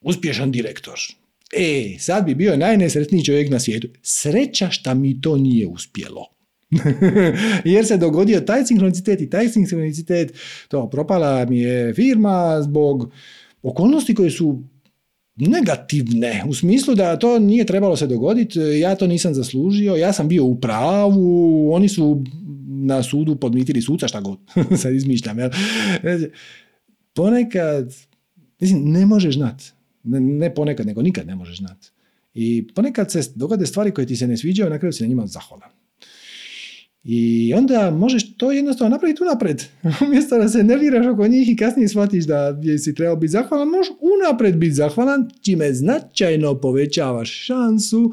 uspješan 0.00 0.50
direktor. 0.50 0.98
E, 1.52 1.98
sad 1.98 2.24
bi 2.24 2.34
bio 2.34 2.56
najnesretniji 2.56 3.24
čovjek 3.24 3.50
na 3.50 3.60
svijetu. 3.60 3.88
Sreća 4.02 4.70
šta 4.70 4.94
mi 4.94 5.20
to 5.20 5.36
nije 5.36 5.66
uspjelo. 5.66 6.26
Jer 7.64 7.86
se 7.86 7.96
dogodio 7.96 8.40
taj 8.40 8.64
sinkronicitet 8.64 9.20
i 9.20 9.30
taj 9.30 9.48
sinkronicitet, 9.48 10.32
to 10.68 10.90
propala 10.90 11.44
mi 11.44 11.58
je 11.58 11.94
firma 11.94 12.62
zbog 12.62 13.12
okolnosti 13.62 14.14
koje 14.14 14.30
su 14.30 14.62
negativne, 15.38 16.44
u 16.48 16.54
smislu 16.54 16.94
da 16.94 17.18
to 17.18 17.38
nije 17.38 17.66
trebalo 17.66 17.96
se 17.96 18.06
dogoditi, 18.06 18.58
ja 18.60 18.94
to 18.94 19.06
nisam 19.06 19.34
zaslužio, 19.34 19.94
ja 19.94 20.12
sam 20.12 20.28
bio 20.28 20.44
u 20.44 20.60
pravu, 20.60 21.72
oni 21.72 21.88
su 21.88 22.24
na 22.68 23.02
sudu 23.02 23.36
podmitili 23.36 23.82
suca, 23.82 24.08
šta 24.08 24.20
god, 24.20 24.38
sad 24.82 24.94
izmišljam. 24.94 25.38
Jel? 25.38 25.50
Ponekad, 27.14 27.94
mislim, 28.60 28.92
ne 28.92 29.06
možeš 29.06 29.34
znat. 29.34 29.62
Ne, 30.04 30.20
ne 30.20 30.54
ponekad, 30.54 30.86
nego 30.86 31.02
nikad 31.02 31.26
ne 31.26 31.34
možeš 31.34 31.58
znat. 31.58 31.86
I 32.34 32.66
ponekad 32.74 33.10
se 33.10 33.22
dogode 33.34 33.66
stvari 33.66 33.90
koje 33.90 34.06
ti 34.06 34.16
se 34.16 34.26
ne 34.26 34.36
sviđaju, 34.36 34.70
na 34.70 34.78
kraju 34.78 34.92
si 34.92 35.02
na 35.02 35.08
njima 35.08 35.26
zahvalan. 35.26 35.70
I 37.04 37.52
onda 37.56 37.90
možeš 37.90 38.36
to 38.36 38.52
jednostavno 38.52 38.94
napraviti 38.94 39.22
unapred. 39.22 39.64
Umjesto 40.06 40.38
da 40.38 40.48
se 40.48 40.62
nerviraš 40.62 41.06
oko 41.06 41.28
njih 41.28 41.48
i 41.48 41.56
kasnije 41.56 41.88
shvatiš 41.88 42.24
da 42.24 42.60
si 42.84 42.94
trebao 42.94 43.16
biti 43.16 43.30
zahvalan, 43.30 43.68
možeš 43.68 43.92
unapred 44.00 44.56
biti 44.56 44.72
zahvalan, 44.72 45.30
čime 45.42 45.72
značajno 45.72 46.60
povećavaš 46.60 47.30
šansu 47.30 48.12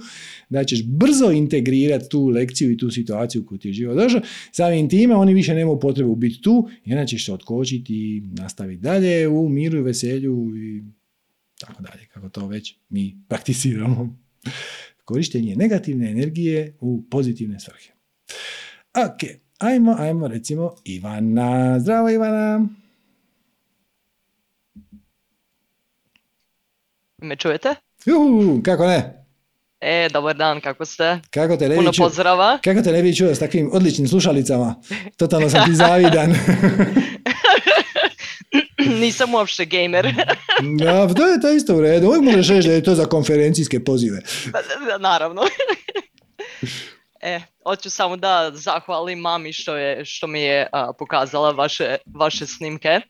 da 0.49 0.63
ćeš 0.63 0.83
brzo 0.83 1.31
integrirati 1.31 2.09
tu 2.09 2.27
lekciju 2.27 2.71
i 2.71 2.77
tu 2.77 2.91
situaciju 2.91 3.45
koju 3.45 3.57
ti 3.57 3.67
je 3.67 3.73
živo 3.73 3.95
došao. 3.95 4.21
Samim 4.51 4.89
time 4.89 5.15
oni 5.15 5.33
više 5.33 5.53
nemaju 5.53 5.79
potrebu 5.79 6.15
biti 6.15 6.41
tu, 6.41 6.69
onda 6.85 7.05
ćeš 7.05 7.25
se 7.25 7.33
otkočiti 7.33 7.93
i 7.93 8.23
nastaviti 8.31 8.81
dalje 8.81 9.27
u 9.27 9.49
miru 9.49 9.77
i 9.77 9.81
veselju 9.81 10.51
i 10.57 10.83
tako 11.59 11.83
dalje, 11.83 12.05
kako 12.13 12.29
to 12.29 12.47
već 12.47 12.75
mi 12.89 13.17
prakticiramo. 13.27 14.17
Korištenje 15.05 15.55
negativne 15.55 16.11
energije 16.11 16.77
u 16.79 17.03
pozitivne 17.09 17.59
svrhe. 17.59 17.95
Ok, 18.95 19.29
ajmo, 19.59 19.95
ajmo 19.99 20.27
recimo 20.27 20.75
Ivana. 20.83 21.79
Zdravo 21.79 22.09
Ivana. 22.09 22.67
Me 27.17 27.35
čujete? 27.35 27.75
Juhu, 28.05 28.61
kako 28.63 28.87
ne? 28.87 29.25
E, 29.81 30.09
dobar 30.13 30.35
dan, 30.35 30.61
kako 30.61 30.85
ste? 30.85 31.19
Kako 31.29 31.57
te 31.57 31.69
ne 31.69 31.75
Puno 31.75 31.91
pozdrava. 31.97 32.59
Kako 32.63 32.81
te 32.81 32.91
ne 32.91 33.03
bi 33.03 33.15
čuo 33.15 33.35
s 33.35 33.39
takvim 33.39 33.69
odličnim 33.73 34.07
slušalicama? 34.07 34.75
Totalno 35.17 35.49
sam 35.49 35.65
ti 35.65 35.75
zavidan. 35.85 36.35
Nisam 39.01 39.33
uopšte 39.33 39.65
gamer. 39.65 40.05
da, 40.79 41.13
to 41.13 41.27
je 41.27 41.41
to 41.41 41.51
isto 41.51 41.75
u 41.75 41.81
redu. 41.81 42.07
Uvijek 42.07 42.23
možeš 42.23 42.47
reći 42.47 42.67
da 42.67 42.73
je 42.73 42.83
to 42.83 42.95
za 42.95 43.05
konferencijske 43.05 43.83
pozive. 43.83 44.21
Naravno. 44.99 45.41
E, 47.21 47.41
hoću 47.63 47.89
samo 47.89 48.15
da 48.15 48.51
zahvalim 48.53 49.19
mami 49.19 49.53
što, 49.53 49.75
je, 49.75 50.05
što 50.05 50.27
mi 50.27 50.41
je 50.41 50.67
pokazala 50.99 51.51
vaše, 51.51 51.95
vaše 52.05 52.47
snimke. 52.47 53.01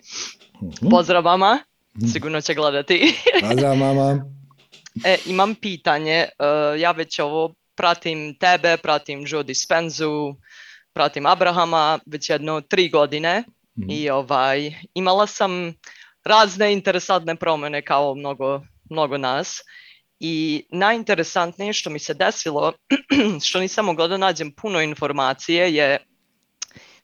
uh 0.61 0.89
Pozdrav 0.91 1.23
mama, 1.23 1.59
mhm. 1.97 2.07
sigurno 2.07 2.41
će 2.41 2.53
gledati. 2.53 3.15
Pozdrav 3.49 3.75
mama. 3.75 4.25
E, 5.05 5.17
imam 5.25 5.55
pitanje, 5.55 6.13
e, 6.13 6.29
ja 6.79 6.91
već 6.91 7.19
ovo 7.19 7.53
pratim 7.75 8.35
tebe, 8.39 8.77
pratim 8.77 9.23
Joe 9.27 9.43
Dispenzu, 9.43 10.35
pratim 10.93 11.25
Abrahama 11.25 11.99
već 12.05 12.29
jedno 12.29 12.61
tri 12.61 12.89
godine 12.89 13.43
mhm. 13.79 13.89
i 13.89 14.09
ovaj, 14.09 14.73
imala 14.93 15.27
sam 15.27 15.73
razne 16.23 16.73
interesantne 16.73 17.35
promjene 17.35 17.81
kao 17.81 18.15
mnogo, 18.15 18.61
mnogo 18.89 19.17
nas. 19.17 19.61
I 20.19 20.63
najinteresantnije 20.69 21.73
što 21.73 21.89
mi 21.89 21.99
se 21.99 22.13
desilo, 22.13 22.73
što 23.45 23.59
nisam 23.59 23.85
mogla 23.85 24.07
da 24.07 24.17
nađem 24.17 24.51
puno 24.51 24.81
informacije, 24.81 25.73
je 25.73 26.05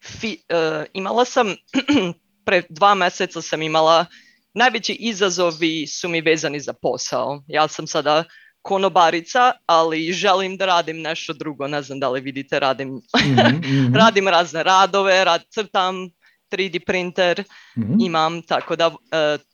fi, 0.04 0.38
uh, 0.50 0.86
imala 0.94 1.26
sam, 1.26 1.56
pre 2.46 2.64
dva 2.70 2.96
mjeseca 2.96 3.42
sam 3.42 3.62
imala, 3.62 4.06
najveći 4.54 4.94
izazovi 4.94 5.88
su 5.88 6.10
mi 6.10 6.22
vezani 6.22 6.60
za 6.60 6.74
posao. 6.74 7.44
Ja 7.48 7.68
sam 7.68 7.88
sada 7.88 8.24
konobarica, 8.62 9.52
ali 9.66 10.14
želim 10.14 10.58
da 10.58 10.66
radim 10.66 11.02
nešto 11.02 11.34
drugo, 11.34 11.68
ne 11.68 11.82
znam 11.82 12.00
da 12.00 12.10
li 12.10 12.22
vidite, 12.22 12.60
radim, 12.60 12.90
mm-hmm. 12.90 13.96
radim 14.02 14.28
razne 14.28 14.64
radove, 14.64 15.26
rad, 15.26 15.44
crtam, 15.50 16.10
3D 16.52 16.86
printer 16.86 17.44
mm-hmm. 17.78 17.98
imam, 18.02 18.42
tako 18.42 18.76
da 18.76 18.88
uh, 18.88 18.98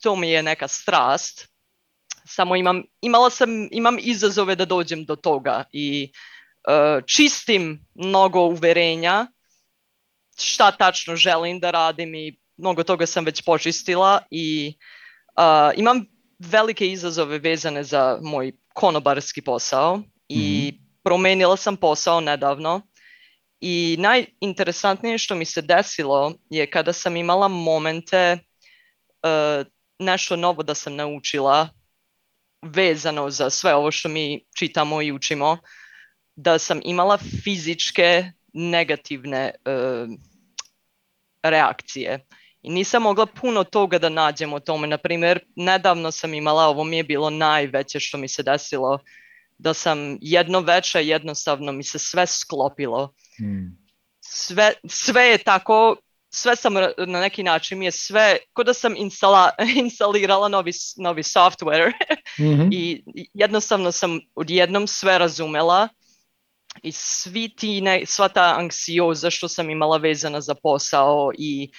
to 0.02 0.16
mi 0.16 0.30
je 0.30 0.44
neka 0.44 0.68
strast. 0.68 1.57
Samo 2.28 2.56
imam, 2.56 2.84
imala 3.02 3.30
sam, 3.30 3.50
imam 3.72 3.98
izazove 4.00 4.56
da 4.56 4.66
dođem 4.66 5.06
do 5.06 5.16
toga 5.16 5.64
i 5.72 6.12
uh, 6.68 7.06
čistim 7.06 7.86
mnogo 7.96 8.40
uverenja 8.40 9.28
šta 10.40 10.72
tačno 10.72 11.16
želim 11.16 11.60
da 11.60 11.72
radim 11.72 12.16
i 12.16 12.38
mnogo 12.58 12.84
toga 12.84 13.06
sam 13.06 13.26
već 13.26 13.42
počistila 13.46 14.20
i 14.32 14.78
uh, 15.38 15.80
imam 15.80 16.06
velike 16.40 16.88
izazove 16.88 17.40
vezane 17.40 17.84
za 17.84 18.20
moj 18.22 18.52
konobarski 18.74 19.42
posao 19.42 20.02
i 20.30 20.74
mm 20.74 20.88
promenila 21.08 21.58
sam 21.58 21.78
posao 21.78 22.22
nedavno 22.22 22.82
i 23.62 23.96
najinteresantnije 24.00 25.18
što 25.18 25.36
mi 25.36 25.46
se 25.46 25.62
desilo 25.62 26.34
je 26.50 26.70
kada 26.70 26.94
sam 26.94 27.16
imala 27.16 27.48
momente 27.48 28.38
uh, 29.24 29.68
nešto 30.00 30.36
novo 30.36 30.64
da 30.64 30.76
sam 30.76 30.96
naučila 30.96 31.70
vezano 32.62 33.30
za 33.30 33.50
sve 33.50 33.76
ovo 33.76 33.92
što 33.92 34.10
mi 34.10 34.46
čitamo 34.58 35.02
i 35.02 35.12
učimo, 35.12 35.58
da 36.36 36.60
sam 36.60 36.82
imala 36.84 37.18
fizičke 37.44 38.32
negativne 38.54 39.52
uh, 39.66 40.10
reakcije. 41.44 42.26
I 42.62 42.70
nisam 42.70 43.02
mogla 43.02 43.26
puno 43.26 43.64
toga 43.64 44.00
da 44.00 44.10
nađem 44.10 44.54
o 44.54 44.60
tome. 44.60 44.88
Naprimjer, 44.88 45.40
nedavno 45.56 46.12
sam 46.12 46.34
imala, 46.34 46.66
ovo 46.66 46.84
mi 46.84 46.98
je 46.98 47.04
bilo 47.04 47.30
najveće 47.30 48.00
što 48.00 48.18
mi 48.18 48.28
se 48.28 48.44
desilo, 48.44 49.00
da 49.58 49.74
sam 49.74 50.18
jedno 50.22 50.60
veče 50.60 51.08
jednostavno 51.08 51.72
mi 51.72 51.84
se 51.84 52.00
sve 52.00 52.28
sklopilo. 52.28 53.14
Hmm. 53.38 53.78
Sve, 54.22 54.74
sve 54.88 55.24
je 55.24 55.38
tako, 55.38 55.96
sve 56.38 56.56
sam 56.56 56.74
na 57.08 57.20
neki 57.22 57.44
način 57.44 57.80
mi 57.80 57.86
je 57.86 57.92
sve, 57.92 58.38
ko 58.54 58.64
da 58.64 58.74
sam 58.74 58.96
instala, 58.98 59.50
instalirala 59.84 60.48
novi, 60.48 60.72
novi 60.98 61.24
software 61.24 61.92
mm-hmm. 62.40 62.70
i 62.72 63.04
jednostavno 63.34 63.92
sam 63.92 64.20
odjednom 64.36 64.88
sve 64.88 65.18
razumela 65.18 65.88
i 66.84 66.92
svi 66.92 67.50
ti, 67.50 67.82
ne, 67.82 68.06
sva 68.06 68.28
ta 68.30 68.56
anksioza 68.58 69.30
što 69.30 69.48
sam 69.48 69.70
imala 69.70 69.98
vezana 69.98 70.42
za 70.42 70.56
posao 70.56 71.32
i 71.38 71.72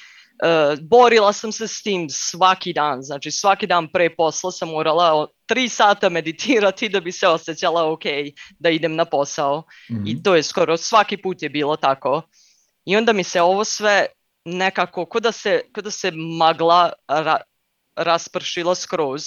uh, 0.45 0.79
borila 0.81 1.33
sam 1.33 1.53
se 1.53 1.69
s 1.69 1.83
tim 1.83 2.11
svaki 2.11 2.73
dan, 2.73 3.03
znači 3.03 3.31
svaki 3.31 3.67
dan 3.67 3.89
pre 3.93 4.17
posla 4.17 4.53
sam 4.53 4.69
morala 4.69 5.27
tri 5.47 5.69
sata 5.69 6.09
meditirati 6.19 6.89
da 6.89 7.01
bi 7.01 7.13
se 7.13 7.29
osjećala 7.29 7.93
ok, 7.93 8.05
da 8.59 8.71
idem 8.71 8.97
na 8.97 9.05
posao 9.05 9.63
mm-hmm. 9.91 10.07
i 10.07 10.23
to 10.23 10.37
je 10.37 10.43
skoro 10.43 10.77
svaki 10.77 11.17
put 11.17 11.43
je 11.43 11.49
bilo 11.49 11.77
tako. 11.77 12.23
I 12.85 12.97
onda 12.97 13.13
mi 13.13 13.25
se 13.25 13.43
ovo 13.43 13.65
sve 13.65 14.07
nekako, 14.57 15.07
kod 15.07 15.23
da 15.23 15.33
se, 15.33 15.63
kod 15.75 15.85
da 15.85 15.91
se 15.91 16.11
magla 16.39 16.93
ra, 17.09 17.41
raspršila 17.97 18.75
skroz 18.75 19.23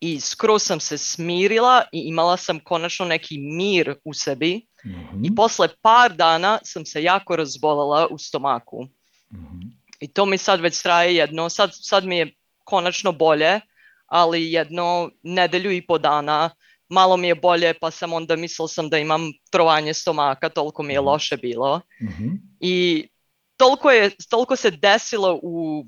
i 0.00 0.20
skroz 0.20 0.62
sam 0.62 0.80
se 0.80 0.98
smirila 0.98 1.82
i 1.92 2.00
imala 2.00 2.36
sam 2.36 2.60
konačno 2.60 3.06
neki 3.06 3.38
mir 3.38 3.94
u 4.04 4.14
sebi 4.14 4.66
mm-hmm. 4.86 5.24
i 5.24 5.34
posle 5.34 5.68
par 5.82 6.12
dana 6.12 6.58
sam 6.64 6.84
se 6.84 7.02
jako 7.02 7.36
razbolala 7.36 8.06
u 8.10 8.18
stomaku. 8.18 8.84
Mm-hmm. 9.32 9.78
I 10.00 10.08
to 10.08 10.26
mi 10.26 10.38
sad 10.38 10.60
već 10.60 10.82
traje 10.82 11.16
jedno, 11.16 11.48
sad, 11.48 11.70
sad 11.72 12.04
mi 12.04 12.16
je 12.16 12.34
konačno 12.64 13.12
bolje, 13.12 13.60
ali 14.06 14.52
jedno 14.52 15.10
nedelju 15.22 15.72
i 15.72 15.86
po 15.86 15.98
dana 15.98 16.50
malo 16.88 17.16
mi 17.16 17.28
je 17.28 17.34
bolje, 17.34 17.74
pa 17.80 17.90
sam 17.90 18.12
onda 18.12 18.36
mislila 18.36 18.68
sam 18.68 18.88
da 18.88 18.98
imam 18.98 19.32
trovanje 19.50 19.94
stomaka, 19.94 20.48
toliko 20.48 20.82
mi 20.82 20.92
je 20.92 21.00
mhm. 21.00 21.08
loše 21.08 21.36
bilo. 21.36 21.80
Mm-hmm. 22.02 22.40
I 22.60 23.08
toliko, 23.58 23.90
je, 23.90 24.10
toliko 24.30 24.56
se 24.56 24.70
desilo 24.70 25.40
u 25.42 25.84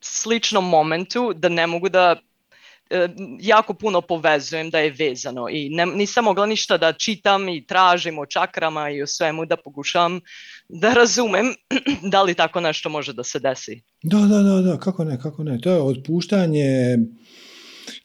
sličnom 0.00 0.68
momentu 0.68 1.32
da 1.34 1.48
ne 1.48 1.66
mogu 1.66 1.88
da 1.88 2.16
E, 2.90 3.08
jako 3.40 3.74
puno 3.74 4.00
povezujem 4.00 4.70
da 4.70 4.78
je 4.78 4.90
vezano 4.90 5.48
i 5.50 5.68
ne, 5.68 5.86
nisam 5.86 6.24
mogla 6.24 6.46
ništa 6.46 6.78
da 6.78 6.92
čitam 6.92 7.48
i 7.48 7.66
tražim 7.66 8.18
o 8.18 8.26
čakrama 8.26 8.90
i 8.90 9.02
o 9.02 9.06
svemu 9.06 9.44
da 9.44 9.56
pokušam 9.56 10.20
da 10.68 10.94
razumem 10.94 11.46
da 12.12 12.22
li 12.22 12.34
tako 12.34 12.60
nešto 12.60 12.88
može 12.88 13.12
da 13.12 13.24
se 13.24 13.38
desi. 13.38 13.80
Da, 14.02 14.18
da, 14.18 14.42
da, 14.42 14.60
da, 14.60 14.78
kako 14.78 15.04
ne, 15.04 15.18
kako 15.20 15.44
ne. 15.44 15.60
To 15.60 15.70
je 15.70 15.80
otpuštanje 15.80 16.98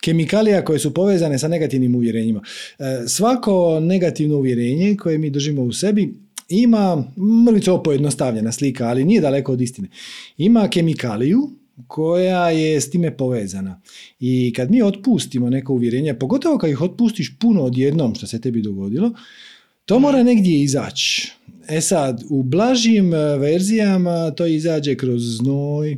kemikalija 0.00 0.64
koje 0.64 0.78
su 0.78 0.94
povezane 0.94 1.38
sa 1.38 1.48
negativnim 1.48 1.94
uvjerenjima. 1.94 2.40
E, 2.78 3.08
svako 3.08 3.80
negativno 3.80 4.36
uvjerenje 4.36 4.96
koje 4.96 5.18
mi 5.18 5.30
držimo 5.30 5.62
u 5.62 5.72
sebi 5.72 6.14
ima, 6.48 7.04
mrvicu 7.46 7.82
pojednostavljena 7.84 8.52
slika, 8.52 8.88
ali 8.88 9.04
nije 9.04 9.20
daleko 9.20 9.52
od 9.52 9.60
istine. 9.60 9.88
Ima 10.36 10.68
kemikaliju 10.68 11.50
koja 11.86 12.50
je 12.50 12.80
s 12.80 12.90
time 12.90 13.16
povezana. 13.16 13.80
I 14.20 14.52
kad 14.56 14.70
mi 14.70 14.82
otpustimo 14.82 15.50
neko 15.50 15.72
uvjerenje, 15.72 16.14
pogotovo 16.14 16.58
kad 16.58 16.70
ih 16.70 16.80
otpustiš 16.80 17.38
puno 17.38 17.62
odjednom 17.62 18.14
što 18.14 18.26
se 18.26 18.40
tebi 18.40 18.62
dogodilo, 18.62 19.12
to 19.84 19.98
mora 19.98 20.22
negdje 20.22 20.62
izaći. 20.62 21.32
E 21.68 21.80
sad, 21.80 22.22
u 22.30 22.42
blažim 22.42 23.14
e, 23.14 23.36
verzijama 23.38 24.30
to 24.30 24.46
izađe 24.46 24.94
kroz 24.94 25.22
znoj, 25.22 25.96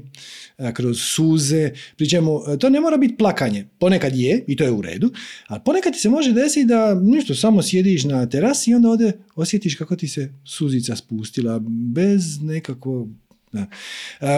kroz 0.74 1.00
suze, 1.00 1.70
pri 1.96 2.08
čemu 2.08 2.40
e, 2.48 2.58
to 2.58 2.70
ne 2.70 2.80
mora 2.80 2.96
biti 2.96 3.16
plakanje. 3.16 3.66
Ponekad 3.78 4.16
je, 4.16 4.44
i 4.46 4.56
to 4.56 4.64
je 4.64 4.70
u 4.70 4.82
redu, 4.82 5.10
ali 5.46 5.60
ponekad 5.64 5.92
ti 5.92 5.98
se 5.98 6.08
može 6.08 6.32
desiti 6.32 6.66
da 6.66 6.94
ništa, 6.94 7.34
samo 7.34 7.62
sjediš 7.62 8.04
na 8.04 8.28
terasi 8.28 8.70
i 8.70 8.74
onda 8.74 8.88
ovdje 8.88 9.12
osjetiš 9.34 9.74
kako 9.74 9.96
ti 9.96 10.08
se 10.08 10.32
suzica 10.44 10.96
spustila 10.96 11.60
bez 11.66 12.42
nekakvog 12.42 13.08
da. 13.52 13.66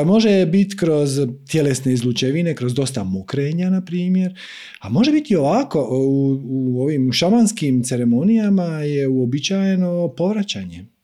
može 0.05 0.47
biti 0.47 0.77
kroz 0.77 1.21
tjelesne 1.51 1.93
izlučevine, 1.93 2.55
kroz 2.55 2.75
dosta 2.75 3.05
mokrenja, 3.05 3.71
na 3.71 3.85
primjer, 3.85 4.39
a 4.81 4.89
može 4.89 5.13
biti 5.13 5.37
ovako, 5.37 5.89
u, 5.91 6.41
u 6.45 6.83
ovim 6.83 7.13
šamanskim 7.13 7.83
ceremonijama 7.83 8.67
je 8.67 9.09
uobičajeno 9.09 10.15
povraćanje 10.17 10.95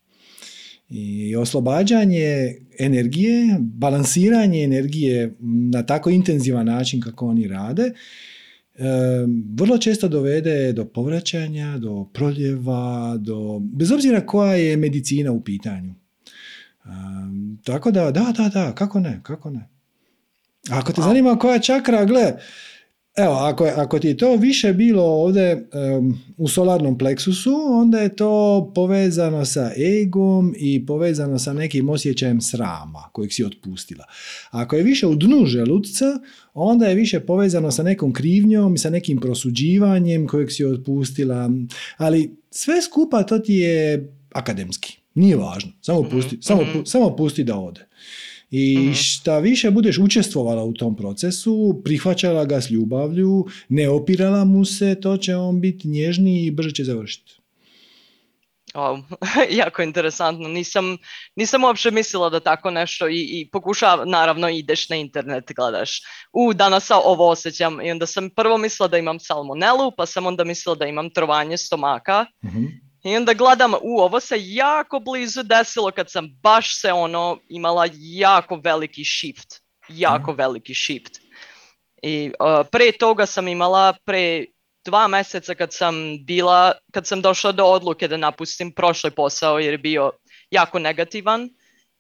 i 0.93 1.37
oslobađanje 1.37 2.57
energije, 2.79 3.57
balansiranje 3.61 4.65
energije 4.65 5.35
na 5.73 5.83
tako 5.83 6.11
intenzivan 6.11 6.67
način 6.67 7.01
kako 7.01 7.27
oni 7.27 7.49
rade, 7.49 7.93
vrlo 9.55 9.79
često 9.79 10.09
dovede 10.09 10.73
do 10.73 10.85
povraćanja, 10.85 11.79
do 11.79 12.05
proljeva, 12.13 13.17
do, 13.17 13.61
bez 13.63 13.93
obzira 13.93 14.27
koja 14.27 14.55
je 14.55 14.77
medicina 14.77 15.33
u 15.33 15.41
pitanju. 15.41 15.95
Tako 17.65 17.91
da, 17.91 18.11
da, 18.11 18.33
da, 18.37 18.49
da, 18.49 18.75
kako 18.75 19.01
ne, 19.01 19.21
kako 19.23 19.51
ne. 19.51 19.69
Ako 20.71 20.93
te 20.93 21.03
zanima 21.03 21.39
koja 21.39 21.59
čakra, 21.59 22.05
gle, 22.05 22.33
evo, 23.17 23.33
ako, 23.33 23.65
ako 23.77 23.99
ti 23.99 24.09
je 24.09 24.17
to 24.17 24.37
više 24.37 24.73
bilo 24.73 25.03
ovdje 25.03 25.69
um, 25.99 26.19
u 26.37 26.49
solarnom 26.49 26.99
pleksusu, 26.99 27.55
onda 27.69 28.01
je 28.01 28.17
to 28.17 28.73
povezano 28.75 29.45
sa 29.45 29.71
egom 30.03 30.55
i 30.59 30.87
povezano 30.87 31.39
sa 31.39 31.53
nekim 31.53 31.89
osjećajem 31.89 32.41
srama 32.41 33.09
kojeg 33.13 33.33
si 33.33 33.45
otpustila. 33.45 34.05
Ako 34.51 34.77
je 34.77 34.83
više 34.83 35.07
u 35.07 35.15
dnu 35.15 35.47
želuca, 35.47 36.19
onda 36.55 36.87
je 36.87 36.95
više 36.95 37.21
povezano 37.21 37.71
sa 37.71 37.83
nekom 37.83 38.13
krivnjom 38.13 38.75
i 38.75 38.79
sa 38.79 38.91
nekim 38.91 39.21
prosuđivanjem 39.21 40.27
kojeg 40.27 40.53
si 40.53 40.65
otpustila. 40.65 41.51
Ali 41.97 42.37
sve 42.51 42.83
skupa 42.83 43.23
to 43.23 43.39
ti 43.39 43.55
je 43.55 44.13
akademski. 44.33 44.99
Nije 45.15 45.37
važno. 45.37 45.73
Samo 45.81 46.03
mhm, 46.03 46.11
pusti, 46.11 46.37
mm 46.37 46.43
samo, 46.43 46.63
mhm. 46.63 46.79
samo 46.85 47.17
pusti 47.17 47.45
da 47.45 47.57
ode. 47.57 47.87
I 48.55 48.79
mm 48.79 48.95
šta 48.95 49.39
više 49.39 49.71
budeš 49.71 49.99
učestvovala 49.99 50.65
u 50.65 50.73
tom 50.73 50.97
procesu, 50.97 51.81
prihvaćala 51.85 52.45
ga 52.45 52.61
s 52.61 52.71
ljubavlju, 52.71 53.47
ne 53.69 53.89
opirala 53.89 54.45
mu 54.45 54.65
se, 54.65 55.01
to 55.01 55.17
će 55.17 55.37
on 55.37 55.61
biti 55.61 55.89
nježniji 55.89 56.47
i 56.47 56.51
brže 56.51 56.71
će 56.71 56.85
završiti. 56.85 57.33
Wow, 58.75 59.03
jako 59.63 59.83
interesantno. 59.83 60.49
Nisam, 60.49 60.97
nisam 61.37 61.65
uopće 61.65 61.91
mislila 61.91 62.31
da 62.31 62.41
tako 62.41 62.71
nešto 62.71 63.09
i, 63.09 63.21
i 63.21 63.49
pokušava, 63.53 64.05
naravno 64.05 64.49
ideš 64.49 64.89
na 64.89 64.97
internet, 64.97 65.53
gledaš, 65.57 66.01
u 66.33 66.55
danas 66.55 66.91
ovo 66.91 67.29
osjećam. 67.29 67.81
I 67.81 67.91
onda 67.91 68.07
sam 68.07 68.31
prvo 68.31 68.59
mislila 68.59 68.89
da 68.89 68.99
imam 68.99 69.21
salmonelu, 69.21 69.93
pa 69.97 70.07
sam 70.07 70.27
onda 70.27 70.45
mislila 70.45 70.75
da 70.75 70.87
imam 70.87 71.11
trovanje 71.11 71.57
stomaka. 71.59 72.27
Mm 72.45 72.92
i 73.05 73.17
onda 73.17 73.35
gledam, 73.35 73.75
u, 73.75 74.01
ovo 74.01 74.21
se 74.21 74.37
jako 74.39 75.01
blizu 75.01 75.43
desilo 75.43 75.91
kad 75.91 76.11
sam 76.11 76.29
baš 76.43 76.81
se 76.81 76.93
ono 76.93 77.39
imala 77.49 77.89
jako 77.95 78.57
veliki 78.57 79.05
shift. 79.05 79.63
Jako 79.89 80.33
mm. 80.33 80.37
veliki 80.37 80.75
shift. 80.75 81.21
I 82.03 82.33
uh, 82.41 82.67
pre 82.73 82.93
toga 82.93 83.27
sam 83.27 83.49
imala, 83.49 83.95
pre 84.05 84.47
dva 84.85 85.09
mjeseca 85.09 85.55
kad 85.55 85.73
sam 85.73 85.95
bila, 86.25 86.73
kad 86.93 87.07
sam 87.07 87.23
došla 87.23 87.53
do 87.53 87.65
odluke 87.65 88.09
da 88.09 88.17
napustim 88.17 88.73
prošli 88.73 89.11
posao 89.11 89.59
jer 89.59 89.75
je 89.75 89.79
bio 89.79 90.13
jako 90.51 90.79
negativan, 90.79 91.49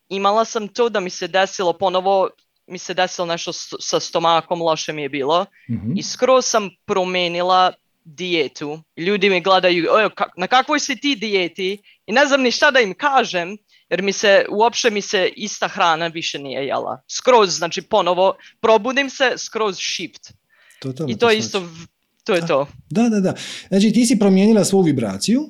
imala 0.08 0.44
sam 0.44 0.68
to 0.68 0.88
da 0.88 1.00
mi 1.00 1.10
se 1.10 1.28
desilo 1.28 1.72
ponovo, 1.72 2.30
mi 2.66 2.78
se 2.78 2.94
desilo 2.94 3.26
nešto 3.26 3.52
sa 3.80 4.00
stomakom, 4.00 4.62
loše 4.62 4.92
mi 4.92 5.02
je 5.02 5.08
bilo 5.08 5.46
Mhm. 5.70 5.92
i 5.96 6.02
skroz 6.02 6.44
sam 6.44 6.70
promijenila 6.86 7.72
dijetu. 8.04 8.82
Ljudi 8.96 9.30
mi 9.30 9.40
gledaju, 9.40 9.86
"Ojo, 9.90 10.08
ka- 10.08 10.30
na 10.36 10.46
kakvoj 10.46 10.80
si 10.80 10.96
ti 10.96 11.16
dijeti? 11.16 11.78
I 12.06 12.12
ne 12.12 12.26
znam 12.26 12.42
ni 12.42 12.50
šta 12.50 12.70
da 12.70 12.80
im 12.80 12.94
kažem, 12.94 13.56
jer 13.90 14.02
mi 14.02 14.12
se, 14.12 14.44
uopće 14.50 14.90
mi 14.90 15.00
se 15.00 15.30
ista 15.36 15.68
hrana 15.68 16.06
više 16.06 16.38
nije 16.38 16.66
jela. 16.66 17.02
Skroz, 17.08 17.50
znači 17.50 17.82
ponovo, 17.82 18.34
probudim 18.60 19.10
se, 19.10 19.32
skroz 19.38 19.76
shift. 19.76 20.32
Totalno 20.80 21.12
I 21.12 21.18
to 21.18 21.30
je 21.30 21.42
shvaćam. 21.42 21.64
isto, 21.64 21.82
v- 21.82 21.86
to 22.24 22.34
je 22.34 22.46
to. 22.46 22.66
Da, 22.90 23.02
da, 23.04 23.20
da. 23.20 23.34
Znači 23.68 23.92
ti 23.92 24.06
si 24.06 24.18
promijenila 24.18 24.64
svoju 24.64 24.82
vibraciju 24.82 25.42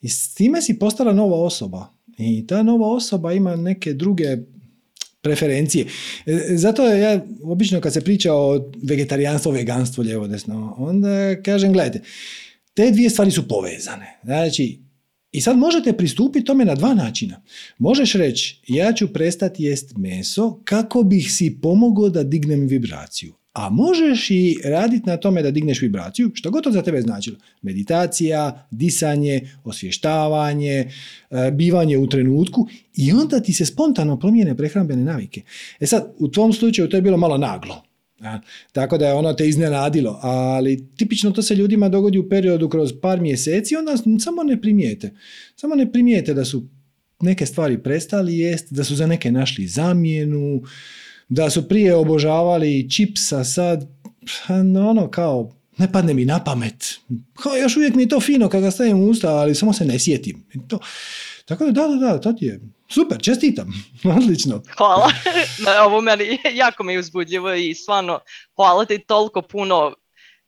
i 0.00 0.08
s 0.08 0.34
time 0.34 0.62
si 0.62 0.78
postala 0.78 1.12
nova 1.12 1.36
osoba. 1.36 1.86
I 2.18 2.46
ta 2.46 2.62
nova 2.62 2.88
osoba 2.88 3.32
ima 3.32 3.56
neke 3.56 3.92
druge 3.92 4.24
preferencije. 5.22 5.86
E, 6.26 6.56
Zato 6.56 6.86
ja 6.86 7.26
obično 7.42 7.80
kad 7.80 7.92
se 7.92 8.00
priča 8.00 8.34
o 8.34 8.70
vegetarijanstvu, 8.82 9.50
veganstvu, 9.50 10.02
lijevo, 10.02 10.28
desno, 10.28 10.74
onda 10.78 11.42
kažem, 11.42 11.72
gledajte, 11.72 12.00
te 12.74 12.90
dvije 12.90 13.10
stvari 13.10 13.30
su 13.30 13.48
povezane. 13.48 14.20
Znači, 14.24 14.82
i 15.32 15.40
sad 15.40 15.58
možete 15.58 15.92
pristupiti 15.92 16.44
tome 16.44 16.64
na 16.64 16.74
dva 16.74 16.94
načina. 16.94 17.42
Možeš 17.78 18.12
reći, 18.12 18.60
ja 18.68 18.92
ću 18.92 19.12
prestati 19.12 19.62
jest 19.62 19.96
meso 19.96 20.60
kako 20.64 21.02
bih 21.02 21.32
si 21.32 21.58
pomogao 21.62 22.08
da 22.08 22.22
dignem 22.22 22.66
vibraciju. 22.66 23.34
A 23.52 23.70
možeš 23.70 24.30
i 24.30 24.58
raditi 24.64 25.06
na 25.06 25.16
tome 25.16 25.42
da 25.42 25.50
digneš 25.50 25.80
vibraciju, 25.82 26.30
što 26.34 26.50
god 26.50 26.64
to 26.64 26.70
za 26.70 26.82
tebe 26.82 27.02
značilo. 27.02 27.36
Meditacija, 27.62 28.66
disanje, 28.70 29.50
osvještavanje, 29.64 30.90
e, 31.30 31.50
bivanje 31.50 31.98
u 31.98 32.06
trenutku 32.06 32.68
i 32.96 33.12
onda 33.12 33.40
ti 33.40 33.52
se 33.52 33.66
spontano 33.66 34.18
promijene 34.18 34.56
prehrambene 34.56 35.04
navike. 35.04 35.42
E 35.80 35.86
sad, 35.86 36.12
u 36.18 36.28
tvom 36.28 36.52
slučaju 36.52 36.88
to 36.88 36.96
je 36.96 37.02
bilo 37.02 37.16
malo 37.16 37.38
naglo. 37.38 37.82
Tako 38.72 38.98
da 38.98 39.06
je 39.06 39.14
ono 39.14 39.32
te 39.32 39.48
iznenadilo, 39.48 40.18
ali 40.22 40.88
tipično 40.96 41.30
to 41.30 41.42
se 41.42 41.54
ljudima 41.54 41.88
dogodi 41.88 42.18
u 42.18 42.28
periodu 42.28 42.68
kroz 42.68 42.92
par 43.02 43.20
mjeseci, 43.20 43.76
onda 43.76 43.96
samo 44.18 44.42
ne 44.42 44.60
primijete. 44.60 45.14
Samo 45.56 45.74
ne 45.74 45.92
primijete 45.92 46.34
da 46.34 46.44
su 46.44 46.68
neke 47.20 47.46
stvari 47.46 47.78
prestali 47.78 48.38
jest, 48.38 48.72
da 48.72 48.84
su 48.84 48.94
za 48.94 49.06
neke 49.06 49.32
našli 49.32 49.66
zamjenu, 49.66 50.62
da 51.34 51.50
su 51.50 51.68
prije 51.68 51.94
obožavali 51.94 52.90
čips, 52.90 53.32
a 53.32 53.44
sad 53.44 53.88
pa, 54.46 54.54
ono 54.88 55.10
kao 55.10 55.50
ne 55.78 55.92
padne 55.92 56.14
mi 56.14 56.24
na 56.24 56.44
pamet. 56.44 57.00
Kao, 57.34 57.56
još 57.56 57.76
uvijek 57.76 57.94
mi 57.94 58.02
je 58.02 58.08
to 58.08 58.20
fino 58.20 58.48
kad 58.48 58.62
ga 58.62 58.70
stavim 58.70 59.00
u 59.00 59.06
usta, 59.06 59.28
ali 59.28 59.54
samo 59.54 59.72
se 59.72 59.84
ne 59.84 59.98
sjetim. 59.98 60.46
To. 60.68 60.78
Tako 61.44 61.64
da, 61.64 61.72
da, 61.72 61.88
da, 61.88 62.12
da, 62.12 62.20
to 62.20 62.32
ti 62.32 62.44
je 62.44 62.60
super, 62.88 63.18
čestitam, 63.22 63.72
odlično. 64.16 64.62
Hvala. 64.76 65.10
Ovo 65.86 66.00
meni 66.00 66.38
jako 66.64 66.84
mi 66.84 66.92
je 66.92 66.98
uzbudljivo 66.98 67.54
i 67.54 67.74
stvarno 67.74 68.20
hvala 68.56 68.84
ti 68.84 68.98
toliko 68.98 69.42
puno. 69.42 69.94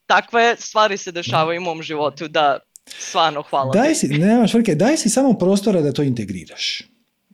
Takve 0.06 0.56
stvari 0.58 0.96
se 0.96 1.12
dešavaju 1.12 1.60
u 1.60 1.64
mom 1.64 1.82
životu 1.82 2.28
da 2.28 2.58
stvarno 2.98 3.42
hvala 3.42 3.72
Daj 3.72 3.94
si, 3.94 4.08
nemaš 4.08 4.52
frke, 4.52 4.74
daj 4.74 4.96
si 4.96 5.08
samo 5.08 5.32
prostora 5.32 5.80
da 5.80 5.92
to 5.92 6.02
integriraš. 6.02 6.82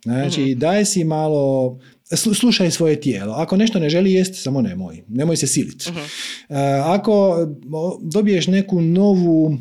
Znači, 0.05 0.55
daj 0.55 0.85
si 0.85 1.05
malo, 1.05 1.78
slušaj 2.16 2.70
svoje 2.70 3.00
tijelo. 3.00 3.34
Ako 3.34 3.56
nešto 3.56 3.78
ne 3.78 3.90
želi 3.90 4.12
jest, 4.12 4.42
samo 4.42 4.62
nemoj. 4.62 5.02
Nemoj 5.08 5.36
se 5.36 5.46
siliti. 5.46 5.90
Mhm. 5.90 6.00
ako 6.84 7.12
o, 7.72 7.98
dobiješ 8.02 8.46
neku 8.46 8.80
novu 8.80 9.58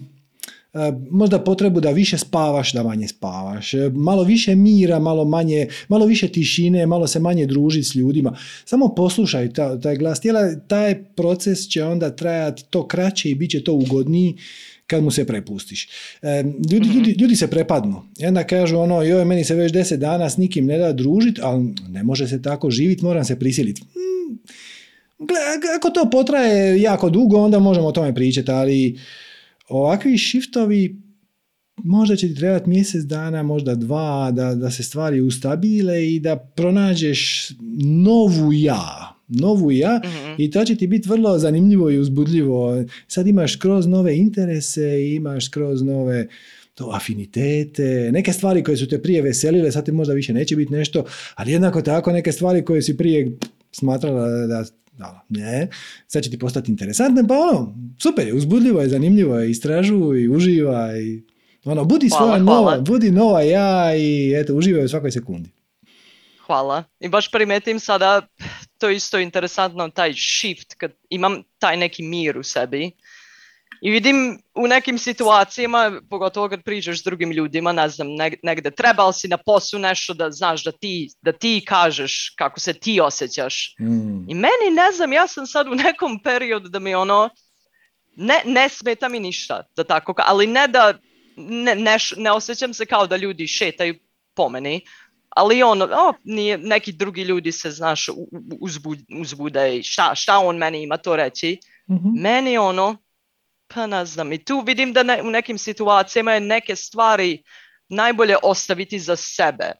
e, 0.73 0.77
možda 1.11 1.43
potrebu 1.43 1.79
da 1.79 1.91
više 1.91 2.17
spavaš, 2.17 2.73
da 2.73 2.83
manje 2.83 3.07
spavaš, 3.07 3.73
e, 3.73 3.89
malo 3.93 4.23
više 4.23 4.55
mira, 4.55 4.99
malo 4.99 5.25
manje, 5.25 5.67
malo 5.87 6.05
više 6.05 6.27
tišine, 6.27 6.85
malo 6.85 7.07
se 7.07 7.19
manje 7.19 7.45
družiti 7.45 7.87
s 7.87 7.95
ljudima. 7.95 8.37
Samo 8.65 8.95
poslušaj 8.95 9.53
ta, 9.53 9.79
taj 9.79 9.95
glas 9.95 10.19
tijela, 10.19 10.59
taj 10.67 11.03
proces 11.03 11.67
će 11.67 11.83
onda 11.83 12.15
trajati 12.15 12.63
to 12.69 12.87
kraće 12.87 13.29
i 13.29 13.35
bit 13.35 13.51
će 13.51 13.63
to 13.63 13.73
ugodniji 13.73 14.37
kad 14.89 15.03
mu 15.03 15.11
se 15.11 15.25
prepustiš. 15.25 15.87
E, 16.21 16.43
ljudi, 16.71 16.89
ljudi, 16.89 17.11
ljudi 17.11 17.35
se 17.35 17.47
prepadnu. 17.47 18.01
Onda 18.27 18.43
kažu 18.43 18.77
ono, 18.77 19.01
joj, 19.01 19.25
meni 19.25 19.43
se 19.43 19.55
već 19.55 19.71
deset 19.71 19.99
dana 19.99 20.29
s 20.29 20.37
nikim 20.37 20.65
ne 20.65 20.77
da 20.77 20.93
družiti, 20.93 21.41
ali 21.43 21.73
ne 21.89 22.03
može 22.03 22.27
se 22.27 22.41
tako 22.41 22.71
živjeti, 22.71 23.05
moram 23.05 23.25
se 23.25 23.39
prisiliti. 23.39 23.81
Mm, 23.81 24.37
ako 25.77 25.89
to 25.89 26.09
potraje 26.09 26.81
jako 26.81 27.09
dugo, 27.09 27.37
onda 27.37 27.59
možemo 27.59 27.87
o 27.87 27.91
tome 27.91 28.15
pričati, 28.15 28.51
ali 28.51 28.99
ovakvi 29.67 30.17
shiftovi 30.17 31.01
možda 31.83 32.15
će 32.15 32.27
ti 32.27 32.35
trebati 32.35 32.69
mjesec 32.69 33.03
dana, 33.03 33.43
možda 33.43 33.75
dva, 33.75 34.31
da, 34.31 34.55
da 34.55 34.71
se 34.71 34.83
stvari 34.83 35.21
ustabile 35.21 36.07
i 36.07 36.19
da 36.19 36.35
pronađeš 36.35 37.51
novu 37.83 38.53
ja. 38.53 39.18
Novu 39.29 39.71
ja 39.71 40.01
Mhm. 40.05 40.33
i 40.37 40.51
to 40.51 40.65
će 40.65 40.75
ti 40.75 40.87
biti 40.87 41.09
vrlo 41.09 41.37
zanimljivo 41.37 41.89
i 41.89 41.99
uzbudljivo. 41.99 42.83
Sad 43.07 43.27
imaš 43.27 43.55
kroz 43.55 43.87
nove 43.87 44.17
interese, 44.17 44.83
imaš 45.07 45.47
kroz 45.47 45.81
nove 45.81 46.27
to 46.75 46.91
afinitete, 46.93 47.83
neke 48.11 48.33
stvari 48.33 48.63
koje 48.63 48.77
su 48.77 48.87
te 48.87 49.01
prije 49.01 49.21
veselile, 49.21 49.71
sad 49.71 49.85
ti 49.85 49.91
možda 49.91 50.13
više 50.13 50.33
neće 50.33 50.55
biti 50.55 50.73
nešto, 50.73 51.05
ali 51.35 51.51
jednako 51.51 51.81
tako 51.81 52.11
neke 52.11 52.31
stvari 52.31 52.65
koje 52.65 52.81
si 52.81 52.97
prije 52.97 53.37
smatrala 53.71 54.27
da, 54.27 54.63
da 54.93 55.25
ne, 55.29 55.67
sad 56.07 56.23
će 56.23 56.29
ti 56.29 56.39
postati 56.39 56.71
interesantne, 56.71 57.27
pa 57.27 57.33
ono, 57.35 57.75
super 57.97 58.27
je, 58.27 58.33
uzbudljivo 58.33 58.81
je, 58.81 58.89
zanimljivo 58.89 59.39
je, 59.39 59.51
istražuj, 59.51 60.27
uživaj, 60.29 60.99
ono, 61.65 61.85
budi 61.85 62.09
Hvala, 62.09 62.21
svoja 62.21 62.43
hvala. 62.43 62.55
nova, 62.55 62.81
budi 62.81 63.11
nova 63.11 63.41
ja 63.41 63.95
i 63.95 64.33
eto, 64.35 64.55
uživaj 64.55 64.85
u 64.85 64.89
svakoj 64.89 65.11
sekundi. 65.11 65.49
Hvala. 66.39 66.83
I 66.99 67.09
baš 67.09 67.31
primetim 67.31 67.79
sada, 67.79 68.27
to 68.79 68.89
je 68.89 68.95
isto 68.95 69.19
interesantno, 69.19 69.89
taj 69.89 70.13
shift, 70.13 70.73
kad 70.77 70.91
imam 71.09 71.43
taj 71.59 71.77
neki 71.77 72.03
mir 72.03 72.37
u 72.37 72.43
sebi. 72.43 72.91
I 73.81 73.91
vidim 73.91 74.39
u 74.55 74.67
nekim 74.67 74.97
situacijama, 74.97 76.01
pogotovo 76.09 76.49
kad 76.49 76.63
pričaš 76.63 76.99
s 76.99 77.03
drugim 77.03 77.31
ljudima, 77.31 77.71
ne 77.71 77.89
znam, 77.89 78.07
neg- 78.07 78.39
negde 78.43 78.71
trebal 78.71 79.13
si 79.13 79.27
na 79.27 79.37
poslu 79.37 79.79
nešto 79.79 80.13
da 80.13 80.31
znaš 80.31 80.63
da 80.63 80.71
ti, 80.71 81.09
da 81.21 81.31
ti 81.31 81.63
kažeš 81.67 82.33
kako 82.35 82.59
se 82.59 82.73
ti 82.73 82.99
osjećaš. 83.01 83.75
Mm. 83.79 84.29
I 84.29 84.33
meni, 84.33 84.75
ne 84.75 84.91
znam, 84.91 85.13
ja 85.13 85.27
sam 85.27 85.47
sad 85.47 85.67
u 85.67 85.75
nekom 85.75 86.19
periodu 86.23 86.69
da 86.69 86.79
mi 86.79 86.95
ono, 86.95 87.29
ne, 88.15 88.41
ne 88.45 88.69
smeta 88.69 89.09
mi 89.09 89.19
ništa, 89.19 89.63
da 89.75 89.83
tako, 89.83 90.13
ali 90.17 90.47
ne 90.47 90.67
da, 90.67 90.93
ne, 91.37 91.75
ne, 91.75 91.97
ne 92.17 92.31
osjećam 92.31 92.73
se 92.73 92.85
kao 92.85 93.07
da 93.07 93.17
ljudi 93.17 93.47
šetaju 93.47 93.95
po 94.33 94.49
meni, 94.49 94.81
ali 95.29 95.63
ono, 95.63 95.85
o, 95.85 96.13
nije, 96.23 96.57
neki 96.57 96.91
drugi 96.91 97.21
ljudi 97.21 97.51
se, 97.51 97.71
znaš, 97.71 98.09
uzbud, 98.61 98.99
uzbude 99.19 99.77
i 99.77 99.83
šta, 99.83 100.15
šta 100.15 100.37
on 100.37 100.57
meni 100.57 100.83
ima 100.83 100.97
to 100.97 101.15
reći. 101.15 101.59
Mhm. 101.91 102.09
Meni 102.13 102.57
ono, 102.57 102.97
pa 103.67 103.87
ne 103.87 104.05
znam, 104.05 104.33
i 104.33 104.43
tu 104.43 104.63
vidim 104.67 104.93
da 104.93 105.03
ne, 105.03 105.21
u 105.21 105.29
nekim 105.29 105.57
situacijama 105.57 106.33
je 106.33 106.39
neke 106.39 106.75
stvari 106.75 107.43
najbolje 107.89 108.35
ostaviti 108.43 108.99
za 108.99 109.15
sebe, 109.15 109.71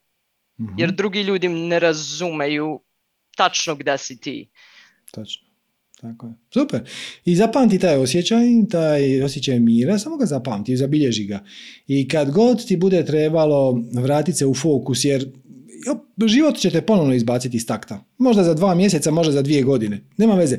Mhm. 0.61 0.73
jer 0.77 0.91
drugi 0.91 1.21
ljudi 1.21 1.47
ne 1.47 1.79
razumeju 1.79 2.83
tačno 3.37 3.75
gde 3.75 3.97
si 3.97 4.19
ti. 4.19 4.49
Točno. 5.11 5.47
Tako 6.01 6.27
je. 6.27 6.33
Super. 6.53 6.81
I 7.25 7.35
zapamti 7.35 7.79
taj 7.79 7.95
osjećaj, 7.97 8.39
taj 8.71 9.21
osjećaj 9.23 9.59
mira, 9.59 9.99
samo 9.99 10.17
ga 10.17 10.25
zapamti, 10.25 10.77
zabilježi 10.77 11.25
ga. 11.25 11.43
I 11.87 12.07
kad 12.07 12.31
god 12.31 12.65
ti 12.67 12.77
bude 12.77 13.05
trebalo 13.05 13.83
vratiti 13.93 14.37
se 14.37 14.45
u 14.45 14.53
fokus, 14.53 15.05
jer 15.05 15.31
život 16.27 16.57
će 16.57 16.69
te 16.69 16.81
ponovno 16.81 17.13
izbaciti 17.13 17.57
iz 17.57 17.65
takta. 17.65 18.05
Možda 18.17 18.43
za 18.43 18.53
dva 18.53 18.75
mjeseca, 18.75 19.11
možda 19.11 19.33
za 19.33 19.41
dvije 19.41 19.63
godine. 19.63 20.01
Nema 20.17 20.35
veze. 20.35 20.57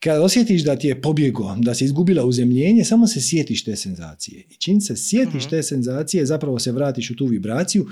Kad 0.00 0.22
osjetiš 0.22 0.64
da 0.64 0.76
ti 0.76 0.86
je 0.86 1.00
pobjego, 1.02 1.56
da 1.58 1.74
si 1.74 1.84
izgubila 1.84 2.24
uzemljenje, 2.24 2.84
samo 2.84 3.06
se 3.06 3.20
sjetiš 3.20 3.64
te 3.64 3.76
senzacije. 3.76 4.44
I 4.50 4.54
čim 4.54 4.80
se 4.80 4.96
sjetiš 4.96 5.42
Mhm. 5.42 5.50
te 5.50 5.62
senzacije, 5.62 6.26
zapravo 6.26 6.58
se 6.58 6.72
vratiš 6.72 7.10
u 7.10 7.16
tu 7.16 7.26
vibraciju 7.26 7.86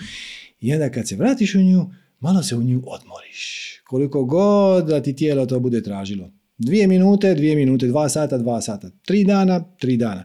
i 0.60 0.72
onda 0.74 0.90
kad 0.90 1.08
se 1.08 1.16
vratiš 1.16 1.54
u 1.54 1.58
nju, 1.62 1.86
malo 2.20 2.42
se 2.42 2.56
u 2.56 2.62
nju 2.62 2.82
odmoriš. 2.86 3.72
Koliko 3.84 4.24
god 4.24 4.86
da 4.86 5.02
ti 5.02 5.16
tijelo 5.16 5.46
to 5.46 5.60
bude 5.60 5.82
tražilo. 5.82 6.32
Dvije 6.58 6.86
minute, 6.86 7.34
dvije 7.34 7.56
minute, 7.56 7.86
dva 7.86 8.08
sata, 8.08 8.38
dva 8.38 8.60
sata, 8.60 8.90
tri 9.06 9.24
dana, 9.24 9.64
tri 9.78 9.96
dana. 9.96 10.24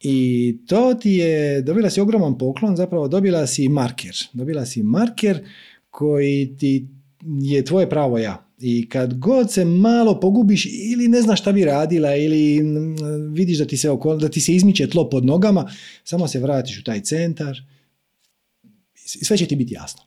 I 0.00 0.58
to 0.66 0.94
ti 0.94 1.12
je, 1.12 1.62
dobila 1.62 1.90
si 1.90 2.00
ogroman 2.00 2.38
poklon, 2.38 2.76
zapravo 2.76 3.08
dobila 3.08 3.46
si 3.46 3.68
marker. 3.68 4.16
Dobila 4.32 4.66
si 4.66 4.82
marker 4.82 5.38
koji 5.90 6.56
ti 6.56 6.88
je 7.40 7.64
tvoje 7.64 7.90
pravo 7.90 8.18
ja. 8.18 8.42
I 8.58 8.88
kad 8.88 9.18
god 9.18 9.52
se 9.52 9.64
malo 9.64 10.20
pogubiš 10.20 10.66
ili 10.66 11.08
ne 11.08 11.22
znaš 11.22 11.40
šta 11.40 11.52
bi 11.52 11.64
radila 11.64 12.16
ili 12.16 12.62
mm, 12.62 12.96
vidiš 13.34 13.58
da 13.58 13.64
ti 13.64 13.76
se, 13.76 13.90
oko, 13.90 14.16
da 14.16 14.28
ti 14.28 14.40
se 14.40 14.52
izmiče 14.52 14.88
tlo 14.88 15.10
pod 15.10 15.24
nogama, 15.24 15.70
samo 16.04 16.28
se 16.28 16.38
vratiš 16.38 16.78
u 16.78 16.84
taj 16.84 17.00
centar 17.00 17.56
i 19.20 19.24
sve 19.24 19.36
će 19.36 19.46
ti 19.46 19.56
biti 19.56 19.74
jasno. 19.74 20.02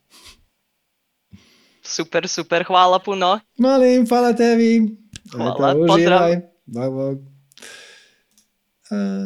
Super, 1.83 2.27
super, 2.27 2.63
hvala 2.63 2.99
puno. 2.99 3.39
Molim, 3.57 4.07
hvala 4.07 4.33
tebi. 4.33 4.97
Hvala, 5.31 5.71
Eto, 5.71 5.77
pozdrav. 5.87 5.95
uživaj. 5.95 6.41
Bog, 6.65 6.93
bog. 6.93 7.17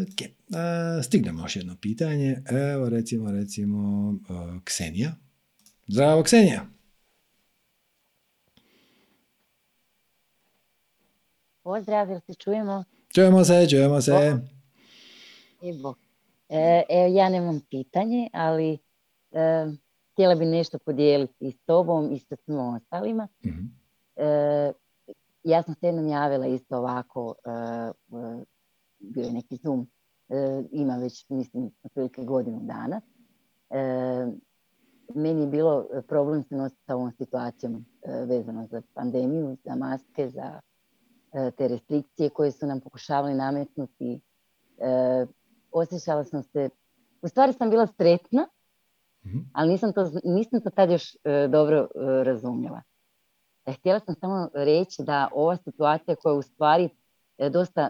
Ok, 0.03 0.21
e, 0.21 1.03
stignemo 1.03 1.41
još 1.41 1.55
jedno 1.55 1.75
pitanje. 1.81 2.37
Evo 2.73 2.89
recimo, 2.89 3.31
recimo, 3.31 4.13
e, 4.29 4.59
Ksenija. 4.63 5.11
Zdravo, 5.87 6.23
Ksenija. 6.23 6.65
Pozdrav, 11.63 12.09
jel 12.09 12.19
se 12.19 12.33
čujemo? 12.33 12.83
Čujemo 13.13 13.43
se, 13.43 13.67
čujemo 13.69 14.01
se. 14.01 14.11
Evo, 15.61 15.95
e, 16.49 16.83
evo 16.89 17.15
ja 17.17 17.29
nemam 17.29 17.61
pitanje, 17.69 18.29
ali 18.33 18.77
e, 19.31 19.65
htjela 20.13 20.35
bi 20.35 20.45
nešto 20.45 20.79
podijeliti 20.79 21.51
s 21.51 21.65
tobom 21.65 22.11
i 22.11 22.19
sa 22.19 22.35
svim 22.35 22.59
ostalima. 22.59 23.27
Mhm. 23.45 23.65
E, 24.15 24.71
ja 25.43 25.63
sam 25.63 25.75
se 25.75 25.85
jednom 25.85 26.07
javila 26.07 26.47
isto 26.47 26.77
ovako, 26.77 27.35
e, 27.45 27.49
e, 27.51 28.43
bio 28.99 29.23
je 29.23 29.31
neki 29.31 29.55
Zoom, 29.55 29.87
e, 30.29 30.63
ima 30.71 30.95
već, 30.95 31.29
mislim, 31.29 31.71
otprilike 31.83 32.23
godinu 32.23 32.59
dana. 32.63 33.01
Meni 35.15 35.41
je 35.41 35.47
bilo 35.47 35.87
problem 36.07 36.43
se 36.43 36.55
nositi 36.55 36.81
sa 36.85 36.95
ovom 36.95 37.11
situacijom 37.11 37.85
vezano 38.27 38.67
za 38.67 38.81
pandemiju, 38.93 39.57
za 39.63 39.75
maske, 39.75 40.29
za 40.29 40.59
te 41.57 41.67
restrikcije 41.67 42.29
koje 42.29 42.51
su 42.51 42.65
nam 42.65 42.79
pokušavali 42.79 43.33
nametnuti. 43.33 44.21
Osjećala 45.71 46.23
sam 46.23 46.43
se, 46.43 46.69
u 47.21 47.27
stvari 47.27 47.53
sam 47.53 47.69
bila 47.69 47.87
sretna, 47.87 48.47
Mhm. 49.25 49.37
ali 49.53 49.71
nisam 49.71 49.93
to, 49.93 50.11
nisam 50.23 50.61
to 50.61 50.69
tad 50.69 50.91
još 50.91 51.15
dobro 51.49 51.87
razumjela. 52.23 52.81
Htjela 53.71 53.99
sam 53.99 54.15
samo 54.15 54.49
reći 54.53 55.03
da 55.03 55.29
ova 55.33 55.57
situacija 55.57 56.15
koja 56.15 56.33
je 56.33 56.37
u 56.37 56.41
stvari 56.41 56.89
e, 57.37 57.49
dosta 57.49 57.89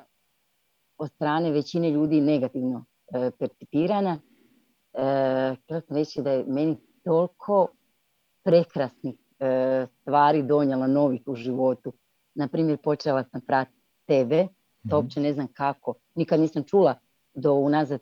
od 0.98 1.12
strane 1.12 1.52
većine 1.52 1.90
ljudi 1.92 2.22
negativno 2.22 2.86
e, 3.14 3.32
percipirana, 3.40 4.20
e, 4.94 5.56
htjela 5.64 5.82
sam 5.82 5.98
reći 5.98 6.22
da 6.22 6.32
je 6.32 6.46
meni 6.48 6.78
toliko 7.04 7.68
prekrasnih 8.44 9.16
stvari 10.02 10.44
donijela 10.44 10.88
novih 10.88 11.22
u 11.26 11.36
životu. 11.36 11.94
Na 12.36 12.48
primjer, 12.48 12.78
počela 12.84 13.24
sam 13.24 13.42
pratiti 13.42 13.78
tebe, 14.06 14.48
to 14.90 14.96
Mhm. 14.96 14.96
uopće 14.96 15.20
ne 15.20 15.34
znam 15.34 15.48
kako. 15.54 15.94
Nikad 16.16 16.40
nisam 16.40 16.64
čula 16.64 16.96
do 17.34 17.54
unazad 17.54 18.00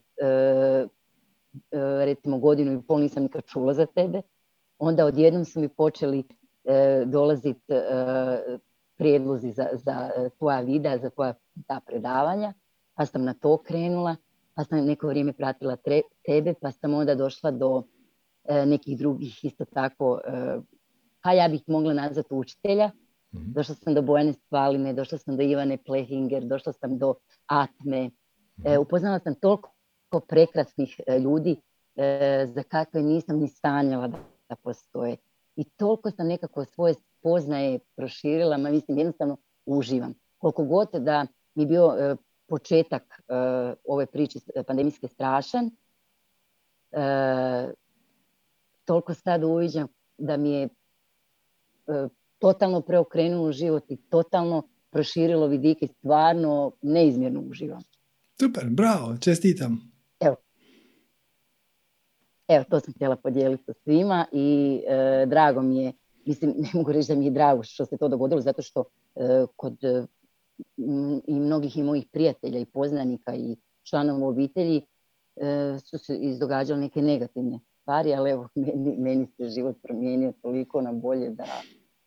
recimo 2.06 2.39
godinu 2.39 2.73
i 2.73 2.81
pol 2.88 2.99
nisam 2.99 3.23
nikad 3.23 3.43
čula 3.45 3.73
za 3.73 3.85
tebe. 3.85 4.22
Onda 4.77 5.06
odjednom 5.06 5.45
su 5.45 5.60
mi 5.60 5.69
počeli 5.69 6.23
dolaziti 7.06 7.74
e, 7.74 8.58
prijedlozi 8.98 9.52
za, 9.52 9.68
za 9.74 10.10
e, 10.16 10.30
tvoja 10.38 10.60
videa, 10.62 10.98
za 10.98 11.10
tvoja 11.10 11.34
ta 11.68 11.80
predavanja, 11.88 12.54
pa 12.96 13.06
sam 13.06 13.24
na 13.24 13.34
to 13.34 13.58
krenula, 13.58 14.16
pa 14.56 14.64
sam 14.64 14.86
neko 14.86 15.08
vrijeme 15.08 15.34
pratila 15.34 15.78
tre- 15.78 16.02
tebe, 16.26 16.54
pa 16.62 16.72
sam 16.72 16.94
onda 16.94 17.16
došla 17.16 17.52
do 17.52 17.84
e, 18.44 18.66
nekih 18.66 18.98
drugih 18.98 19.46
isto 19.46 19.66
tako, 19.66 20.20
e, 20.26 20.60
pa 21.24 21.32
ja 21.32 21.48
bih 21.48 21.64
mogla 21.68 21.94
nazvati 21.94 22.34
učitelja. 22.34 22.92
Mhm. 23.34 23.52
Došla 23.52 23.76
sam 23.76 23.94
do 23.94 24.02
Bojane 24.02 24.34
Stvaline, 24.34 24.94
došla 24.94 25.18
sam 25.18 25.38
do 25.38 25.44
Ivane 25.44 25.78
Plehinger, 25.78 26.44
došla 26.44 26.74
sam 26.74 26.98
do 26.98 27.14
Atme. 27.48 28.10
E, 28.66 28.78
upoznala 28.78 29.20
sam 29.20 29.36
toliko 29.36 29.72
prekrasnih 30.28 31.00
e, 31.08 31.20
ljudi 31.20 31.56
e, 31.96 32.48
za 32.56 32.64
kakve 32.64 33.02
nisam 33.02 33.40
ni 33.40 33.48
sanjala 33.48 34.08
da, 34.08 34.18
da 34.50 34.56
postoje. 34.56 35.18
I 35.62 35.64
toliko 35.64 36.12
sam 36.12 36.28
nekako 36.28 36.66
svoje 36.66 36.94
spoznaje 36.94 37.80
proširila, 37.96 38.58
ma 38.58 38.70
mislim 38.70 38.98
jednostavno 38.98 39.38
uživam. 39.66 40.14
Koliko 40.38 40.64
god 40.64 40.88
da 40.94 41.28
mi 41.56 41.66
bio 41.66 41.96
e, 42.00 42.16
početak 42.48 43.04
e, 43.04 43.34
ove 43.88 44.06
priče 44.06 44.40
pandemijske 44.68 45.08
strašan, 45.08 45.66
e, 45.66 45.70
toliko 48.86 49.14
sad 49.14 49.44
uviđam 49.44 49.88
da 50.18 50.38
mi 50.38 50.52
je 50.52 50.64
e, 50.64 50.70
totalno 52.40 52.82
preokrenulo 52.82 53.52
život 53.52 53.92
i 53.92 53.98
totalno 53.98 54.68
proširilo 54.90 55.48
vidike 55.48 55.88
stvarno 55.88 56.72
neizmjerno 56.82 57.42
uživam. 57.50 57.82
Super, 58.40 58.66
bravo, 58.70 59.18
čestitam. 59.18 59.90
Evo, 62.52 62.64
to 62.69 62.80
sam 62.80 62.94
htjela 62.94 63.15
podijeliti 63.15 63.64
sa 63.64 63.73
svima 63.84 64.26
i 64.32 64.80
e, 64.88 65.26
drago 65.26 65.61
mi 65.61 65.78
je, 65.78 65.94
mislim, 66.26 66.53
ne 66.57 66.69
mogu 66.73 66.91
reći 66.91 67.07
da 67.07 67.19
mi 67.19 67.26
je 67.26 67.32
drago 67.32 67.64
što 67.64 67.86
se 67.86 67.98
to 67.98 68.07
dogodilo, 68.07 68.41
zato 68.41 68.61
što 68.61 68.84
e, 69.15 69.45
kod 69.56 69.84
e, 69.84 70.06
i 71.28 71.40
mnogih 71.40 71.78
i 71.78 71.84
mojih 71.84 72.06
prijatelja 72.11 72.60
i 72.60 72.65
poznanika 72.65 73.36
i 73.36 73.56
članova 73.84 74.28
obitelji 74.28 74.82
e, 75.36 75.78
su 75.86 75.98
se 75.98 76.15
izdogađale 76.15 76.80
neke 76.80 77.02
negativne 77.02 77.60
stvari, 77.82 78.14
ali 78.14 78.30
evo, 78.32 78.49
meni, 78.56 78.98
meni 78.98 79.28
se 79.38 79.49
život 79.49 79.76
promijenio 79.84 80.34
toliko 80.41 80.82
na 80.82 80.91
bolje 80.91 81.30
da 81.30 81.45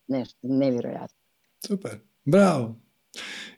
nešto 0.07 0.39
nevjerojatno. 0.43 1.19
Super, 1.66 1.93
bravo. 2.25 2.75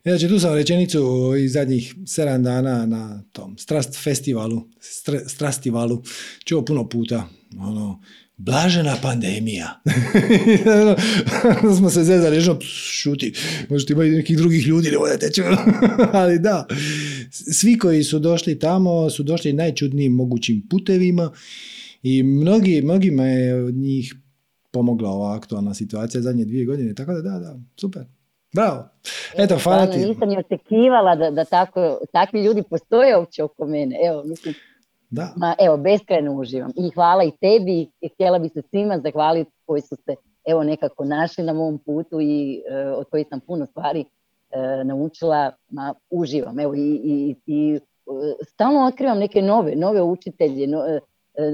Inače, 0.03 0.27
tu 0.27 0.39
sam 0.39 0.55
rečenicu 0.55 1.33
iz 1.39 1.53
zadnjih 1.53 1.95
sedam 2.05 2.43
dana 2.43 2.85
na 2.85 3.23
tom 3.31 3.57
Strast 3.57 4.03
festivalu, 4.03 4.67
str- 4.79 5.29
Strastivalu, 5.29 6.03
čuo 6.45 6.65
puno 6.65 6.89
puta. 6.89 7.29
Ono, 7.59 8.01
blažena 8.37 8.97
pandemija. 9.01 9.81
Ono, 10.81 10.95
smo 11.77 11.89
se 11.89 12.03
zezali, 12.03 12.41
što 12.41 12.59
šuti, 12.61 13.33
možda 13.69 13.93
ima 13.93 14.03
nekih 14.03 14.37
drugih 14.37 14.67
ljudi, 14.67 14.91
ne 14.91 14.97
vodite. 14.97 15.41
Ali 16.19 16.39
da, 16.39 16.67
svi 17.31 17.77
koji 17.77 18.03
su 18.03 18.19
došli 18.19 18.59
tamo 18.59 19.09
su 19.09 19.23
došli 19.23 19.53
najčudnijim 19.53 20.13
mogućim 20.13 20.67
putevima 20.69 21.31
i 22.03 22.23
mnogi, 22.23 22.81
mnogima 22.81 23.23
je 23.23 23.63
od 23.63 23.75
njih 23.75 24.15
pomogla 24.71 25.09
ova 25.09 25.35
aktualna 25.35 25.73
situacija 25.73 26.21
zadnje 26.21 26.45
dvije 26.45 26.65
godine, 26.65 26.93
tako 26.95 27.13
da 27.13 27.21
da, 27.21 27.39
da, 27.39 27.59
super. 27.77 28.16
Bravo. 28.53 28.83
Eto, 29.37 29.57
hvala 29.63 29.85
ti. 29.85 29.97
nisam 29.97 30.29
ni 30.29 30.37
očekivala 30.37 31.15
da, 31.15 31.31
da 31.31 31.45
tako, 31.45 31.99
takvi 32.11 32.43
ljudi 32.43 32.63
postoje 32.63 33.17
uopće 33.17 33.43
oko 33.43 33.65
mene. 33.65 33.95
Evo, 34.09 34.23
mislim, 34.23 34.55
Da, 35.09 35.33
Ma, 35.35 35.55
evo, 35.59 35.77
beskrajno 35.77 36.33
uživam. 36.33 36.71
I 36.75 36.89
hvala 36.89 37.23
i 37.23 37.31
tebi 37.31 37.87
i 38.01 38.09
htjela 38.09 38.39
bi 38.39 38.49
se 38.49 38.61
svima 38.61 38.99
zahvaliti 38.99 39.51
koji 39.65 39.81
su 39.81 39.95
se 39.95 40.15
evo 40.45 40.63
nekako 40.63 41.05
našli 41.05 41.43
na 41.43 41.53
mom 41.53 41.77
putu 41.77 42.21
i 42.21 42.63
e, 42.69 42.87
od 42.89 43.09
kojih 43.09 43.27
sam 43.29 43.39
puno 43.39 43.65
stvari 43.65 44.05
e, 44.51 44.83
naučila, 44.83 45.51
ma 45.69 45.93
uživam. 46.09 46.59
Evo 46.59 46.75
i, 46.75 47.01
i, 47.03 47.35
i 47.45 47.75
e, 47.75 47.79
stalno 48.43 48.85
otkrivam 48.85 49.17
neke 49.19 49.41
nove, 49.41 49.75
nove 49.75 50.01
učitelje, 50.01 50.67
no- 50.67 50.85
e, 50.85 50.99
e, 51.37 51.51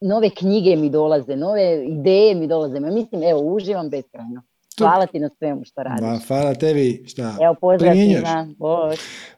nove 0.00 0.30
knjige 0.30 0.76
mi 0.76 0.90
dolaze, 0.90 1.36
nove 1.36 1.84
ideje 1.86 2.34
mi 2.34 2.46
dolaze. 2.46 2.80
Ma 2.80 2.90
mislim, 2.90 3.22
evo, 3.22 3.40
uživam 3.40 3.90
beskrajno. 3.90 4.42
Hvala 4.78 5.06
ti 5.06 5.18
na 5.20 5.28
svemu 5.38 5.64
što 5.64 5.82
radiš. 5.82 6.00
ba, 6.00 6.18
hvala 6.28 6.54
tebi. 6.54 7.04
Šta? 7.08 7.36
Evo, 7.42 7.54
pozdrav 7.60 7.94
svima. 7.94 8.48
Bog. 8.58 8.92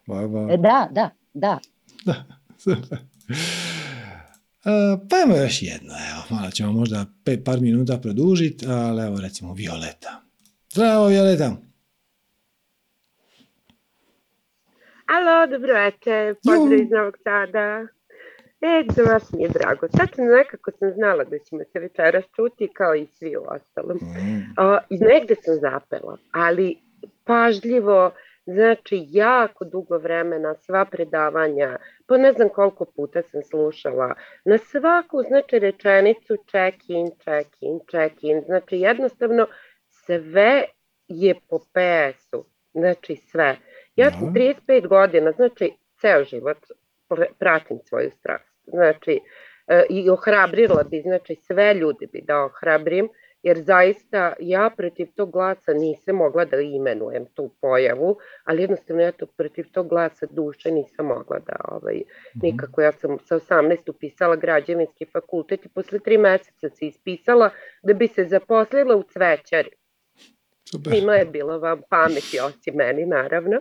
Ba, 0.07 0.29
ba. 0.29 0.53
E, 0.53 0.57
Da, 0.57 0.89
da, 0.91 1.11
da. 1.35 1.59
Super. 2.59 2.99
E, 4.65 4.99
Pa 5.11 5.17
ajmo 5.17 5.37
još 5.37 5.63
jedno, 5.63 5.93
evo, 6.11 6.23
malo 6.39 6.51
ćemo 6.51 6.73
možda 6.73 7.07
pet, 7.25 7.45
par 7.45 7.61
minuta 7.61 7.99
produžiti, 7.99 8.67
ali 8.69 9.03
evo 9.03 9.21
recimo 9.21 9.55
Violeta. 9.55 10.21
Zdravo 10.73 11.07
Violeta. 11.07 11.53
Alo, 15.07 15.47
dobro 15.47 15.75
večer, 15.75 16.35
pozdrav 16.45 16.81
iz 16.81 16.91
Novog 16.91 17.15
Sada. 17.25 17.87
E, 18.67 18.85
za 18.97 19.03
vas 19.03 19.33
mi 19.33 19.43
je 19.43 19.49
drago. 19.49 19.89
Tačno 19.89 20.25
nekako 20.25 20.71
sam 20.71 20.91
znala 20.93 21.25
da 21.25 21.39
ćemo 21.39 21.65
se 21.73 21.79
večeras 21.81 22.25
čuti 22.37 22.69
kao 22.73 22.95
i 22.95 23.07
svi 23.07 23.37
u 23.37 23.43
ostalom. 23.49 23.97
Mm, 23.97 24.55
O, 24.59 24.79
I 24.91 24.99
negde 24.99 25.35
sam 25.35 25.55
zapela, 25.55 26.17
ali 26.33 26.77
pažljivo, 27.25 28.11
znači 28.47 29.05
jako 29.09 29.65
dugo 29.65 29.99
vremena, 29.99 30.55
sva 30.55 30.85
predavanja, 30.85 31.77
po 32.09 32.17
ne 32.17 32.33
znam 32.33 32.49
koliko 32.49 32.85
puta 32.85 33.23
sam 33.23 33.43
slušala, 33.43 34.15
na 34.45 34.59
svaku 34.59 35.23
znači 35.23 35.59
rečenicu 35.59 36.37
check 36.51 36.91
in, 36.91 37.07
check 37.23 37.51
in, 37.61 37.81
check 37.91 38.25
in, 38.25 38.43
znači 38.47 38.77
jednostavno 38.79 39.47
sve 39.91 40.65
je 41.09 41.35
po 41.49 41.59
PS-u, 41.59 42.45
znači 42.73 43.17
sve. 43.17 43.57
Ja 43.97 44.11
sam 44.11 44.33
Da. 44.33 44.41
35 44.41 44.89
godina, 44.89 45.33
znači 45.33 45.73
ceo 46.01 46.25
život 46.25 46.59
pr- 47.09 47.33
pratim 47.39 47.79
svoju 47.89 48.11
strast. 48.11 48.54
Znači, 48.67 49.21
e, 49.69 49.85
i 49.91 50.11
ohrabrila 50.11 50.83
bi, 50.91 51.01
znači 51.01 51.35
sve 51.35 51.75
ljude 51.75 52.07
bi 52.07 52.21
da 52.21 52.45
ohrabrim, 52.45 53.09
jer 53.45 53.59
zaista 53.59 54.33
ja 54.41 54.71
protiv 54.77 55.07
tog 55.17 55.33
glasa 55.33 55.73
nisam 55.73 56.17
mogla 56.17 56.45
da 56.45 56.61
imenujem 56.61 57.27
tu 57.35 57.51
pojavu, 57.61 58.19
ali 58.45 58.63
jednostavno 58.63 59.03
ja 59.03 59.13
to 59.13 59.27
protiv 59.27 59.65
tog 59.73 59.89
glasa 59.89 60.27
duše 60.31 60.71
nisam 60.71 61.07
mogla 61.07 61.39
da 61.39 61.57
ovaj, 61.69 62.03
nikako. 62.43 62.81
Ja 62.81 62.93
sam 62.93 63.19
sa 63.19 63.39
18 63.39 63.91
upisala 63.91 64.37
građevinski 64.37 65.07
fakultet 65.13 65.67
i 65.67 65.69
posle 65.69 65.99
tri 65.99 66.19
meseca 66.19 66.69
se 66.69 66.87
ispisala 66.87 67.51
da 67.83 67.95
bi 67.95 68.09
se 68.09 68.25
zaposlila 68.25 68.97
u 68.97 69.03
cvećari. 69.03 69.71
Super. 70.71 70.93
Svima 70.93 71.15
je 71.15 71.25
bilo 71.25 71.59
vam 71.59 71.81
pameti, 71.91 72.41
osim 72.41 72.75
meni 72.75 73.07
naravno. 73.07 73.61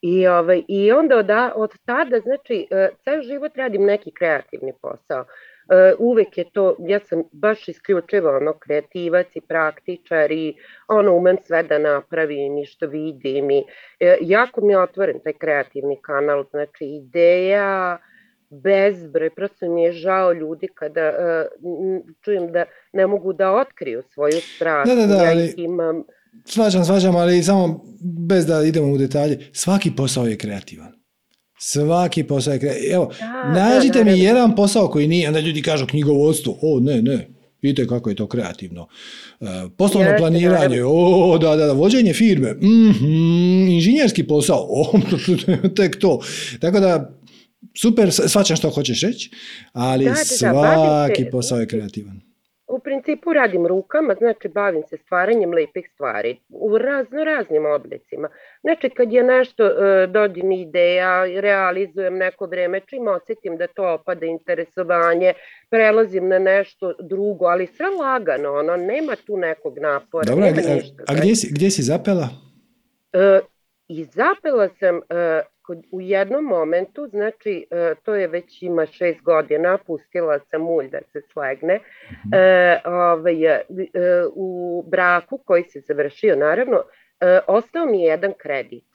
I, 0.00 0.26
ovaj, 0.26 0.62
I 0.68 0.92
onda 0.92 1.16
od, 1.16 1.30
od 1.54 1.78
tada, 1.84 2.20
znači, 2.20 2.66
e, 2.70 2.88
ceo 3.04 3.22
život 3.22 3.56
radim 3.56 3.84
neki 3.84 4.10
kreativni 4.10 4.72
posao. 4.82 5.24
Uh, 5.68 5.98
uvek 5.98 6.38
je 6.38 6.50
to, 6.52 6.76
ja 6.78 7.00
sam 7.00 7.22
baš 7.32 7.68
isključivo 7.68 8.36
ono 8.36 8.52
kreativac 8.52 9.26
i 9.34 9.40
praktičar 9.40 10.32
i 10.32 10.54
ono 10.88 11.14
umem 11.14 11.36
sve 11.42 11.62
da 11.62 11.78
napravim 11.78 12.58
i 12.58 12.64
što 12.64 12.86
vidim 12.86 13.50
i 13.50 13.58
uh, 13.58 13.66
jako 14.20 14.60
mi 14.60 14.72
je 14.72 14.78
otvoren 14.78 15.20
taj 15.24 15.32
kreativni 15.32 15.98
kanal, 16.02 16.44
znači 16.50 16.84
ideja, 16.84 17.98
bezbroj, 18.50 19.30
prosto 19.30 19.68
mi 19.68 19.82
je 19.82 19.92
žao 19.92 20.32
ljudi 20.32 20.68
kada 20.74 21.08
uh, 21.08 22.02
čujem 22.20 22.52
da 22.52 22.64
ne 22.92 23.06
mogu 23.06 23.32
da 23.32 23.52
otkriju 23.52 24.02
svoju 24.02 24.40
strast. 24.40 24.90
Da, 24.90 24.94
da, 24.94 25.06
da, 25.06 25.22
ja 25.22 25.30
ali... 25.30 25.54
imam 25.56 26.04
Svađam, 26.44 26.84
svađam, 26.84 27.16
ali 27.16 27.42
samo 27.42 27.84
bez 28.28 28.46
da 28.46 28.64
idemo 28.64 28.92
u 28.92 28.98
detalje, 28.98 29.50
svaki 29.52 29.90
posao 29.90 30.26
je 30.26 30.36
kreativan. 30.36 30.92
Svaki 31.60 32.24
posao 32.24 32.52
je 32.52 32.60
kreativan. 32.60 32.94
Evo, 32.94 33.10
da, 33.20 33.52
nađite 33.52 33.98
da, 33.98 34.04
da, 34.04 34.10
mi 34.10 34.20
jedan 34.20 34.54
posao 34.54 34.88
koji 34.88 35.08
nije, 35.08 35.28
onda 35.28 35.40
ljudi 35.40 35.62
kažu 35.62 35.86
knjigovodstvo, 35.86 36.58
o 36.62 36.80
ne, 36.80 37.02
ne, 37.02 37.28
vidite 37.62 37.86
kako 37.86 38.10
je 38.10 38.16
to 38.16 38.26
kreativno. 38.26 38.88
E, 39.40 39.44
poslovno 39.76 40.10
Jeste, 40.10 40.18
planiranje, 40.18 40.82
o 40.84 41.38
da, 41.38 41.56
da, 41.56 41.66
da, 41.66 41.72
vođenje 41.72 42.12
firme, 42.12 42.52
mm 42.52 42.92
-hmm, 42.92 43.74
inženjerski 43.74 44.26
posao, 44.26 44.66
o, 44.70 45.00
tek 45.76 45.98
to. 45.98 46.20
Tako 46.60 46.80
da, 46.80 47.18
super, 47.76 48.12
svačam 48.12 48.56
što 48.56 48.70
hoćeš 48.70 49.00
reći, 49.00 49.30
ali 49.72 50.04
da, 50.04 50.10
da, 50.10 50.16
svaki 50.16 51.24
posao 51.30 51.60
je 51.60 51.66
kreativan. 51.66 52.27
U 52.68 52.78
principu 52.78 53.32
radim 53.32 53.66
rukama, 53.66 54.14
znači 54.14 54.48
bavim 54.48 54.82
se 54.90 54.96
stvaranjem 54.96 55.52
lepih 55.52 55.90
stvari 55.94 56.38
u 56.48 56.78
razno 56.78 57.24
raznim 57.24 57.66
oblicima. 57.66 58.28
Znači 58.60 58.90
kad 58.90 59.12
je 59.12 59.22
nešto, 59.22 59.66
e, 59.66 60.06
dođe 60.06 60.42
mi 60.42 60.60
ideja, 60.60 61.24
realizujem 61.24 62.16
neko 62.16 62.46
vreme, 62.46 62.80
čim 62.80 63.08
osetim 63.08 63.56
da 63.56 63.66
to 63.66 63.94
opada 63.94 64.26
interesovanje, 64.26 65.32
prelazim 65.70 66.28
na 66.28 66.38
nešto 66.38 66.94
drugo, 67.00 67.44
ali 67.44 67.66
sve 67.66 67.86
lagano, 67.86 68.52
ono, 68.52 68.76
nema 68.76 69.16
tu 69.26 69.36
nekog 69.36 69.78
napora. 69.78 70.24
Dobro, 70.24 70.44
a, 70.46 70.50
ništa, 70.50 71.02
a 71.08 71.14
gdje, 71.14 71.36
si, 71.36 71.48
gdje 71.52 71.70
si 71.70 71.82
zapela? 71.82 72.28
E, 73.12 73.40
I 73.88 74.04
zapela 74.04 74.68
sam 74.68 74.96
e, 74.96 75.42
u 75.90 76.00
jednom 76.00 76.44
momentu, 76.44 77.06
znači 77.06 77.66
e, 77.70 77.94
to 78.02 78.14
je 78.14 78.28
već 78.28 78.62
ima 78.62 78.86
šest 78.86 79.20
godina, 79.22 79.78
pustila 79.86 80.38
sam 80.38 80.68
ulj 80.68 80.88
da 80.88 80.98
se 81.12 81.20
slegne, 81.32 81.76
mm 81.76 82.34
e, 82.34 82.80
ovaj, 82.84 83.44
e, 83.44 83.62
u 84.34 84.84
braku 84.86 85.38
koji 85.38 85.64
se 85.64 85.80
završio 85.80 86.36
naravno, 86.36 86.82
e, 87.20 87.40
ostao 87.46 87.86
mi 87.86 88.02
je 88.02 88.10
jedan 88.10 88.32
kredit. 88.38 88.88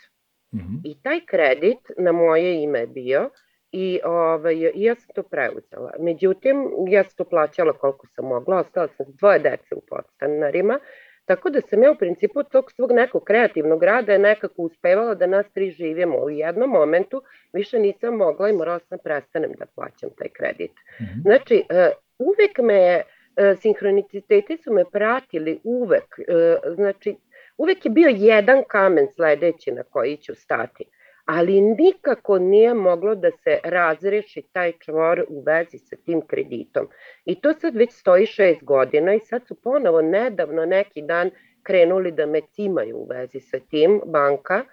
Mm 0.54 0.58
-hmm. 0.58 0.82
I 0.84 1.02
taj 1.04 1.20
kredit 1.26 1.80
na 1.98 2.12
moje 2.12 2.64
ime 2.64 2.80
je 2.80 2.88
bio 2.88 3.30
i 3.72 4.00
ovaj, 4.04 4.72
ja 4.76 4.96
sam 4.96 5.08
to 5.16 5.24
preuzela. 5.24 5.92
Međutim, 6.00 6.70
ja 6.88 7.04
sam 7.04 7.16
to 7.16 7.24
plaćala 7.24 7.74
koliko 7.74 8.08
sam 8.08 8.26
mogla, 8.26 8.58
ostala 8.58 8.88
sam 8.88 9.06
dvoje 9.20 9.40
dece 9.40 9.76
u 9.76 9.82
podstanarima, 9.90 10.80
Tako 11.26 11.50
da 11.50 11.62
sam 11.62 11.84
ja 11.84 11.92
u 11.92 11.96
principu 11.96 12.44
tog 12.44 12.72
svog 12.72 12.92
nekog 12.92 13.24
kreativnog 13.24 13.84
rada 13.84 14.18
nekako 14.18 14.62
uspevala 14.62 15.16
da 15.16 15.28
nas 15.28 15.46
tri 15.54 15.72
živimo. 15.72 16.18
U 16.18 16.30
jednom 16.30 16.70
momentu 16.70 17.22
više 17.54 17.80
nisam 17.80 18.16
mogla 18.16 18.50
i 18.50 18.54
morala 18.54 18.80
sam 18.80 19.00
prestanem 19.04 19.52
da 19.60 19.66
plaćam 19.66 20.10
taj 20.18 20.30
kredit. 20.30 20.72
Mm 20.72 21.04
-hmm. 21.04 21.22
Znači, 21.22 21.64
e, 21.70 21.92
uvek 22.20 22.58
me 22.58 22.76
je, 22.76 23.04
e, 23.36 23.56
sinhroniciteti 23.62 24.58
su 24.58 24.74
me 24.74 24.84
pratili 24.92 25.60
uvek. 25.64 26.20
E, 26.20 26.58
znači, 26.76 27.16
uvek 27.58 27.86
je 27.86 27.92
bio 27.92 28.10
jedan 28.10 28.64
kamen 28.68 29.08
sledeći 29.16 29.72
na 29.72 29.84
koji 29.84 30.18
ću 30.18 30.36
stati 30.36 30.86
ali 31.26 31.62
nikako 31.62 32.40
nije 32.40 32.74
moglo 32.74 33.16
da 33.16 33.32
se 33.32 33.60
razreši 33.64 34.42
taj 34.52 34.72
čvor 34.80 35.26
u 35.30 35.44
vezi 35.46 35.78
sa 35.78 35.96
tim 35.96 36.22
kreditom. 36.28 36.88
I 37.26 37.42
to 37.42 37.54
sad 37.54 37.76
već 37.76 37.92
stoji 37.92 38.26
šest 38.26 38.64
godina 38.64 39.14
i 39.14 39.20
sad 39.20 39.48
su 39.48 39.56
ponovo 39.62 40.02
nedavno 40.02 40.66
neki 40.66 41.02
dan 41.02 41.32
krenuli 41.64 42.12
da 42.12 42.26
me 42.26 42.42
cimaju 42.42 42.98
u 42.98 43.08
vezi 43.10 43.40
sa 43.40 43.60
tim 43.60 44.02
banka, 44.06 44.66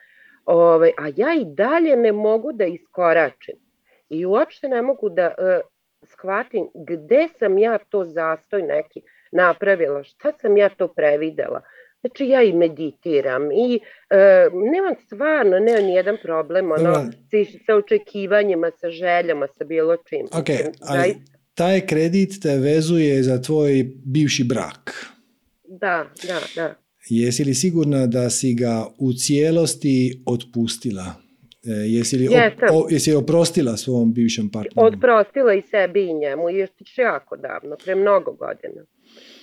ovaj, 0.44 0.92
a 0.98 1.10
ja 1.16 1.34
i 1.34 1.44
dalje 1.44 1.96
ne 1.96 2.12
mogu 2.12 2.52
da 2.52 2.64
iskoračim. 2.64 3.54
I 4.08 4.26
uopšte 4.26 4.68
ne 4.68 4.82
mogu 4.82 5.08
da 5.08 5.26
uh, 5.38 5.70
shvatim 6.02 6.68
gde 6.74 7.28
sam 7.38 7.58
ja 7.58 7.78
to 7.78 8.04
zastoj 8.04 8.62
neki 8.62 9.02
napravila, 9.32 10.02
šta 10.02 10.32
sam 10.32 10.56
ja 10.56 10.68
to 10.68 10.88
previdela. 10.88 11.60
Znači 12.00 12.26
ja 12.26 12.42
i 12.42 12.52
meditiram 12.52 13.52
i 13.52 13.80
e, 14.10 14.48
nemam 14.72 14.94
stvarno, 15.06 15.58
nemam 15.58 15.84
ni 15.84 15.92
jedan 15.92 16.16
problem 16.22 16.72
ono, 16.72 16.94
sa, 16.94 17.58
sa 17.66 17.74
očekivanjima, 17.74 18.70
sa 18.80 18.90
željama, 18.90 19.46
sa 19.58 19.64
bilo 19.64 19.96
čim. 19.96 20.26
Ok, 20.32 20.48
ali 20.80 21.14
taj 21.54 21.86
kredit 21.86 22.42
te 22.42 22.58
vezuje 22.58 23.22
za 23.22 23.42
tvoj 23.42 23.86
bivši 24.04 24.44
brak. 24.44 25.06
Da, 25.64 26.06
da, 26.26 26.40
da. 26.54 26.74
Jesi 27.08 27.44
li 27.44 27.54
sigurna 27.54 28.06
da 28.06 28.30
si 28.30 28.54
ga 28.54 28.86
u 28.98 29.12
cijelosti 29.12 30.22
otpustila? 30.26 31.14
E, 31.64 31.70
jesi 31.70 32.16
li 32.16 32.28
op, 32.28 32.62
o, 32.72 32.86
jesi 32.90 33.14
oprostila 33.14 33.76
svom 33.76 34.12
bivšem 34.14 34.50
partneru? 34.50 34.86
Otprostila 34.86 35.54
i 35.54 35.62
sebi 35.62 36.04
i 36.04 36.14
njemu, 36.14 36.50
još 36.50 36.70
jako 36.96 37.36
davno, 37.36 37.76
pre 37.84 37.94
mnogo 37.94 38.32
godina. 38.32 38.82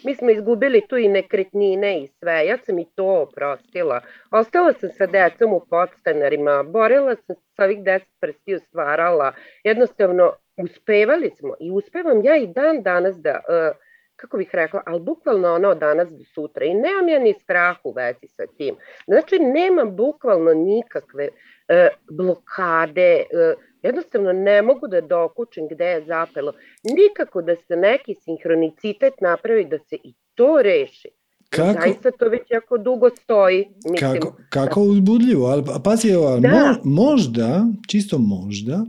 Mi 0.04 0.16
smo 0.16 0.30
izgubili 0.30 0.88
tu 0.90 0.98
i 0.98 1.08
nekretnine 1.08 2.04
i 2.04 2.08
sve, 2.08 2.46
ja 2.46 2.58
sam 2.58 2.80
i 2.80 2.86
to 2.96 3.06
oprostila. 3.06 4.02
Ostala 4.32 4.74
sam 4.74 4.90
sa 4.90 5.06
decom 5.06 5.54
u 5.54 5.62
podstanarima, 5.70 6.64
borila 6.64 7.16
sam 7.16 7.36
sa 7.56 7.64
ovih 7.64 7.84
deset 7.84 8.08
prstiju 8.20 8.60
stvarala, 8.60 9.34
jednostavno 9.64 10.34
uspevali 10.58 11.32
smo 11.38 11.56
i 11.60 11.72
uspevam 11.72 12.24
ja 12.24 12.38
i 12.38 12.48
dan 12.48 12.82
danas 12.84 13.16
da, 13.16 13.32
uh, 13.32 13.78
kako 14.16 14.38
bih 14.38 14.50
rekla, 14.54 14.82
ali 14.86 15.00
bukvalno 15.00 15.54
ono 15.54 15.76
danas 15.76 16.10
do 16.10 16.24
sutra 16.24 16.66
i 16.66 16.74
nemam 16.74 17.10
ja 17.10 17.20
ni 17.20 17.34
strah 17.34 17.78
u 17.84 17.92
vezi 17.92 18.28
sa 18.28 18.44
tim. 18.58 18.76
Znači 19.08 19.40
nemam 19.40 19.96
bukvalno 19.96 20.54
nikakve 20.54 21.28
uh, 21.28 21.88
blokade, 22.18 23.24
uh, 23.34 23.67
Jednostavno 23.84 24.34
ne 24.34 24.62
mogu 24.62 24.88
da 24.88 25.02
dokučim 25.02 25.68
gde 25.72 25.86
je 25.86 26.06
zapelo. 26.06 26.54
Nikako 26.84 27.42
da 27.42 27.56
se 27.56 27.76
neki 27.76 28.16
sinhronicitet 28.26 29.14
napravi 29.22 29.66
da 29.66 29.78
se 29.90 29.96
i 30.04 30.14
to 30.36 30.62
reši. 30.62 31.10
Kako? 31.50 31.80
Zaista 31.82 32.12
to 32.12 32.30
već 32.30 32.42
jako 32.52 32.78
dugo 32.78 33.10
stoji. 33.10 33.66
Mislim, 33.92 34.14
kako, 34.14 34.38
kako 34.50 34.82
uzbudljivo, 34.82 35.48
ali 35.48 35.64
pazi, 35.84 36.14
ova, 36.16 36.40
da. 36.40 36.76
možda, 36.84 37.66
čisto 37.88 38.18
možda, 38.18 38.86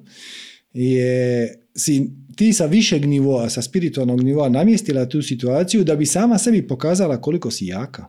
je 0.72 1.48
si 1.76 2.10
ti 2.36 2.52
sa 2.52 2.66
višeg 2.66 3.06
nivoa, 3.06 3.48
sa 3.48 3.62
spiritualnog 3.62 4.22
nivoa 4.22 4.48
namjestila 4.48 5.08
tu 5.08 5.22
situaciju 5.22 5.84
da 5.84 5.96
bi 5.96 6.06
sama 6.06 6.38
sebi 6.38 6.66
pokazala 6.66 7.20
koliko 7.20 7.50
si 7.50 7.66
jaka. 7.66 8.04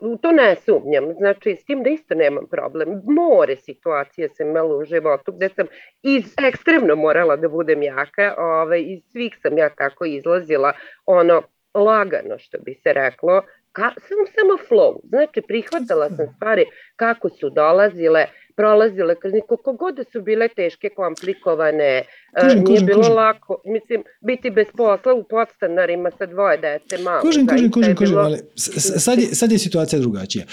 U 0.00 0.16
to 0.16 0.32
ne 0.32 0.56
sumnjam, 0.56 1.12
znači 1.18 1.56
s 1.56 1.64
tim 1.64 1.82
da 1.82 1.90
isto 1.90 2.14
nemam 2.14 2.46
problem. 2.50 3.02
More 3.04 3.56
situacije 3.56 4.28
sam 4.28 4.48
imala 4.48 4.76
u 4.76 4.84
životu 4.84 5.32
gde 5.32 5.48
sam 5.48 5.66
iz, 6.02 6.34
ekstremno 6.48 6.96
morala 6.96 7.36
da 7.36 7.48
budem 7.48 7.82
jaka, 7.82 8.34
ovaj, 8.38 8.82
iz 8.86 9.02
svih 9.12 9.38
sam 9.42 9.58
ja 9.58 9.68
kako 9.68 10.04
izlazila, 10.04 10.72
ono, 11.06 11.42
lagano 11.74 12.38
što 12.38 12.58
bi 12.58 12.74
se 12.74 12.92
reklo, 12.92 13.42
ka, 13.72 13.90
samo, 14.08 14.26
samo 14.34 14.58
flow, 14.68 15.00
znači 15.08 15.42
prihvatala 15.48 16.08
sam 16.08 16.26
stvari 16.36 16.64
kako 16.96 17.28
su 17.28 17.50
dolazile, 17.50 18.26
prolazile 18.56 19.14
kroz 19.20 19.32
koliko 19.48 19.72
god 19.72 19.94
su 20.12 20.22
bile 20.22 20.48
teške, 20.48 20.88
komplikovane, 20.88 21.92
e, 22.36 22.54
nije 22.68 22.80
bilo 22.80 23.08
lako, 23.08 23.62
mislim, 23.64 24.02
biti 24.20 24.50
bez 24.50 24.66
posla 24.76 25.14
u 25.14 25.24
podstanarima 25.30 26.10
sa 26.18 26.26
dvoje 26.26 26.58
dece, 26.58 27.02
malo. 27.02 27.22
Kažem, 27.22 27.46
kažem, 27.46 27.70
kažem, 27.70 27.96
kažem, 27.96 28.18
ali 28.18 28.38
sad 28.56 29.18
je, 29.18 29.26
sad 29.26 29.52
je 29.52 29.58
situacija 29.58 30.00
drugačija. 30.00 30.44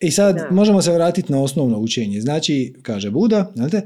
I 0.00 0.10
sad 0.10 0.36
da. 0.36 0.48
možemo 0.50 0.82
se 0.82 0.92
vratiti 0.92 1.32
na 1.32 1.42
osnovno 1.42 1.78
učenje. 1.78 2.20
Znači, 2.20 2.74
kaže 2.82 3.10
Buda, 3.10 3.52
znate, 3.54 3.82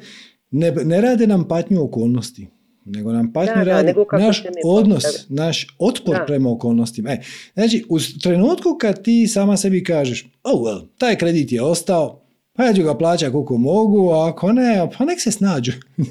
ne, 0.50 0.70
ne 0.70 1.00
rade 1.00 1.26
nam 1.26 1.48
patnju 1.48 1.84
okolnosti, 1.84 2.48
nego 2.84 3.12
nam 3.12 3.32
patnju 3.32 3.64
da, 3.64 3.70
radi 3.70 3.92
da, 4.10 4.18
naš 4.18 4.44
odnos, 4.64 5.02
postavi. 5.02 5.24
naš 5.28 5.66
otpor 5.78 6.16
prema 6.26 6.50
okolnostima. 6.50 7.10
E, 7.10 7.20
znači, 7.54 7.84
u 7.88 7.98
trenutku 8.22 8.76
kad 8.80 9.02
ti 9.02 9.26
sama 9.26 9.56
sebi 9.56 9.84
kažeš, 9.84 10.26
oh 10.42 10.60
well, 10.60 10.86
taj 10.98 11.18
kredit 11.18 11.52
je 11.52 11.62
ostao, 11.62 12.23
pa 12.56 12.64
ja 12.64 12.74
ću 12.74 12.82
ga 12.82 12.94
plaćati 12.94 13.32
koliko 13.32 13.56
mogu, 13.56 14.10
a 14.10 14.28
ako 14.28 14.52
ne, 14.52 14.88
pa 14.98 15.04
nek 15.04 15.20
se 15.20 15.30
snađu. 15.30 15.72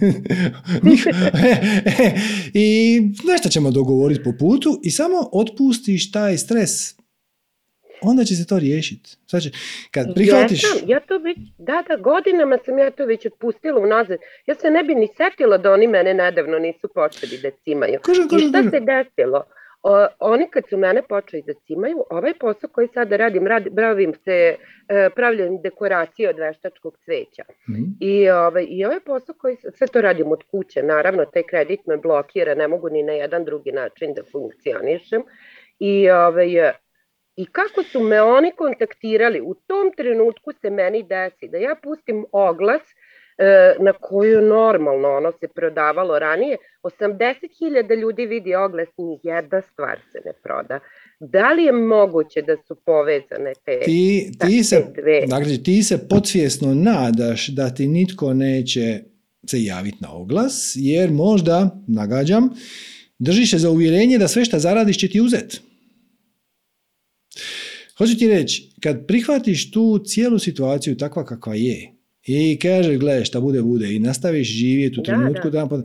I 2.53 3.01
nešto 3.27 3.49
ćemo 3.49 3.71
dogovoriti 3.71 4.23
po 4.23 4.31
putu 4.39 4.79
i 4.83 4.91
samo 4.91 5.29
otpustiš 5.31 6.11
taj 6.11 6.37
stres. 6.37 6.95
Onda 8.01 8.23
će 8.23 8.35
se 8.35 8.47
to 8.47 8.59
riješiti. 8.59 9.09
Znači, 9.29 9.51
kad 9.91 10.13
prihvatiš... 10.15 10.63
Ja, 10.63 10.69
sam, 10.69 10.89
ja 10.89 10.99
to 10.99 11.17
već, 11.17 11.37
da, 11.57 11.83
da, 11.87 11.95
godinama 11.95 12.57
sam 12.65 12.77
ja 12.77 12.91
to 12.91 13.05
već 13.05 13.25
otpustila 13.25 13.79
unazad. 13.79 14.17
Ja 14.45 14.55
se 14.55 14.69
ne 14.69 14.83
bi 14.83 14.95
ni 14.95 15.07
setila 15.17 15.57
da 15.57 15.71
oni 15.71 15.87
mene 15.87 16.13
nedavno 16.13 16.59
nisu 16.59 16.87
počeli 16.95 17.37
da 17.37 17.49
cimaju. 17.63 17.99
Kažem, 18.01 18.29
kažem, 18.29 18.47
I 18.47 18.49
šta 18.49 18.57
kažem. 18.57 18.71
se 18.71 18.79
desilo? 18.79 19.43
O, 19.83 20.07
oni 20.19 20.47
kad 20.51 20.63
su 20.69 20.77
mene 20.77 21.01
počeli 21.01 21.43
da 21.47 21.53
cimaju, 21.53 22.03
ovaj 22.09 22.33
posao 22.39 22.69
koji 22.69 22.87
sada 22.87 23.17
radim, 23.17 23.47
radi, 23.47 23.69
bavim 23.69 24.13
se 24.13 24.55
e, 24.87 25.09
dekoracije 25.63 26.29
od 26.29 26.39
veštačkog 26.39 26.97
cveća. 26.97 27.43
Mhm. 27.69 27.83
I, 27.99 28.29
ovaj, 28.29 28.65
I 28.69 28.85
ovaj 28.85 28.99
posao 28.99 29.35
koji, 29.39 29.57
sve 29.75 29.87
to 29.87 30.01
radim 30.01 30.31
od 30.31 30.43
kuće, 30.51 30.83
naravno, 30.83 31.25
taj 31.25 31.43
kredit 31.43 31.79
me 31.87 31.97
blokira, 31.97 32.55
ne 32.55 32.67
mogu 32.67 32.89
ni 32.89 33.03
na 33.03 33.13
jedan 33.13 33.45
drugi 33.45 33.71
način 33.71 34.13
da 34.13 34.21
funkcionišem. 34.31 35.23
I, 35.79 36.09
ovaj, 36.09 36.73
I 37.35 37.45
kako 37.45 37.83
su 37.83 37.99
me 37.99 38.21
oni 38.21 38.51
kontaktirali, 38.51 39.41
u 39.41 39.53
tom 39.53 39.91
trenutku 39.97 40.51
se 40.61 40.69
meni 40.69 41.03
desi 41.03 41.47
da 41.47 41.57
ja 41.57 41.75
pustim 41.83 42.25
oglas 42.31 42.81
e, 42.81 43.02
na 43.79 43.93
koju 43.93 44.41
normalno 44.41 45.07
ono 45.09 45.31
se 45.39 45.47
prodavalo 45.55 46.19
ranije, 46.19 46.57
80.000 46.83 48.01
ljudi 48.01 48.25
vidi 48.25 48.55
oglas, 48.55 48.87
ni 48.97 49.19
jedna 49.23 49.61
stvar 49.61 49.99
se 50.11 50.19
ne 50.25 50.31
proda. 50.43 50.79
Da 51.19 51.53
li 51.53 51.63
je 51.63 51.71
moguće 51.71 52.41
da 52.41 52.55
su 52.67 52.75
povezane 52.75 53.53
te, 53.65 53.79
Ti, 53.85 54.31
ti, 54.31 54.57
te 54.57 54.63
se, 54.63 54.85
dve? 55.01 55.25
dakle, 55.27 55.57
ti 55.63 55.83
se 55.83 56.07
podsvjesno 56.09 56.73
nadaš 56.73 57.47
da 57.47 57.69
ti 57.69 57.87
nitko 57.87 58.33
neće 58.33 58.99
se 59.47 59.63
javiti 59.63 59.97
na 60.01 60.13
oglas, 60.13 60.73
jer 60.75 61.11
možda, 61.11 61.69
nagađam, 61.87 62.49
držiš 63.19 63.51
se 63.51 63.57
za 63.57 63.69
uvjerenje 63.69 64.17
da 64.17 64.27
sve 64.27 64.45
što 64.45 64.59
zaradiš 64.59 64.99
će 64.99 65.07
ti 65.09 65.21
uzeti. 65.21 65.59
Hoću 67.97 68.17
ti 68.17 68.27
reći, 68.27 68.73
kad 68.81 69.07
prihvatiš 69.07 69.71
tu 69.71 69.99
cijelu 70.05 70.39
situaciju 70.39 70.97
takva 70.97 71.25
kakva 71.25 71.55
je 71.55 71.92
i 72.25 72.59
kažeš, 72.61 72.97
gledaj 72.97 73.25
šta 73.25 73.41
bude, 73.41 73.61
bude 73.61 73.95
i 73.95 73.99
nastaviš 73.99 74.47
živjeti 74.47 74.99
u 74.99 75.03
trenutku, 75.03 75.49
da. 75.49 75.65
da. 75.65 75.83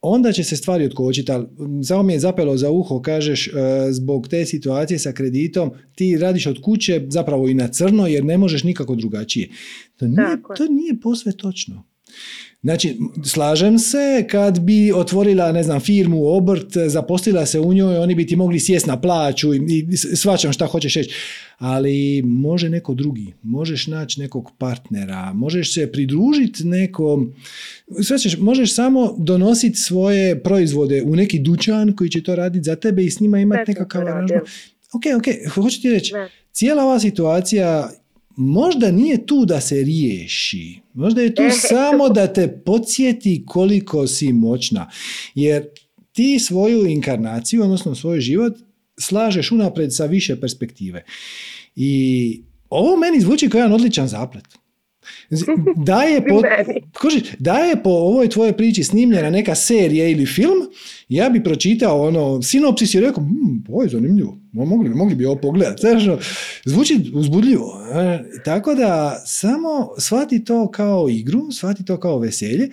onda 0.00 0.32
će 0.32 0.44
se 0.44 0.56
stvari 0.56 0.84
otkočiti, 0.84 1.32
ali 1.32 1.46
samo 1.84 2.02
mi 2.02 2.12
je 2.12 2.18
zapelo 2.18 2.56
za 2.56 2.70
uho, 2.70 3.02
kažeš, 3.02 3.48
e, 3.48 3.50
zbog 3.90 4.28
te 4.28 4.46
situacije 4.46 4.98
sa 4.98 5.12
kreditom, 5.12 5.70
ti 5.94 6.18
radiš 6.18 6.46
od 6.46 6.60
kuće 6.62 7.06
zapravo 7.08 7.48
i 7.48 7.54
na 7.54 7.68
crno 7.68 8.06
jer 8.06 8.24
ne 8.24 8.38
možeš 8.38 8.64
nikako 8.64 8.94
drugačije. 8.94 9.48
To 9.96 10.06
nije, 10.06 10.16
Tako 10.16 10.54
to 10.54 10.66
nije 10.68 11.00
posve 11.00 11.32
točno. 11.32 11.84
Znači, 12.64 12.98
slažem 13.24 13.78
se, 13.78 14.26
kad 14.30 14.60
bi 14.60 14.92
otvorila, 14.92 15.52
ne 15.52 15.62
znam, 15.62 15.80
firmu, 15.80 16.26
obrt, 16.26 16.76
zaposlila 16.86 17.46
se 17.46 17.60
u 17.60 17.74
njoj, 17.74 17.98
oni 17.98 18.14
bi 18.14 18.26
ti 18.26 18.36
mogli 18.36 18.60
sjest 18.60 18.86
na 18.86 19.00
plaću 19.00 19.54
i, 19.54 19.58
i 19.90 19.96
svačam 19.96 20.52
šta 20.52 20.66
hoćeš 20.66 20.94
reći. 20.94 21.14
Ali 21.58 22.22
može 22.22 22.70
neko 22.70 22.94
drugi, 22.94 23.32
možeš 23.42 23.86
naći 23.86 24.20
nekog 24.20 24.50
partnera, 24.58 25.32
možeš 25.32 25.74
se 25.74 25.92
pridružiti 25.92 26.64
nekom, 26.64 27.34
svačaš, 28.02 28.38
možeš 28.38 28.74
samo 28.74 29.14
donositi 29.18 29.76
svoje 29.78 30.42
proizvode 30.42 31.02
u 31.02 31.16
neki 31.16 31.38
dućan 31.38 31.96
koji 31.96 32.10
će 32.10 32.22
to 32.22 32.36
raditi 32.36 32.64
za 32.64 32.76
tebe 32.76 33.04
i 33.04 33.10
s 33.10 33.20
njima 33.20 33.38
imati 33.38 33.70
nekakav 33.70 34.02
aranžman. 34.02 34.40
Ok, 34.92 35.02
ok, 35.16 35.54
hoću 35.54 35.82
ti 35.82 35.90
reći, 35.90 36.12
cijela 36.52 36.84
ova 36.84 37.00
situacija 37.00 37.90
možda 38.36 38.90
nije 38.90 39.26
tu 39.26 39.44
da 39.44 39.60
se 39.60 39.74
riješi. 39.74 40.80
Možda 40.92 41.22
je 41.22 41.34
tu 41.34 41.42
samo 41.68 42.08
da 42.08 42.32
te 42.32 42.60
podsjeti 42.66 43.44
koliko 43.46 44.06
si 44.06 44.32
moćna. 44.32 44.90
Jer 45.34 45.64
ti 46.12 46.38
svoju 46.38 46.86
inkarnaciju, 46.86 47.62
odnosno 47.62 47.94
svoj 47.94 48.20
život, 48.20 48.52
slažeš 48.98 49.52
unapred 49.52 49.94
sa 49.94 50.06
više 50.06 50.40
perspektive. 50.40 51.04
I 51.76 52.42
ovo 52.70 52.96
meni 52.96 53.20
zvuči 53.20 53.48
kao 53.48 53.58
jedan 53.58 53.72
odličan 53.72 54.08
zaplet. 54.08 54.44
Da 55.86 56.02
je 56.02 56.26
po, 56.26 56.42
da 57.38 57.54
je 57.54 57.82
po 57.82 57.90
ovoj 57.90 58.28
tvojoj 58.28 58.52
priči 58.52 58.84
snimljena 58.84 59.30
neka 59.30 59.54
serija 59.54 60.08
ili 60.08 60.26
film, 60.26 60.58
ja 61.08 61.28
bi 61.30 61.44
pročitao 61.44 62.02
ono 62.02 62.42
sinopsis 62.42 62.94
i 62.94 63.00
rekao, 63.00 63.22
hm, 63.22 63.72
ovo 63.72 63.82
je 63.82 63.88
zanimljivo, 63.88 64.38
Mo- 64.52 64.64
mogli, 64.66 64.88
bi- 64.88 64.94
mogli 64.94 65.14
bi 65.14 65.26
ovo 65.26 65.36
pogledati. 65.36 65.80
Znaš, 65.80 66.06
ono, 66.06 66.18
zvuči 66.64 67.10
uzbudljivo. 67.14 67.80
E, 67.94 68.18
Tako 68.44 68.74
da 68.74 69.22
samo 69.26 69.68
shvati 69.98 70.44
to 70.44 70.70
kao 70.70 71.08
igru, 71.08 71.52
shvati 71.52 71.84
to 71.84 72.00
kao 72.00 72.18
veselje, 72.18 72.68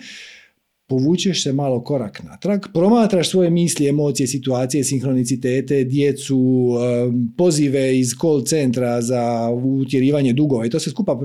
povučeš 0.86 1.42
se 1.42 1.52
malo 1.52 1.84
korak 1.84 2.22
natrag, 2.22 2.60
promatraš 2.74 3.30
svoje 3.30 3.50
misli, 3.50 3.88
emocije, 3.88 4.26
situacije, 4.26 4.84
sinhronicitete, 4.84 5.84
djecu, 5.84 6.68
em, 7.04 7.34
pozive 7.38 7.98
iz 7.98 8.08
call 8.20 8.44
centra 8.44 9.02
za 9.02 9.50
utjerivanje 9.80 10.32
dugova 10.32 10.66
i 10.66 10.70
to 10.70 10.80
se 10.80 10.90
skupa. 10.90 11.20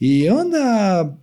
I 0.00 0.28
onda 0.28 1.18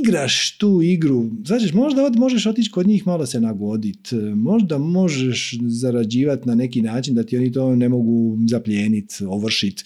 igraš 0.00 0.56
tu 0.58 0.80
igru, 0.82 1.30
znači 1.46 1.74
možda 1.74 2.04
od- 2.04 2.16
možeš 2.16 2.46
otići 2.46 2.70
kod 2.70 2.86
njih 2.86 3.06
malo 3.06 3.26
se 3.26 3.40
nagodit, 3.40 4.08
možda 4.34 4.78
možeš 4.78 5.58
zarađivati 5.60 6.48
na 6.48 6.54
neki 6.54 6.82
način 6.82 7.14
da 7.14 7.22
ti 7.22 7.36
oni 7.36 7.52
to 7.52 7.76
ne 7.76 7.88
mogu 7.88 8.38
zaplijenit, 8.48 9.12
ovršit. 9.28 9.84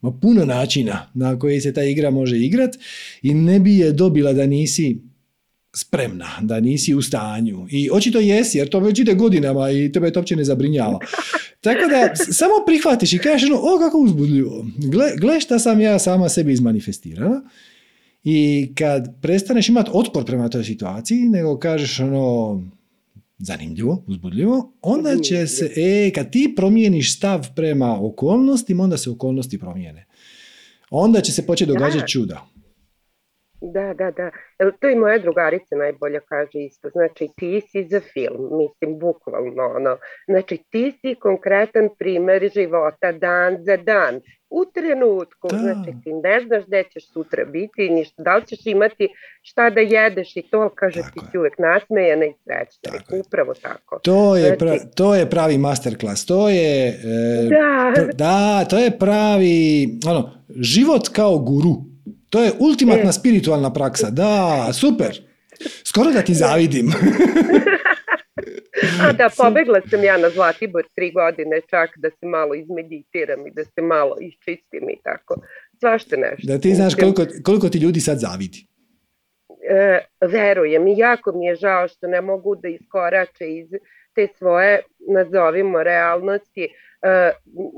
Ma 0.00 0.12
puno 0.12 0.44
načina 0.44 1.10
na 1.14 1.38
koji 1.38 1.60
se 1.60 1.72
ta 1.72 1.82
igra 1.84 2.10
može 2.10 2.38
igrat 2.38 2.78
i 3.22 3.34
ne 3.34 3.60
bi 3.60 3.76
je 3.76 3.92
dobila 3.92 4.32
da 4.32 4.46
nisi 4.46 4.98
spremna, 5.74 6.28
da 6.40 6.60
nisi 6.60 6.94
u 6.94 7.02
stanju. 7.02 7.66
I 7.70 7.90
očito 7.92 8.18
jesi, 8.18 8.58
jer 8.58 8.68
to 8.68 8.80
već 8.80 8.98
ide 8.98 9.14
godinama 9.14 9.70
i 9.70 9.92
tebe 9.92 10.12
to 10.12 10.20
uopće 10.20 10.36
ne 10.36 10.44
zabrinjava. 10.44 10.98
Tako 11.60 11.80
da, 11.90 12.16
samo 12.16 12.52
prihvatiš 12.66 13.12
i 13.12 13.18
kažeš, 13.18 13.50
ono, 13.50 13.60
o 13.60 13.78
kako 13.78 13.98
uzbudljivo. 13.98 14.66
Gle, 14.76 15.12
gle 15.16 15.40
šta 15.40 15.58
sam 15.58 15.80
ja 15.80 15.98
sama 15.98 16.28
sebi 16.28 16.52
izmanifestirala. 16.52 17.42
I 18.24 18.68
kad 18.74 19.20
prestaneš 19.22 19.68
imati 19.68 19.90
otpor 19.94 20.24
prema 20.24 20.48
toj 20.48 20.64
situaciji, 20.64 21.18
nego 21.18 21.58
kažeš 21.58 22.00
ono, 22.00 22.62
zanimljivo, 23.38 24.04
uzbudljivo, 24.06 24.72
onda 24.82 25.18
će 25.18 25.46
se, 25.46 25.70
e, 25.76 26.10
kad 26.14 26.30
ti 26.30 26.52
promijeniš 26.56 27.16
stav 27.16 27.46
prema 27.56 28.06
okolnostima, 28.06 28.84
onda 28.84 28.96
se 28.96 29.10
okolnosti 29.10 29.58
promijene. 29.58 30.06
Onda 30.90 31.20
će 31.20 31.32
se 31.32 31.46
početi 31.46 31.68
događati 31.68 32.12
čuda. 32.12 32.46
Da, 33.62 33.94
da, 33.94 34.10
da. 34.10 34.30
To 34.70 34.88
i 34.88 34.96
moja 34.96 35.18
drugarica 35.18 35.76
najbolje 35.76 36.20
kaže 36.22 36.58
isto. 36.60 36.88
Znači, 36.88 37.28
ti 37.36 37.60
si 37.62 37.84
za 37.84 38.00
film, 38.02 38.48
mislim, 38.52 38.98
bukvalno, 38.98 39.62
ono. 39.76 39.96
Znači, 40.28 40.58
ti 40.70 40.92
si 40.92 41.14
konkretan 41.16 41.88
primer 41.98 42.50
života 42.54 43.12
dan 43.12 43.56
za 43.58 43.76
dan. 43.76 44.20
U 44.50 44.64
trenutku, 44.66 45.48
Da. 45.50 45.56
znači, 45.58 45.90
ti 46.04 46.12
ne 46.14 46.40
znaš 46.40 46.64
gde 46.66 46.84
ćeš 46.84 47.12
sutra 47.12 47.44
biti, 47.44 47.90
ništa, 47.90 48.22
da 48.22 48.36
li 48.36 48.46
ćeš 48.46 48.66
imati 48.66 49.08
šta 49.42 49.70
da 49.70 49.80
jedeš 49.80 50.36
i 50.36 50.42
to, 50.42 50.68
kaže, 50.70 51.00
Tako 51.00 51.12
ti 51.12 51.18
je. 51.18 51.30
si 51.30 51.38
uvek 51.38 51.58
nasmejana 51.58 52.24
i 52.24 52.32
srećna. 52.34 52.92
Tako 52.92 53.14
je. 53.14 53.20
Upravo 53.20 53.54
tako. 53.54 53.98
To 53.98 54.36
je, 54.36 54.42
Znači- 54.46 54.58
pra- 54.58 54.94
to 54.94 55.14
je 55.14 55.30
pravi 55.30 55.58
masterclass, 55.58 56.26
to 56.26 56.48
je... 56.48 56.88
e, 56.88 56.94
Da. 57.48 57.92
pr- 57.96 58.14
da, 58.14 58.64
to 58.64 58.78
je 58.78 58.98
pravi, 58.98 59.88
ono, 60.06 60.30
život 60.50 61.08
kao 61.08 61.38
guru. 61.38 61.90
To 62.30 62.44
je 62.44 62.52
ultimatna 62.58 63.10
E. 63.10 63.12
spiritualna 63.12 63.72
praksa. 63.72 64.10
Da, 64.10 64.68
super. 64.72 65.20
Skoro 65.84 66.10
da 66.10 66.22
ti 66.22 66.34
zavidim. 66.34 66.92
A 69.02 69.12
da, 69.12 69.30
pobegla 69.36 69.80
sam 69.90 70.04
ja 70.04 70.16
na 70.16 70.30
Zlatibor 70.30 70.84
tri 70.94 71.12
godine 71.12 71.60
čak 71.70 71.90
da 71.96 72.10
se 72.10 72.26
malo 72.26 72.54
izmeditiram 72.54 73.46
i 73.46 73.50
da 73.50 73.64
se 73.64 73.82
malo 73.82 74.16
iščistim 74.20 74.90
i 74.90 74.96
tako. 75.04 75.34
Svašta 75.80 76.16
nešto. 76.16 76.46
Da 76.46 76.58
ti 76.58 76.74
znaš 76.74 76.94
koliko, 76.94 77.26
koliko 77.44 77.68
ti 77.68 77.78
ljudi 77.78 78.00
sad 78.00 78.18
zavidi. 78.18 78.66
e, 79.70 79.98
verujem 80.20 80.88
i 80.88 80.98
jako 80.98 81.32
mi 81.32 81.46
je 81.46 81.54
žao 81.54 81.88
što 81.88 82.06
ne 82.06 82.20
mogu 82.20 82.56
da 82.56 82.68
iskorače 82.68 83.46
iz 83.48 83.68
te 84.14 84.26
svoje, 84.38 84.82
nazovimo, 85.08 85.82
realnosti, 85.82 86.68
e, 87.02 87.32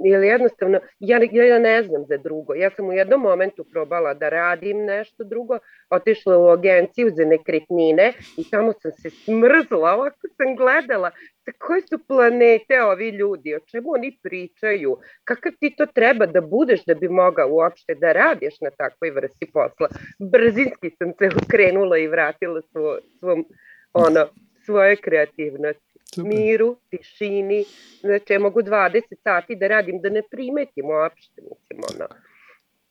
ili 0.06 0.26
jednostavno, 0.26 0.80
ja, 1.00 1.20
ja 1.32 1.58
ne 1.58 1.82
znam 1.82 2.04
za 2.08 2.16
drugo. 2.16 2.54
Ja 2.54 2.70
sam 2.70 2.88
u 2.88 2.92
jednom 2.92 3.20
momentu 3.20 3.64
probala 3.72 4.14
da 4.14 4.28
radim 4.28 4.84
nešto 4.84 5.24
drugo, 5.24 5.58
otišla 5.90 6.38
u 6.38 6.48
agenciju 6.48 7.10
za 7.16 7.24
nekretnine 7.24 8.12
i 8.36 8.50
tamo 8.50 8.72
sam 8.72 8.90
se 8.92 9.10
smrzla, 9.10 9.92
ovako 9.92 10.28
sam 10.36 10.56
gledala 10.56 11.10
koje 11.58 11.82
su 11.82 11.98
planete 12.06 12.82
ovi 12.82 13.08
ljudi, 13.08 13.54
o 13.54 13.60
čemu 13.60 13.92
oni 13.92 14.18
pričaju, 14.22 14.96
kakav 15.24 15.52
ti 15.60 15.74
to 15.76 15.86
treba 15.86 16.26
da 16.26 16.40
budeš 16.40 16.84
da 16.84 16.94
bi 16.94 17.08
mogao 17.08 17.48
uopšte 17.48 17.94
da 17.94 18.12
radiš 18.12 18.60
na 18.60 18.70
takvoj 18.70 19.10
vrsti 19.10 19.50
posla. 19.52 19.88
Brzinski 20.18 20.90
sam 20.90 21.12
se 21.18 21.28
okrenula 21.44 21.98
i 21.98 22.08
vratila 22.08 22.62
svo, 22.62 22.98
svom, 23.18 23.44
ono, 23.92 24.26
svoje 24.64 24.96
kreativnosti. 24.96 25.91
Super. 26.14 26.30
Miru, 26.30 26.76
tišini, 26.90 27.64
znači 28.00 28.32
ja 28.32 28.38
mogu 28.38 28.62
20 28.62 29.00
sati 29.22 29.56
da 29.56 29.68
radim 29.68 30.00
da 30.00 30.08
ne 30.08 30.22
primetim 30.22 30.84
uopšte, 30.86 31.40
mislim, 31.42 31.80
ono, 31.90 32.08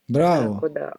Bravo. 0.07 0.53
tako 0.53 0.69
da. 0.69 0.91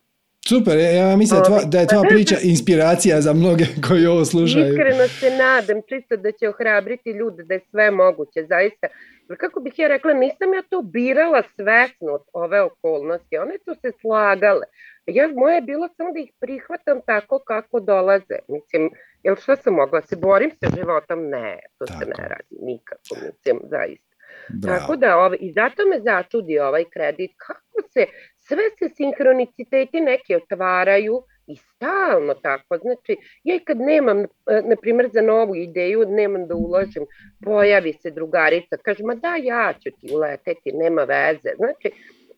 Super, 0.49 0.79
ja- 0.79 1.17
mislim 1.17 1.41
da 1.41 1.45
je 1.45 1.51
tvoja- 1.51 1.65
da 1.65 1.81
je 1.81 1.87
tvoja 1.87 2.03
priča 2.05 2.37
inspiracija 2.45 3.21
za 3.21 3.33
mnoge 3.33 3.65
koji 3.89 4.07
ovo 4.07 4.25
slušaju. 4.25 4.69
Iskreno 4.69 5.09
se 5.11 5.31
nadam 5.39 5.81
čisto 5.83 6.17
da 6.17 6.33
će 6.33 6.49
ohrabriti 6.49 7.11
ljude 7.11 7.43
da 7.45 7.55
je 7.55 7.61
sve 7.71 7.91
moguće, 7.93 8.47
zaista. 8.49 8.87
Jer 9.29 9.39
kako 9.39 9.61
bih 9.61 9.79
ja 9.79 9.89
rekla, 9.89 10.13
nisam 10.15 10.55
ja 10.55 10.63
to 10.63 10.83
birala 10.83 11.43
svesno 11.57 12.13
od 12.13 12.23
ove 12.35 12.61
okolnosti, 12.63 13.39
one 13.39 13.55
su 13.59 13.75
se 13.83 13.93
slagale. 14.01 14.67
Ja, 15.07 15.29
moje 15.29 15.55
je 15.55 15.61
bilo 15.63 15.89
samo 15.97 16.13
da 16.13 16.21
ih 16.21 16.31
prihvatam 16.41 17.01
tako 17.07 17.39
kako 17.39 17.81
dolaze. 17.81 18.39
Mislim, 18.49 18.91
jel 19.23 19.37
što 19.37 19.57
sam 19.57 19.75
mogla? 19.75 20.03
Se 20.03 20.17
borim 20.17 20.51
sa 20.51 20.77
životom? 20.77 21.29
Ne, 21.29 21.59
to 21.79 21.87
se 21.87 21.93
Tako. 21.93 22.05
ne 22.19 22.29
radi 22.29 22.57
nikako, 22.61 23.15
mislim, 23.27 23.61
zaista. 23.71 24.13
Bravo. 24.49 24.79
Tako 24.79 24.97
da, 24.97 25.19
ovaj, 25.19 25.39
i 25.41 25.53
zato 25.53 25.83
me 25.91 26.01
začudi 26.01 26.59
ovaj 26.59 26.85
kredit, 26.85 27.31
kako 27.37 27.89
se, 27.93 28.07
sve 28.39 28.63
se 28.79 28.95
sinhroniciteti 28.95 30.01
neki 30.01 30.35
otvaraju 30.35 31.23
i 31.47 31.57
stalno 31.57 32.35
tako. 32.35 32.79
Znači, 32.79 33.17
ja 33.45 33.57
i 33.57 33.65
kad 33.65 33.81
nemam, 33.81 34.21
e, 34.21 34.27
na 34.65 34.77
primjer, 34.81 35.11
za 35.13 35.23
novu 35.23 35.57
ideju, 35.57 36.05
nemam 36.09 36.47
da 36.47 36.55
uložim, 36.55 37.07
pojavi 37.45 37.93
se 37.93 38.11
drugarica, 38.11 38.77
kaže, 38.77 39.05
ma 39.05 39.15
da, 39.15 39.37
ja 39.37 39.75
ću 39.83 39.91
ti 40.01 40.15
uleteti, 40.15 40.73
nema 40.73 41.05
veze. 41.05 41.51
Znači, 41.57 41.91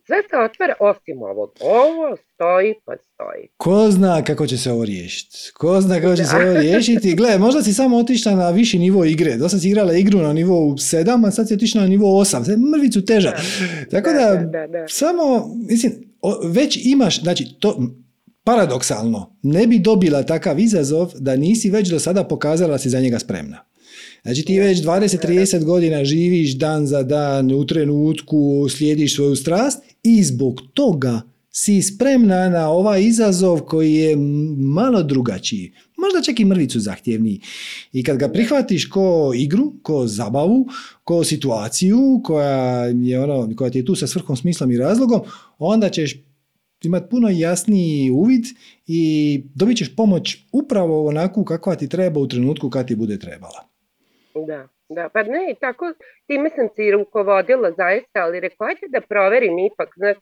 sve 0.06 0.16
se 0.30 0.36
otvara 0.36 0.74
osim 0.80 1.22
ovog. 1.22 1.50
Ovo 1.60 2.16
stoji 2.34 2.74
pa 2.84 2.92
stoji. 3.14 3.48
Ko 3.56 3.90
zna 3.90 4.22
kako 4.24 4.46
će 4.46 4.58
se 4.58 4.72
ovo 4.72 4.84
riješiti? 4.84 5.38
Ko 5.54 5.80
zna 5.80 6.00
kako 6.00 6.16
će 6.16 6.24
se 6.24 6.36
ovo 6.36 6.60
riješiti? 6.60 7.14
Gle, 7.18 7.38
možda 7.38 7.62
si 7.62 7.74
samo 7.74 7.96
otišla 7.96 8.32
na 8.32 8.50
viši 8.50 8.78
nivo 8.78 9.04
igre. 9.04 9.36
Do 9.36 9.48
sad 9.48 9.60
si 9.60 9.68
igrala 9.68 9.92
igru 9.92 10.18
na 10.18 10.32
nivou 10.32 10.72
7, 10.72 11.26
a 11.26 11.30
sad 11.30 11.48
si 11.48 11.54
otišla 11.54 11.80
na 11.80 11.86
nivo 11.86 12.06
8. 12.06 12.44
Sad 12.44 12.58
mrvicu 12.58 13.04
teža. 13.04 13.32
Tako 13.90 14.10
da, 14.12 14.50
samo, 14.88 15.54
mislim, 15.68 15.92
već 16.44 16.78
imaš, 16.84 17.22
znači, 17.22 17.46
to, 17.60 17.78
paradoksalno, 18.44 19.36
ne 19.42 19.66
bi 19.66 19.78
dobila 19.78 20.22
takav 20.22 20.58
izazov 20.58 21.12
da 21.18 21.36
nisi 21.36 21.70
već 21.70 21.88
do 21.88 21.98
sada 21.98 22.24
pokazala 22.24 22.72
da 22.72 22.78
si 22.78 22.90
za 22.90 23.00
njega 23.00 23.18
spremna. 23.18 23.64
Znači 24.22 24.42
ti 24.42 24.60
već 24.60 24.78
20-30 24.82 25.64
godina 25.64 26.04
živiš 26.04 26.58
dan 26.58 26.86
za 26.86 27.02
dan 27.02 27.52
u 27.52 27.66
trenutku, 27.66 28.68
slijediš 28.68 29.14
svoju 29.14 29.36
strast 29.36 29.93
i 30.04 30.22
zbog 30.22 30.60
toga 30.74 31.22
si 31.50 31.82
spremna 31.82 32.48
na 32.48 32.68
ovaj 32.70 33.02
izazov 33.02 33.60
koji 33.60 33.94
je 33.94 34.16
malo 34.58 35.02
drugačiji. 35.02 35.72
Možda 35.96 36.22
čak 36.22 36.40
i 36.40 36.44
mrvicu 36.44 36.80
zahtjevniji. 36.80 37.40
I 37.92 38.02
kad 38.02 38.16
ga 38.16 38.28
prihvatiš 38.28 38.88
ko 38.88 39.32
igru, 39.36 39.72
ko 39.82 40.06
zabavu, 40.06 40.66
ko 41.04 41.24
situaciju 41.24 42.20
koja, 42.24 42.84
je 42.86 43.20
ono, 43.20 43.56
koja 43.56 43.70
ti 43.70 43.78
je 43.78 43.84
tu 43.84 43.94
sa 43.94 44.06
svrhom, 44.06 44.36
smislom 44.36 44.70
i 44.70 44.78
razlogom, 44.78 45.20
onda 45.58 45.88
ćeš 45.88 46.14
imati 46.82 47.10
puno 47.10 47.28
jasniji 47.28 48.10
uvid 48.10 48.44
i 48.86 49.42
dobit 49.54 49.78
ćeš 49.78 49.96
pomoć 49.96 50.36
upravo 50.52 51.06
onakvu 51.08 51.44
kakva 51.44 51.76
ti 51.76 51.88
treba 51.88 52.20
u 52.20 52.28
trenutku 52.28 52.70
kad 52.70 52.88
ti 52.88 52.94
bude 52.96 53.18
trebala. 53.18 53.68
Da, 54.46 54.68
da, 54.94 55.08
pa 55.08 55.22
ne, 55.22 55.54
tako, 55.60 55.84
time 56.26 56.50
sam 56.56 56.68
se 56.76 56.86
i 56.86 56.92
rukovodila 56.92 57.70
zaista, 57.76 58.20
ali 58.24 58.40
rekla 58.40 58.66
da 58.88 59.00
proverim 59.00 59.58
ipak, 59.58 59.88
znači, 59.96 60.20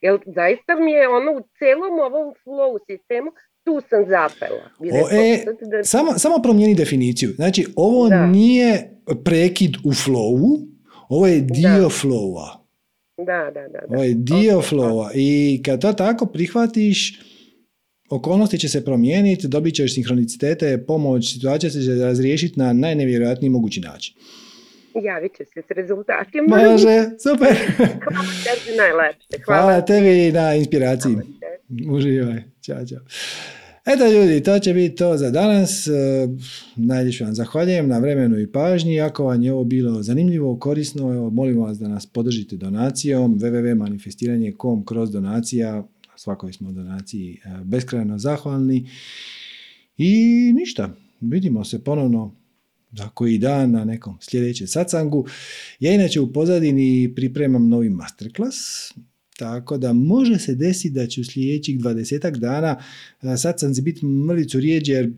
jer 0.00 0.18
zaista 0.26 0.74
mi 0.74 0.92
je 0.92 1.08
ono 1.08 1.32
u 1.32 1.42
celom 1.58 1.98
ovom 1.98 2.34
flow 2.44 2.78
sistemu, 2.86 3.30
tu 3.64 3.80
sam 3.88 4.04
zapela. 4.04 4.66
O, 4.78 5.08
e, 5.12 5.44
da... 5.70 5.84
samo, 5.84 6.12
samo 6.18 6.42
promijeni 6.42 6.74
definiciju. 6.74 7.30
Znači, 7.30 7.66
ovo 7.76 8.08
da. 8.08 8.26
nije 8.26 8.90
prekid 9.24 9.76
u 9.84 9.90
flowu, 9.90 10.50
ovo 11.08 11.26
je 11.26 11.40
dio 11.40 11.80
da. 11.80 11.88
flowa. 11.88 12.48
Da, 13.16 13.50
da, 13.54 13.68
da. 13.68 13.86
da. 13.88 13.94
Ovo 13.94 14.04
je 14.04 14.14
dio 14.14 14.58
okay. 14.58 14.74
flowa. 14.74 15.10
I 15.14 15.62
kad 15.64 15.80
to 15.80 15.92
tako 15.92 16.26
prihvatiš, 16.26 17.20
okolnosti 18.10 18.58
će 18.58 18.68
se 18.68 18.84
promijeniti, 18.84 19.48
dobit 19.48 19.74
ćeš 19.74 19.94
sinhronicitete, 19.94 20.84
pomoć, 20.86 21.32
situacija 21.32 21.70
će 21.70 21.82
se 21.82 21.94
razriješiti 21.94 22.58
na 22.58 22.72
najnevjerojatniji 22.72 23.50
mogući 23.50 23.80
način. 23.80 24.14
Javit 25.04 25.32
će 25.36 25.44
se 25.44 25.62
s 25.68 25.70
rezultatima. 25.70 26.56
Može, 26.56 27.10
super. 27.22 27.56
Hvala 27.76 28.32
tebi 28.44 28.76
najlepše. 28.76 29.44
Hvala, 29.44 29.62
Hvala 29.62 29.84
tebi 29.84 30.32
na 30.32 30.54
inspiraciji. 30.54 31.16
Uživaj. 31.90 32.42
Ćao, 32.62 32.86
čao. 32.86 32.98
Eto 33.86 34.06
ljudi, 34.06 34.42
to 34.42 34.58
će 34.58 34.74
biti 34.74 34.96
to 34.96 35.16
za 35.16 35.30
danas. 35.30 35.86
E, 35.86 35.90
najljepše 36.76 37.24
vam 37.24 37.34
zahvaljujem 37.34 37.88
na 37.88 37.98
vremenu 37.98 38.38
i 38.38 38.52
pažnji. 38.52 39.00
Ako 39.00 39.24
vam 39.24 39.42
je 39.42 39.52
ovo 39.52 39.64
bilo 39.64 40.02
zanimljivo, 40.02 40.58
korisno, 40.58 41.14
evo, 41.14 41.30
molim 41.30 41.58
vas 41.58 41.78
da 41.78 41.88
nas 41.88 42.06
podržite 42.06 42.56
donacijom 42.56 43.38
www.manifestiranje.com 43.38 44.84
kroz 44.84 45.10
donacija 45.10 45.84
svakoj 46.20 46.52
smo 46.52 46.72
donaciji 46.72 47.32
e, 47.32 47.64
beskrajno 47.64 48.18
zahvalni 48.18 48.88
i 49.96 50.14
ništa, 50.54 50.94
vidimo 51.20 51.64
se 51.64 51.84
ponovno 51.84 52.36
za 52.92 53.08
koji 53.08 53.38
dan 53.38 53.70
na 53.70 53.84
nekom 53.84 54.18
sljedećem 54.20 54.66
sacangu. 54.66 55.26
Ja 55.80 55.94
inače 55.94 56.20
u 56.20 56.32
pozadini 56.32 57.12
pripremam 57.16 57.68
novi 57.68 57.90
masterclass, 57.90 58.56
tako 59.38 59.78
da 59.78 59.92
može 59.92 60.38
se 60.38 60.54
desiti 60.54 60.90
da 60.90 61.06
će 61.06 61.20
u 61.20 61.24
sljedećih 61.24 61.80
20 61.80 62.38
dana 62.38 62.76
e, 63.22 63.36
sacanci 63.36 63.82
biti 63.82 64.06
mrvicu 64.06 64.60
rijeđe 64.60 64.92
jer 64.92 65.12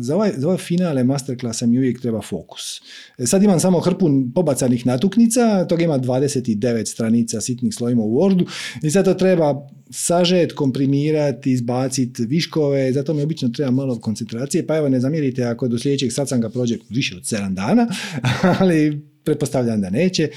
za 0.00 0.14
ovaj, 0.14 0.32
za 0.36 0.46
ovaj 0.46 0.58
finale 0.58 1.04
masterklasa 1.04 1.66
mi 1.66 1.78
uvijek 1.78 2.00
treba 2.00 2.22
fokus. 2.22 2.80
E, 3.18 3.26
sad 3.26 3.42
imam 3.42 3.60
samo 3.60 3.80
hrpu 3.80 4.08
pobacanih 4.34 4.86
natuknica, 4.86 5.64
toga 5.64 5.84
ima 5.84 5.98
29 5.98 6.86
stranica 6.86 7.40
sitnih 7.40 7.74
slojima 7.74 8.02
u 8.02 8.14
Wordu 8.14 8.48
i 8.82 8.90
sad 8.90 9.04
to 9.04 9.14
treba 9.14 9.68
sažet, 9.90 10.52
komprimirati, 10.52 11.52
izbaciti 11.52 12.26
viškove, 12.26 12.92
zato 12.92 13.14
mi 13.14 13.22
obično 13.22 13.48
treba 13.48 13.70
malo 13.70 14.00
koncentracije, 14.00 14.66
pa 14.66 14.76
evo 14.76 14.88
ne 14.88 15.00
zamjerite 15.00 15.44
ako 15.44 15.68
do 15.68 15.78
sljedećeg 15.78 16.12
satsanga 16.12 16.50
prođe 16.50 16.78
više 16.90 17.16
od 17.16 17.22
7 17.22 17.54
dana, 17.54 17.86
ali 18.60 19.06
pretpostavljam 19.24 19.80
da 19.80 19.90
neće. 19.90 20.30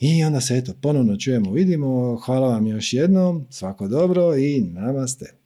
I 0.00 0.24
onda 0.24 0.40
se 0.40 0.56
eto, 0.56 0.72
ponovno 0.80 1.16
čujemo, 1.16 1.52
vidimo. 1.52 2.16
Hvala 2.16 2.48
vam 2.48 2.66
još 2.66 2.92
jednom, 2.92 3.46
svako 3.50 3.88
dobro 3.88 4.36
i 4.36 4.60
namaste. 4.60 5.38